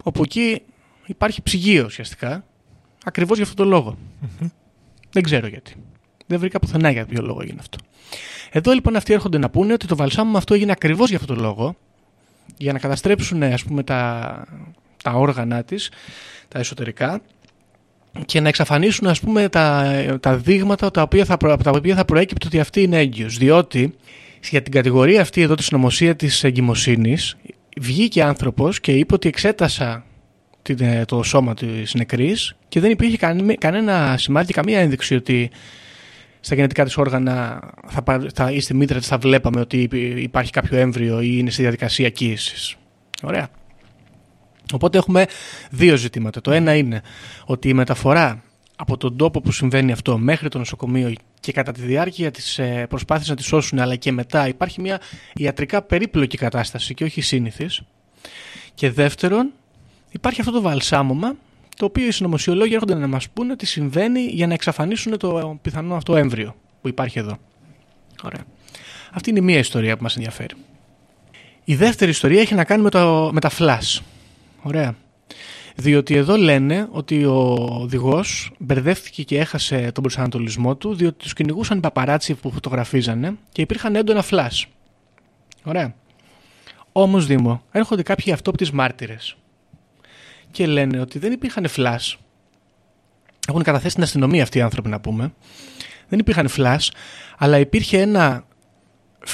Όπου 0.03 0.23
εκεί 0.23 0.63
υπάρχει 1.07 1.43
ψυγείο 1.43 1.85
ουσιαστικά, 1.85 2.45
ακριβώς 3.05 3.37
για 3.37 3.47
αυτόν 3.47 3.65
τον 3.65 3.75
λόγο. 3.75 3.99
Δεν 5.11 5.23
ξέρω 5.23 5.47
γιατί. 5.47 5.75
Δεν 6.27 6.39
βρήκα 6.39 6.59
πουθενά 6.59 6.91
για 6.91 7.07
ποιο 7.07 7.23
λόγο 7.23 7.41
έγινε 7.43 7.59
αυτό. 7.61 7.79
Εδώ 8.51 8.73
λοιπόν 8.73 8.97
αυτοί 8.97 9.13
έρχονται 9.13 9.39
να 9.39 9.51
πούνε 9.51 9.73
ότι 9.73 9.87
το 9.87 9.97
βαλσάμωμα 9.97 10.39
αυτό 10.39 10.55
έγινε 10.55 10.73
ακριβώς 10.73 11.09
για 11.09 11.19
αυτόν 11.19 11.37
τον 11.37 11.45
λόγο, 11.45 11.77
για 12.57 12.73
να 12.73 12.79
καταστρέψουν 12.79 13.43
ας 13.43 13.65
πούμε 13.65 13.83
τα, 13.83 14.45
τα 15.03 15.13
όργανα 15.13 15.65
της, 15.65 15.91
τα 16.49 16.59
εσωτερικά 16.59 17.21
και 18.25 18.41
να 18.41 18.49
εξαφανίσουν 18.49 19.07
ας 19.07 19.21
πούμε 19.21 19.49
τα, 19.49 19.95
τα 20.21 20.37
δείγματα 20.37 20.91
τα 20.91 21.03
οποία 21.03 21.25
θα, 21.25 21.37
προ- 21.37 21.53
από 21.53 21.63
τα 21.65 21.71
οποία 21.71 21.95
θα 21.95 22.05
προέκυπτε 22.05 22.47
ότι 22.47 22.61
αυτή 22.61 22.83
είναι 22.83 22.99
έγκυος. 22.99 23.37
Διότι 23.39 23.95
για 24.51 24.63
την 24.63 24.73
κατηγορία 24.73 25.21
αυτή 25.21 25.41
εδώ 25.41 25.55
τη 25.55 25.63
συνωμοσία 25.63 26.17
της 26.17 26.45
εγκυμοσύνης 26.45 27.37
βγήκε 27.81 28.23
άνθρωπος 28.23 28.81
και 28.81 28.93
είπε 28.93 29.15
ότι 29.15 29.29
εξέτασα 29.29 30.05
την, 30.63 30.77
ε, 30.81 31.05
το 31.05 31.23
σώμα 31.23 31.55
της 31.55 31.95
νεκρής 31.95 32.57
και 32.69 32.81
δεν 32.81 32.91
υπήρχε 32.91 33.17
κανέ- 33.17 33.59
κανένα 33.59 34.15
σημάδι, 34.19 34.53
καμία 34.53 34.81
ένδειξη 34.81 35.15
ότι 35.15 35.51
στα 36.41 36.55
γενετικά 36.55 36.85
της 36.85 36.97
όργανα 36.97 37.61
θα, 37.87 38.03
πα- 38.03 38.27
θα, 38.35 38.51
ή 38.53 38.61
στη 38.61 38.75
μήτρα 38.75 38.99
της 38.99 39.07
θα 39.09 39.19
βλέπαμε 39.19 39.61
ότι 39.61 39.77
υπ- 39.83 40.19
υπάρχει 40.19 40.51
κάποιο 40.53 40.79
έμβριο 40.79 41.21
ή 41.21 41.35
είναι 41.39 41.51
στη 41.51 41.63
διαδικασία 41.63 42.09
κύησης. 42.09 42.77
Ωραία. 43.23 43.49
Οπότε 44.73 44.99
έχουμε 44.99 45.27
δύο 45.71 45.97
ζητήματα. 45.97 46.41
Το 46.41 46.53
ένα 46.53 46.75
είναι 46.75 47.03
ότι 47.45 47.69
η 47.69 47.75
μεταφορά 47.75 48.43
από 48.77 48.97
τον 48.97 49.17
τόπο 49.17 49.41
που 49.41 49.53
συμβαίνει 49.53 49.93
αυτό 49.93 50.19
μέχρι 50.19 50.49
το 50.49 50.59
νοσοκομείο 50.59 51.13
και 51.41 51.53
κατά 51.53 51.73
τη 51.73 51.81
διάρκεια 51.81 52.31
της 52.31 52.59
ε, 52.59 52.87
προσπάθειας 52.89 53.29
να 53.29 53.37
τη 53.37 53.43
σώσουν 53.43 53.79
αλλά 53.79 53.97
και 53.97 54.13
μετά 54.13 54.49
υπάρχει 54.49 54.81
μια 54.81 55.01
ιατρικά 55.35 55.83
περίπλοκη 55.83 56.37
κατάσταση 56.37 56.95
και 56.95 57.05
όχι 57.05 57.21
σύνηθις. 57.21 57.83
Και 58.75 58.91
δεύτερον 58.91 59.53
υπάρχει 60.11 60.41
αυτό 60.41 60.53
το 60.53 60.61
βαλσάμωμα 60.61 61.35
το 61.77 61.85
οποίο 61.85 62.07
οι 62.07 62.11
συνωμοσιολόγοι 62.11 62.75
έρχονται 62.75 62.95
να 62.95 63.07
μας 63.07 63.29
πούνε 63.29 63.53
ότι 63.53 63.67
συμβαίνει 63.67 64.21
για 64.21 64.47
να 64.47 64.55
εξαφανίσουν 64.55 65.19
το 65.19 65.59
πιθανό 65.63 65.95
αυτό 65.95 66.17
έμβριο 66.17 66.57
που 66.81 66.89
υπάρχει 66.89 67.19
εδώ. 67.19 67.39
Ωραία. 68.23 68.45
Αυτή 69.13 69.31
είναι 69.31 69.39
η 69.39 69.43
μία 69.43 69.59
ιστορία 69.59 69.97
που 69.97 70.03
μας 70.03 70.17
ενδιαφέρει. 70.17 70.55
Η 71.65 71.75
δεύτερη 71.75 72.11
ιστορία 72.11 72.41
έχει 72.41 72.55
να 72.55 72.65
κάνει 72.65 72.83
με, 72.83 72.91
το, 72.91 73.31
με 73.33 73.41
τα 73.41 73.51
flash. 73.59 74.01
Ωραία. 74.67 74.97
Διότι 75.77 76.15
εδώ 76.15 76.37
λένε 76.37 76.89
ότι 76.91 77.25
ο 77.25 77.57
οδηγός 77.81 78.53
μπερδεύτηκε 78.59 79.23
και 79.23 79.39
έχασε 79.39 79.91
τον 79.93 80.03
προσανατολισμό 80.03 80.77
του 80.77 80.95
διότι 80.95 81.17
τους 81.19 81.33
κυνηγούσαν 81.33 81.79
οι 81.79 81.81
παπαράτσι 81.81 82.35
που 82.35 82.51
φωτογραφίζανε 82.51 83.37
και 83.53 83.63
υπήρχαν 83.63 83.97
έντονα 83.97 84.25
flash. 84.31 84.65
Ωραία. 85.65 85.95
Όμως 86.93 87.27
Δήμο, 87.27 87.63
έρχονται 87.71 88.03
κάποιοι 88.03 88.33
αυτόπτεις 88.33 88.71
μάρτυρες 88.71 89.37
και 90.51 90.67
λένε 90.67 91.01
ότι 91.01 91.19
δεν 91.19 91.33
υπήρχαν 91.33 91.67
flash. 91.77 92.15
Έχουν 93.49 93.63
καταθέσει 93.63 93.91
στην 93.91 94.03
αστυνομία 94.03 94.43
αυτοί 94.43 94.59
οι 94.59 94.61
άνθρωποι 94.61 94.89
να 94.89 95.01
πούμε. 95.01 95.33
Δεν 96.09 96.19
υπήρχαν 96.19 96.49
flash, 96.57 96.89
αλλά 97.39 97.59
υπήρχε 97.59 98.01
ένα 98.01 98.45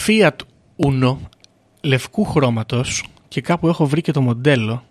Fiat 0.06 0.36
Uno 0.76 1.16
λευκού 1.80 2.24
χρώματος 2.24 3.04
και 3.28 3.40
κάπου 3.40 3.68
έχω 3.68 3.86
βρει 3.86 4.00
και 4.00 4.12
το 4.12 4.20
μοντέλο 4.20 4.84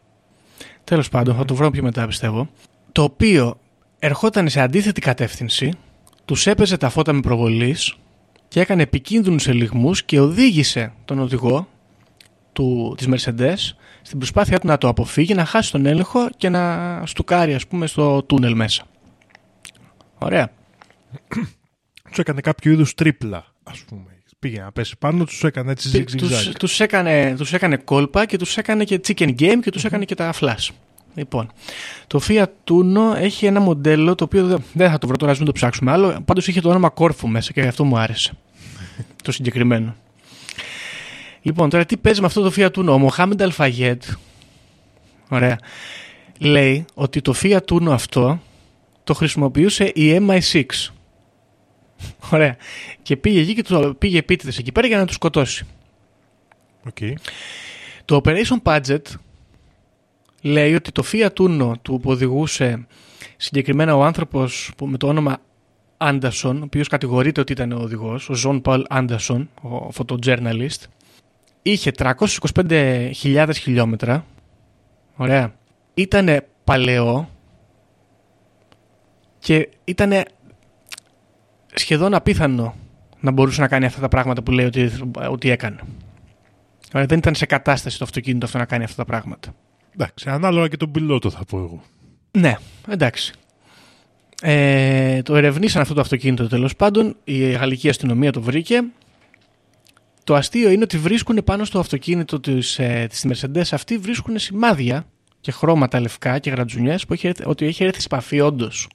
τέλος 0.91 1.09
πάντων 1.09 1.35
θα 1.35 1.45
το 1.45 1.55
βρω 1.55 1.69
πιο 1.69 1.83
μετά 1.83 2.07
πιστεύω 2.07 2.49
το 2.91 3.03
οποίο 3.03 3.59
ερχόταν 3.99 4.49
σε 4.49 4.61
αντίθετη 4.61 5.01
κατεύθυνση 5.01 5.73
τους 6.25 6.47
έπαιζε 6.47 6.77
τα 6.77 6.89
φώτα 6.89 7.13
με 7.13 7.19
προβολής 7.19 7.95
και 8.47 8.59
έκανε 8.59 8.81
επικίνδυνους 8.81 9.47
ελιγμούς 9.47 10.03
και 10.03 10.19
οδήγησε 10.19 10.93
τον 11.05 11.19
οδηγό 11.19 11.67
του, 12.53 12.95
της 12.97 13.07
Mercedes 13.09 13.55
στην 14.01 14.17
προσπάθειά 14.17 14.59
του 14.59 14.67
να 14.67 14.77
το 14.77 14.87
αποφύγει, 14.87 15.33
να 15.33 15.45
χάσει 15.45 15.71
τον 15.71 15.85
έλεγχο 15.85 16.29
και 16.37 16.49
να 16.49 17.03
στουκάρει 17.05 17.53
ας 17.53 17.67
πούμε 17.67 17.87
στο 17.87 18.23
τούνελ 18.23 18.55
μέσα. 18.55 18.83
Ωραία. 20.17 20.51
Του 22.11 22.21
έκανε 22.21 22.41
κάποιο 22.41 22.71
είδους 22.71 22.93
τρίπλα, 22.93 23.45
ας 23.63 23.79
πούμε. 23.79 24.20
Πήγε 24.41 24.59
να 24.61 24.71
πέσει 24.71 24.95
πάνω, 24.99 25.23
τους 25.25 25.43
έκανε 25.43 25.71
έτσι 25.71 25.83
Τους, 25.89 25.97
ζυγζιγζάκι. 25.97 26.57
τους, 26.57 26.79
έκανε, 26.79 27.35
τους 27.37 27.53
έκανε 27.53 27.77
κόλπα 27.77 28.25
και 28.25 28.37
τους 28.37 28.57
έκανε 28.57 28.83
και 28.83 29.01
chicken 29.07 29.29
game 29.39 29.59
και 29.63 29.71
τους 29.71 29.83
έκανε 29.83 30.05
και 30.05 30.15
τα 30.15 30.33
flash. 30.39 30.67
Λοιπόν, 31.15 31.51
το 32.07 32.21
Fiat 32.27 32.45
Uno 32.69 33.15
έχει 33.15 33.45
ένα 33.45 33.59
μοντέλο 33.59 34.15
το 34.15 34.23
οποίο 34.23 34.45
δεν- 34.45 34.63
δεν 34.73 34.89
θα 34.91 34.97
το 34.97 35.07
βρω 35.07 35.17
τώρα, 35.17 35.31
ας 35.31 35.37
μην 35.37 35.45
το 35.47 35.51
ψάξουμε 35.53 35.91
άλλο. 35.91 36.21
Πάντως 36.25 36.47
είχε 36.47 36.61
το 36.61 36.69
όνομα 36.69 36.89
Κόρφου 36.89 37.27
μέσα 37.27 37.51
και 37.51 37.61
αυτό 37.61 37.83
μου 37.83 37.97
άρεσε. 37.97 38.33
το 39.23 39.31
συγκεκριμένο. 39.31 39.95
Λοιπόν, 41.41 41.69
τώρα 41.69 41.85
τι 41.85 41.97
παίζει 41.97 42.19
με 42.19 42.25
αυτό 42.25 42.41
το 42.41 42.53
Fiat 42.57 42.71
Uno; 42.79 42.85
Ο 42.93 42.97
Μοχάμεντ 42.97 43.41
Αλ 43.41 43.54
Φαγέντ, 43.54 44.03
ωραία, 45.29 45.57
λέει 46.39 46.85
ότι 46.93 47.21
το 47.21 47.33
Fiat 47.41 47.65
Uno 47.71 47.87
αυτό 47.91 48.41
το 49.03 49.13
χρησιμοποιούσε 49.13 49.91
η 49.95 50.17
MI6. 50.27 50.63
Ωραία. 52.33 52.55
Και 53.01 53.17
πήγε 53.17 53.39
εκεί 53.39 53.53
και 53.53 53.63
του 53.63 53.95
πήγε 53.97 54.17
επίτηδες 54.17 54.57
εκεί 54.57 54.71
πέρα 54.71 54.87
για 54.87 54.97
να 54.97 55.05
τους 55.05 55.15
σκοτώσει. 55.15 55.65
Οκ. 56.87 56.97
Το 58.05 58.21
Operation 58.23 58.61
Paget 58.63 59.01
λέει 60.41 60.73
ότι 60.73 60.91
το 60.91 61.03
Fiat 61.11 61.33
Uno 61.33 61.71
του 61.81 61.99
που 61.99 62.09
οδηγούσε 62.09 62.87
συγκεκριμένα 63.37 63.95
ο 63.95 64.03
άνθρωπος 64.03 64.71
που 64.77 64.87
με 64.87 64.97
το 64.97 65.07
όνομα 65.07 65.37
Anderson, 65.97 66.55
ο 66.55 66.63
οποίος 66.63 66.87
κατηγορείται 66.87 67.41
ότι 67.41 67.51
ήταν 67.51 67.71
ο 67.71 67.79
οδηγός, 67.81 68.29
ο 68.29 68.33
Ζων 68.33 68.61
Paul 68.65 68.83
Anderson, 68.89 69.47
ο 69.61 69.89
photojournalist, 69.97 70.83
είχε 71.61 71.91
325.000 71.97 73.49
χιλιόμετρα. 73.53 74.25
Ωραία. 75.15 75.53
Ήτανε 75.93 76.47
παλαιό 76.63 77.29
και 79.39 79.69
ήτανε 79.83 80.23
σχεδόν 81.73 82.13
απίθανο 82.13 82.75
να 83.19 83.31
μπορούσε 83.31 83.61
να 83.61 83.67
κάνει 83.67 83.85
αυτά 83.85 84.01
τα 84.01 84.07
πράγματα 84.07 84.41
που 84.43 84.51
λέει 84.51 84.65
ότι, 84.65 84.91
ότι 85.29 85.49
έκανε. 85.49 85.79
Ωραία, 86.93 87.07
δεν 87.07 87.17
ήταν 87.17 87.35
σε 87.35 87.45
κατάσταση 87.45 87.97
το 87.97 88.03
αυτοκίνητο 88.03 88.45
αυτό 88.45 88.57
να 88.57 88.65
κάνει 88.65 88.83
αυτά 88.83 88.95
τα 88.95 89.05
πράγματα. 89.05 89.55
Εντάξει, 89.93 90.29
ανάλογα 90.29 90.67
και 90.67 90.77
τον 90.77 90.91
πιλότο 90.91 91.29
θα 91.29 91.45
πω 91.45 91.57
εγώ. 91.57 91.81
Ναι, 92.31 92.55
εντάξει. 92.87 93.33
Ε, 94.41 95.21
το 95.21 95.35
ερευνήσαν 95.35 95.81
αυτό 95.81 95.93
το 95.93 96.01
αυτοκίνητο 96.01 96.47
τέλος 96.47 96.75
πάντων. 96.75 97.15
Η 97.23 97.51
γαλλική 97.51 97.89
αστυνομία 97.89 98.31
το 98.31 98.41
βρήκε. 98.41 98.83
Το 100.23 100.35
αστείο 100.35 100.69
είναι 100.69 100.83
ότι 100.83 100.97
βρίσκουν 100.97 101.43
πάνω 101.43 101.65
στο 101.65 101.79
αυτοκίνητο 101.79 102.39
της, 102.39 102.79
ε, 102.79 103.07
της 103.09 103.25
Mercedes 103.27 103.63
αυτή 103.71 103.97
βρίσκουν 103.97 104.39
σημάδια 104.39 105.05
και 105.41 105.51
χρώματα 105.51 105.99
λευκά 105.99 106.39
και 106.39 106.49
γρατζουνιές 106.49 107.05
που 107.05 107.13
έχει, 107.13 107.27
έρθει- 107.27 107.47
ότι 107.47 107.65
έχει 107.65 107.83
έρθει 107.83 107.99
σε 107.99 108.07
επαφή 108.11 108.39
όντως 108.39 108.87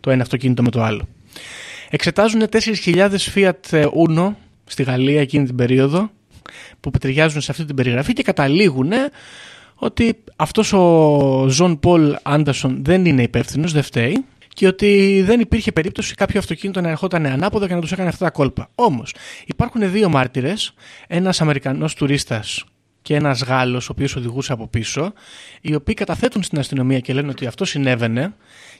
το 0.00 0.10
ένα 0.10 0.22
αυτοκίνητο 0.22 0.62
με 0.62 0.70
το 0.70 0.82
άλλο. 0.82 1.08
Εξετάζουν 1.92 2.42
4.000 2.52 3.10
Fiat 3.34 3.84
Uno 4.06 4.32
στη 4.64 4.82
Γαλλία 4.82 5.20
εκείνη 5.20 5.46
την 5.46 5.56
περίοδο 5.56 6.10
που 6.80 6.90
ταιριάζουν 6.90 7.40
σε 7.40 7.50
αυτή 7.50 7.64
την 7.64 7.74
περιγραφή 7.74 8.12
και 8.12 8.22
καταλήγουν 8.22 8.90
ότι 9.74 10.22
αυτός 10.36 10.72
ο 10.72 11.46
Ζων 11.48 11.80
Πολ 11.80 12.16
Άντερσον 12.22 12.84
δεν 12.84 13.04
είναι 13.04 13.22
υπεύθυνος, 13.22 13.72
δεν 13.72 13.82
φταίει 13.82 14.24
και 14.48 14.66
ότι 14.66 15.22
δεν 15.24 15.40
υπήρχε 15.40 15.72
περίπτωση 15.72 16.14
κάποιο 16.14 16.38
αυτοκίνητο 16.38 16.80
να 16.80 16.88
ερχόταν 16.88 17.26
ανάποδα 17.26 17.66
και 17.66 17.74
να 17.74 17.80
τους 17.80 17.92
έκανε 17.92 18.08
αυτά 18.08 18.24
τα 18.24 18.30
κόλπα. 18.30 18.70
Όμως 18.74 19.14
υπάρχουν 19.46 19.90
δύο 19.90 20.08
μάρτυρες, 20.08 20.74
ένας 21.06 21.40
Αμερικανός 21.40 21.94
τουρίστας 21.94 22.64
και 23.02 23.14
ένας 23.14 23.42
Γάλλος 23.42 23.88
ο 23.88 23.92
οποίος 23.92 24.16
οδηγούσε 24.16 24.52
από 24.52 24.66
πίσω, 24.66 25.12
οι 25.60 25.74
οποίοι 25.74 25.94
καταθέτουν 25.94 26.42
στην 26.42 26.58
αστυνομία 26.58 27.00
και 27.00 27.12
λένε 27.12 27.28
ότι 27.28 27.46
αυτό 27.46 27.64
συνέβαινε 27.64 28.34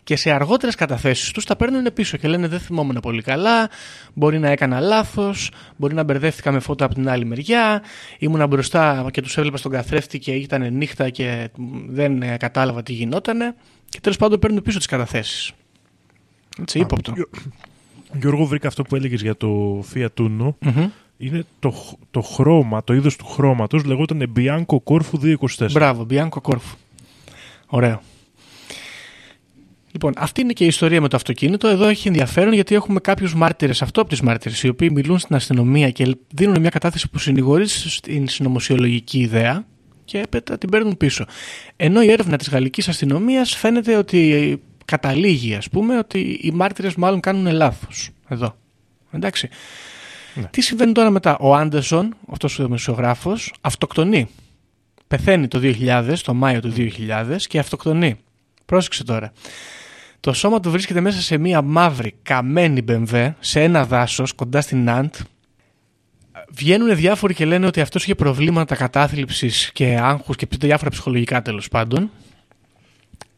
και 0.04 0.16
σε 0.16 0.30
αργότερες 0.30 0.74
καταθέσεις 0.74 1.30
τους 1.30 1.44
τα 1.44 1.56
παίρνουν 1.56 1.92
πίσω 1.94 2.16
και 2.16 2.28
λένε 2.28 2.48
δεν 2.48 2.60
θυμόμουν 2.60 2.98
πολύ 3.02 3.22
καλά, 3.22 3.68
μπορεί 4.14 4.38
να 4.38 4.48
έκανα 4.48 4.80
λάθος, 4.80 5.50
μπορεί 5.76 5.94
να 5.94 6.02
μπερδεύτηκα 6.02 6.52
με 6.52 6.60
φώτα 6.60 6.84
από 6.84 6.94
την 6.94 7.08
άλλη 7.08 7.24
μεριά, 7.24 7.82
ήμουνα 8.18 8.46
μπροστά 8.46 9.06
και 9.10 9.22
τους 9.22 9.36
έβλεπα 9.36 9.56
στον 9.56 9.72
καθρέφτη 9.72 10.18
και 10.18 10.32
ήταν 10.32 10.74
νύχτα 10.74 11.10
και 11.10 11.50
δεν 11.88 12.22
ε, 12.22 12.36
κατάλαβα 12.36 12.82
τι 12.82 12.92
γινότανε 12.92 13.54
και 13.88 14.00
τέλος 14.00 14.18
πάντων 14.18 14.38
παίρνουν 14.38 14.62
πίσω 14.62 14.78
τις 14.78 14.86
καταθέσεις. 14.86 15.52
Έτσι, 16.60 16.78
ύποπτο. 16.78 17.12
Γιώργο, 18.12 18.44
βρήκα 18.44 18.68
αυτό 18.68 18.82
που 18.82 18.96
έλεγες 18.96 19.22
για 19.22 19.36
το 19.36 19.82
Fiat 19.94 20.08
Uno. 20.18 20.54
Είναι 21.22 21.44
το, 21.58 21.70
χ- 21.70 21.92
το 22.10 22.20
χρώμα, 22.20 22.84
το 22.84 22.94
είδος 22.94 23.16
του 23.16 23.24
χρώματος 23.26 23.84
λεγόταν 23.84 24.32
Bianco 24.36 24.76
Corfu 24.84 25.36
224. 25.58 25.70
Μπράβο, 25.72 26.06
Bianco 26.10 26.40
Corfu. 26.42 26.74
Ωραίο. 27.66 28.02
Λοιπόν, 29.92 30.12
αυτή 30.16 30.40
είναι 30.40 30.52
και 30.52 30.64
η 30.64 30.66
ιστορία 30.66 31.00
με 31.00 31.08
το 31.08 31.16
αυτοκίνητο. 31.16 31.68
Εδώ 31.68 31.86
έχει 31.86 32.08
ενδιαφέρον 32.08 32.52
γιατί 32.52 32.74
έχουμε 32.74 33.00
κάποιους 33.00 33.34
μάρτυρες, 33.34 33.82
αυτόπτες 33.82 34.20
μάρτυρες, 34.20 34.62
οι 34.62 34.68
οποίοι 34.68 34.88
μιλούν 34.92 35.18
στην 35.18 35.34
αστυνομία 35.34 35.90
και 35.90 36.16
δίνουν 36.34 36.60
μια 36.60 36.70
κατάθεση 36.70 37.10
που 37.10 37.18
συνηγορεί 37.18 37.68
στην 37.68 38.28
συνωμοσιολογική 38.28 39.18
ιδέα 39.18 39.66
και 40.04 40.18
έπειτα 40.18 40.58
την 40.58 40.68
παίρνουν 40.70 40.96
πίσω. 40.96 41.24
Ενώ 41.76 42.02
η 42.02 42.10
έρευνα 42.10 42.36
της 42.36 42.48
γαλλικής 42.48 42.88
αστυνομίας 42.88 43.54
φαίνεται 43.56 43.96
ότι 43.96 44.60
καταλήγει, 44.84 45.54
ας 45.54 45.68
πούμε, 45.68 45.98
ότι 45.98 46.38
οι 46.42 46.50
μάρτυρες 46.50 46.94
μάλλον 46.94 47.20
κάνουν 47.20 47.52
λάθος. 47.52 48.10
Εδώ. 48.28 48.56
Εντάξει. 49.10 49.48
Τι 50.50 50.60
συμβαίνει 50.60 50.92
τώρα 50.92 51.10
μετά; 51.10 51.36
Ο 51.38 51.54
Άντερσον, 51.54 52.14
αυτός 52.32 52.58
ο 52.58 52.64
δημοσιογράφος, 52.64 53.52
αυτοκτονεί. 53.60 54.28
Πεθαίνει 55.08 55.48
το 55.48 55.60
2000, 55.62 56.14
το 56.22 56.34
Μάιο 56.34 56.60
του 56.60 56.72
2000 56.76 57.36
και 57.48 57.58
αυτοκτονεί. 57.58 58.16
Πρόσεξε 58.66 59.04
τώρα. 59.04 59.32
Το 60.20 60.32
σώμα 60.32 60.60
του 60.60 60.70
βρίσκεται 60.70 61.00
μέσα 61.00 61.20
σε 61.20 61.38
μία 61.38 61.62
μαύρη 61.62 62.14
καμένη 62.22 62.84
BMW 62.88 63.32
σε 63.40 63.62
ένα 63.62 63.84
δάσος 63.84 64.32
κοντά 64.32 64.60
στην 64.60 64.84
Ναντ. 64.84 65.14
Βγαίνουν 66.50 66.96
διάφοροι 66.96 67.34
και 67.34 67.44
λένε 67.44 67.66
ότι 67.66 67.80
αυτός 67.80 68.02
είχε 68.02 68.14
προβλήματα 68.14 68.74
κατάθλιψης 68.74 69.70
και 69.72 69.98
άγχους 70.00 70.36
και 70.36 70.46
διάφορα 70.58 70.90
ψυχολογικά 70.90 71.42
τέλος 71.42 71.68
πάντων 71.68 72.10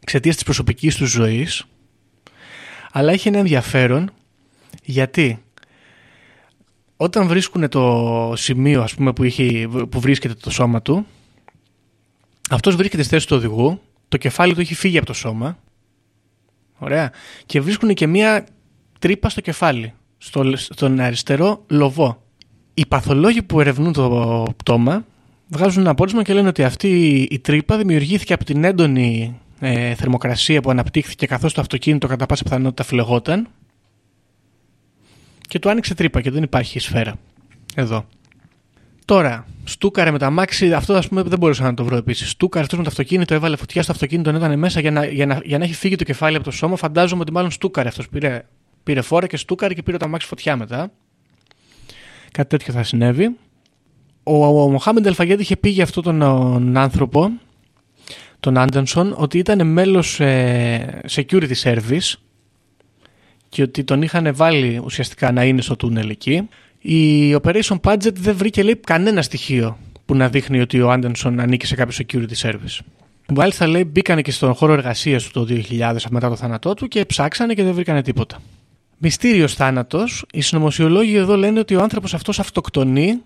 εξαιτίας 0.03 0.35
της 0.35 0.45
προσωπικής 0.45 0.97
του 0.97 1.07
ζωής 1.07 1.65
αλλά 2.93 3.13
έχει 3.13 3.29
ένα 3.29 3.39
ενδιαφέρον 3.39 4.11
γιατί 4.83 5.43
όταν 7.03 7.27
βρίσκουν 7.27 7.69
το 7.69 8.33
σημείο 8.37 8.83
ας 8.83 8.95
πούμε, 8.95 9.13
που, 9.13 9.25
είχε, 9.25 9.69
που 9.91 10.01
βρίσκεται 10.01 10.35
το 10.35 10.51
σώμα 10.51 10.83
του 10.83 11.07
αυτός 12.51 12.77
βρίσκεται 12.77 13.03
στη 13.03 13.13
θέση 13.15 13.27
του 13.27 13.37
οδηγού 13.37 13.81
το 14.09 14.17
κεφάλι 14.17 14.55
του 14.55 14.61
έχει 14.61 14.75
φύγει 14.75 14.97
από 14.97 15.07
το 15.07 15.13
σώμα 15.13 15.59
Ωραία. 16.83 17.13
Και 17.47 17.61
βρίσκουν 17.61 17.95
και 17.95 18.07
μία 18.07 18.47
τρύπα 18.99 19.29
στο 19.29 19.41
κεφάλι, 19.41 19.93
στο, 20.19 20.57
στον 20.57 21.01
αριστερό 21.01 21.65
λοβό. 21.69 22.23
Οι 22.75 22.87
παθολόγοι 22.87 23.43
που 23.43 23.61
ερευνούν 23.61 23.93
το 23.93 24.47
πτώμα 24.57 25.05
βγάζουν 25.49 25.83
ένα 25.83 25.95
πόρισμα 25.95 26.23
και 26.23 26.35
λένε 26.35 26.49
ότι 26.49 26.65
αυτή 26.65 27.21
η 27.31 27.39
τρύπα 27.39 27.77
δημιουργήθηκε 27.77 28.33
από 28.33 28.45
την 28.45 28.65
έντονη 28.65 29.39
ε, 29.61 29.95
θερμοκρασία 29.95 30.61
που 30.61 30.71
αναπτύχθηκε 30.71 31.27
καθώς 31.27 31.53
το 31.53 31.61
αυτοκίνητο 31.61 32.07
κατά 32.07 32.27
πάσα 32.27 32.43
πιθανότητα 32.43 32.83
φλεγόταν 32.83 33.49
και 35.53 35.59
του 35.59 35.71
άνοιξε 35.71 35.95
τρύπα 35.95 36.21
και 36.21 36.31
δεν 36.31 36.43
υπάρχει 36.43 36.79
σφαίρα. 36.79 37.15
Εδώ. 37.75 38.07
Τώρα, 39.05 39.47
στούκαρε 39.65 40.11
με 40.11 40.19
τα 40.19 40.31
μάξι, 40.31 40.73
αυτό 40.73 40.95
ας 40.95 41.09
πούμε 41.09 41.23
δεν 41.23 41.39
μπορούσα 41.39 41.63
να 41.63 41.75
το 41.75 41.85
βρω 41.85 41.97
επίσης. 41.97 42.31
Στούκαρε 42.31 42.65
αυτός 42.65 42.79
με 42.79 42.85
το 42.85 42.91
αυτοκίνητο, 42.91 43.35
έβαλε 43.35 43.57
φωτιά 43.57 43.83
στο 43.83 43.93
αυτοκίνητο, 43.93 44.31
ήταν 44.31 44.59
μέσα 44.59 44.81
για 44.81 44.91
να, 44.91 45.07
για, 45.07 45.27
να, 45.27 45.41
για 45.45 45.59
να 45.59 45.65
έχει 45.65 45.75
φύγει 45.75 45.97
το 45.97 46.05
κεφάλι 46.05 46.37
από 46.37 46.45
το 46.45 46.51
σώμα. 46.51 46.77
Φαντάζομαι 46.77 47.21
ότι 47.21 47.33
μάλλον 47.33 47.51
στούκαρε 47.51 47.89
αυτός. 47.89 48.09
Πήρε, 48.09 48.45
πήρε 48.83 49.01
φόρα 49.01 49.27
και 49.27 49.37
στούκαρε 49.37 49.75
και 49.75 49.83
πήρε 49.83 49.97
το 49.97 50.05
αμάξι 50.05 50.27
φωτιά 50.27 50.57
μετά. 50.57 50.91
Κάτι 52.31 52.49
τέτοιο 52.49 52.73
θα 52.73 52.83
συνέβη. 52.83 53.37
Ο, 54.23 54.63
ο 54.63 54.71
Μοχάμεντ 54.71 55.07
Ελφαγέντ 55.07 55.41
είχε 55.41 55.57
πει 55.57 55.69
για 55.69 55.85
αυτόν 55.85 56.03
τον, 56.03 56.19
τον 56.19 56.77
άνθρωπο, 56.77 57.31
τον 58.41 58.59
Άντερσον, 58.59 59.15
ότι 59.17 59.39
ήταν 59.39 59.67
μέλος 59.67 60.21
ε, 60.21 61.01
security 61.11 61.55
service 61.63 62.15
και 63.53 63.63
ότι 63.63 63.85
τον 63.85 64.03
είχαν 64.03 64.35
βάλει 64.35 64.81
ουσιαστικά 64.85 65.33
να 65.33 65.45
είναι 65.45 65.63
στο 65.63 65.77
τούνελ 65.77 66.09
εκεί. 66.09 66.49
Η 66.79 67.35
Operation 67.35 67.81
Budget 67.81 68.15
δεν 68.15 68.37
βρήκε 68.37 68.63
λέει 68.63 68.77
κανένα 68.77 69.23
στοιχείο 69.23 69.79
που 70.05 70.15
να 70.15 70.29
δείχνει 70.29 70.61
ότι 70.61 70.81
ο 70.81 70.91
Άντερσον 70.91 71.41
ανήκει 71.41 71.67
σε 71.67 71.75
κάποιο 71.75 72.05
security 72.07 72.49
service. 72.49 72.79
Μάλιστα 73.29 73.67
λέει 73.67 73.85
μπήκανε 73.85 74.23
και 74.23 74.31
στον 74.31 74.55
χώρο 74.55 74.73
εργασίας 74.73 75.25
του 75.25 75.47
το 75.47 75.55
2000 75.71 75.97
μετά 76.11 76.29
το 76.29 76.37
θάνατό 76.37 76.75
του 76.75 76.89
και 76.89 77.05
ψάξανε 77.05 77.55
και 77.55 77.63
δεν 77.63 77.75
βρήκανε 77.75 78.03
τίποτα. 78.03 78.43
Μυστήριος 78.99 79.55
θάνατος. 79.55 80.25
Οι 80.33 80.41
συνωμοσιολόγοι 80.41 81.15
εδώ 81.15 81.37
λένε 81.37 81.59
ότι 81.59 81.75
ο 81.75 81.83
άνθρωπος 81.83 82.15
αυτός 82.15 82.39
αυτοκτονεί 82.39 83.21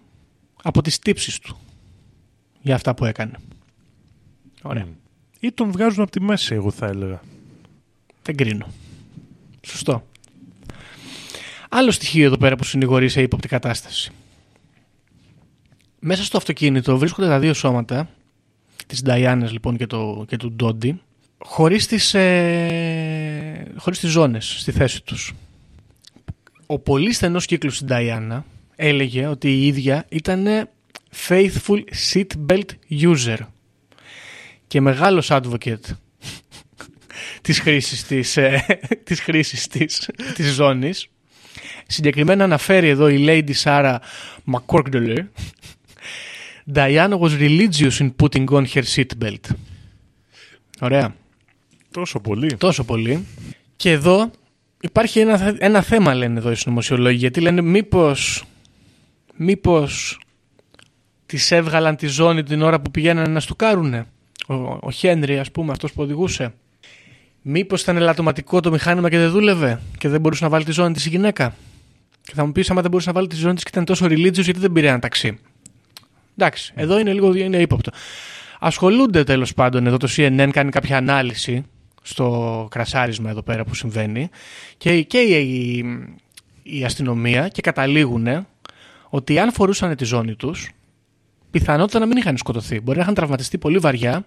από 0.63 0.83
τις 0.83 0.99
τύψεις 0.99 1.39
του 1.39 1.59
για 2.63 2.75
αυτά 2.75 2.95
που 2.95 3.05
έκανε. 3.05 3.33
Ωραία. 4.63 4.87
Ή 5.41 5.53
τον 5.53 5.71
βγάζουν 5.71 6.03
από 6.03 6.11
τη 6.11 6.21
μέση, 6.21 6.55
εγώ 6.55 6.71
θα 6.71 6.87
έλεγα. 6.87 7.21
Δεν 8.23 8.37
κρίνω. 8.37 8.67
Σωστό. 9.67 10.03
Άλλο 11.71 11.91
στοιχείο 11.91 12.27
εδώ 12.27 12.37
πέρα 12.37 12.57
που 12.57 12.65
συνηγορεί 12.65 13.09
σε 13.09 13.23
ύποπτη 13.23 13.49
κατάσταση. 13.49 14.11
Μέσα 15.99 16.25
στο 16.25 16.37
αυτοκίνητο 16.37 16.99
βρίσκονται 16.99 17.29
τα 17.29 17.39
δύο 17.39 17.55
σώματα, 17.55 18.09
της 18.87 19.03
Νταϊάνας 19.03 19.53
λοιπόν 19.53 19.77
και, 19.77 19.87
το, 19.87 20.25
και 20.29 20.37
του 20.37 20.53
Ντόντι, 20.53 21.01
χωρίς 21.39 21.87
τις, 21.87 22.15
ε, 22.15 23.73
χωρίς 23.77 23.99
τις 23.99 24.11
ζώνες 24.11 24.57
στη 24.59 24.73
θέση 24.73 25.03
τους. 25.03 25.35
Ο 26.67 26.79
πολύ 26.79 27.13
στενός 27.13 27.47
κύκλος 27.47 27.75
στην 27.75 27.87
Νταϊάννα 27.87 28.45
έλεγε 28.77 29.27
ότι 29.27 29.49
η 29.49 29.67
ίδια 29.67 30.07
ήταν 30.09 30.69
faithful 31.29 31.83
seatbelt 32.13 32.69
user 32.91 33.39
και 34.67 34.81
μεγάλος 34.81 35.29
advocate 35.31 35.77
της 37.43 37.61
χρήσης 37.61 38.05
της, 38.05 38.37
ε, 38.37 38.65
της, 39.05 39.21
χρήσης 39.21 39.67
της, 39.67 40.11
της 40.35 40.53
ζώνης. 40.53 41.09
Συγκεκριμένα 41.87 42.45
αναφέρει 42.45 42.89
εδώ 42.89 43.09
η 43.09 43.25
Lady 43.29 43.63
Sarah 43.65 43.97
McCorkdale 44.53 45.25
Diana 46.75 47.17
was 47.19 47.39
religious 47.39 48.01
in 48.01 48.11
putting 48.23 48.49
on 48.49 48.65
her 48.75 48.83
seatbelt. 48.95 49.51
Ωραία. 50.81 51.15
Τόσο 51.91 52.21
πολύ. 52.21 52.57
Τόσο 52.57 52.85
πολύ. 52.85 53.27
Και 53.77 53.91
εδώ 53.91 54.31
υπάρχει 54.81 55.21
ένα, 55.21 55.55
ένα 55.59 55.83
θέμα 55.83 56.15
λένε 56.15 56.39
εδώ 56.39 56.51
οι 56.51 56.55
συνωμοσιολόγοι 56.55 57.17
γιατί 57.17 57.41
λένε 57.41 57.61
μήπως 57.61 58.45
μήπως 59.37 60.21
τις 61.27 61.51
έβγαλαν 61.51 61.97
τη 61.97 62.07
ζώνη 62.07 62.43
την 62.43 62.63
ώρα 62.63 62.81
που 62.81 62.91
πηγαίνανε 62.91 63.29
να 63.29 63.41
στουκάρουνε. 63.41 64.07
Ο, 64.47 64.55
ο 64.81 64.91
Χένρι 64.91 65.39
ας 65.39 65.51
πούμε 65.51 65.73
αυτός 65.73 65.93
που 65.93 66.03
οδηγούσε. 66.03 66.55
Μήπως 67.43 67.83
ήταν 67.83 67.97
ελαττωματικό 67.97 68.61
το 68.61 68.71
μηχάνημα 68.71 69.11
και 69.11 69.19
δεν 69.19 69.31
δούλευε 69.31 69.81
και 69.99 70.09
δεν 70.09 70.21
μπορούσε 70.21 70.45
να 70.45 70.51
βάλει 70.51 70.65
τη 70.65 70.73
ζώνη 70.73 70.93
της 70.95 71.07
η 71.07 71.09
γυναίκα. 71.09 71.55
Και 72.27 72.33
θα 72.35 72.47
μου 72.47 72.53
πεις 72.53 72.71
άμα 72.71 72.81
δεν 72.81 72.91
μπορούσες 72.91 73.13
να 73.15 73.21
βάλεις 73.21 73.35
τη 73.35 73.41
ζώνη 73.41 73.55
της 73.55 73.63
και 73.63 73.71
ήταν 73.73 73.85
τόσο 73.85 74.07
religious 74.07 74.43
γιατί 74.43 74.59
δεν 74.59 74.73
πήρε 74.73 74.89
ένα 74.89 74.99
ταξί. 74.99 75.39
Εντάξει, 76.37 76.73
εδώ 76.77 76.99
είναι 76.99 77.13
λίγο 77.13 77.35
είναι 77.35 77.57
ύποπτο. 77.57 77.91
Ασχολούνται 78.61 79.25
τέλος 79.25 79.55
πάντων 79.55 79.87
εδώ 79.87 79.97
το 79.97 80.09
CNN 80.17 80.49
κάνει 80.53 80.71
κάποια 80.71 80.97
ανάλυση 80.97 81.65
στο 82.03 82.67
κρασάρισμα 82.71 83.31
εδώ 83.31 83.43
πέρα 83.43 83.65
που 83.65 83.75
συμβαίνει 83.75 84.29
και, 84.77 85.03
και 85.03 85.19
η, 85.19 85.85
η 86.63 86.85
αστυνομία 86.85 87.49
και 87.49 87.63
καταλήγουν 87.63 88.47
ότι 89.09 89.39
αν 89.39 89.53
φορούσαν 89.53 89.97
τη 89.97 90.05
ζώνη 90.05 90.35
τους 90.35 90.71
πιθανότητα 91.51 91.99
να 91.99 92.07
μην 92.07 92.17
είχαν 92.17 92.37
σκοτωθεί. 92.37 92.81
Μπορεί 92.81 92.97
να 92.97 93.03
είχαν 93.03 93.15
τραυματιστεί 93.15 93.59
πολύ 93.59 93.79
βαριά 93.79 94.25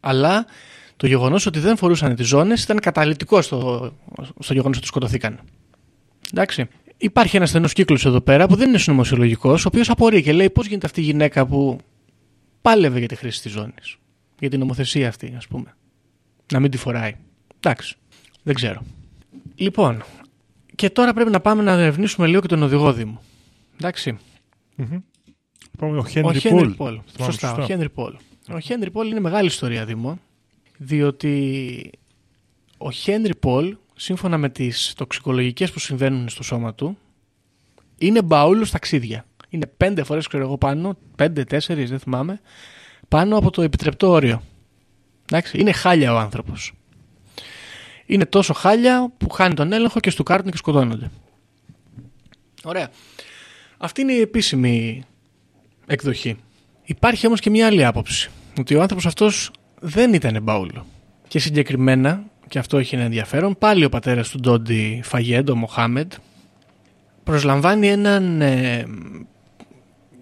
αλλά 0.00 0.46
το 0.96 1.06
γεγονός 1.06 1.46
ότι 1.46 1.58
δεν 1.58 1.76
φορούσαν 1.76 2.14
τις 2.14 2.26
ζώνες 2.26 2.62
ήταν 2.62 2.80
καταλητικό 2.80 3.42
στο, 3.42 3.92
στο 4.38 4.52
γεγονός 4.52 4.76
ότι 4.76 4.86
σκοτωθήκαν. 4.86 5.40
Εντάξει. 6.32 6.66
Υπάρχει 6.96 7.36
ένας 7.36 7.48
στενός 7.48 7.72
κύκλος 7.72 8.04
εδώ 8.04 8.20
πέρα 8.20 8.46
που 8.46 8.56
δεν 8.56 8.68
είναι 8.68 8.78
συνωμοσιολογικός, 8.78 9.64
ο 9.64 9.68
οποίος 9.68 9.90
απορεί 9.90 10.22
και 10.22 10.32
λέει 10.32 10.50
πώς 10.50 10.66
γίνεται 10.66 10.86
αυτή 10.86 11.00
η 11.00 11.04
γυναίκα 11.04 11.46
που 11.46 11.78
πάλευε 12.62 12.98
για 12.98 13.08
τη 13.08 13.14
χρήση 13.16 13.42
της 13.42 13.52
ζώνης. 13.52 13.96
Για 14.38 14.50
την 14.50 14.58
νομοθεσία 14.58 15.08
αυτή, 15.08 15.34
ας 15.36 15.46
πούμε. 15.46 15.76
Να 16.52 16.60
μην 16.60 16.70
τη 16.70 16.76
φοράει. 16.76 17.16
Εντάξει. 17.56 17.96
Δεν 18.42 18.54
ξέρω. 18.54 18.82
Λοιπόν, 19.54 20.02
και 20.74 20.90
τώρα 20.90 21.12
πρέπει 21.12 21.30
να 21.30 21.40
πάμε 21.40 21.62
να 21.62 21.72
ερευνήσουμε 21.72 22.26
λίγο 22.26 22.40
και 22.40 22.46
τον 22.46 22.62
οδηγό 22.62 22.92
Δήμο. 22.92 23.20
Εντάξει. 23.80 24.18
Είπαμε 25.74 25.96
ο 25.96 26.00
Ο 26.00 26.04
Χένρι 26.04 26.38
Χένρι 26.38 26.56
Πολ. 26.56 26.74
Πολ. 26.74 27.00
Θυμάμαι 27.12 27.32
Σωστά, 27.32 27.54
ο 27.54 27.64
Χένρι 27.64 27.88
Πολ. 27.88 28.16
Ο 28.48 28.58
Χένρι 28.58 28.90
Πολ 28.90 29.10
είναι 29.10 29.20
μεγάλη 29.20 29.46
ιστορία, 29.46 29.84
Δήμο. 29.84 30.18
Διότι 30.78 31.90
ο 32.78 32.90
Χένρι 32.90 33.36
Πολ, 33.36 33.76
σύμφωνα 33.96 34.38
με 34.38 34.48
τις 34.48 34.92
τοξικολογικές 34.96 35.70
που 35.70 35.78
συμβαίνουν 35.78 36.28
στο 36.28 36.42
σώμα 36.42 36.74
του, 36.74 36.98
είναι 37.98 38.22
μπαούλος 38.22 38.70
ταξίδια. 38.70 39.24
Είναι 39.48 39.66
πέντε 39.66 40.02
φορές, 40.04 40.26
ξέρω 40.26 40.44
εγώ, 40.44 40.58
πάνω, 40.58 40.96
πέντε, 41.16 41.44
τέσσερις, 41.44 41.90
δεν 41.90 41.98
θυμάμαι, 41.98 42.40
πάνω 43.08 43.36
από 43.36 43.50
το 43.50 43.62
επιτρεπτό 43.62 44.08
όριο. 44.10 44.42
Εντάξει, 45.30 45.58
είναι 45.58 45.72
χάλια 45.72 46.14
ο 46.14 46.18
άνθρωπος. 46.18 46.72
Είναι 48.06 48.26
τόσο 48.26 48.52
χάλια 48.52 49.12
που 49.18 49.30
χάνει 49.30 49.54
τον 49.54 49.72
έλεγχο 49.72 50.00
και 50.00 50.10
στουκάρουν 50.10 50.50
και 50.50 50.56
σκοτώνονται. 50.56 51.10
Ωραία. 52.64 52.90
Αυτή 53.76 54.00
είναι 54.00 54.12
η 54.12 54.20
επίσημη 54.20 55.02
εκδοχή. 55.86 56.36
Υπάρχει 56.84 57.26
όμως 57.26 57.40
και 57.40 57.50
μια 57.50 57.66
άλλη 57.66 57.84
άποψη. 57.84 58.30
Ότι 58.58 58.74
ο 58.74 58.80
άνθρωπος 58.80 59.06
αυτός 59.06 59.50
δεν 59.80 60.14
ήταν 60.14 60.42
μπαούλο. 60.42 60.86
Και 61.28 61.38
συγκεκριμένα, 61.38 62.24
και 62.48 62.58
αυτό 62.58 62.78
έχει 62.78 62.94
ένα 62.94 63.04
ενδιαφέρον, 63.04 63.58
πάλι 63.58 63.84
ο 63.84 63.88
πατέρας 63.88 64.28
του 64.28 64.40
Ντόντι 64.40 65.00
Φαγέντ, 65.04 65.50
ο 65.50 65.56
Μοχάμεντ, 65.56 66.12
προσλαμβάνει 67.24 67.88
έναν 67.88 68.40
ε, 68.40 68.86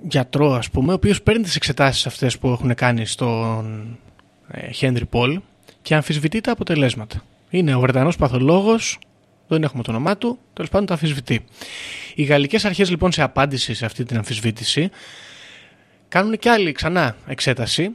γιατρό, 0.08 0.52
ας 0.52 0.70
πούμε, 0.70 0.92
ο 0.92 0.94
οποίος 0.94 1.22
παίρνει 1.22 1.42
τις 1.42 1.56
εξετάσεις 1.56 2.06
αυτές 2.06 2.38
που 2.38 2.48
έχουν 2.48 2.74
κάνει 2.74 3.06
στον 3.06 3.98
ε, 4.48 4.70
Χένρι 4.70 5.04
Πολ 5.04 5.40
και 5.82 5.94
αμφισβητεί 5.94 6.40
τα 6.40 6.52
αποτελέσματα. 6.52 7.22
Είναι 7.50 7.74
ο 7.74 7.80
Βρετανός 7.80 8.16
παθολόγος, 8.16 8.98
δεν 9.48 9.62
έχουμε 9.62 9.82
το 9.82 9.90
όνομά 9.90 10.16
του, 10.16 10.38
τέλος 10.52 10.70
πάντων 10.70 10.86
τα 10.86 10.92
αμφισβητεί. 10.92 11.44
Οι 12.14 12.22
γαλλικές 12.22 12.64
αρχές 12.64 12.90
λοιπόν 12.90 13.12
σε 13.12 13.22
απάντηση 13.22 13.74
σε 13.74 13.84
αυτή 13.84 14.04
την 14.04 14.16
αμφισβήτηση 14.16 14.90
κάνουν 16.08 16.38
και 16.38 16.50
άλλη 16.50 16.72
ξανά 16.72 17.16
εξέταση 17.26 17.90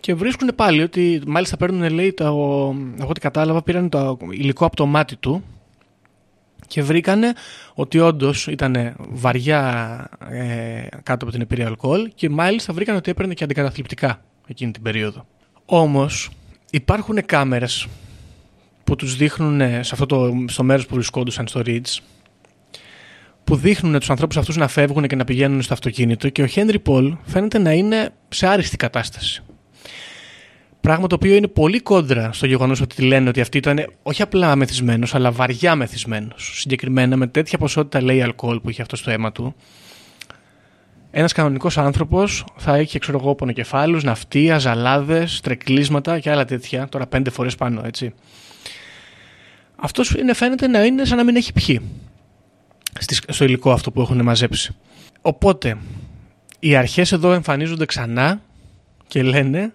και 0.00 0.14
βρίσκουν 0.14 0.50
πάλι 0.54 0.82
ότι 0.82 1.22
μάλιστα 1.26 1.56
παίρνουν 1.56 1.92
λέει 1.92 2.12
το, 2.12 2.26
από 2.98 3.08
ό,τι 3.08 3.20
κατάλαβα 3.20 3.62
πήραν 3.62 3.88
το 3.88 4.18
υλικό 4.30 4.64
από 4.64 4.76
το 4.76 4.86
μάτι 4.86 5.16
του 5.16 5.44
και 6.66 6.82
βρήκανε 6.82 7.32
ότι 7.74 7.98
όντως 7.98 8.46
ήταν 8.46 8.94
βαριά 8.98 10.08
ε, 10.28 10.86
κάτω 11.02 11.24
από 11.24 11.32
την 11.32 11.40
επίρρεια 11.40 11.66
αλκοόλ 11.66 12.10
και 12.14 12.30
μάλιστα 12.30 12.72
βρήκαν 12.72 12.96
ότι 12.96 13.10
έπαιρνε 13.10 13.34
και 13.34 13.44
αντικαταθλιπτικά 13.44 14.22
εκείνη 14.46 14.70
την 14.70 14.82
περίοδο. 14.82 15.26
Όμως 15.64 16.30
υπάρχουν 16.70 17.24
κάμερες 17.26 17.86
που 18.84 18.96
τους 18.96 19.16
δείχνουν 19.16 19.60
ε, 19.60 19.82
σε 19.82 19.90
αυτό 19.92 20.06
το, 20.06 20.44
στο 20.48 20.62
μέρος 20.62 20.86
που 20.86 20.94
βρισκόντουσαν 20.94 21.46
στο 21.46 21.62
Ridge 21.64 21.98
που 23.44 23.56
δείχνουν 23.56 23.98
τους 23.98 24.10
ανθρώπους 24.10 24.36
αυτούς 24.36 24.56
να 24.56 24.68
φεύγουν 24.68 25.06
και 25.06 25.16
να 25.16 25.24
πηγαίνουν 25.24 25.62
στο 25.62 25.72
αυτοκίνητο 25.72 26.28
και 26.28 26.42
ο 26.42 26.46
Χένρι 26.46 26.78
Πολ 26.78 27.16
φαίνεται 27.24 27.58
να 27.58 27.72
είναι 27.72 28.10
σε 28.28 28.46
άριστη 28.46 28.76
κατάσταση. 28.76 29.42
Πράγμα 30.80 31.06
το 31.06 31.14
οποίο 31.14 31.34
είναι 31.34 31.48
πολύ 31.48 31.80
κόντρα 31.80 32.32
στο 32.32 32.46
γεγονός 32.46 32.80
ότι 32.80 33.02
λένε 33.02 33.28
ότι 33.28 33.40
αυτή 33.40 33.58
ήταν 33.58 33.92
όχι 34.02 34.22
απλά 34.22 34.56
μεθυσμένος, 34.56 35.14
αλλά 35.14 35.30
βαριά 35.30 35.74
μεθυσμένος. 35.74 36.52
Συγκεκριμένα 36.60 37.16
με 37.16 37.26
τέτοια 37.26 37.58
ποσότητα 37.58 38.02
λέει 38.02 38.22
αλκοόλ 38.22 38.60
που 38.60 38.70
είχε 38.70 38.82
αυτό 38.82 38.96
στο 38.96 39.10
αίμα 39.10 39.32
του. 39.32 39.54
Ένας 41.10 41.32
κανονικός 41.32 41.78
άνθρωπος 41.78 42.44
θα 42.56 42.76
έχει, 42.76 42.98
ξέρω 42.98 43.18
εγώ, 43.18 43.34
πονοκεφάλους, 43.34 44.02
ναυτία, 44.04 44.58
ζαλάδες, 44.58 45.40
τρεκλίσματα 45.40 46.18
και 46.18 46.30
άλλα 46.30 46.44
τέτοια. 46.44 46.88
Τώρα 46.88 47.06
πέντε 47.06 47.30
φορές 47.30 47.54
πάνω, 47.54 47.82
έτσι. 47.84 48.14
Αυτός 49.76 50.16
φαίνεται 50.32 50.66
να 50.66 50.84
είναι 50.84 51.04
σαν 51.04 51.16
να 51.16 51.24
μην 51.24 51.36
έχει 51.36 51.52
πιει 51.52 51.80
στις- 52.98 53.22
στο 53.28 53.44
υλικό 53.44 53.72
αυτό 53.72 53.90
που 53.90 54.00
έχουν 54.00 54.22
μαζέψει. 54.22 54.74
Οπότε, 55.22 55.76
οι 56.58 56.76
αρχές 56.76 57.12
εδώ 57.12 57.32
εμφανίζονται 57.32 57.84
ξανά 57.84 58.40
και 59.06 59.22
λένε 59.22 59.72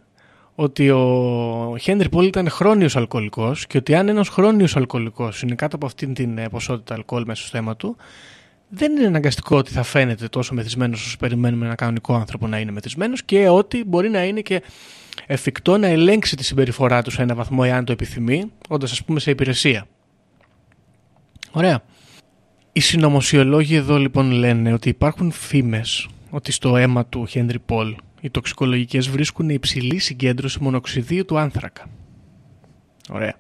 ότι 0.56 0.90
ο 0.90 1.78
Χένρι 1.82 2.10
Πολ 2.10 2.26
ήταν 2.26 2.50
χρόνιος 2.50 2.96
αλκοολικός 2.96 3.68
και 3.68 3.78
ότι 3.78 3.96
αν 3.96 4.10
ένας 4.10 4.30
χρόνιος 4.30 4.76
αλκοολικός 4.76 5.42
είναι 5.42 5.56
κάτω 5.56 5.76
από 5.76 5.86
αυτήν 5.86 6.14
την 6.14 6.38
ε, 6.38 6.50
ποσότητα 6.50 6.94
αλκοόλ 6.94 7.24
μέσα 7.26 7.48
στο 7.48 7.58
αίμα 7.58 7.76
του, 7.76 7.96
δεν 8.70 8.92
είναι 8.92 9.06
αναγκαστικό 9.06 9.58
ότι 9.58 9.72
θα 9.72 9.84
φαίνεται 9.84 10.28
τόσο 10.28 10.54
μεθυσμένος 10.54 11.06
όσο 11.06 11.18
περιμένουμε 11.18 11.66
ένα 11.66 11.76
κανονικό 11.76 12.14
άνθρωπο 12.14 12.48
να 12.48 12.60
είναι 12.60 12.72
μεθυσμένος 12.72 13.24
και 13.24 13.48
ότι 13.48 13.84
μπορεί 13.84 14.10
να 14.10 14.24
είναι 14.24 14.42
και 14.42 14.64
εφικτό 15.28 15.78
να 15.78 15.88
ελέγξει 15.88 16.36
τη 16.36 16.44
συμπεριφορά 16.44 17.02
του 17.02 17.12
σε 17.12 17.22
ένα 17.22 17.36
βαθμό 17.36 17.62
εάν 17.66 17.86
το 17.86 17.92
επιθυμεί, 17.92 18.52
όντας 18.70 18.92
ας 18.92 19.04
πούμε 19.04 19.20
σε 19.20 19.32
υπηρεσία. 19.32 19.88
Ωραία. 21.52 21.84
Οι 22.72 22.80
συνωμοσιολόγοι 22.80 23.76
εδώ 23.76 23.98
λοιπόν 23.98 24.32
λένε 24.32 24.74
ότι 24.74 24.90
υπάρχουν 24.90 25.32
φήμες 25.32 26.08
ότι 26.30 26.52
στο 26.52 26.78
αίμα 26.78 27.06
του 27.06 27.26
Χένρι 27.26 27.60
Πολ 27.60 27.96
οι 28.24 28.30
τοξικολογικές 28.30 29.10
βρίσκουν 29.10 29.50
υψηλή 29.50 30.00
συγκέντρωση 30.00 30.58
μονοξιδίου 30.62 31.26
του 31.26 31.38
άνθρακα. 31.38 31.86
Ωραία. 33.10 33.34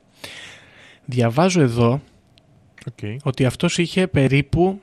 Διαβάζω 1.05 1.61
εδώ 1.61 2.01
Οκ. 2.87 3.21
ότι 3.23 3.45
αυτός 3.45 3.77
είχε 3.77 4.07
περίπου 4.07 4.81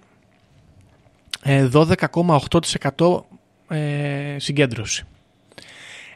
ε, 1.42 1.68
12,8% 1.72 3.22
ε, 3.68 4.36
συγκέντρωση. 4.38 5.04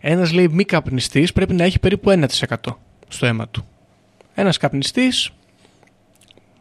Ένας 0.01 0.33
λέει 0.33 0.49
μη 0.49 0.65
καπνιστής 0.65 1.33
πρέπει 1.33 1.55
να 1.55 1.65
έχει 1.65 1.79
περίπου 1.79 2.11
1% 2.11 2.27
στο 3.09 3.27
αίμα 3.27 3.49
του. 3.49 3.67
Ένας 4.35 4.57
καπνιστής 4.57 5.31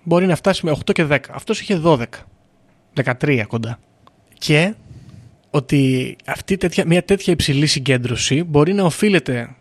μπορεί 0.03 0.25
να 0.25 0.35
φτάσει 0.35 0.65
με 0.65 0.71
8 0.71 0.91
και 0.93 1.05
10. 1.09 1.19
Αυτός 1.31 1.61
είχε 1.61 1.81
12. 1.83 2.05
13 2.95 3.43
κοντά. 3.47 3.79
Και 4.37 4.73
ότι 5.55 6.15
αυτή 6.25 6.57
τέτοια, 6.57 6.85
μια 6.85 7.03
τέτοια 7.03 7.33
υψηλή 7.33 7.65
συγκέντρωση 7.65 8.43
μπορεί 8.43 8.73
να 8.73 8.83
οφείλεται 8.83 9.55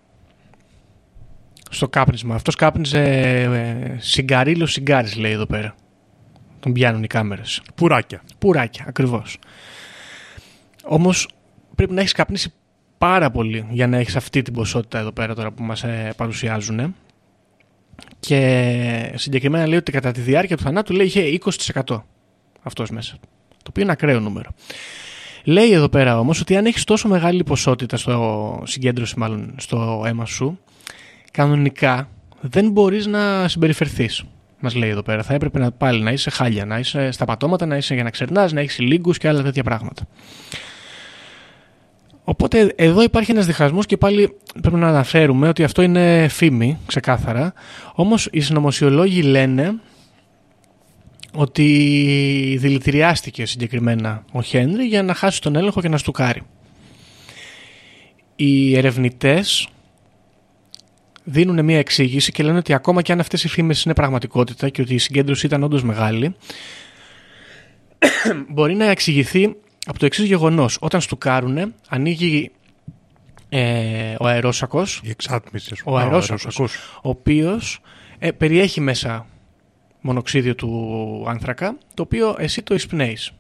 στο 1.71 1.89
κάπνισμα. 1.89 2.35
Αυτός 2.35 2.55
κάπνιζε 2.55 3.01
ε, 3.01 3.97
σιγκαρίλο 3.99 4.67
σιγκάρις 4.67 5.17
λέει 5.17 5.33
εδώ 5.33 5.47
πέρα. 5.47 5.75
Τον 6.61 6.73
πιάνουν 6.73 7.03
οι 7.03 7.07
κάμερες. 7.07 7.63
Πουράκια. 7.75 8.23
Πουράκια, 8.39 8.85
ακριβώς. 8.89 9.39
Όμως 10.85 11.29
πρέπει 11.75 11.93
να 11.93 12.01
έχεις 12.01 12.13
καπνίσει 12.13 12.53
πάρα 12.99 13.31
πολύ 13.31 13.67
για 13.71 13.87
να 13.87 13.97
έχεις 13.97 14.17
αυτή 14.17 14.43
την 14.43 14.53
ποσότητα 14.53 14.99
εδώ 14.99 15.13
πέρα 15.13 15.35
τώρα 15.35 15.51
που 15.53 15.63
μας 15.63 15.83
ε, 15.83 16.13
παρουσιάζουν. 16.17 16.95
Και 18.21 19.13
συγκεκριμένα 19.15 19.67
λέει 19.67 19.79
ότι 19.79 19.93
κατά 19.93 20.13
τη 20.13 20.21
διάρκεια 20.21 20.57
του 20.57 20.63
θανάτου 20.63 20.93
λέει 20.93 21.07
είχε 21.07 21.39
20% 21.85 22.03
αυτός 22.63 22.91
μέσα. 22.91 23.17
Το 23.49 23.69
οποίο 23.69 23.83
είναι 23.83 23.93
ακραίο 23.93 24.21
νούμερο. 24.21 24.51
Λέει 25.45 25.73
εδώ 25.73 25.89
πέρα 25.89 26.19
όμως 26.19 26.41
ότι 26.41 26.57
αν 26.57 26.67
έχεις 26.67 26.85
τόσο 26.85 27.09
μεγάλη 27.09 27.45
ποσότητα 27.45 27.97
στο 27.97 28.63
συγκέντρωση 28.67 29.19
μάλλον 29.19 29.55
στο 29.57 30.03
αίμα 30.07 30.25
σου, 30.25 30.59
κανονικά 31.31 32.09
δεν 32.41 32.71
μπορείς 32.71 33.07
να 33.07 33.49
συμπεριφερθείς. 33.49 34.25
Μας 34.61 34.75
λέει 34.75 34.89
εδώ 34.89 35.03
πέρα. 35.03 35.23
Θα 35.23 35.35
έπρεπε 35.35 35.59
να, 35.59 35.73
πάλι 35.73 36.03
να 36.03 36.11
είσαι 36.11 36.31
χάλια, 36.31 36.65
να 36.65 36.79
είσαι 36.79 37.11
στα 37.11 37.25
πατώματα, 37.25 37.67
να 37.67 37.77
είσαι 37.77 37.95
για 37.95 38.03
να 38.03 38.11
ξερνάς, 38.11 38.53
να 38.53 38.61
έχεις 38.61 38.79
λίγκου 38.79 39.11
και 39.11 39.29
άλλα 39.29 39.43
τέτοια 39.43 39.63
πράγματα. 39.63 40.07
Οπότε 42.25 42.73
εδώ 42.77 43.03
υπάρχει 43.03 43.31
ένας 43.31 43.47
διχασμός 43.47 43.87
και 43.87 43.97
πάλι 43.97 44.37
πρέπει 44.61 44.77
να 44.77 44.89
αναφέρουμε 44.89 45.49
ότι 45.49 45.65
αυτό 45.65 45.83
είναι 45.83 46.29
φήμη, 46.29 46.79
ξεκάθαρα. 46.87 47.53
Όμως 47.95 48.29
οι 48.33 48.41
συνωμοσιολόγοι 48.41 49.23
λένε 49.23 49.75
ότι 51.35 52.57
δηλητηριάστηκε 52.61 53.47
συγκεκριμένα 53.47 54.25
ο 54.33 54.43
Χένρι 54.43 54.85
για 54.85 55.03
να 55.03 55.15
χάσει 55.15 55.41
τον 55.41 55.57
έλεγχο 55.57 55.81
και 55.81 55.89
να 55.89 55.99
στουκάρει. 55.99 56.43
Οι 58.37 58.77
ερευνητές 58.77 59.69
δίνουν 61.25 61.65
μια 61.65 61.79
εξήγηση 61.79 62.33
και 62.33 62.43
λένε 62.43 62.59
ότι 62.59 62.75
ακόμα 62.75 63.03
και 63.03 63.13
αν 63.13 63.21
αυτές 63.21 63.45
οι 63.45 63.49
φήμες 63.49 63.83
είναι 63.83 63.95
πραγματικότητα 63.95 64.69
και 64.69 64.83
ότι 64.83 64.95
η 64.95 64.99
συγκέντρωση 64.99 65.47
ήταν 65.47 65.63
όντως 65.63 65.83
μεγάλη 65.83 66.35
μπορεί 68.53 68.75
να 68.75 68.85
εξηγηθεί 68.85 69.57
από 69.87 69.99
το 69.99 70.07
εξής 70.07 70.25
γεγονός. 70.25 70.77
Όταν 70.81 71.01
στουκάρουνε 71.01 71.75
ανοίγει 71.89 72.51
ε, 73.49 74.15
ο 74.19 74.27
αερόσακος 74.27 75.01
Η 75.05 75.11
εξάτμιση. 75.11 75.69
ας 75.73 75.81
ο 75.81 75.85
πούμε. 75.85 76.01
Α, 76.01 76.03
αερόσακος, 76.03 76.59
ο 77.03 77.09
οποίος 77.09 77.81
ε, 78.19 78.31
περιέχει 78.31 78.81
μέσα 78.81 79.27
μονοξίδιο 80.03 80.55
του 80.55 81.25
άνθρακα, 81.29 81.77
το 81.95 82.03
οποίο 82.03 82.35
εσύ 82.39 82.63
το 82.63 82.75
εισπνέεις. 82.75 83.33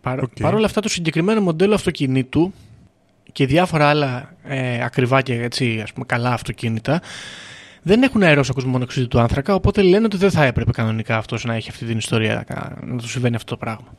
Παρ, 0.00 0.22
Οκ. 0.22 0.32
Παρ' 0.40 0.54
όλα 0.54 0.66
αυτά 0.66 0.80
το 0.80 0.88
συγκεκριμένο 0.88 1.40
μοντέλο 1.40 1.74
αυτοκινήτου 1.74 2.52
και 3.32 3.46
διάφορα 3.46 3.88
άλλα 3.88 4.34
ε, 4.44 4.84
ακριβά 4.84 5.22
και 5.22 5.42
έτσι, 5.42 5.80
ας 5.82 5.92
πούμε, 5.92 6.04
καλά 6.08 6.32
αυτοκίνητα 6.32 7.00
δεν 7.82 8.02
έχουν 8.02 8.22
αερόσακους 8.22 8.64
με 8.64 8.70
μονοξίδιο 8.70 9.08
του 9.08 9.20
άνθρακα, 9.20 9.54
οπότε 9.54 9.82
λένε 9.82 10.04
ότι 10.04 10.16
δεν 10.16 10.30
θα 10.30 10.44
έπρεπε 10.44 10.70
κανονικά 10.70 11.16
αυτός 11.16 11.44
να 11.44 11.54
έχει 11.54 11.68
αυτή 11.68 11.84
την 11.84 11.98
ιστορία, 11.98 12.44
να 12.84 12.96
του 12.96 13.08
συμβαίνει 13.08 13.36
αυτό 13.36 13.50
το 13.50 13.56
πράγμα. 13.56 13.94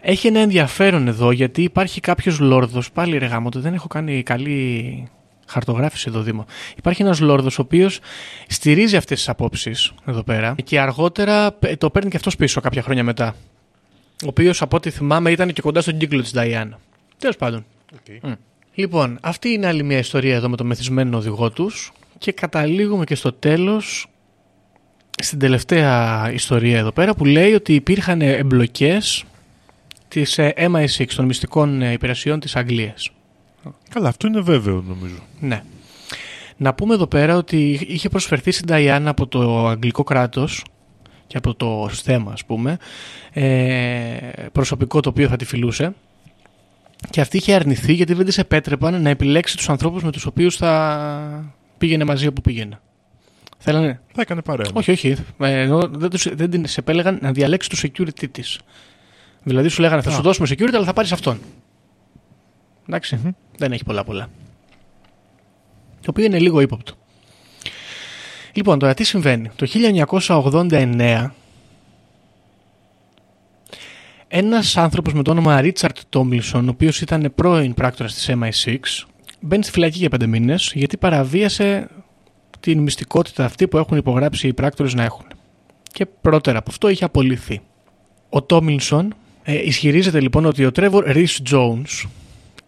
Έχει 0.00 0.26
ένα 0.26 0.38
ενδιαφέρον 0.40 1.08
εδώ 1.08 1.30
γιατί 1.30 1.62
υπάρχει 1.62 2.00
κάποιος 2.00 2.38
λόρδος, 2.38 2.92
πάλι 2.92 3.18
ρε 3.18 3.26
γαμώ, 3.26 3.48
δεν 3.54 3.74
έχω 3.74 3.86
κάνει 3.86 4.22
καλή 4.22 5.08
χαρτογράφηση 5.52 6.04
εδώ 6.08 6.20
Δήμο. 6.20 6.46
Υπάρχει 6.76 7.02
ένας 7.02 7.20
λόρδος 7.20 7.58
ο 7.58 7.62
οποίος 7.62 8.00
στηρίζει 8.48 8.96
αυτές 8.96 9.18
τις 9.18 9.28
απόψεις 9.28 9.92
εδώ 10.06 10.22
πέρα 10.22 10.54
και 10.64 10.80
αργότερα 10.80 11.56
ε, 11.60 11.76
το 11.76 11.90
παίρνει 11.90 12.10
και 12.10 12.16
αυτός 12.16 12.36
πίσω 12.36 12.60
κάποια 12.60 12.82
χρόνια 12.82 13.04
μετά. 13.04 13.34
ο 14.24 14.26
οποίος 14.26 14.62
από 14.62 14.76
ό,τι 14.76 14.90
θυμάμαι 14.90 15.30
ήταν 15.30 15.52
και 15.52 15.62
κοντά 15.62 15.80
στον 15.80 15.98
κύκλο 15.98 16.20
της 16.20 16.32
Νταϊάννα. 16.32 16.78
Τέλος 17.18 17.36
πάντων. 17.36 17.64
Μμ. 18.22 18.32
Λοιπόν, 18.74 19.18
αυτή 19.20 19.48
είναι 19.48 19.66
άλλη 19.66 19.82
μια 19.82 19.98
ιστορία 19.98 20.34
εδώ 20.34 20.48
με 20.48 20.56
το 20.56 20.64
μεθυσμένο 20.64 21.16
οδηγό 21.16 21.50
τους 21.50 21.92
και 22.18 22.32
καταλήγουμε 22.32 23.04
και 23.04 23.14
στο 23.14 23.32
τέλος 23.32 24.06
στην 25.22 25.38
τελευταία 25.38 26.30
ιστορία 26.32 26.78
εδώ 26.78 26.92
πέρα 26.92 27.14
που 27.14 27.24
λέει 27.24 27.52
ότι 27.52 27.74
υπήρχαν 27.74 28.20
εμπλοκές 28.20 29.24
της 30.08 30.38
ε, 30.38 30.54
MI6 30.56 31.04
των 31.16 31.24
μυστικών 31.24 31.82
ε, 31.82 31.92
υπηρεσιών 31.92 32.40
της 32.40 32.56
Αγγλίας. 32.56 33.10
Καλά, 33.88 34.08
αυτό 34.08 34.26
είναι 34.26 34.40
βέβαιο 34.40 34.84
νομίζω. 34.88 35.18
Ναι. 35.40 35.62
Να 36.56 36.74
πούμε 36.74 36.94
εδώ 36.94 37.06
πέρα 37.06 37.36
ότι 37.36 37.86
είχε 37.88 38.08
προσφερθεί 38.08 38.50
στην 38.50 38.66
Ταϊάννα 38.66 39.10
από 39.10 39.26
το 39.26 39.68
αγγλικό 39.68 40.02
κράτος 40.02 40.64
και 41.26 41.36
από 41.36 41.54
το 41.54 41.88
θέμα 41.88 42.32
ας 42.32 42.44
πούμε 42.44 42.78
ε, 43.32 44.16
προσωπικό 44.52 45.00
το 45.00 45.08
οποίο 45.08 45.28
θα 45.28 45.36
τη 45.36 45.44
φιλούσε 45.44 45.94
και 47.10 47.20
αυτή 47.20 47.36
είχε 47.36 47.54
αρνηθεί 47.54 47.92
γιατί 47.92 48.14
δεν 48.14 48.24
της 48.24 48.38
επέτρεπαν 48.38 49.02
να 49.02 49.08
επιλέξει 49.08 49.56
τους 49.56 49.68
ανθρώπους 49.68 50.02
με 50.02 50.10
τους 50.10 50.26
οποίους 50.26 50.56
θα 50.56 51.52
πήγαινε 51.78 52.04
μαζί 52.04 52.26
όπου 52.26 52.40
πήγαινε. 52.40 52.80
Θέλανε; 53.58 54.00
Θα 54.14 54.20
έκανε 54.20 54.42
παρέα. 54.42 54.66
Όχι, 54.72 54.90
όχι. 54.90 55.16
Ε, 55.38 55.60
ενώ 55.60 55.88
δεν, 55.92 56.10
τους, 56.10 56.34
δεν 56.34 56.50
την 56.50 56.66
σε 56.66 56.80
επέλεγαν 56.80 57.18
να 57.22 57.32
διαλέξει 57.32 57.68
το 57.68 57.76
security 57.82 58.30
της. 58.30 58.60
Δηλαδή 59.42 59.68
σου 59.68 59.80
λέγανε 59.80 60.02
θα 60.02 60.10
σου 60.10 60.22
δώσουμε 60.22 60.48
security 60.50 60.74
αλλά 60.74 60.84
θα 60.84 60.92
πάρεις 60.92 61.12
αυτόν. 61.12 61.40
Εντάξει. 62.88 63.34
Δεν 63.56 63.72
έχει 63.72 63.84
πολλά 63.84 64.04
πολλά. 64.04 64.28
Το 66.00 66.06
οποίο 66.10 66.24
είναι 66.24 66.38
λίγο 66.38 66.60
ύποπτο. 66.60 66.92
Λοιπόν, 68.52 68.78
τώρα 68.78 68.94
τι 68.94 69.04
συμβαίνει; 69.04 69.50
Το 69.56 69.66
1989 69.66 71.30
ένας 74.34 74.76
άνθρωπος 74.76 75.12
με 75.12 75.22
το 75.22 75.30
όνομα 75.30 75.60
Ρίτσαρτ 75.60 75.98
Τόμιλσον, 76.08 76.68
ο 76.68 76.70
οποίος 76.70 77.00
ήταν 77.00 77.32
πρώην 77.34 77.74
πράκτορας 77.74 78.14
της 78.14 78.30
MI6, 78.30 78.76
μπαίνει 79.40 79.62
στη 79.62 79.72
φυλακή 79.72 79.98
για 79.98 80.08
πέντε 80.08 80.26
μήνες 80.26 80.72
γιατί 80.74 80.96
παραβίασε 80.96 81.88
την 82.60 82.78
μυστικότητα 82.78 83.44
αυτή 83.44 83.68
που 83.68 83.78
έχουν 83.78 83.96
υπογράψει 83.96 84.48
οι 84.48 84.52
πράκτορες 84.52 84.94
να 84.94 85.02
έχουν. 85.02 85.26
Και 85.92 86.06
πρώτερα 86.06 86.58
από 86.58 86.70
αυτό 86.70 86.88
είχε 86.88 87.04
απολυθεί. 87.04 87.60
Ο 88.28 88.42
Τόμιλσον 88.42 89.14
ε, 89.42 89.66
ισχυρίζεται 89.66 90.20
λοιπόν 90.20 90.44
ότι 90.44 90.64
ο 90.64 90.72
Τρέβορ 90.72 91.04
Ρις 91.06 91.42
Jones 91.50 92.08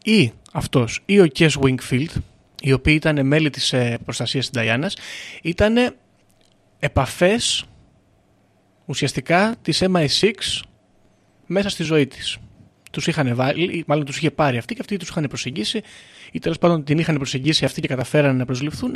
ή 0.04 0.32
αυτός 0.52 1.00
ή 1.04 1.20
ο 1.20 1.26
Κες 1.26 1.58
Wingfield 1.60 2.10
οι 2.62 2.72
οποίοι 2.72 2.94
ήταν 2.96 3.26
μέλη 3.26 3.50
της 3.50 3.72
ε, 3.72 3.98
προστασίας 4.04 4.50
της 4.50 4.60
Νταϊάννας 4.60 4.96
ήταν 5.42 5.96
επαφές 6.78 7.64
ουσιαστικά 8.86 9.54
της 9.62 9.82
MI6 9.84 10.30
μέσα 11.46 11.68
στη 11.68 11.82
ζωή 11.82 12.06
της. 12.06 12.38
Τους 12.90 13.06
είχαν 13.06 13.34
βάλει, 13.34 13.84
μάλλον 13.86 14.04
τους 14.04 14.16
είχε 14.16 14.30
πάρει 14.30 14.56
αυτή 14.56 14.74
και 14.74 14.80
αυτοί 14.80 14.96
τους 14.96 15.08
είχαν 15.08 15.24
προσεγγίσει 15.28 15.82
ή 16.32 16.38
τέλος 16.38 16.58
πάντων 16.58 16.84
την 16.84 16.98
είχαν 16.98 17.16
προσεγγίσει 17.16 17.64
αυτοί 17.64 17.80
και 17.80 17.88
καταφέραν 17.88 18.36
να 18.36 18.44
προσληφθούν 18.44 18.92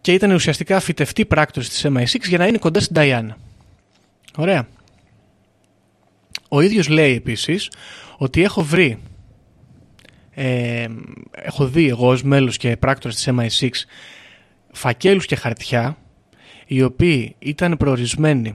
και 0.00 0.12
ήταν 0.12 0.30
ουσιαστικά 0.30 0.80
φυτευτοί 0.80 1.24
πράκτορες 1.24 1.68
της 1.68 1.86
MI6 1.88 2.28
για 2.28 2.38
να 2.38 2.46
είναι 2.46 2.58
κοντά 2.58 2.80
στην 2.80 2.94
Νταϊάννα. 2.94 3.36
Ωραία. 4.36 4.68
Ο 6.48 6.60
ίδιος 6.60 6.88
λέει 6.88 7.14
επίσης 7.14 7.70
ότι 8.16 8.42
έχω 8.42 8.62
βρει 8.62 8.98
ε, 10.30 10.86
έχω 11.30 11.66
δει 11.66 11.88
εγώ 11.88 12.08
ως 12.08 12.22
μέλος 12.22 12.56
και 12.56 12.76
πράκτορας 12.76 13.16
της 13.16 13.28
MI6 13.30 13.68
φακέλους 14.72 15.26
και 15.26 15.36
χαρτιά 15.36 15.96
οι 16.66 16.82
οποίοι 16.82 17.34
ήταν 17.38 17.76
προορισμένοι 17.76 18.54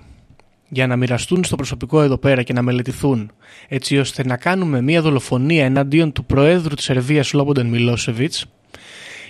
για 0.70 0.88
να 0.88 0.96
μοιραστούν 0.96 1.44
στο 1.44 1.56
προσωπικό 1.56 2.02
εδώ 2.02 2.18
πέρα 2.18 2.44
και 2.44 2.54
να 2.54 2.62
μελετηθούν 2.62 3.32
έτσι 3.68 3.98
ώστε 3.98 4.26
να 4.26 4.38
κάνουμε 4.38 4.82
μια 4.82 5.02
δολοφονία 5.02 5.66
εναντίον 5.66 6.12
του 6.12 6.26
Προέδρου 6.26 6.76
της 6.76 6.84
Σερβίας 6.84 7.34
Λόμποντεν 7.34 7.68
Μιλόσεβιτς 7.68 8.46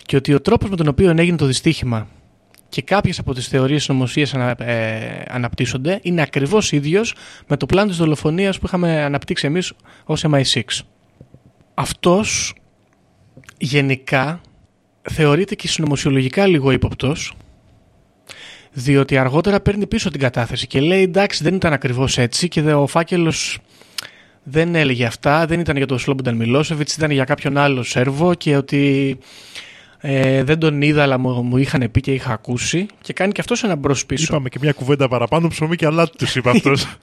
και 0.06 0.16
ότι 0.16 0.34
ο 0.34 0.42
τρόπος 0.42 0.70
με 0.70 0.76
τον 0.76 0.88
οποίο 0.88 1.14
έγινε 1.18 1.38
το 1.38 1.46
δυστύχημα 1.46 2.08
και 2.72 2.82
κάποιες 2.82 3.20
από 3.20 3.34
τις 3.34 3.48
θεωρίες 3.48 3.88
νομοσίας 3.88 4.34
ανα, 4.34 4.64
ε, 4.64 5.24
αναπτύσσονται 5.28 6.00
είναι 6.02 6.22
ακριβώς 6.22 6.72
ίδιος 6.72 7.16
με 7.48 7.58
το 7.58 7.66
πλάνο 7.66 7.88
της 7.88 7.98
δολοφονίας 7.98 8.60
που 8.60 8.66
είχαμε 8.66 9.02
αναπτύξει 9.04 9.46
εμείς 9.46 9.74
ως 10.06 10.24
MI6. 10.24 10.62
Αυτός 11.74 12.54
γενικά 13.58 14.42
θεωρείται 15.02 15.56
και 15.56 15.68
συνωμοσιολογικά 15.68 16.48
λίγο 16.48 16.72
ύποπτος 16.72 17.34
διότι 18.72 19.18
αργότερα 19.18 19.60
παίρνει 19.60 19.88
πίσω 19.88 20.10
την 20.10 20.20
κατάθεση 20.20 20.68
και 20.68 20.82
λέει 20.82 21.02
εντάξει 21.02 21.44
δεν 21.44 21.56
ήταν 21.56 21.74
ακριβώς 21.74 22.18
έτσι 22.18 22.48
και 22.48 22.62
ο 22.62 22.88
φάκελος 22.88 23.60
δεν 24.44 24.76
έλεγε 24.76 25.06
αυτά, 25.06 25.46
δεν 25.46 25.60
ήταν 25.60 25.78
για 25.78 25.86
τον 25.86 26.00
Σλόμπονταν 26.00 26.36
Μιλόσεβιτς, 26.36 26.96
ήταν 26.96 27.12
για 27.12 27.24
κάποιον 27.24 27.58
άλλο 27.58 27.84
Σέρβο 27.84 28.34
και 28.34 28.56
ότι 28.56 29.18
ε, 30.04 30.44
δεν 30.44 30.60
τον 30.60 30.82
είδα 30.82 31.04
αλλά 31.04 31.18
μου, 31.18 31.44
μου 31.44 31.58
είχαν 31.58 31.92
πει 31.92 32.02
και 32.02 32.14
είχα 32.14 32.34
ακούσει 32.34 32.86
και 33.02 33.14
κάνει 33.14 33.32
και 33.32 33.42
αυτός 33.42 33.64
ένα 33.64 33.76
μπρος 33.76 34.06
πίσω. 34.06 34.26
Είπαμε 34.30 34.50
και 34.50 34.58
μια 34.62 34.72
κουβέντα 34.72 35.08
παραπάνω, 35.08 35.48
ψωμί 35.48 35.76
και 35.76 35.86
αλάτι 35.86 36.18
τους 36.18 36.36
είπε 36.36 36.50
αυτός. 36.50 36.86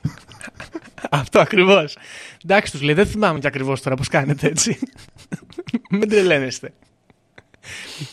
Αυτό 1.10 1.40
ακριβώς. 1.40 1.96
Εντάξει, 2.44 2.72
τους 2.72 2.82
λέει, 2.82 2.94
δεν 2.94 3.06
θυμάμαι 3.06 3.38
και 3.38 3.46
ακριβώς 3.46 3.82
τώρα 3.82 3.96
πώς 3.96 4.08
κάνετε 4.08 4.46
έτσι. 4.46 4.78
Μην 5.90 6.08
τρελαίνεστε. 6.08 6.72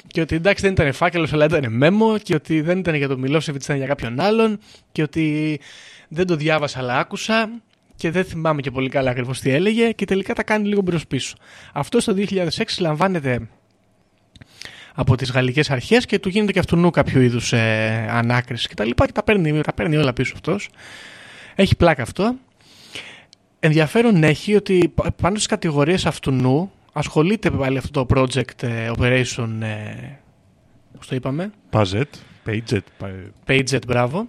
και 0.08 0.22
ότι 0.22 0.36
εντάξει 0.36 0.64
δεν 0.64 0.72
ήταν 0.72 0.94
φάκελος, 0.94 1.34
αλλά 1.34 1.46
ήταν 1.46 1.74
μέμο. 1.74 2.18
Και 2.18 2.36
ότι 2.36 2.62
δεν 2.62 2.78
ήταν 2.78 2.96
για 2.96 3.08
τον 3.08 3.20
Μιλόσεβιτς, 3.20 3.66
ήταν 3.66 3.78
για 3.78 3.88
κάποιον 3.88 4.20
άλλον. 4.20 4.60
Και 4.92 5.02
ότι 5.02 5.60
δεν 6.08 6.28
το 6.28 6.36
διάβασα, 6.36 6.80
αλλά 6.80 6.98
άκουσα. 6.98 7.50
Και 7.96 8.12
δεν 8.12 8.26
θυμάμαι 8.26 8.62
και 8.62 8.72
πολύ 8.72 8.90
καλά 8.90 9.10
ακριβώς 9.10 9.40
τι 9.40 9.50
έλεγε. 9.50 9.92
Και 9.92 10.06
τελικά 10.06 10.34
τα 10.34 10.44
κάνει 10.44 10.68
λίγο 10.68 10.82
μπρος 10.82 11.08
πίσω. 11.08 11.36
Αυτό 11.74 12.04
το 12.04 12.16
2006 12.30 12.48
λαμβάνεται 12.80 13.48
από 14.96 15.16
τις 15.16 15.32
γαλλικές 15.32 15.70
αρχές 15.70 16.06
και 16.06 16.20
του 16.20 16.30
γίνεται 16.30 16.52
και 16.52 16.60
αυτού 16.60 16.76
νου 16.76 16.90
κάποιο 16.90 17.22
είδους 17.22 17.54
ε, 17.54 18.08
ανάκριση 18.10 18.68
και 18.68 18.74
τα 18.74 18.86
λοιπά 18.86 19.06
και 19.06 19.12
τα 19.12 19.24
παίρνει, 19.24 19.62
τα 19.62 19.74
παίρνει 19.74 19.98
όλα 19.98 20.14
πίσω 20.14 20.34
αυτός. 20.36 20.70
Έχει 21.56 21.76
πλάκα 21.76 22.02
αυτό. 22.02 22.36
Ενδιαφέρον 23.60 24.24
έχει 24.24 24.56
ότι 24.56 24.94
πάνω 25.22 25.36
στις 25.36 25.46
κατηγορίες 25.46 26.06
αυτού 26.06 26.32
νου 26.32 26.72
ασχολείται 26.94 27.52
πάλι 27.52 27.78
αυτό 27.78 28.06
το 28.06 28.16
project 28.16 28.64
ε, 28.64 28.92
operation, 28.98 29.50
ε, 29.62 30.20
πώς 30.98 31.08
το 31.08 31.16
είπαμε, 31.16 31.52
Παζέτ. 31.70 32.14
Paget. 32.46 33.08
Paget, 33.48 33.86
μπραβο 33.88 34.28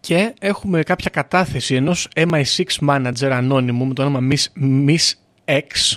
Και 0.00 0.34
έχουμε 0.40 0.82
κάποια 0.82 1.10
κατάθεση 1.10 1.74
ενός 1.74 2.08
MI6 2.16 2.64
manager 2.88 3.30
ανώνυμου 3.30 3.86
με 3.86 3.94
το 3.94 4.02
όνομα 4.02 4.28
Miss, 4.30 4.62
Miss 4.86 5.12
X 5.44 5.96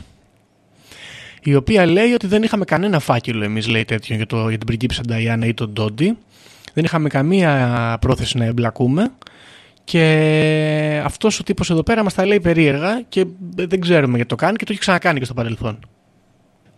η 1.46 1.56
οποία 1.56 1.86
λέει 1.86 2.12
ότι 2.12 2.28
δεν 2.28 2.43
είχαμε 2.43 2.66
κανένα 2.66 3.00
φάκελο 3.00 3.43
εμείς 3.43 3.68
λέει 3.68 3.86
τέτοιο 3.86 4.16
για, 4.16 4.26
το, 4.26 4.50
για 4.50 4.58
την 4.58 4.68
πριγκίπισσα 4.68 5.02
Νταϊάννα 5.08 5.46
ή 5.46 5.54
τον 5.54 5.70
Ντόντι. 5.74 6.18
Δεν 6.74 6.84
είχαμε 6.84 7.10
καμία 7.10 7.98
πρόθεση 8.02 8.38
να 8.38 8.46
εμπλακούμε 8.46 9.12
και 9.84 11.02
αυτός 11.04 11.39
ο 11.39 11.43
τύπος 11.43 11.70
εδώ 11.70 11.84
πέρα 11.84 12.04
μας 12.04 12.14
τα 12.14 12.26
λέει 12.26 12.39
περίεργα 12.39 13.02
και 13.10 13.26
δεν 13.56 13.82
ξέρουμε 13.82 14.16
γιατί 14.16 14.30
το 14.30 14.36
κάνει 14.36 14.58
και 14.58 14.66
το 14.66 14.72
έχει 14.72 14.82
ξανακάνει 14.82 15.20
και 15.20 15.26
στο 15.26 15.34
παρελθόν. 15.34 15.80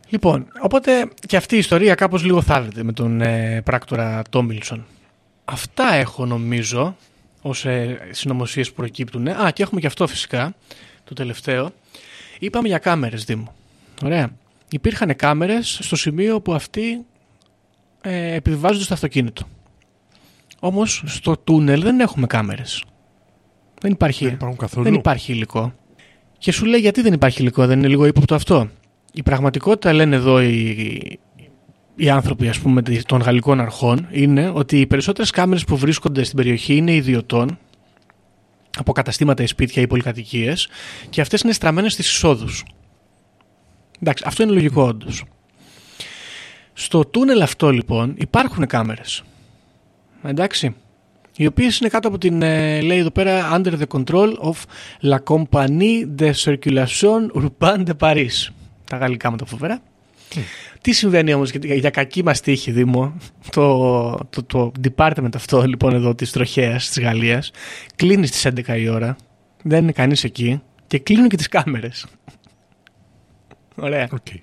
Λοιπόν, 0.09 0.47
οπότε 0.61 1.09
και 1.27 1.37
αυτή 1.37 1.55
η 1.55 1.57
ιστορία 1.57 1.95
κάπως 1.95 2.23
λίγο 2.23 2.41
θάβεται 2.41 2.83
με 2.83 2.91
τον 2.93 3.21
ε, 3.21 3.61
πράκτορα 3.61 4.21
Τόμιλσον. 4.29 4.85
Αυτά 5.45 5.93
έχω 5.93 6.25
νομίζω 6.25 6.95
ως 7.41 7.65
ε, 7.65 7.99
συνωμοσίες 8.11 8.69
που 8.69 8.75
προκύπτουν. 8.75 9.27
Α, 9.27 9.51
και 9.51 9.63
έχουμε 9.63 9.79
και 9.79 9.87
αυτό 9.87 10.07
φυσικά, 10.07 10.55
το 11.03 11.13
τελευταίο. 11.13 11.71
Είπαμε 12.39 12.67
για 12.67 12.77
κάμερες, 12.77 13.23
Δήμο. 13.23 13.53
Ωραία. 14.03 14.29
Υπήρχαν 14.69 15.15
κάμερες 15.15 15.79
στο 15.81 15.95
σημείο 15.95 16.41
που 16.41 16.53
αυτοί 16.53 17.05
ε, 18.01 18.33
επιβιβάζονται 18.35 18.83
στο 18.83 18.93
αυτοκίνητο. 18.93 19.47
Όμως 20.59 21.03
στο 21.05 21.37
τούνελ 21.37 21.81
δεν 21.81 21.99
έχουμε 21.99 22.27
κάμερες. 22.27 22.83
Δεν 23.81 23.91
υπάρχει, 23.91 24.25
Δεν 24.25 24.33
υπάρχουν 24.33 24.57
καθόλου. 24.57 24.83
δεν 24.83 24.93
υπάρχει 24.93 25.31
υλικό. 25.31 25.73
Και 26.37 26.51
σου 26.51 26.65
λέει 26.65 26.79
γιατί 26.79 27.01
δεν 27.01 27.13
υπάρχει 27.13 27.41
υλικό, 27.41 27.67
δεν 27.67 27.77
είναι 27.77 27.87
λίγο 27.87 28.05
ύποπτο 28.05 28.35
αυτό; 28.35 28.69
Η 29.13 29.23
πραγματικότητα 29.23 29.93
λένε 29.93 30.15
εδώ 30.15 30.41
οι, 30.41 31.19
οι 31.95 32.09
άνθρωποι 32.09 32.47
ας 32.47 32.59
πούμε 32.59 32.81
των 33.05 33.21
γαλλικών 33.21 33.59
αρχών 33.59 34.07
είναι 34.11 34.49
ότι 34.53 34.79
οι 34.79 34.87
περισσότερες 34.87 35.29
κάμερες 35.29 35.63
που 35.63 35.77
βρίσκονται 35.77 36.23
στην 36.23 36.37
περιοχή 36.37 36.75
είναι 36.75 36.93
ιδιωτών 36.93 37.59
από 38.77 38.91
καταστήματα 38.91 39.43
ή 39.43 39.45
σπίτια 39.47 39.81
ή 39.81 39.87
πολυκατοικίες 39.87 40.67
και 41.09 41.21
αυτές 41.21 41.41
είναι 41.41 41.53
στραμμένες 41.53 41.93
στις 41.93 42.07
εισόδους. 42.09 42.63
Εντάξει, 44.01 44.23
αυτό 44.27 44.43
είναι 44.43 44.51
λογικό 44.51 44.83
όντως. 44.83 45.23
Στο 46.73 47.05
τούνελ 47.05 47.41
αυτό 47.41 47.69
λοιπόν 47.71 48.13
υπάρχουν 48.17 48.65
κάμερες. 48.65 49.23
Εντάξει. 50.23 50.75
Οι 51.37 51.45
οποίες 51.45 51.79
είναι 51.79 51.89
κάτω 51.89 52.07
από 52.07 52.17
την, 52.17 52.41
ε, 52.41 52.81
λέει 52.81 52.97
εδώ 52.97 53.11
πέρα, 53.11 53.51
under 53.53 53.73
the 53.73 53.99
control 53.99 54.33
of 54.33 54.55
la 55.01 55.17
compagnie 55.23 56.05
de 56.19 56.31
circulation 56.33 57.31
urbaine 57.33 57.83
de 57.85 57.93
Paris. 57.99 58.51
Τα 58.83 58.97
γαλλικά 58.97 59.29
μου 59.29 59.35
τα 59.35 59.45
φοβερά. 59.45 59.81
Τι 60.81 60.91
συμβαίνει 60.91 61.33
όμως 61.33 61.51
για, 61.51 61.75
για 61.75 61.89
κακή 61.89 62.23
μας 62.23 62.41
τύχη, 62.41 62.71
Δήμο, 62.71 63.17
το, 63.51 64.17
το, 64.29 64.43
το 64.43 64.71
department 64.87 65.35
αυτό 65.35 65.61
λοιπόν 65.61 65.93
εδώ 65.93 66.15
της 66.15 66.31
τροχέας 66.31 66.87
της 66.87 66.99
Γαλλίας 66.99 67.51
κλείνει 67.95 68.27
στις 68.27 68.47
11 68.67 68.79
η 68.79 68.89
ώρα, 68.89 69.15
δεν 69.63 69.83
είναι 69.83 69.91
κανείς 69.91 70.23
εκεί 70.23 70.61
και 70.87 70.99
κλείνουν 70.99 71.29
και 71.29 71.37
τις 71.37 71.47
κάμερες. 71.47 72.05
Ωραία. 73.79 74.09
Okay. 74.11 74.37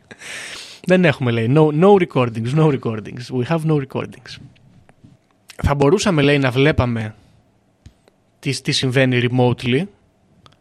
Δεν 0.86 1.04
έχουμε 1.04 1.30
λέει 1.30 1.52
no, 1.54 1.80
no 1.80 2.06
recordings, 2.06 2.54
no 2.54 2.78
recordings. 2.78 3.38
We 3.38 3.44
have 3.48 3.60
no 3.66 3.84
recordings. 3.86 4.36
Θα 5.62 5.74
μπορούσαμε 5.74 6.22
λέει 6.22 6.38
να 6.38 6.50
βλέπαμε 6.50 7.14
τι, 8.38 8.60
τι 8.60 8.72
συμβαίνει 8.72 9.28
remotely, 9.30 9.82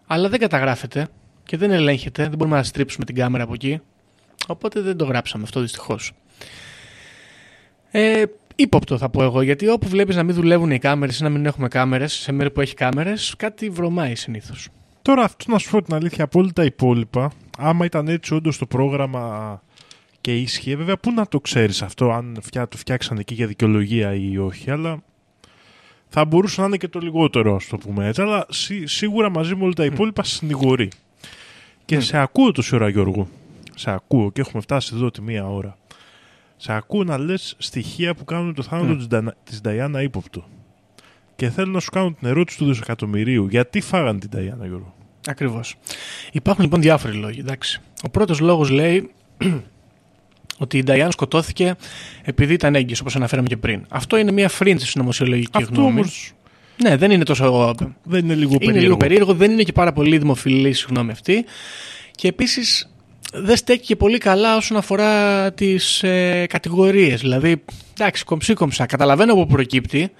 αλλά 0.08 0.30
δεν 0.30 0.40
καταγράφεται 0.40 1.08
και 1.44 1.58
δεν 1.58 1.72
ελέγχεται, 1.72 2.24
δεν 2.24 2.38
μπορούμε 2.38 2.56
να 2.56 2.64
στρίψουμε 2.64 3.06
την 3.06 3.16
κάμερα 3.16 3.44
από 3.44 3.54
εκεί. 3.54 3.82
Οπότε 4.48 4.82
δεν 4.82 4.98
το 4.98 5.06
γράψαμε 5.06 5.44
αυτό 5.44 5.60
δυστυχώς. 5.62 6.12
Ε, 7.92 8.24
ύποπτο 8.56 8.98
θα 8.98 9.10
πω 9.10 9.24
εγώ, 9.24 9.42
γιατί 9.42 9.68
όπου 9.68 9.88
βλέπεις 9.88 10.16
να 10.16 10.24
μην 10.24 10.36
δουλεύουν 10.36 10.72
οι 10.72 10.80
κάμερες 10.80 11.20
ή 11.20 11.24
να 11.24 11.30
μην 11.30 11.46
έχουμε 11.46 11.68
κάμερες, 11.68 12.14
σε 12.14 12.32
μέρη 12.32 12.52
που 12.52 12.62
έχει 12.62 12.74
κάμερες, 12.74 13.34
κάτι 13.38 13.70
βρωμάει 13.70 14.16
συνήθως. 14.16 14.70
Τώρα 15.02 15.24
αυτό 15.24 15.52
να 15.52 15.58
σου 15.58 15.70
πω 15.70 15.82
την 15.82 15.94
αλήθεια, 15.94 16.24
από 16.24 16.40
όλα 16.40 16.52
τα 16.54 16.64
υπόλοιπα, 16.64 17.32
άμα 17.58 17.86
ήταν 17.86 18.08
έτσι 18.08 18.34
όντως 18.34 18.58
το 18.58 18.66
πρόγραμμα 18.66 19.62
και 20.22 20.40
ίσχυε, 20.40 20.76
βέβαια 20.76 20.98
πού 20.98 21.12
να 21.12 21.28
το 21.28 21.40
ξέρεις 21.40 21.82
αυτό, 21.82 22.12
αν 22.12 22.38
φτιά, 22.42 22.68
το 22.68 22.78
φτιάξαν 22.78 23.18
εκεί 23.18 23.34
για 23.34 23.48
δικαιολογία 23.48 24.14
ή 24.14 24.38
όχι, 24.38 24.72
αλλά 24.72 25.04
θα 26.08 26.26
μπορούσε 26.26 26.62
να 26.62 26.68
είναι 26.68 26.78
και 26.78 26.88
το 26.88 27.00
λιγότερο, 27.00 27.56
ας 27.56 27.68
το 27.68 27.78
πούμε 27.78 28.08
έτσι, 28.08 28.22
αλλά 28.22 28.46
σί, 28.50 28.86
σίγουρα 28.86 29.30
μαζί 29.30 29.56
με 29.56 29.64
όλα 29.64 29.74
τα 29.74 29.86
υπόλοιπα 29.86 30.24
συνηγορεί. 30.24 30.90
Και 31.86 32.00
σε 32.00 32.18
ακούω 32.18 32.52
τόση 32.52 32.76
ώρα, 32.76 32.90
Γιώργο. 32.90 33.28
Σε 33.76 33.92
ακούω 33.92 34.32
και 34.32 34.42
έχουμε 34.42 34.62
φτάσει 34.62 34.92
εδώ 34.96 35.12
τη 35.12 35.22
μία 35.22 35.48
ώρα. 35.48 35.78
Σε 36.58 36.74
ακούω 36.74 37.04
να 37.04 37.18
λες 37.18 37.56
στοιχεία 37.58 38.16
που 38.16 38.26
κάνουν 38.26 38.54
το 38.54 38.64
θάνατο 38.64 38.96
της, 38.96 39.08
Ντανα- 39.08 39.36
της 39.44 39.62
Νταϊάννα 39.62 40.02
ύποπτο. 40.02 40.46
Και 41.36 41.50
θέλω 41.50 41.72
να 41.72 41.80
σου 41.80 41.90
κάνω 41.92 42.12
την 42.12 42.28
ερώτηση 42.28 42.58
του 42.58 42.66
δισεκατομμυρίου. 42.66 43.48
Γιατί 43.48 43.82
φάγαν 43.82 44.20
την 44.20 44.30
Νταϊάννα, 44.30 44.66
Γιώργο; 44.66 44.96
Ακριβώς. 45.28 45.76
Υπάρχουν 46.32 46.64
λοιπόν 46.64 46.82
διάφοροι 46.82 47.14
λόγοι. 47.14 47.40
Εντάξει. 47.40 47.80
Ο 48.04 48.10
πρώτος 48.10 48.40
λόγος 48.40 48.70
λέει 48.70 49.12
ότι 50.58 50.78
η 50.78 50.84
Νταϊάν 50.84 51.12
σκοτώθηκε 51.12 51.76
επειδή 52.24 52.54
ήταν 52.54 52.76
έγκυος, 52.76 53.00
όπως 53.00 53.16
αναφέραμε 53.16 53.48
και 53.48 53.58
πριν. 53.58 53.86
Αυτό 53.90 54.18
είναι 54.18 54.32
μια 54.32 54.50
fringe 54.60 54.76
συνωμοσιολογική 54.80 55.58
Αυτό 55.58 55.74
γνώμη. 55.82 56.00
όμω 56.00 56.10
Ναι, 56.82 56.98
δεν 56.98 57.12
είναι 57.12 57.24
τόσο. 57.24 57.76
δεν 58.04 58.24
είναι 58.24 58.34
λίγο 58.34 58.50
Είναι 58.50 58.58
περίεργο. 58.60 58.82
λίγο 58.82 58.98
περίεργο, 58.98 59.34
δεν 59.34 59.52
είναι 59.52 59.64
και 59.64 59.72
πάρα 59.72 59.94
πολύ 59.94 60.18
δημοφιλής 60.18 60.82
η 60.82 60.86
γνώμη 60.90 61.12
αυτή. 61.12 61.46
Και 62.12 62.28
επίσης 62.28 62.90
δεν 63.34 63.56
στέκει 63.56 63.86
και 63.86 63.96
πολύ 63.96 64.18
καλά 64.18 64.56
όσον 64.56 64.78
αφορά 64.78 65.52
τις 65.54 66.04
ε, 66.04 66.46
κατηγορίες. 66.50 67.22
Δηλαδή, 67.22 67.64
εντάξει, 68.00 68.24
κομψή 68.24 68.54
κομψά. 68.54 68.86
Καταλαβαίνω 68.86 69.34
από 69.34 69.46
πού 69.46 69.54
προκύπτει, 69.54 70.12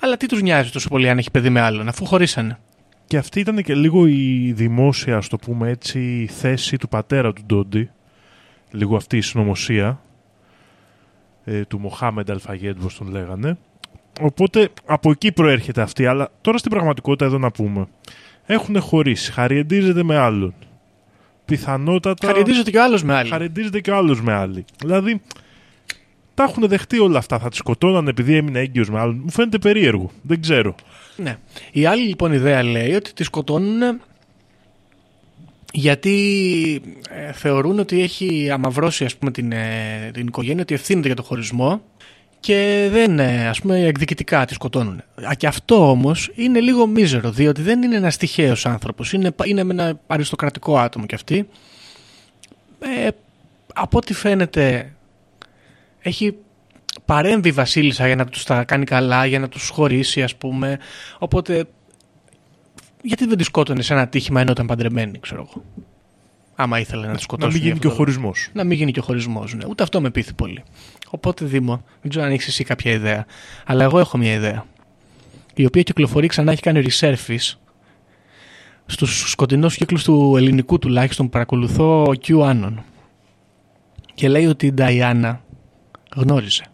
αλλά 0.00 0.16
τι 0.16 0.26
τους 0.26 0.42
νοιάζει 0.42 0.70
τόσο 0.70 0.88
πολύ 0.88 1.08
αν 1.08 1.18
έχει 1.18 1.30
παιδί 1.30 1.48
με 1.50 1.60
άλλον, 1.60 1.88
αφού 1.88 2.04
χωρίσανε. 2.04 2.58
Και 3.06 3.16
αυτή 3.16 3.40
ήταν 3.40 3.62
και 3.62 3.74
λίγο 3.74 4.06
η 4.06 4.52
δημόσια, 4.52 5.16
ας 5.16 5.28
το 5.28 5.36
πούμε 5.36 5.70
έτσι, 5.70 6.28
θέση 6.30 6.76
του 6.76 6.88
πατέρα 6.88 7.32
του 7.32 7.42
Ντόντι. 7.46 7.90
Λίγο 8.70 8.96
αυτή 8.96 9.16
η 9.16 9.20
συνωμοσία 9.20 10.00
ε, 11.44 11.64
του 11.64 11.78
Μοχάμεντ 11.78 12.30
Αλφαγέντ, 12.30 12.78
όπως 12.78 12.96
τον 12.96 13.08
λέγανε. 13.08 13.58
Οπότε 14.20 14.68
από 14.84 15.10
εκεί 15.10 15.32
προέρχεται 15.32 15.82
αυτή. 15.82 16.06
Αλλά 16.06 16.30
τώρα 16.40 16.58
στην 16.58 16.70
πραγματικότητα 16.70 17.24
εδώ 17.24 17.38
να 17.38 17.50
πούμε. 17.50 17.86
Έχουν 18.46 18.80
χωρίσει. 18.80 19.32
Χαριεντίζεται 19.32 20.02
με 20.02 20.16
άλλον. 20.16 20.54
Πιθανότατα... 21.44 22.26
Χαρακτηρίζεται 22.26 22.70
και 22.70 22.78
ο 22.78 22.82
άλλος 22.82 23.02
με 23.02 23.14
άλλη. 23.14 23.28
Χαρεντίζεται 23.28 23.80
και 23.80 23.90
ο 23.90 23.96
άλλος 23.96 24.22
με 24.22 24.32
άλλη. 24.32 24.64
Δηλαδή, 24.78 25.20
τα 26.34 26.42
έχουν 26.42 26.68
δεχτεί 26.68 26.98
όλα 26.98 27.18
αυτά. 27.18 27.38
Θα 27.38 27.48
τη 27.48 27.56
σκοτώναν 27.56 28.08
επειδή 28.08 28.36
έμεινε 28.36 28.58
έγκυος 28.58 28.90
με 28.90 29.00
άλλον. 29.00 29.20
Μου 29.22 29.30
φαίνεται 29.30 29.58
περίεργο. 29.58 30.10
Δεν 30.22 30.40
ξέρω. 30.40 30.74
Ναι. 31.16 31.36
Η 31.72 31.86
άλλη 31.86 32.02
λοιπόν 32.02 32.32
ιδέα 32.32 32.62
λέει 32.62 32.94
ότι 32.94 33.12
τη 33.12 33.24
σκοτώνουν 33.24 34.00
γιατί 35.72 36.82
ε, 37.10 37.32
θεωρούν 37.32 37.78
ότι 37.78 38.02
έχει 38.02 38.50
αμαυρώσει 38.50 39.04
ας 39.04 39.16
πούμε, 39.16 39.30
την, 39.30 39.52
ε, 39.52 40.10
την 40.12 40.26
οικογένεια, 40.26 40.62
ότι 40.62 40.74
ευθύνεται 40.74 41.06
για 41.06 41.16
το 41.16 41.22
χωρισμό 41.22 41.82
και 42.40 42.88
δεν, 42.90 43.18
ε, 43.18 43.48
ας 43.48 43.60
πούμε, 43.60 43.80
εκδικητικά 43.80 44.44
τη 44.44 44.54
σκοτώνουν. 44.54 45.02
Α, 45.28 45.34
και 45.36 45.46
αυτό 45.46 45.90
όμως 45.90 46.30
είναι 46.34 46.60
λίγο 46.60 46.86
μίζερο, 46.86 47.30
διότι 47.30 47.62
δεν 47.62 47.82
είναι 47.82 47.96
ένας 47.96 48.16
τυχαίος 48.16 48.66
άνθρωπος, 48.66 49.12
είναι, 49.12 49.34
είναι 49.44 49.60
ένα 49.60 50.00
αριστοκρατικό 50.06 50.78
άτομο 50.78 51.06
κι 51.06 51.14
αυτή. 51.14 51.48
Ε, 52.78 53.08
από 53.74 53.98
ό,τι 53.98 54.14
φαίνεται 54.14 54.92
έχει 56.00 56.36
παρέμβει 57.04 57.48
η 57.48 57.52
Βασίλισσα 57.52 58.06
για 58.06 58.16
να 58.16 58.24
τους 58.24 58.44
τα 58.44 58.64
κάνει 58.64 58.84
καλά, 58.84 59.26
για 59.26 59.38
να 59.38 59.48
τους 59.48 59.68
χωρίσει 59.68 60.22
ας 60.22 60.36
πούμε. 60.36 60.78
Οπότε 61.18 61.64
γιατί 63.02 63.26
δεν 63.26 63.36
τη 63.36 63.44
σκότωνες 63.44 63.86
σε 63.86 63.92
ένα 63.92 64.08
τύχημα 64.08 64.40
ενώ 64.40 64.50
ήταν 64.50 64.66
παντρεμένη, 64.66 65.18
ξέρω 65.18 65.48
εγώ; 65.50 65.64
Άμα 66.54 66.78
ήθελε 66.78 67.00
να 67.00 67.06
τη 67.06 67.12
Να 67.12 67.18
σκοτώσει. 67.18 67.52
μην 67.52 67.62
γίνει 67.62 67.78
και 67.78 67.86
ο 67.86 67.90
χωρισμός. 67.90 68.48
Να 68.52 68.64
μην 68.64 68.76
γίνει 68.76 68.92
και 68.92 68.98
ο 68.98 69.02
χωρισμός. 69.02 69.54
Ναι. 69.54 69.64
Ούτε 69.68 69.82
αυτό 69.82 70.00
με 70.00 70.10
πείθει 70.10 70.34
πολύ. 70.34 70.62
Οπότε 71.10 71.44
Δήμο, 71.44 71.84
δεν 72.00 72.10
ξέρω 72.10 72.24
αν 72.24 72.32
έχεις 72.32 72.46
εσύ 72.46 72.64
κάποια 72.64 72.92
ιδέα. 72.92 73.26
Αλλά 73.66 73.84
εγώ 73.84 73.98
έχω 73.98 74.18
μια 74.18 74.32
ιδέα. 74.32 74.66
Η 75.54 75.64
οποία 75.64 75.82
κυκλοφορεί 75.82 76.26
ξανά, 76.26 76.52
έχει 76.52 76.62
κάνει 76.62 76.84
resurface 76.88 77.56
στους 78.86 79.30
σκοτεινούς 79.30 79.76
κύκλους 79.76 80.04
του 80.04 80.34
ελληνικού 80.36 80.78
τουλάχιστον 80.78 81.24
που 81.26 81.32
παρακολουθώ 81.32 82.02
ο 82.02 82.12
QAnon. 82.26 82.74
Και 84.14 84.28
λέει 84.28 84.46
ότι 84.46 84.66
η 84.66 84.72
Νταϊάννα 84.72 85.44
γνώριζε 86.16 86.64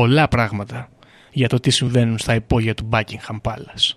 πολλά 0.00 0.28
πράγματα 0.28 0.88
για 1.32 1.48
το 1.48 1.60
τι 1.60 1.70
συμβαίνουν 1.70 2.18
στα 2.18 2.34
υπόγεια 2.34 2.74
του 2.74 2.88
Buckingham 2.92 3.40
Palace. 3.42 3.96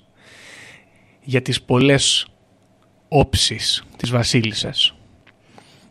Για 1.23 1.41
τις 1.41 1.61
πολλές 1.61 2.27
όψεις 3.07 3.83
της 3.97 4.09
βασίλισσας. 4.09 4.95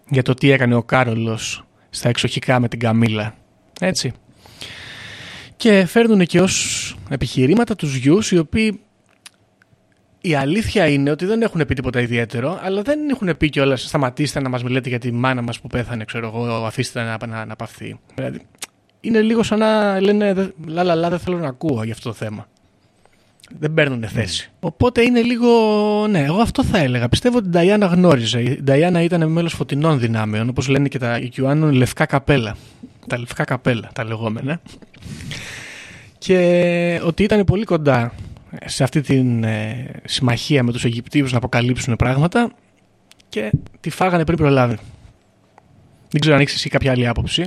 Για 0.09 0.23
το 0.23 0.35
τι 0.35 0.51
έκανε 0.51 0.75
ο 0.75 0.83
Κάρολος 0.83 1.65
στα 1.91 2.09
εξοχικά 2.09 2.61
με 2.61 2.69
την 2.69 2.79
Καμίλα. 2.79 3.35
Έτσι. 3.81 4.13
Και 5.57 5.87
φέρνουν 5.87 6.27
και 6.27 6.41
ως 6.41 6.97
επιχειρήματα 7.09 7.75
τους 7.75 7.95
γιους 7.95 8.31
οι 8.31 8.39
οποίοι 8.39 8.81
η 10.21 10.35
αλήθεια 10.35 10.89
είναι 10.89 11.11
ότι 11.11 11.25
δεν 11.27 11.43
έχουν 11.43 11.67
πει 11.67 11.75
τίποτα 11.75 12.01
ιδιαίτερο, 12.01 12.59
αλλά 12.63 12.83
δεν 12.83 13.09
έχουν 13.09 13.37
πει 13.37 13.49
κιόλας 13.49 13.83
σταματήστε 13.83 14.41
να 14.41 14.49
μας 14.49 14.63
μιλάτε 14.63 14.89
για 14.89 14.99
τη 14.99 15.13
μάνα 15.13 15.43
μας 15.43 15.61
που 15.61 15.67
πέθανε, 15.67 16.05
ξέρω 16.05 16.27
εγώ, 16.27 16.65
αφήστε 16.65 17.03
να, 17.03 17.27
να, 17.27 17.45
να 17.45 17.57
παυθεί. 17.57 18.01
Δηλαδή, 18.15 18.41
είναι 19.05 19.21
λίγο 19.21 19.43
σαν 19.43 19.59
να 19.59 20.01
λένε 20.01 20.33
«Δε- 20.35 20.47
λα 20.67 20.83
λα 20.83 20.95
λα 20.95 21.11
δεν 21.11 21.19
θέλω 21.19 21.39
να 21.39 21.49
ακούω 21.49 21.83
για 21.85 21.93
αυτό 21.93 22.09
το 22.09 22.15
θέμα. 22.15 22.47
Δεν 23.59 23.75
παίρνουν 23.75 24.05
θέση. 24.09 24.51
Οπότε 24.61 25.03
είναι 25.03 25.21
λίγο. 25.23 25.49
Ναι, 26.11 26.21
εγώ 26.25 26.41
αυτό 26.41 26.65
θα 26.65 26.79
έλεγα. 26.79 27.09
Πιστεύω 27.09 27.37
ότι 27.37 27.47
η 27.47 27.51
Νταϊάννα 27.51 27.87
γνώριζε. 27.87 28.41
Η 28.41 28.61
Νταϊάννα 28.63 29.03
ήταν 29.03 29.31
μέλος 29.31 29.53
φωτεινών 29.55 29.99
δυνάμεων, 29.99 30.49
όπως 30.49 30.69
λένε 30.69 30.89
και 30.89 30.99
τα 30.99 31.17
οικιουάνων 31.19 31.73
λευκά 31.73 32.07
καπέλα. 32.07 32.57
Τα 33.07 33.19
λευκά 33.19 33.45
καπέλα, 33.45 33.91
τα 33.95 34.05
λεγόμενα. 34.05 34.61
Και 36.19 37.01
ότι 37.05 37.23
ήταν 37.23 37.45
πολύ 37.45 37.65
κοντά 37.65 38.13
σε 38.65 38.83
αυτή 38.83 39.01
τη 39.01 39.17
ε, 39.43 39.75
συμμαχία 40.05 40.63
με 40.63 40.73
τους 40.73 40.85
Αιγυπτίους 40.85 41.31
να 41.33 41.39
αποκαλύψουν 41.39 41.97
πράγματα 41.97 42.51
και 43.29 43.53
τη 43.81 43.91
φάγανε 43.91 44.25
πριν 44.25 44.39
προλάβει. 44.39 44.79
Δεν 46.11 46.21
ξέρω 46.21 46.35
αν 46.37 46.41
έχεις 46.43 46.55
εσύ 46.55 46.69
κάποια 46.69 46.91
άλλη 46.91 47.09
άποψη. 47.09 47.45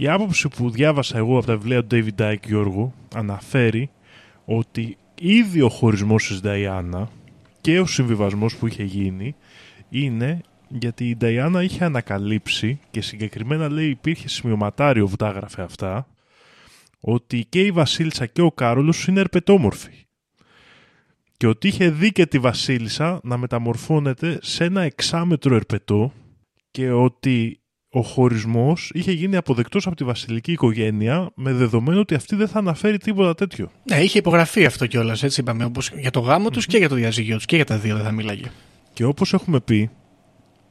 Η 0.00 0.08
άποψη 0.08 0.48
που 0.48 0.70
διάβασα 0.70 1.18
εγώ 1.18 1.36
από 1.36 1.46
τα 1.46 1.56
βιβλία 1.56 1.84
του 1.84 1.96
David 1.96 2.22
Dyke 2.22 2.46
Γιώργο 2.46 2.94
αναφέρει 3.14 3.90
ότι 4.44 4.96
ήδη 5.20 5.60
ο 5.60 5.68
χωρισμός 5.68 6.26
της 6.26 6.40
Νταϊάννα 6.40 7.10
και 7.60 7.80
ο 7.80 7.86
συμβιβασμός 7.86 8.56
που 8.56 8.66
είχε 8.66 8.82
γίνει 8.82 9.34
είναι 9.88 10.40
γιατί 10.68 11.08
η 11.08 11.16
Νταϊάννα 11.16 11.62
είχε 11.62 11.84
ανακαλύψει 11.84 12.80
και 12.90 13.00
συγκεκριμένα 13.00 13.68
λέει 13.68 13.88
υπήρχε 13.88 14.28
σημειωματάριο 14.28 15.06
που 15.06 15.16
τα 15.16 15.26
έγραφε 15.26 15.62
αυτά 15.62 16.06
ότι 17.00 17.46
και 17.48 17.60
η 17.60 17.70
Βασίλισσα 17.70 18.26
και 18.26 18.42
ο 18.42 18.52
Κάρολος 18.52 19.06
είναι 19.06 19.20
ερπετόμορφοι 19.20 20.06
και 21.36 21.46
ότι 21.46 21.68
είχε 21.68 21.90
δει 21.90 22.12
και 22.12 22.26
τη 22.26 22.38
Βασίλισσα 22.38 23.20
να 23.22 23.36
μεταμορφώνεται 23.36 24.38
σε 24.42 24.64
ένα 24.64 24.82
εξάμετρο 24.82 25.54
ερπετό 25.54 26.12
και 26.70 26.90
ότι 26.90 27.59
ο 27.92 28.02
χωρισμός 28.02 28.90
είχε 28.94 29.12
γίνει 29.12 29.36
αποδεκτός 29.36 29.86
από 29.86 29.96
τη 29.96 30.04
βασιλική 30.04 30.52
οικογένεια 30.52 31.30
με 31.34 31.52
δεδομένο 31.52 32.00
ότι 32.00 32.14
αυτή 32.14 32.36
δεν 32.36 32.48
θα 32.48 32.58
αναφέρει 32.58 32.98
τίποτα 32.98 33.34
τέτοιο. 33.34 33.70
Ναι, 33.82 33.96
είχε 33.96 34.18
υπογραφεί 34.18 34.64
αυτό 34.64 34.86
κιόλας, 34.86 35.22
έτσι 35.22 35.40
είπαμε. 35.40 35.64
Όπως 35.64 35.90
για 35.96 36.10
το 36.10 36.20
γάμο 36.20 36.50
τους 36.50 36.66
και 36.66 36.78
για 36.78 36.88
το 36.88 36.94
διαζύγιο 36.94 37.36
τους 37.36 37.44
και 37.44 37.56
για 37.56 37.64
τα 37.64 37.78
δύο 37.78 37.96
δεν 37.96 38.04
θα 38.04 38.12
μίλαγε. 38.12 38.50
Και 38.92 39.04
όπως 39.04 39.32
έχουμε 39.32 39.60
πει, 39.60 39.90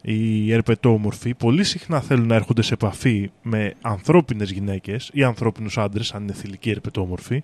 οι 0.02 0.54
ερπετόμορφοι 0.54 1.34
πολύ 1.34 1.64
συχνά 1.64 2.02
θέλουν 2.02 2.28
να 2.28 2.36
έρχονται 2.36 2.62
σε 2.62 2.74
επαφή 2.74 3.32
με 3.42 3.74
ανθρώπινες 3.82 4.52
γυναίκες 4.52 5.10
ή 5.14 5.24
ανθρώπινους 5.24 5.78
άντρες, 5.78 6.14
αν 6.14 6.24
είναι 6.24 6.34
θηλυκοί 6.34 6.70
ερπετόμορφοι, 6.70 7.44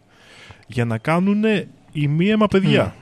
για 0.67 0.85
να 0.85 0.97
κάνουν 0.97 1.43
ημίαιμα 1.91 2.47
παιδιά. 2.47 2.95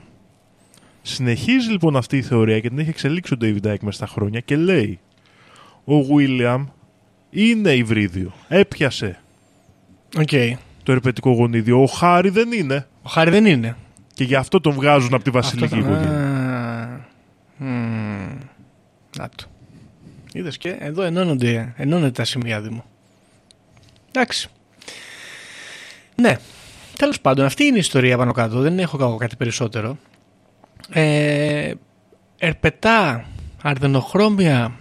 Συνεχίζει 1.02 1.70
λοιπόν 1.70 1.96
αυτή 1.96 2.16
η 2.16 2.22
θεωρία 2.22 2.60
και 2.60 2.68
την 2.68 2.78
έχει 2.78 2.88
εξελίξει 2.88 3.34
ο 3.34 3.36
David 3.40 3.66
Icke 3.66 3.80
μέσα 3.80 3.96
στα 3.96 4.06
χρόνια 4.06 4.40
και 4.40 4.56
λέει 4.56 4.98
ο 5.84 5.92
William 6.16 6.64
είναι 7.30 7.70
υβρίδιο. 7.72 8.32
Έπιασε 8.48 9.18
Οκ. 10.18 10.28
το 10.82 10.92
ερπετικό 10.92 11.30
γονίδιο. 11.32 11.82
Ο 11.82 11.86
Χάρη 11.86 12.28
δεν 12.28 12.52
είναι. 12.52 12.86
Ο 13.02 13.08
Χάρη 13.10 13.30
δεν 13.30 13.46
είναι. 13.46 13.76
Και 14.14 14.24
γι' 14.24 14.34
αυτό 14.34 14.60
τον 14.60 14.72
βγάζουν 14.72 15.14
από 15.14 15.24
τη 15.24 15.30
βασιλική 15.30 15.64
Αυτό 15.74 15.76
θα- 15.76 15.82
οικογένεια. 15.92 16.18
Α, 16.18 17.00
μμμ. 17.56 18.38
Να 19.18 19.28
το. 19.36 19.44
Είδες 20.32 20.58
και 20.58 20.76
εδώ 20.78 21.02
ενώνονται, 21.02 21.72
ενώνονται 21.76 22.10
τα 22.10 22.24
σημεία 22.24 22.60
Δήμου. 22.60 22.84
Εντάξει. 24.12 24.48
Ναι. 26.14 26.36
Τέλος 26.96 27.20
πάντων, 27.20 27.44
αυτή 27.44 27.64
είναι 27.64 27.76
η 27.76 27.78
ιστορία 27.78 28.16
πάνω 28.16 28.32
κάτω. 28.32 28.60
Δεν 28.60 28.78
έχω 28.78 28.96
κακό 28.96 29.16
κάτι 29.16 29.36
περισσότερο. 29.36 29.96
Ε, 30.90 31.72
ερπετά, 32.38 33.24
αρδενοχρώμια, 33.62 34.72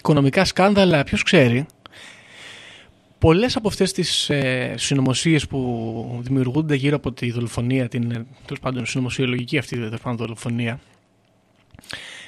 οικονομικά 0.00 0.44
σκάνδαλα, 0.44 1.04
ποιος 1.04 1.22
ξέρει. 1.22 1.66
Πολλές 3.18 3.56
από 3.56 3.68
αυτές 3.68 3.92
τις 3.92 4.30
ε, 4.30 4.74
συνωμοσίες 4.76 5.46
που 5.46 6.20
δημιουργούνται 6.22 6.74
γύρω 6.74 6.96
από 6.96 7.12
τη 7.12 7.30
δολοφονία, 7.30 7.88
την 7.88 8.10
ε, 8.10 8.26
τέλος 8.44 8.60
πάντων 8.60 8.86
συνωμοσιολογική 8.86 9.58
αυτή 9.58 9.76
τέλος 9.76 10.00
πάντων, 10.00 10.16
δολοφονία, 10.16 10.80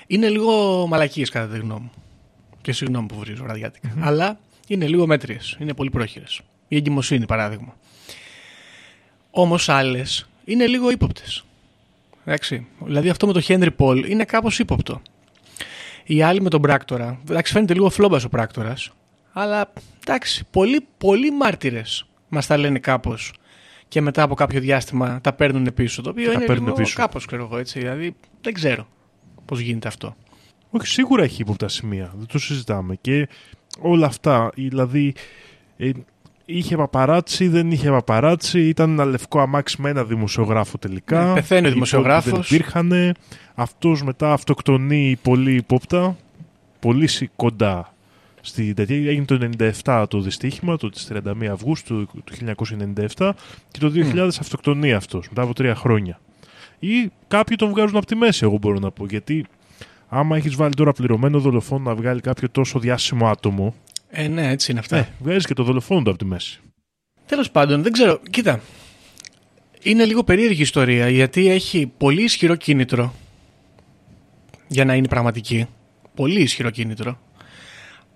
είναι 0.06 0.28
λίγο 0.28 0.86
μαλακίες 0.86 1.30
κατά 1.30 1.52
τη 1.52 1.58
γνώμη 1.58 1.80
μου. 1.80 1.92
Και 2.62 2.72
συγγνώμη 2.72 3.06
που 3.06 3.18
βρίζω 3.18 3.44
ραδιάτικα. 3.46 3.94
Αλλά 4.00 4.38
είναι 4.68 4.86
λίγο 4.86 5.06
μέτριες, 5.06 5.56
είναι 5.60 5.74
πολύ 5.74 5.90
πρόχειρες. 5.90 6.40
Η 6.68 6.76
εγκυμοσύνη 6.76 7.26
παράδειγμα. 7.26 7.76
Όμως 9.30 9.68
άλλες 9.68 10.28
είναι 10.44 10.66
λίγο 10.66 10.90
ύποπτες. 10.90 11.44
Εντάξει. 12.24 12.66
Δηλαδή 12.84 13.08
αυτό 13.08 13.26
με 13.26 13.32
το 13.32 13.40
Henry 13.46 13.68
Paul 13.76 14.04
είναι 14.08 14.24
κάπως 14.24 14.58
ύποπτο. 14.58 15.02
Η 16.04 16.22
άλλη 16.22 16.40
με 16.40 16.48
τον 16.48 16.60
πράκτορα. 16.60 17.20
Εντάξει, 17.30 17.52
φαίνεται 17.52 17.74
λίγο 17.74 17.90
φλόμπας 17.90 18.24
ο 18.24 18.28
πράκτορας. 18.28 18.90
Αλλά 19.32 19.72
εντάξει, 20.06 20.44
πολλοί, 20.50 20.86
πολλοί 20.98 21.30
μάρτυρες 21.30 22.06
μας 22.28 22.46
τα 22.46 22.56
λένε 22.56 22.78
κάπως. 22.78 23.32
Και 23.88 24.00
μετά 24.00 24.22
από 24.22 24.34
κάποιο 24.34 24.60
διάστημα 24.60 25.20
τα 25.20 25.32
παίρνουν 25.32 25.74
πίσω. 25.74 26.02
Το 26.02 26.10
οποίο 26.10 26.26
τα 26.26 26.32
είναι 26.32 26.44
παίρνουν 26.44 26.64
λίγο 26.64 26.76
πίσω. 26.76 26.96
κάπως, 26.96 27.26
ξέρω 27.26 27.44
εγώ 27.44 27.58
έτσι. 27.58 27.78
Δηλαδή 27.78 28.16
δεν 28.40 28.52
ξέρω 28.52 28.86
πώς 29.44 29.60
γίνεται 29.60 29.88
αυτό. 29.88 30.16
Όχι, 30.70 30.86
σίγουρα 30.86 31.22
έχει 31.22 31.42
ύποπτα 31.42 31.68
σημεία. 31.68 32.12
Δεν 32.16 32.26
το 32.26 32.38
συζητάμε. 32.38 32.96
Και 33.00 33.28
όλα 33.80 34.06
αυτά, 34.06 34.50
δηλαδή. 34.54 35.14
ε, 35.76 35.90
είχε 36.44 36.76
παπαράτσι, 36.76 37.48
δεν 37.48 37.70
είχε 37.70 37.90
παπαράτσι. 37.90 38.68
Ήταν 38.68 38.90
ένα 38.90 39.04
λευκό 39.04 39.40
αμάξι 39.40 39.80
με 39.80 39.90
ένα 39.90 40.04
δημοσιογράφο 40.04 40.78
τελικά. 40.78 41.24
Ναι, 41.24 41.32
πεθαίνει 41.34 41.66
ο 41.66 41.68
Οι 41.68 41.72
υπόλοιποι 41.72 41.72
δημοσιογράφος. 41.74 42.30
Δεν 42.32 42.40
υπήρχαν. 42.58 43.14
Αυτός 43.54 44.02
μετά 44.02 44.32
αυτοκτονεί 44.32 45.16
πολύ 45.22 45.54
υπόπτα. 45.54 46.16
Πολύ 46.80 47.06
σι- 47.06 47.30
κοντά 47.36 47.94
στη 48.40 48.74
τέτοια. 48.74 48.96
Έγινε 48.96 49.24
το 49.24 49.48
97 49.84 50.04
το 50.08 50.20
δυστύχημα, 50.20 50.76
το 50.76 50.88
της 50.90 51.08
31 51.12 51.46
Αυγούστου 51.52 52.06
του 52.24 52.32
1997 53.16 53.32
και 53.70 53.78
το 53.78 53.88
2000 53.88 54.28
αυτοκτονεί 54.40 54.92
αυτός 54.92 55.28
μετά 55.28 55.42
από 55.42 55.54
τρία 55.54 55.74
χρόνια. 55.74 56.20
Ή 56.78 57.10
κάποιοι 57.28 57.56
τον 57.56 57.68
βγάζουν 57.68 57.96
από 57.96 58.06
τη 58.06 58.14
μέση, 58.14 58.44
εγώ 58.44 58.58
μπορώ 58.58 58.78
να 58.78 58.90
πω. 58.90 59.06
Γιατί 59.06 59.46
άμα 60.08 60.36
έχεις 60.36 60.54
βάλει 60.54 60.74
τώρα 60.74 60.92
πληρωμένο 60.92 61.38
δολοφόνο 61.40 61.84
να 61.90 61.94
βγάλει 61.94 62.20
κάποιο 62.20 62.48
τόσο 62.50 62.78
διάσημο 62.78 63.26
άτομο, 63.28 63.74
Ε, 64.14 64.28
ναι, 64.28 64.50
έτσι 64.50 64.70
είναι 64.70 64.80
αυτά. 64.80 64.96
ε, 64.96 65.08
βγάζεις 65.18 65.46
και 65.46 65.54
το 65.54 65.62
δολοφόνο 65.62 66.02
του 66.02 66.10
από 66.10 66.18
τη 66.18 66.24
μέση. 66.24 66.60
Τέλος 67.26 67.50
πάντων, 67.50 67.82
δεν 67.82 67.92
ξέρω. 67.92 68.20
Κοίτα. 68.30 68.60
Είναι 69.82 70.04
λίγο 70.04 70.24
περίεργη 70.24 70.58
η 70.58 70.62
ιστορία 70.62 71.08
γιατί 71.08 71.48
έχει 71.48 71.92
πολύ 71.98 72.22
ισχυρό 72.22 72.54
κίνητρο 72.54 73.14
για 74.68 74.84
να 74.84 74.94
είναι 74.94 75.08
πραγματική. 75.08 75.66
Πολύ 76.14 76.40
ισχυρό 76.40 76.70
κίνητρο. 76.70 77.18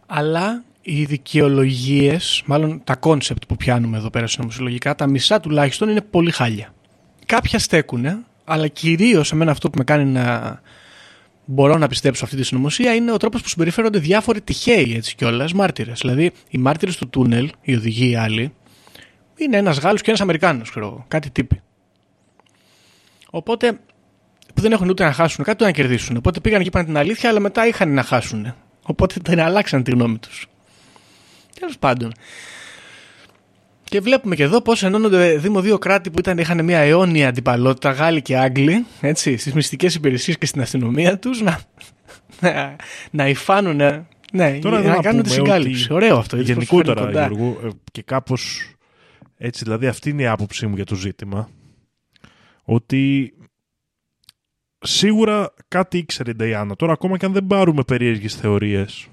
Αλλά 0.07 0.64
οι 0.82 1.05
δικαιολογίες, 1.05 2.42
μάλλον 2.47 2.80
τα 2.84 2.97
κόνσεπτ 2.97 3.42
που 3.49 3.57
πιάνουμε 3.57 3.97
εδώ 3.97 4.11
πέρα 4.11 4.26
συνωμοσιολογικά, 4.26 4.94
τα 4.94 5.07
μισά 5.07 5.40
τουλάχιστον 5.40 5.88
είναι 5.88 6.01
πολύ 6.01 6.30
χάλια. 6.30 6.74
Κάποια 7.26 7.59
στέκουνε, 7.59 8.18
αλλά 8.44 8.68
κυρίως 8.68 9.32
εμένα 9.32 9.51
αυτό 9.51 9.70
που 9.70 9.78
με 9.78 9.84
κάνει 9.84 10.05
να 10.05 10.61
μπορώ 11.47 11.78
να 11.78 11.86
πιστέψω 11.86 12.24
αυτή 12.24 12.36
τη 12.36 12.42
συνωμοσία 12.42 12.94
είναι 12.94 13.12
ο 13.12 13.16
τρόπος 13.16 13.42
που 13.42 13.49
συμπεριφέρονται 13.49 13.99
διάφοροι 13.99 14.40
τυχαίοι 14.40 14.94
έτσι 14.97 15.14
κιόλας 15.14 15.53
μάρτυρες. 15.53 16.01
Δηλαδή, 16.01 16.32
οι 16.49 16.59
μάρτυρες 16.59 16.97
του 16.97 17.09
τούνελ, 17.09 17.51
οι 17.62 17.74
οδηγοί 17.74 18.11
οι 18.11 18.16
άλλοι, 18.16 18.53
είναι 19.36 19.57
ένας 19.57 19.78
Γάλλος 19.78 20.01
και 20.01 20.09
ένας 20.09 20.20
Αμερικάνος, 20.20 20.70
ξέρω 20.70 20.86
εγώ. 20.86 21.05
Κάτι 21.09 21.30
τύποι. 21.30 21.61
Οπότε 23.30 23.78
που 24.55 24.62
δεν 24.62 24.72
έχουν 24.72 24.88
ούτε 24.88 25.05
να 25.05 25.12
χάσουν 25.12 25.44
κάτι 25.44 25.57
ούτε 25.57 25.64
να 25.64 25.70
κερδίσουν. 25.70 26.16
Οπότε 26.16 26.40
πήγαν 26.40 26.61
και 26.61 26.68
είπαν 26.68 26.84
την 26.84 26.97
αλήθεια, 26.97 27.28
αλλά 27.28 27.40
μετά 27.40 27.66
είχαν 27.66 27.94
να 27.94 28.03
χάσουν. 28.03 28.55
Οπότε 28.82 29.20
την 29.20 29.40
αλλάξαν 29.40 29.82
τη 29.82 29.90
γνώμη 29.90 30.18
τους. 30.18 30.47
Τέλος 31.59 31.78
πάντων. 31.78 32.12
Και 33.89 34.01
βλέπουμε 34.01 34.34
και 34.34 34.43
εδώ 34.43 34.61
πώς 34.62 34.82
ενώνονται 34.82 35.37
Δήμο 35.39 35.61
δύο 35.61 35.78
κράτη 35.78 36.11
που 36.11 36.18
ήταν, 36.18 36.39
είχαν 36.39 36.64
μια 36.64 36.78
αιώνια 36.78 37.28
αντιπαλότητα, 37.28 37.91
Γάλλοι 37.91 38.22
και 38.22 38.37
Άγγλοι, 38.37 38.87
έτσι, 39.01 39.37
στις 39.37 39.53
μυστικές 39.53 39.95
υπηρεσίες 39.95 40.39
και 40.39 40.47
στην 40.47 40.61
αστυνομία 40.61 41.18
τους, 41.18 41.41
να, 41.41 41.61
να, 42.41 42.76
να 43.11 43.28
υφάνουν. 43.28 43.76
Ναι, 44.32 44.59
Τώρα 44.59 44.80
να, 44.82 44.91
εδώ 44.93 45.01
κάνουν 45.01 45.22
τη 45.22 45.28
πούμε 45.28 45.43
συγκάλυψη. 45.43 45.84
ότι 45.84 45.93
Ωραίο 45.93 46.16
αυτό. 46.16 46.37
έτσι, 46.37 46.55
πώς 46.55 46.64
Γενικότερα, 46.64 47.01
φέρνει 47.01 47.12
κοντά. 47.14 47.26
Γιώργο, 47.26 47.66
ε, 47.66 47.70
και 47.93 48.03
κάπως 48.03 48.70
έτσι, 49.37 49.64
δηλαδή 49.64 49.87
αυτή 49.87 50.11
είναι 50.11 50.22
η 50.22 50.26
άποψή 50.26 50.66
μου 50.66 50.74
για 50.74 50.84
το 50.84 50.95
ζήτημα, 50.95 51.49
ότι 52.64 53.34
σίγουρα 54.78 55.55
κάτι 55.68 55.99
ήξερε 55.99 56.30
η 56.30 56.34
Νταϊάννα. 56.34 56.76
Τώρα 56.76 56.93
ακόμα 56.93 57.16
και 57.16 57.26
αν 57.26 57.32
δεν 57.32 57.47
πάρουμε 57.47 57.82
περίεργες 57.82 58.34
θεωρίες, 58.34 59.07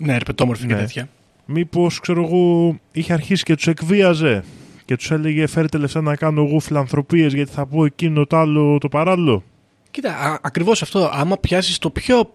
Ναι, 0.00 0.14
ερπετόμορφη 0.14 0.66
και 0.66 0.74
Ναι. 0.74 0.80
τέτοια. 0.80 1.08
Μήπως, 1.52 2.00
ξέρω 2.00 2.24
εγώ, 2.24 2.76
είχε 2.92 3.12
αρχίσει 3.12 3.42
και 3.42 3.54
τους 3.54 3.66
εκβίαζε 3.66 4.44
και 4.84 4.96
τους 4.96 5.10
έλεγε 5.10 5.46
φέρετε 5.46 5.78
λεφτά 5.78 6.00
να 6.00 6.16
κάνω 6.16 6.44
εγώ 6.44 6.58
φιλανθρωπίες 6.58 7.32
γιατί 7.32 7.52
θα 7.52 7.66
πω 7.66 7.84
εκείνο 7.84 8.26
το 8.26 8.36
άλλο 8.36 8.78
το 8.78 8.88
παράλληλο. 8.88 9.44
Κοίτα, 9.90 10.16
α, 10.16 10.38
ακριβώς 10.42 10.82
αυτό. 10.82 11.10
Άμα 11.12 11.38
πιάσεις 11.38 11.78
το 11.78 11.90
πιο 11.90 12.34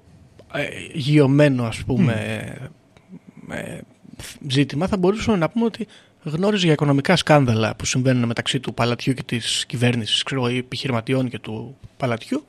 ε, 0.54 0.64
γειωμένο, 0.94 1.64
ας 1.64 1.84
πούμε, 1.84 2.14
ε, 3.50 3.80
ζήτημα, 4.48 4.88
θα 4.88 4.98
μπορούσαμε 4.98 5.38
να 5.38 5.50
πούμε 5.50 5.66
ότι 5.66 5.88
γνώριζε 6.24 6.64
για 6.64 6.74
οικονομικά 6.74 7.16
σκάνδαλα 7.16 7.76
που 7.76 7.86
συμβαίνουν 7.86 8.26
μεταξύ 8.26 8.60
του 8.60 8.74
παλατιού 8.74 9.14
και 9.14 9.24
της 9.24 9.66
κυβέρνησης, 9.68 10.24
ξέρω, 10.24 10.50
ή 10.50 10.58
επιχειρηματιών 10.58 11.30
και 11.30 11.40
του 11.40 11.78
παλατιού 11.98 12.46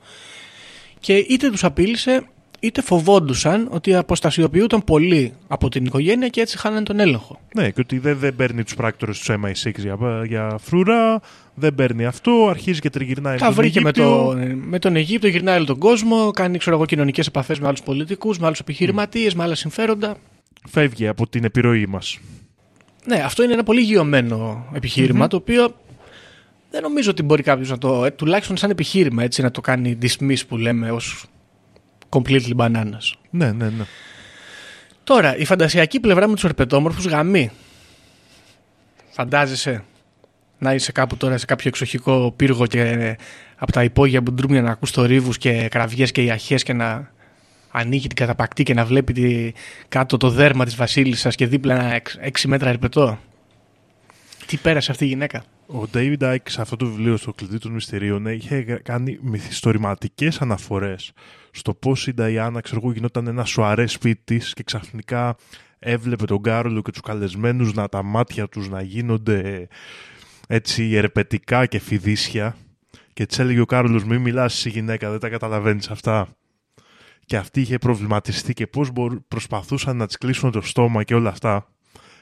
και 0.99 1.17
είτε 1.17 1.49
τους 1.49 1.63
απείλησε 1.63 2.23
είτε 2.59 2.81
φοβόντουσαν 2.81 3.67
ότι 3.71 3.95
αποστασιοποιούνταν 3.95 4.83
πολύ 4.83 5.33
από 5.47 5.69
την 5.69 5.85
οικογένεια 5.85 6.27
και 6.27 6.41
έτσι 6.41 6.57
χάνανε 6.57 6.83
τον 6.83 6.99
έλεγχο. 6.99 7.39
Ναι, 7.55 7.69
και 7.69 7.81
ότι 7.81 7.99
δεν, 7.99 8.17
δεν 8.17 8.35
παίρνει 8.35 8.63
τους 8.63 8.75
πράκτορες 8.75 9.19
τους 9.19 9.29
MI6 9.29 9.71
για, 9.77 9.97
για 10.25 10.57
φρουρά, 10.61 11.21
δεν 11.53 11.75
παίρνει 11.75 12.05
αυτό, 12.05 12.47
αρχίζει 12.49 12.79
και 12.79 12.89
τριγυρνάει 12.89 13.37
Τα 13.37 13.45
τον 13.45 13.53
βρήκε 13.53 13.81
με, 13.81 13.89
Αιγύπτιο. 13.89 14.25
το, 14.25 14.37
με 14.55 14.79
τον 14.79 14.95
Αιγύπτο, 14.95 15.27
γυρνάει 15.27 15.55
όλο 15.55 15.65
τον 15.65 15.77
κόσμο, 15.77 16.31
κάνει 16.31 16.57
ξέρω 16.57 16.75
εγώ, 16.75 16.85
κοινωνικές 16.85 17.27
επαφές 17.27 17.59
με 17.59 17.67
άλλους 17.67 17.81
πολιτικούς, 17.81 18.39
με 18.39 18.45
άλλους 18.45 18.59
επιχειρηματίες, 18.59 19.33
με 19.35 19.43
άλλα 19.43 19.55
συμφέροντα. 19.55 20.17
Φεύγει 20.69 21.07
από 21.07 21.27
την 21.27 21.43
επιρροή 21.43 21.85
μας. 21.85 22.19
Ναι, 23.05 23.15
αυτό 23.15 23.43
είναι 23.43 23.53
ένα 23.53 23.63
πολύ 23.63 23.81
γειωμένο 23.81 24.65
επιχείρημα, 24.73 25.27
το 25.27 25.35
οποίο 25.35 25.73
δεν 26.71 26.81
νομίζω 26.81 27.09
ότι 27.09 27.23
μπορεί 27.23 27.43
κάποιος 27.43 27.69
να 27.69 27.77
το. 27.77 28.05
Ε, 28.05 28.11
τουλάχιστον 28.11 28.57
σαν 28.57 28.69
επιχείρημα 28.69 29.23
έτσι 29.23 29.41
να 29.41 29.51
το 29.51 29.61
κάνει 29.61 29.97
dismiss 30.01 30.41
που 30.47 30.57
λέμε 30.57 30.91
ως 30.91 31.25
completely 32.09 32.55
bananas. 32.55 33.13
Ναι, 33.29 33.51
ναι, 33.51 33.69
ναι. 33.69 33.83
Τώρα, 35.03 35.37
η 35.37 35.45
φαντασιακή 35.45 35.99
πλευρά 35.99 36.27
με 36.27 36.33
τους 36.33 36.43
ερπετόμορφους 36.43 37.05
γαμί. 37.05 37.51
Φαντάζεσαι 39.09 39.83
να 40.57 40.73
είσαι 40.73 40.91
κάπου 40.91 41.17
τώρα 41.17 41.37
σε 41.37 41.45
κάποιο 41.45 41.69
εξοχικό 41.69 42.33
πύργο 42.35 42.67
και 42.67 43.17
από 43.55 43.71
τα 43.71 43.83
υπόγεια 43.83 44.21
μπουντρούμια 44.21 44.61
να 44.61 44.71
ακούς 44.71 44.91
θορύβους 44.91 45.37
και 45.37 45.67
κραυγές 45.71 46.11
και 46.11 46.23
ιαχές 46.23 46.63
και 46.63 46.73
να 46.73 47.11
ανοίγει 47.71 48.07
την 48.07 48.15
καταπακτή 48.15 48.63
και 48.63 48.73
να 48.73 48.85
βλέπει 48.85 49.13
τη, 49.13 49.51
κάτω 49.87 50.17
το 50.17 50.29
δέρμα 50.29 50.65
της 50.65 50.75
βασίλισσας 50.75 51.35
και 51.35 51.47
δίπλα 51.47 51.75
ένα 51.75 51.93
εξ- 51.93 52.17
έξι 52.19 52.47
μέτρα 52.47 52.69
ερπετό. 52.69 53.19
Τι 54.45 54.57
πέρασε 54.57 54.91
αυτή 54.91 55.05
η 55.05 55.07
γυναίκα; 55.07 55.43
Ο 55.67 55.83
David 55.93 56.19
Icke 56.19 56.49
σε 56.49 56.61
αυτό 56.61 56.75
το 56.75 56.85
βιβλίο 56.85 57.17
στο 57.17 57.33
κλειδί 57.33 57.57
των 57.57 57.71
μυστηρίων 57.71 58.27
ε, 58.27 58.31
είχε 58.31 58.61
κάνει 58.83 59.17
μυθιστορηματικές 59.21 60.41
αναφορές 60.41 61.11
στο 61.51 61.73
πώς 61.73 62.07
η 62.07 62.13
Νταϊάννα 62.13 62.61
ξέρω 62.61 62.81
εγώ 62.83 62.91
γινόταν 62.91 63.27
ένα 63.27 63.45
σοαρέ 63.45 63.87
σπίτι 63.87 64.21
της 64.23 64.53
και 64.53 64.63
ξαφνικά 64.63 65.35
έβλεπε 65.79 66.25
τον 66.25 66.41
Κάρολο 66.41 66.81
και 66.81 66.91
τους 66.91 67.01
καλεσμένους 67.01 67.73
να 67.73 67.89
τα 67.89 68.03
μάτια 68.03 68.47
τους 68.47 68.69
να 68.69 68.81
γίνονται 68.81 69.67
έτσι 70.47 70.93
ερπετικά 70.93 71.65
και 71.65 71.79
φιδίσια. 71.79 72.55
Και 73.13 73.25
της 73.25 73.39
έλεγε 73.39 73.59
ο 73.59 73.65
Κάρολος 73.65 74.03
μη 74.03 74.17
μιλάς 74.17 74.53
εσύ 74.53 74.69
γυναίκα 74.69 75.09
δεν 75.09 75.19
τα 75.19 75.29
καταλαβαίνεις 75.29 75.89
αυτά 75.89 76.27
και 77.25 77.37
αυτή 77.37 77.61
είχε 77.61 77.77
προβληματιστεί 77.77 78.53
και 78.53 78.67
πώς 78.67 78.91
μπορού- 78.91 79.27
προσπαθούσαν 79.27 79.97
να 79.97 80.05
της 80.07 80.17
κλείσουν 80.17 80.51
το 80.51 80.61
στόμα 80.61 81.03
και 81.03 81.15
όλα 81.15 81.29
αυτά. 81.29 81.67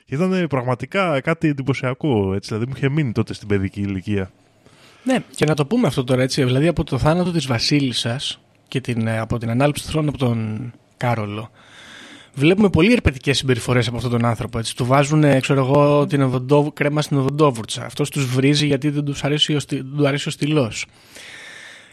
Και 0.05 0.15
ήταν 0.15 0.47
πραγματικά 0.47 1.21
κάτι 1.21 1.47
εντυπωσιακό, 1.47 2.33
έτσι, 2.33 2.47
δηλαδή 2.47 2.65
μου 2.69 2.73
είχε 2.77 2.89
μείνει 2.89 3.11
τότε 3.11 3.33
στην 3.33 3.47
παιδική 3.47 3.81
ηλικία. 3.81 4.31
Ναι, 5.03 5.23
και 5.35 5.45
να 5.45 5.55
το 5.55 5.65
πούμε 5.65 5.87
αυτό 5.87 6.03
τώρα 6.03 6.21
έτσι, 6.21 6.43
δηλαδή 6.43 6.67
από 6.67 6.83
το 6.83 6.97
θάνατο 6.97 7.31
της 7.31 7.47
βασίλισσας 7.47 8.41
και 8.67 8.81
την, 8.81 9.07
ε, 9.07 9.19
από 9.19 9.37
την 9.37 9.49
ανάληψη 9.49 9.83
του 9.83 9.89
θρόνου 9.89 10.09
από 10.09 10.17
τον 10.17 10.71
Κάρολο 10.97 11.51
βλέπουμε 12.37 12.69
πολύ 12.69 12.91
ερπετικές 12.91 13.37
συμπεριφορές 13.37 13.87
από 13.87 13.95
αυτόν 13.95 14.11
τον 14.11 14.25
άνθρωπο. 14.25 14.59
Έτσι. 14.59 14.75
Του 14.75 14.85
βάζουν, 14.85 15.23
ε, 15.23 15.39
ξέρω 15.39 15.59
εγώ, 15.59 16.05
την 16.05 16.21
οδοντό, 16.21 16.71
κρέμα 16.73 17.01
στην 17.01 17.17
οδοντόβουρτσα. 17.17 17.85
Αυτός 17.85 18.09
τους 18.09 18.25
βρίζει 18.25 18.65
γιατί 18.65 18.89
δεν 18.89 19.03
τους 19.03 19.23
αρέσει 19.23 19.55
ο, 19.55 19.59
στυ- 19.59 19.85
του 19.97 20.07
αρέσει 20.07 20.27
ο 20.27 20.31
στυλός 20.31 20.85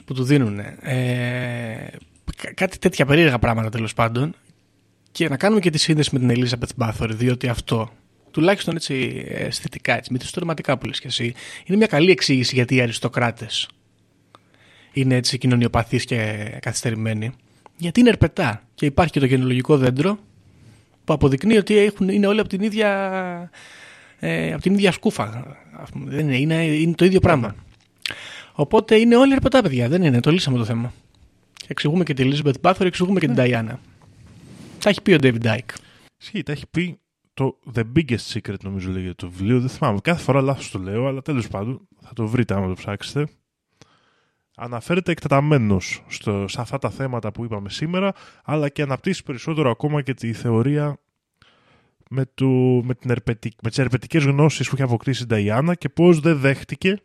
που 0.05 0.14
του 0.14 0.25
δίνουν. 0.25 0.59
Ε, 0.59 1.91
κα- 2.37 2.53
κάτι 2.55 2.79
τέτοια 2.79 3.07
περίεργα 3.07 3.39
πράγματα 3.39 3.68
τέλος 3.68 3.95
πάντων. 3.95 4.35
Και 5.12 5.29
να 5.29 5.37
κάνουμε 5.37 5.61
και 5.61 5.70
τη 5.70 5.79
σύνδεση 5.79 6.11
με 6.12 6.18
την 6.18 6.31
Elizabeth 6.31 6.85
Bathory, 6.87 7.11
διότι 7.11 7.49
αυτό, 7.49 7.91
τουλάχιστον 8.31 8.77
έτσι 8.77 9.25
αισθητικά, 9.29 9.97
έτσι, 9.97 10.12
μυθιστορηματικά 10.12 10.79
που 10.79 10.87
λες 10.87 11.01
και 11.01 11.07
εσύ, 11.07 11.35
είναι 11.64 11.77
μια 11.77 11.87
καλή 11.87 12.11
εξήγηση 12.11 12.55
γιατί 12.55 12.75
οι 12.75 12.81
αριστοκράτες 12.81 13.68
είναι 14.95 15.14
έτσι 15.14 15.38
κοινωνιοπαθείς 15.38 16.05
και 16.05 16.49
καθυστερημένοι. 16.61 17.32
Γιατί 17.76 18.01
είναι 18.01 18.09
ερπετά 18.09 18.62
και 18.74 18.86
υπάρχει 18.86 19.12
και 19.12 19.20
το 19.20 19.26
γενολογικό 19.26 19.76
δέντρο 19.76 20.18
που 21.05 21.12
αποδεικνύει 21.12 21.57
ότι 21.57 21.76
έχουν, 21.76 22.09
είναι 22.09 22.26
όλοι 22.26 22.40
από 22.40 22.49
την 22.49 22.62
ίδια, 22.62 22.90
ε, 24.18 24.53
από 24.53 24.62
την 24.62 24.72
ίδια 24.72 24.92
σκούφα. 24.92 25.57
Ας 25.72 25.90
πούμε. 25.90 26.11
Δεν 26.11 26.30
είναι, 26.30 26.36
είναι, 26.36 26.64
είναι 26.64 26.95
το 26.95 27.05
ίδιο 27.05 27.20
πράγμα. 27.20 27.55
Οπότε 28.53 28.97
είναι 28.97 29.16
όλοι 29.16 29.32
ερπετά 29.32 29.62
παιδιά, 29.62 29.88
δεν 29.88 30.03
είναι, 30.03 30.20
το 30.20 30.30
λύσαμε 30.30 30.59
το 30.59 30.64
θέμα. 30.64 30.92
Και 31.55 31.66
εξηγούμε 31.68 32.05
και 32.05 32.14
τη 32.14 32.30
Elizabeth 32.30 32.61
Bathory, 32.61 32.84
εξηγούμε 32.84 33.20
και 33.20 33.26
την 33.26 33.36
Diana. 33.38 33.76
Τα 34.78 34.90
έχει 34.90 35.03
πει 35.03 35.12
ο 35.12 35.18
David 35.20 35.42
Dyke. 35.42 35.74
Ισχύει, 36.20 36.42
τα 36.42 36.53
έχει 36.53 36.66
πει 36.70 36.99
το 37.34 37.59
The 37.74 37.82
Biggest 37.97 38.32
Secret, 38.32 38.61
νομίζω 38.62 38.90
λέγεται 38.90 39.14
το 39.14 39.30
βιβλίο. 39.30 39.61
Δεν 39.61 39.68
θυμάμαι. 39.68 39.99
Κάθε 40.03 40.22
φορά 40.22 40.40
λάθος 40.40 40.70
το 40.70 40.78
λέω, 40.78 41.07
αλλά 41.07 41.22
τέλος 41.22 41.49
πάντων 41.49 41.88
θα 42.01 42.12
το 42.14 42.26
βρείτε 42.26 42.55
άμα 42.55 42.68
το 42.68 42.74
ψάξετε. 42.74 43.26
Αναφέρεται 44.57 45.11
εκτεταμένος 45.13 46.03
σε 46.45 46.61
αυτά 46.61 46.79
τα 46.79 46.91
θέματα 46.91 47.33
που 47.33 47.45
είπαμε 47.45 47.69
σήμερα, 47.71 48.13
αλλά 48.45 48.69
και 48.69 48.83
αναπτύσσει 48.83 49.23
περισσότερο 49.23 49.71
ακόμα 49.71 50.03
και 50.03 50.15
τη 50.15 50.33
θεωρία 50.33 50.97
με, 52.11 52.25
το, 52.35 52.47
με, 52.85 52.95
την 52.95 53.11
ερπετικ, 53.11 53.53
με 53.63 53.69
τις 53.69 53.79
ερπετικές 53.79 54.25
γνώσεις 54.25 54.69
που 54.69 54.75
είχε 54.75 54.85
αποκτήσει 54.85 55.23
η 55.23 55.27
Νταϊάννα 55.27 55.75
και 55.75 55.89
πώς 55.89 56.21
δεν 56.21 56.39
δέχτηκε 56.39 57.01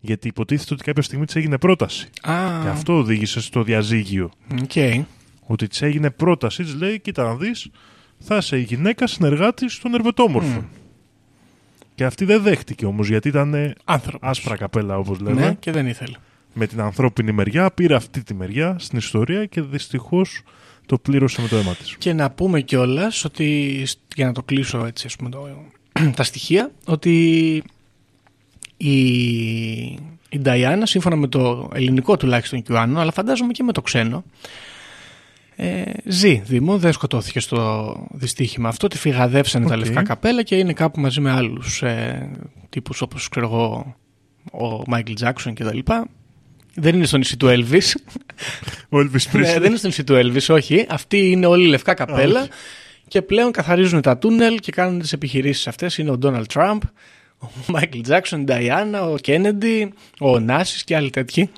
γιατί 0.00 0.28
υποτίθεται 0.28 0.74
ότι 0.74 0.84
κάποια 0.84 1.02
στιγμή 1.02 1.24
της 1.24 1.36
έγινε 1.36 1.58
πρόταση. 1.58 2.08
Α, 2.22 2.62
Και 2.62 2.68
αυτό 2.68 2.96
οδήγησε 2.98 3.40
στο 3.40 3.62
διαζύγιο. 3.62 4.30
οκ. 4.62 5.04
Ότι 5.46 5.66
της 5.66 5.82
έγινε 5.82 6.10
πρόταση, 6.10 6.62
της 6.62 6.74
λέει: 6.74 7.00
Κοίτα 7.00 7.24
να 7.24 7.34
δεις, 7.36 7.70
θα 8.18 8.36
είσαι 8.36 8.58
η 8.58 8.62
γυναίκα 8.62 9.06
συνεργάτης 9.06 9.78
των 9.78 9.94
ερπετόμορφων. 9.94 10.68
Και 11.94 12.04
αυτή 12.04 12.24
δεν 12.24 12.42
δέχτηκε 12.42 12.86
όμως, 12.86 13.08
γιατί 13.08 13.28
ήταν 13.28 13.54
ε, 13.54 13.72
Άνθρωπος. 13.84 14.28
άσπρα 14.28 14.56
καπέλα, 14.56 14.98
όπως 14.98 15.20
λέμε. 15.20 15.40
Ναι, 15.40 15.54
και 15.54 15.70
δεν 15.72 15.86
ήθελε. 15.86 16.16
Με 16.58 16.66
την 16.66 16.80
ανθρώπινη 16.80 17.32
μεριά, 17.32 17.70
πήρε 17.70 17.94
αυτή 17.94 18.22
τη 18.22 18.34
μεριά 18.34 18.76
στην 18.78 18.98
ιστορία 18.98 19.44
και 19.46 19.60
δυστυχώς 19.60 20.42
το 20.86 20.98
πλήρωσε 20.98 21.40
με 21.42 21.48
το 21.48 21.56
αίμα 21.56 21.74
της. 21.74 21.96
Και 21.98 22.12
να 22.12 22.30
πούμε 22.30 22.60
κιόλας 22.60 23.24
ότι, 23.24 23.82
για 24.14 24.26
να 24.26 24.32
το 24.32 24.42
κλείσω 24.42 24.86
έτσι, 24.86 25.06
ας 25.06 25.16
πούμε, 25.16 25.30
το, 25.30 25.48
τα 26.16 26.22
στοιχεία, 26.22 26.70
ότι 26.84 27.62
η, 28.76 28.98
η 30.28 30.40
Diana, 30.44 30.82
σύμφωνα 30.82 31.16
με 31.16 31.26
το 31.26 31.70
ελληνικό 31.74 32.16
τουλάχιστον 32.16 32.62
QAnon, 32.62 33.00
αλλά 33.00 33.12
φαντάζομαι 33.12 33.52
και 33.52 33.62
με 33.62 33.72
το 33.72 33.82
ξένο, 33.82 34.24
ε, 35.56 35.82
ζει. 36.04 36.42
Δηλαδή, 36.44 36.78
δεν 36.78 36.92
σκοτώθηκε 36.92 37.40
στο 37.40 37.96
δυστύχημα 38.10 38.68
αυτό, 38.68 38.88
τη 38.88 38.98
φυγαδεύσανε 38.98 39.66
τα 39.66 39.74
Οκ. 39.74 39.78
λευκά 39.78 40.02
καπέλα 40.02 40.42
και 40.42 40.56
είναι 40.56 40.72
κάπου 40.72 41.00
μαζί 41.00 41.20
με 41.20 41.30
άλλους 41.30 41.82
ε, 41.82 42.30
τύπους 42.68 43.00
όπως 43.00 43.28
ξέρω 43.28 43.46
εγώ 43.46 43.96
ο 44.52 44.82
Μάικλ 44.86 45.12
Τζάκσον 45.12 45.54
και 45.54 45.64
τα 45.64 45.74
λοιπά. 45.74 46.08
Δεν 46.76 46.94
είναι 46.94 47.06
στο 47.06 47.16
νησί 47.16 47.36
του 47.36 47.46
Elvis. 47.46 47.92
Ο 48.88 48.98
Elvis 48.98 49.10
Ναι, 49.32 49.40
Presley. 49.40 49.58
δεν 49.58 49.64
είναι 49.64 49.76
στο 49.76 49.86
νησί 49.86 50.04
του 50.04 50.14
Elvis, 50.16 50.54
όχι. 50.54 50.86
Αυτοί 50.88 51.30
είναι 51.30 51.46
όλοι 51.46 51.66
λευκά 51.66 51.94
καπέλα 51.94 52.40
όχι. 52.40 52.50
και 53.08 53.22
πλέον 53.22 53.50
καθαρίζουν 53.52 54.00
τα 54.00 54.18
τούνελ 54.18 54.58
και 54.58 54.72
κάνουν 54.72 54.98
τις 54.98 55.12
επιχειρήσεις 55.12 55.66
αυτές. 55.66 55.98
Είναι 55.98 56.10
ο 56.10 56.18
Ντόναλτ 56.18 56.52
Τραμπ, 56.52 56.82
ο 57.42 57.46
Μάικλ 57.66 58.00
Τζάκσον, 58.00 58.40
η 58.40 58.44
Νταϊάννα, 58.44 59.02
ο 59.02 59.16
Κέννεντι, 59.16 59.92
ο 60.20 60.38
Νάσης 60.40 60.84
και 60.84 60.96
άλλοι 60.96 61.10
τέτοιοι. 61.10 61.50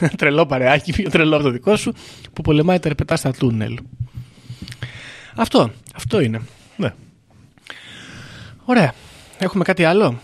Ένα 0.00 0.10
τρελό 0.10 0.46
παρεάκι, 0.46 0.92
πιο 0.92 1.10
τρελό 1.10 1.34
από 1.34 1.44
το 1.44 1.50
δικό 1.50 1.76
σου, 1.76 1.92
που 2.32 2.42
πολεμάει 2.42 2.78
τα 2.78 2.88
ρεπετά 2.88 3.16
στα 3.16 3.30
τούνελ. 3.32 3.78
Αυτό, 5.34 5.70
αυτό 5.94 6.20
είναι. 6.20 6.40
Ναι. 6.76 6.92
Ωραία. 8.64 8.94
Έχουμε 9.38 9.64
κάτι 9.64 9.84
άλλο; 9.84 10.18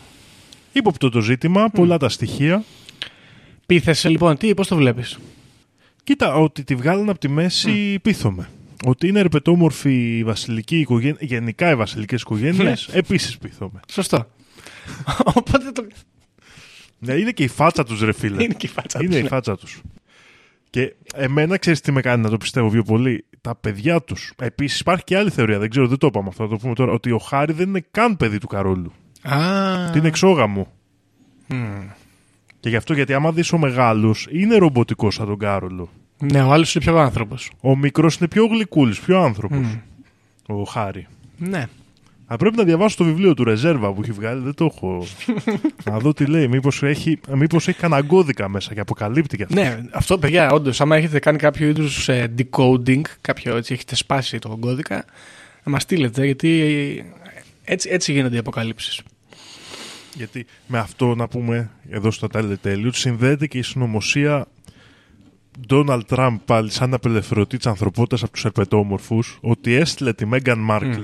Υποπτώ 0.72 1.08
το 1.10 1.20
ζήτημα, 1.20 1.68
πολλά 1.68 1.96
τα 1.98 2.08
στοιχεία. 2.08 2.64
Πείθεσαι 3.72 4.08
λοιπόν, 4.08 4.36
τι, 4.36 4.54
πώς 4.54 4.68
το 4.68 4.76
βλέπεις; 4.76 5.18
Κοίτα, 6.04 6.34
ότι 6.34 6.64
τη 6.64 6.74
βγάλανε 6.74 7.10
από 7.10 7.18
τη 7.20 7.28
μέση 7.28 7.98
πείθομαι. 8.02 8.48
Ότι 8.84 9.08
είναι 9.08 9.18
ερπετόμορφη 9.18 10.16
η 10.18 10.24
βασιλική 10.24 10.78
οικογένεια, 10.78 11.16
γενικά 11.20 11.70
οι 11.70 11.74
βασιλικές 11.74 12.20
οικογένειες, 12.20 12.88
Ναι. 12.92 12.98
επίσης 12.98 13.38
πείθομαι. 13.38 13.80
Σωστό. 13.92 14.26
Οπότε 15.34 15.70
το... 15.72 15.86
Ναι, 16.98 17.12
είναι 17.12 17.30
και 17.30 17.42
η 17.42 17.48
φάτσα 17.48 17.84
τους, 17.84 18.00
ρε 18.00 18.12
φίλε. 18.12 18.42
είναι 18.42 18.54
και 18.54 18.66
η 18.66 18.70
φάτσα 18.70 18.98
Είναι 19.00 19.08
τους, 19.10 19.18
η 19.18 19.22
ναι. 19.22 19.28
φάτσα 19.28 19.56
τους. 19.56 19.80
Και 20.70 20.94
εμένα 21.14 21.56
ξέρεις 21.58 21.80
τι 21.80 21.92
με 21.92 22.00
κάνει 22.00 22.22
να 22.22 22.30
το 22.30 22.36
πιστεύω 22.36 22.68
πιο 22.70 22.82
πολύ; 22.82 23.24
Τα 23.40 23.54
παιδιά 23.54 24.02
τους. 24.02 24.32
Επίσης 24.38 24.80
υπάρχει 24.80 25.04
και 25.04 25.16
άλλη 25.16 25.30
θεωρία, 25.30 25.58
δεν 25.58 25.70
ξέρω, 25.70 25.86
δεν 25.86 25.98
το 25.98 26.06
είπαμε 26.06 26.28
αυτό, 26.28 26.44
θα 26.44 26.50
το 26.50 26.56
πούμε 26.56 26.74
τώρα. 26.74 26.92
Ότι 26.92 27.10
ο 27.10 27.18
Χάρη 27.18 27.52
δεν 27.52 27.68
είναι 27.68 27.84
καν 27.90 28.16
παιδί 28.16 28.38
του 28.38 28.46
Καρόλου. 28.46 28.92
Α, 29.22 29.86
Ότι 29.88 29.98
είναι 29.98 30.08
εξόγαμο. 30.08 30.72
μμ. 31.48 31.56
Και 32.60 32.68
γι' 32.68 32.76
αυτό 32.76 32.92
γιατί 32.92 33.12
άμα 33.12 33.32
δεις 33.32 33.52
ο 33.52 33.58
μεγάλος 33.58 34.28
είναι 34.30 34.56
ρομποτικός 34.56 35.14
σαν 35.14 35.26
τον 35.26 35.38
Κάρολο. 35.38 35.88
Ναι, 36.18 36.42
ο 36.42 36.52
άλλος 36.52 36.74
είναι 36.74 36.84
πιο 36.84 36.98
άνθρωπος. 36.98 37.50
Ο 37.60 37.76
μικρός 37.76 38.16
είναι 38.16 38.28
πιο 38.28 38.46
γλυκούλης, 38.46 39.00
πιο 39.00 39.22
άνθρωπος. 39.22 39.78
Ο 40.46 40.62
Χάρη. 40.62 41.06
Ναι. 41.36 41.66
Θα 42.30 42.36
πρέπει 42.36 42.56
να 42.56 42.64
διαβάσω 42.64 42.96
το 42.96 43.04
βιβλίο 43.04 43.34
του 43.34 43.44
Ρεζέρβα 43.44 43.92
που 43.92 44.02
έχει 44.02 44.12
βγάλει, 44.12 44.42
δεν 44.42 44.54
το 44.54 44.64
έχω. 44.64 45.06
να 45.90 45.98
δω 45.98 46.12
τι 46.12 46.26
λέει. 46.26 46.48
Μήπως 46.48 46.82
έχει, 46.82 47.18
μήπως 47.34 47.68
έχει 47.68 47.78
κανένα 47.78 48.02
κώδικα 48.02 48.48
μέσα 48.48 48.74
και 48.74 48.80
αποκαλύπτει 48.80 49.36
και 49.36 49.42
αυτό. 49.42 49.60
Ναι, 49.60 49.80
αυτό 49.90 50.18
παιδιά, 50.18 50.50
όντως, 50.50 50.80
άμα 50.80 50.96
έχετε 50.96 51.18
κάνει 51.18 51.38
κάποιο 51.38 51.68
είδους 51.68 52.08
decoding, 52.10 53.00
κάποιο 53.20 53.56
έτσι, 53.56 53.72
έχετε 53.72 53.94
σπάσει 53.94 54.38
τον 54.38 54.60
κώδικα, 54.60 55.04
να 55.64 55.72
μας 55.72 55.82
στείλετε, 55.82 56.24
γιατί 56.24 57.14
έτσι, 57.64 57.88
έτσι 57.92 58.12
γίνονται 58.12 58.36
οι 58.36 58.38
αποκαλύψεις. 58.38 59.02
Γιατί 60.18 60.46
με 60.66 60.78
αυτό 60.78 61.14
να 61.14 61.28
πούμε 61.28 61.70
εδώ 61.90 62.10
στο 62.10 62.26
τέλο 62.26 62.58
τέλειου 62.58 62.92
συνδέεται 62.92 63.46
και 63.46 63.58
η 63.58 63.62
συνωμοσία 63.62 64.46
Ντόναλτ 65.66 66.06
Τραμπ 66.06 66.38
πάλι 66.44 66.70
σαν 66.70 66.94
απελευθερωτή 66.94 67.56
της 67.56 67.66
ανθρωπότητας 67.66 68.22
από 68.22 68.32
τους 68.32 68.44
ερπετόμορφου 68.44 69.18
ότι 69.40 69.74
έστειλε 69.74 70.12
τη 70.12 70.26
Μέγαν 70.26 70.58
Μάρκλ 70.58 71.02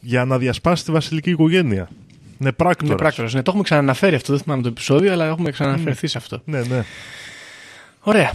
για 0.00 0.24
να 0.24 0.38
διασπάσει 0.38 0.84
τη 0.84 0.92
βασιλική 0.92 1.30
οικογένεια. 1.30 1.88
Ναι, 2.38 2.52
πράκτορας. 2.52 2.88
Είναι 2.88 2.98
πράκτορας. 2.98 3.34
Ναι, 3.34 3.42
το 3.42 3.50
έχουμε 3.50 3.62
ξαναναφέρει 3.62 4.14
αυτό, 4.14 4.32
δεν 4.32 4.42
θυμάμαι 4.42 4.62
το 4.62 4.68
επεισόδιο, 4.68 5.12
αλλά 5.12 5.26
έχουμε 5.26 5.50
ξαναναφερθεί 5.50 6.06
σε 6.06 6.18
αυτό. 6.18 6.42
Ναι, 6.44 6.62
ναι. 6.62 6.84
Ωραία. 8.00 8.32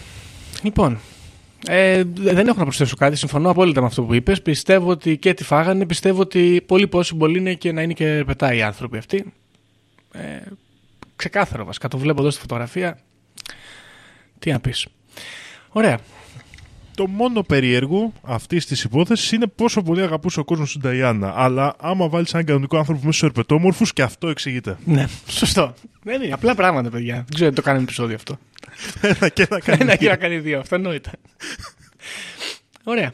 Λοιπόν, 0.63 0.99
ε, 1.67 2.03
δεν 2.13 2.47
έχω 2.47 2.57
να 2.57 2.63
προσθέσω 2.63 2.95
κάτι. 2.95 3.15
Συμφωνώ 3.15 3.49
απόλυτα 3.49 3.81
με 3.81 3.87
αυτό 3.87 4.03
που 4.03 4.13
είπες. 4.13 4.41
Πιστεύω 4.41 4.89
ότι 4.89 5.17
και 5.17 5.33
τη 5.33 5.43
φάγανε. 5.43 5.85
Πιστεύω 5.85 6.21
ότι 6.21 6.63
πολύ 6.65 6.89
possible 6.91 7.35
είναι 7.35 7.53
και 7.53 7.71
να 7.71 7.81
είναι 7.81 7.93
και 7.93 8.23
πετάει 8.25 8.57
οι 8.57 8.61
άνθρωποι 8.61 8.97
αυτοί. 8.97 9.33
Ε, 10.11 10.19
ξεκάθαρο 11.15 11.65
βασικά. 11.65 11.87
Το 11.87 11.97
βλέπω 11.97 12.21
εδώ 12.21 12.29
στη 12.29 12.39
φωτογραφία. 12.39 12.99
Τι 14.39 14.51
να 14.51 14.59
πεις. 14.59 14.87
Ωραία. 15.69 15.99
Το 16.95 17.07
μόνο 17.07 17.41
περίεργο 17.43 18.13
αυτής 18.21 18.65
της 18.65 18.83
υπόθεσης 18.83 19.31
είναι 19.31 19.47
πόσο 19.47 19.81
πολύ 19.81 20.01
αγαπούσε 20.01 20.39
ο 20.39 20.43
κόσμος 20.43 20.71
την 20.71 20.81
Ταϊάννα. 20.81 21.33
Αλλά 21.35 21.75
άμα 21.79 22.09
βάλεις 22.09 22.33
έναν 22.33 22.45
κανονικό 22.45 22.77
άνθρωπο 22.77 22.99
μέσα 22.99 23.17
στους 23.17 23.27
ερπετόμορφους 23.27 23.93
και 23.93 24.01
αυτό 24.01 24.27
εξηγείται. 24.27 24.77
Ναι, 24.85 25.05
σωστό. 25.27 25.73
Δεν 26.03 26.21
είναι 26.21 26.33
απλά 26.33 26.55
πράγματα, 26.55 26.89
παιδιά. 26.89 27.15
Δεν 27.15 27.33
ξέρω 27.33 27.49
αν 27.49 27.55
το 27.55 27.61
κάνει 27.61 27.81
επεισόδιο 27.81 28.15
αυτό. 28.15 28.39
Ένα 29.01 29.29
και 29.29 29.47
ένα 29.49 29.59
κάνει. 29.59 29.81
Ένα 29.81 29.95
και 29.95 30.09
να 30.09 30.15
κάνει 30.15 30.39
δύο. 30.39 30.59
Αυτονόητα. 30.59 31.11
Ωραία. 32.83 33.13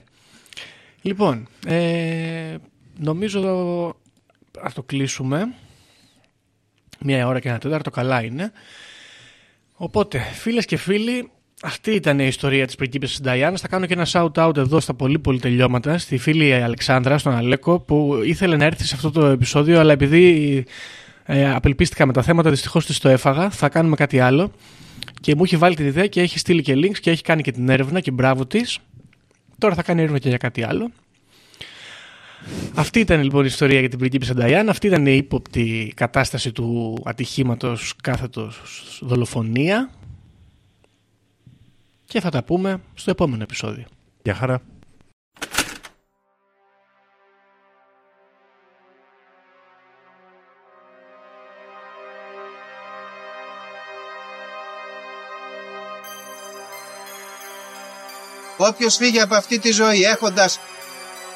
Λοιπόν, 1.02 1.48
ε, 1.66 2.56
νομίζω 2.98 3.42
ας 4.62 4.74
το 4.74 4.84
κλείσουμε. 4.84 5.54
Μία 7.00 7.28
ώρα 7.28 7.40
και 7.40 7.50
ένα 7.50 7.58
τέταρτο, 7.58 7.90
καλά 7.90 8.24
είναι. 8.24 8.52
Οπότε, 9.74 10.20
φίλες 10.20 10.66
και 10.66 10.78
φίλοι, 10.78 11.32
αυτή 11.62 11.92
ήταν 11.92 12.20
η 12.20 12.26
ιστορία 12.28 12.66
της 12.66 12.76
πριγκίπισσας 12.76 13.22
Νταϊάνας. 13.22 13.62
Θα 13.62 13.68
κάνω 13.68 13.86
και 13.86 13.94
ένα 13.94 14.08
shout-out 14.12 14.58
εδώ 14.58 14.80
στα 14.80 14.94
πολύ 14.94 15.20
πολύ 15.20 15.40
τελειώματα 15.40 15.98
στη 15.98 16.18
φίλη 16.18 16.54
Αλεξάνδρα, 16.54 17.18
στον 17.18 17.34
Αλέκο, 17.34 17.80
που 17.80 18.22
ήθελε 18.24 18.56
να 18.56 18.66
έρθει 18.66 18.84
σε 18.84 18.96
αυτό 18.96 19.12
το 19.12 19.26
επεισόδιο, 19.26 19.80
αλλά 19.80 19.92
επειδή 19.92 20.66
ε, 21.26 21.54
απελπίστηκα 21.54 22.06
με 22.06 22.14
τα 22.14 22.22
θέματα, 22.22 22.50
δυστυχώς 22.50 22.86
της 22.86 23.00
το 23.00 23.10
έφαγα. 23.10 23.50
Θα 23.50 23.70
κάνουμε 23.70 23.96
κάτι 23.96 24.20
άλλο. 24.20 24.52
Και 25.22 25.36
μου 25.36 25.44
έχει 25.44 25.58
βάλει 25.58 25.76
την 25.76 25.86
ιδέα 25.86 26.08
και 26.08 26.22
έχει 26.22 26.40
στείλει 26.40 26.62
και 26.62 26.74
links 26.74 26.98
και 27.00 27.10
έχει 27.10 27.22
κάνει 27.22 27.42
και 27.42 27.52
την 27.52 27.70
έρευνα 27.70 28.00
και 28.00 28.12
μπράβο 28.12 28.46
της. 28.46 28.80
Τώρα 29.58 29.76
θα 29.76 29.84
κάνει 29.84 30.00
έρευνα 30.00 30.20
και 30.20 30.30
για 30.30 30.38
κάτι 30.38 30.64
άλλο. 30.64 30.92
Αυτή 32.74 33.00
ήταν 33.00 33.24
λοιπόν 33.24 33.44
η 33.44 33.48
ιστορία 33.50 33.80
για 33.80 33.90
την 33.90 34.00
πριγκίπισσα 34.00 34.34
Νταϊάν. 34.34 34.70
Αυτή 34.70 34.88
ήταν 34.88 35.06
η 35.06 35.16
ύποπτη 35.16 35.94
κατάσταση 35.96 36.52
του 36.52 36.98
ατυχήματος 37.06 37.94
κάθετος 38.04 38.62
δολοφονία 39.02 39.90
και 42.08 42.22
θα 42.22 42.30
τα 42.30 42.44
πούμε 42.44 42.82
στο 42.94 43.12
επόμενο 43.12 43.44
επεισόδιο. 43.44 43.86
Γεια 44.24 44.36
χαρά! 44.36 44.62
Όποιος 58.58 58.96
φύγει 58.96 59.20
από 59.20 59.36
αυτή 59.36 59.60
τη 59.60 59.72
ζωή 59.72 60.04
έχοντας 60.04 60.60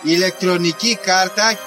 ηλεκτρονική 0.04 0.96
κάρτα 0.96 1.60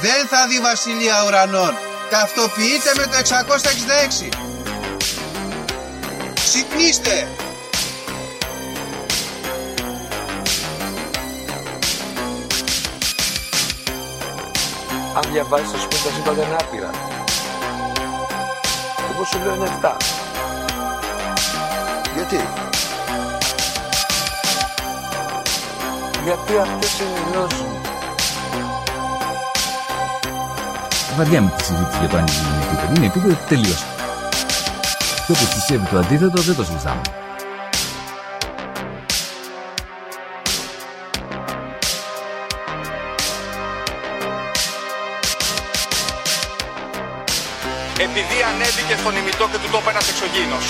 δεν 0.00 0.26
θα 0.26 0.46
δει 0.48 0.60
βασιλεία 0.60 1.24
ουρανών. 1.26 1.74
Ταυτοποιείτε 2.10 2.92
με 2.96 3.02
το 3.02 3.16
666. 3.16 4.28
Ξυπνήστε! 6.34 7.28
Αν 15.18 15.32
διαβάζεις 15.32 15.70
θα 15.70 15.78
σου 15.78 15.88
πει 15.88 15.96
τα 16.04 16.10
σύμπαντα 16.14 16.42
είναι 16.42 16.56
άπειρα. 16.60 16.90
Εγώ 19.10 19.24
σου 19.24 19.38
λέω 19.38 19.54
είναι 19.54 19.68
7. 19.82 19.96
Γιατί; 22.14 22.40
Γιατί 26.24 26.58
αυτές 26.58 27.00
ενημερώσουν. 27.00 27.66
Βαριά 31.16 31.40
με 31.42 31.52
τη 31.56 31.64
συζήτηση 31.64 31.98
για 31.98 32.08
το 32.08 32.16
αν 32.16 32.24
είναι 32.26 32.64
επίπεδο. 32.64 32.92
Είναι 32.96 33.06
επίπεδο 33.06 33.36
τελείως. 33.48 33.84
Και 35.26 35.32
όποιος 35.32 35.54
πιστεύει 35.54 35.86
το 35.86 35.98
αντίθετος 35.98 36.44
δεν 36.46 36.56
το 36.56 36.64
συζητάμε. 36.64 37.00
Επειδή 48.20 48.42
ανέβηκε 48.42 48.96
στον 48.96 49.16
ημιτό 49.16 49.48
και 49.52 49.58
του 49.62 49.68
το 49.72 49.78
είπε 49.80 49.90
ένας 49.90 50.08
εξωγήινος. 50.08 50.64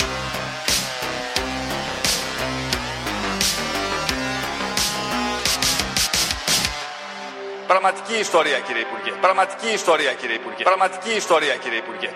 Πραγματική 7.67 8.15
ιστορία 8.19 8.59
κύριε 8.59 8.81
Υπουργέ. 8.81 9.11
Πραγματική 9.21 9.69
ιστορία 9.79 10.13
κύριε 10.13 10.35
Υπουργέ. 10.35 10.63
Πραγματική 10.63 11.11
ιστορία 11.15 11.55
κύριε 11.55 11.77
Υπουργέ. 11.77 12.09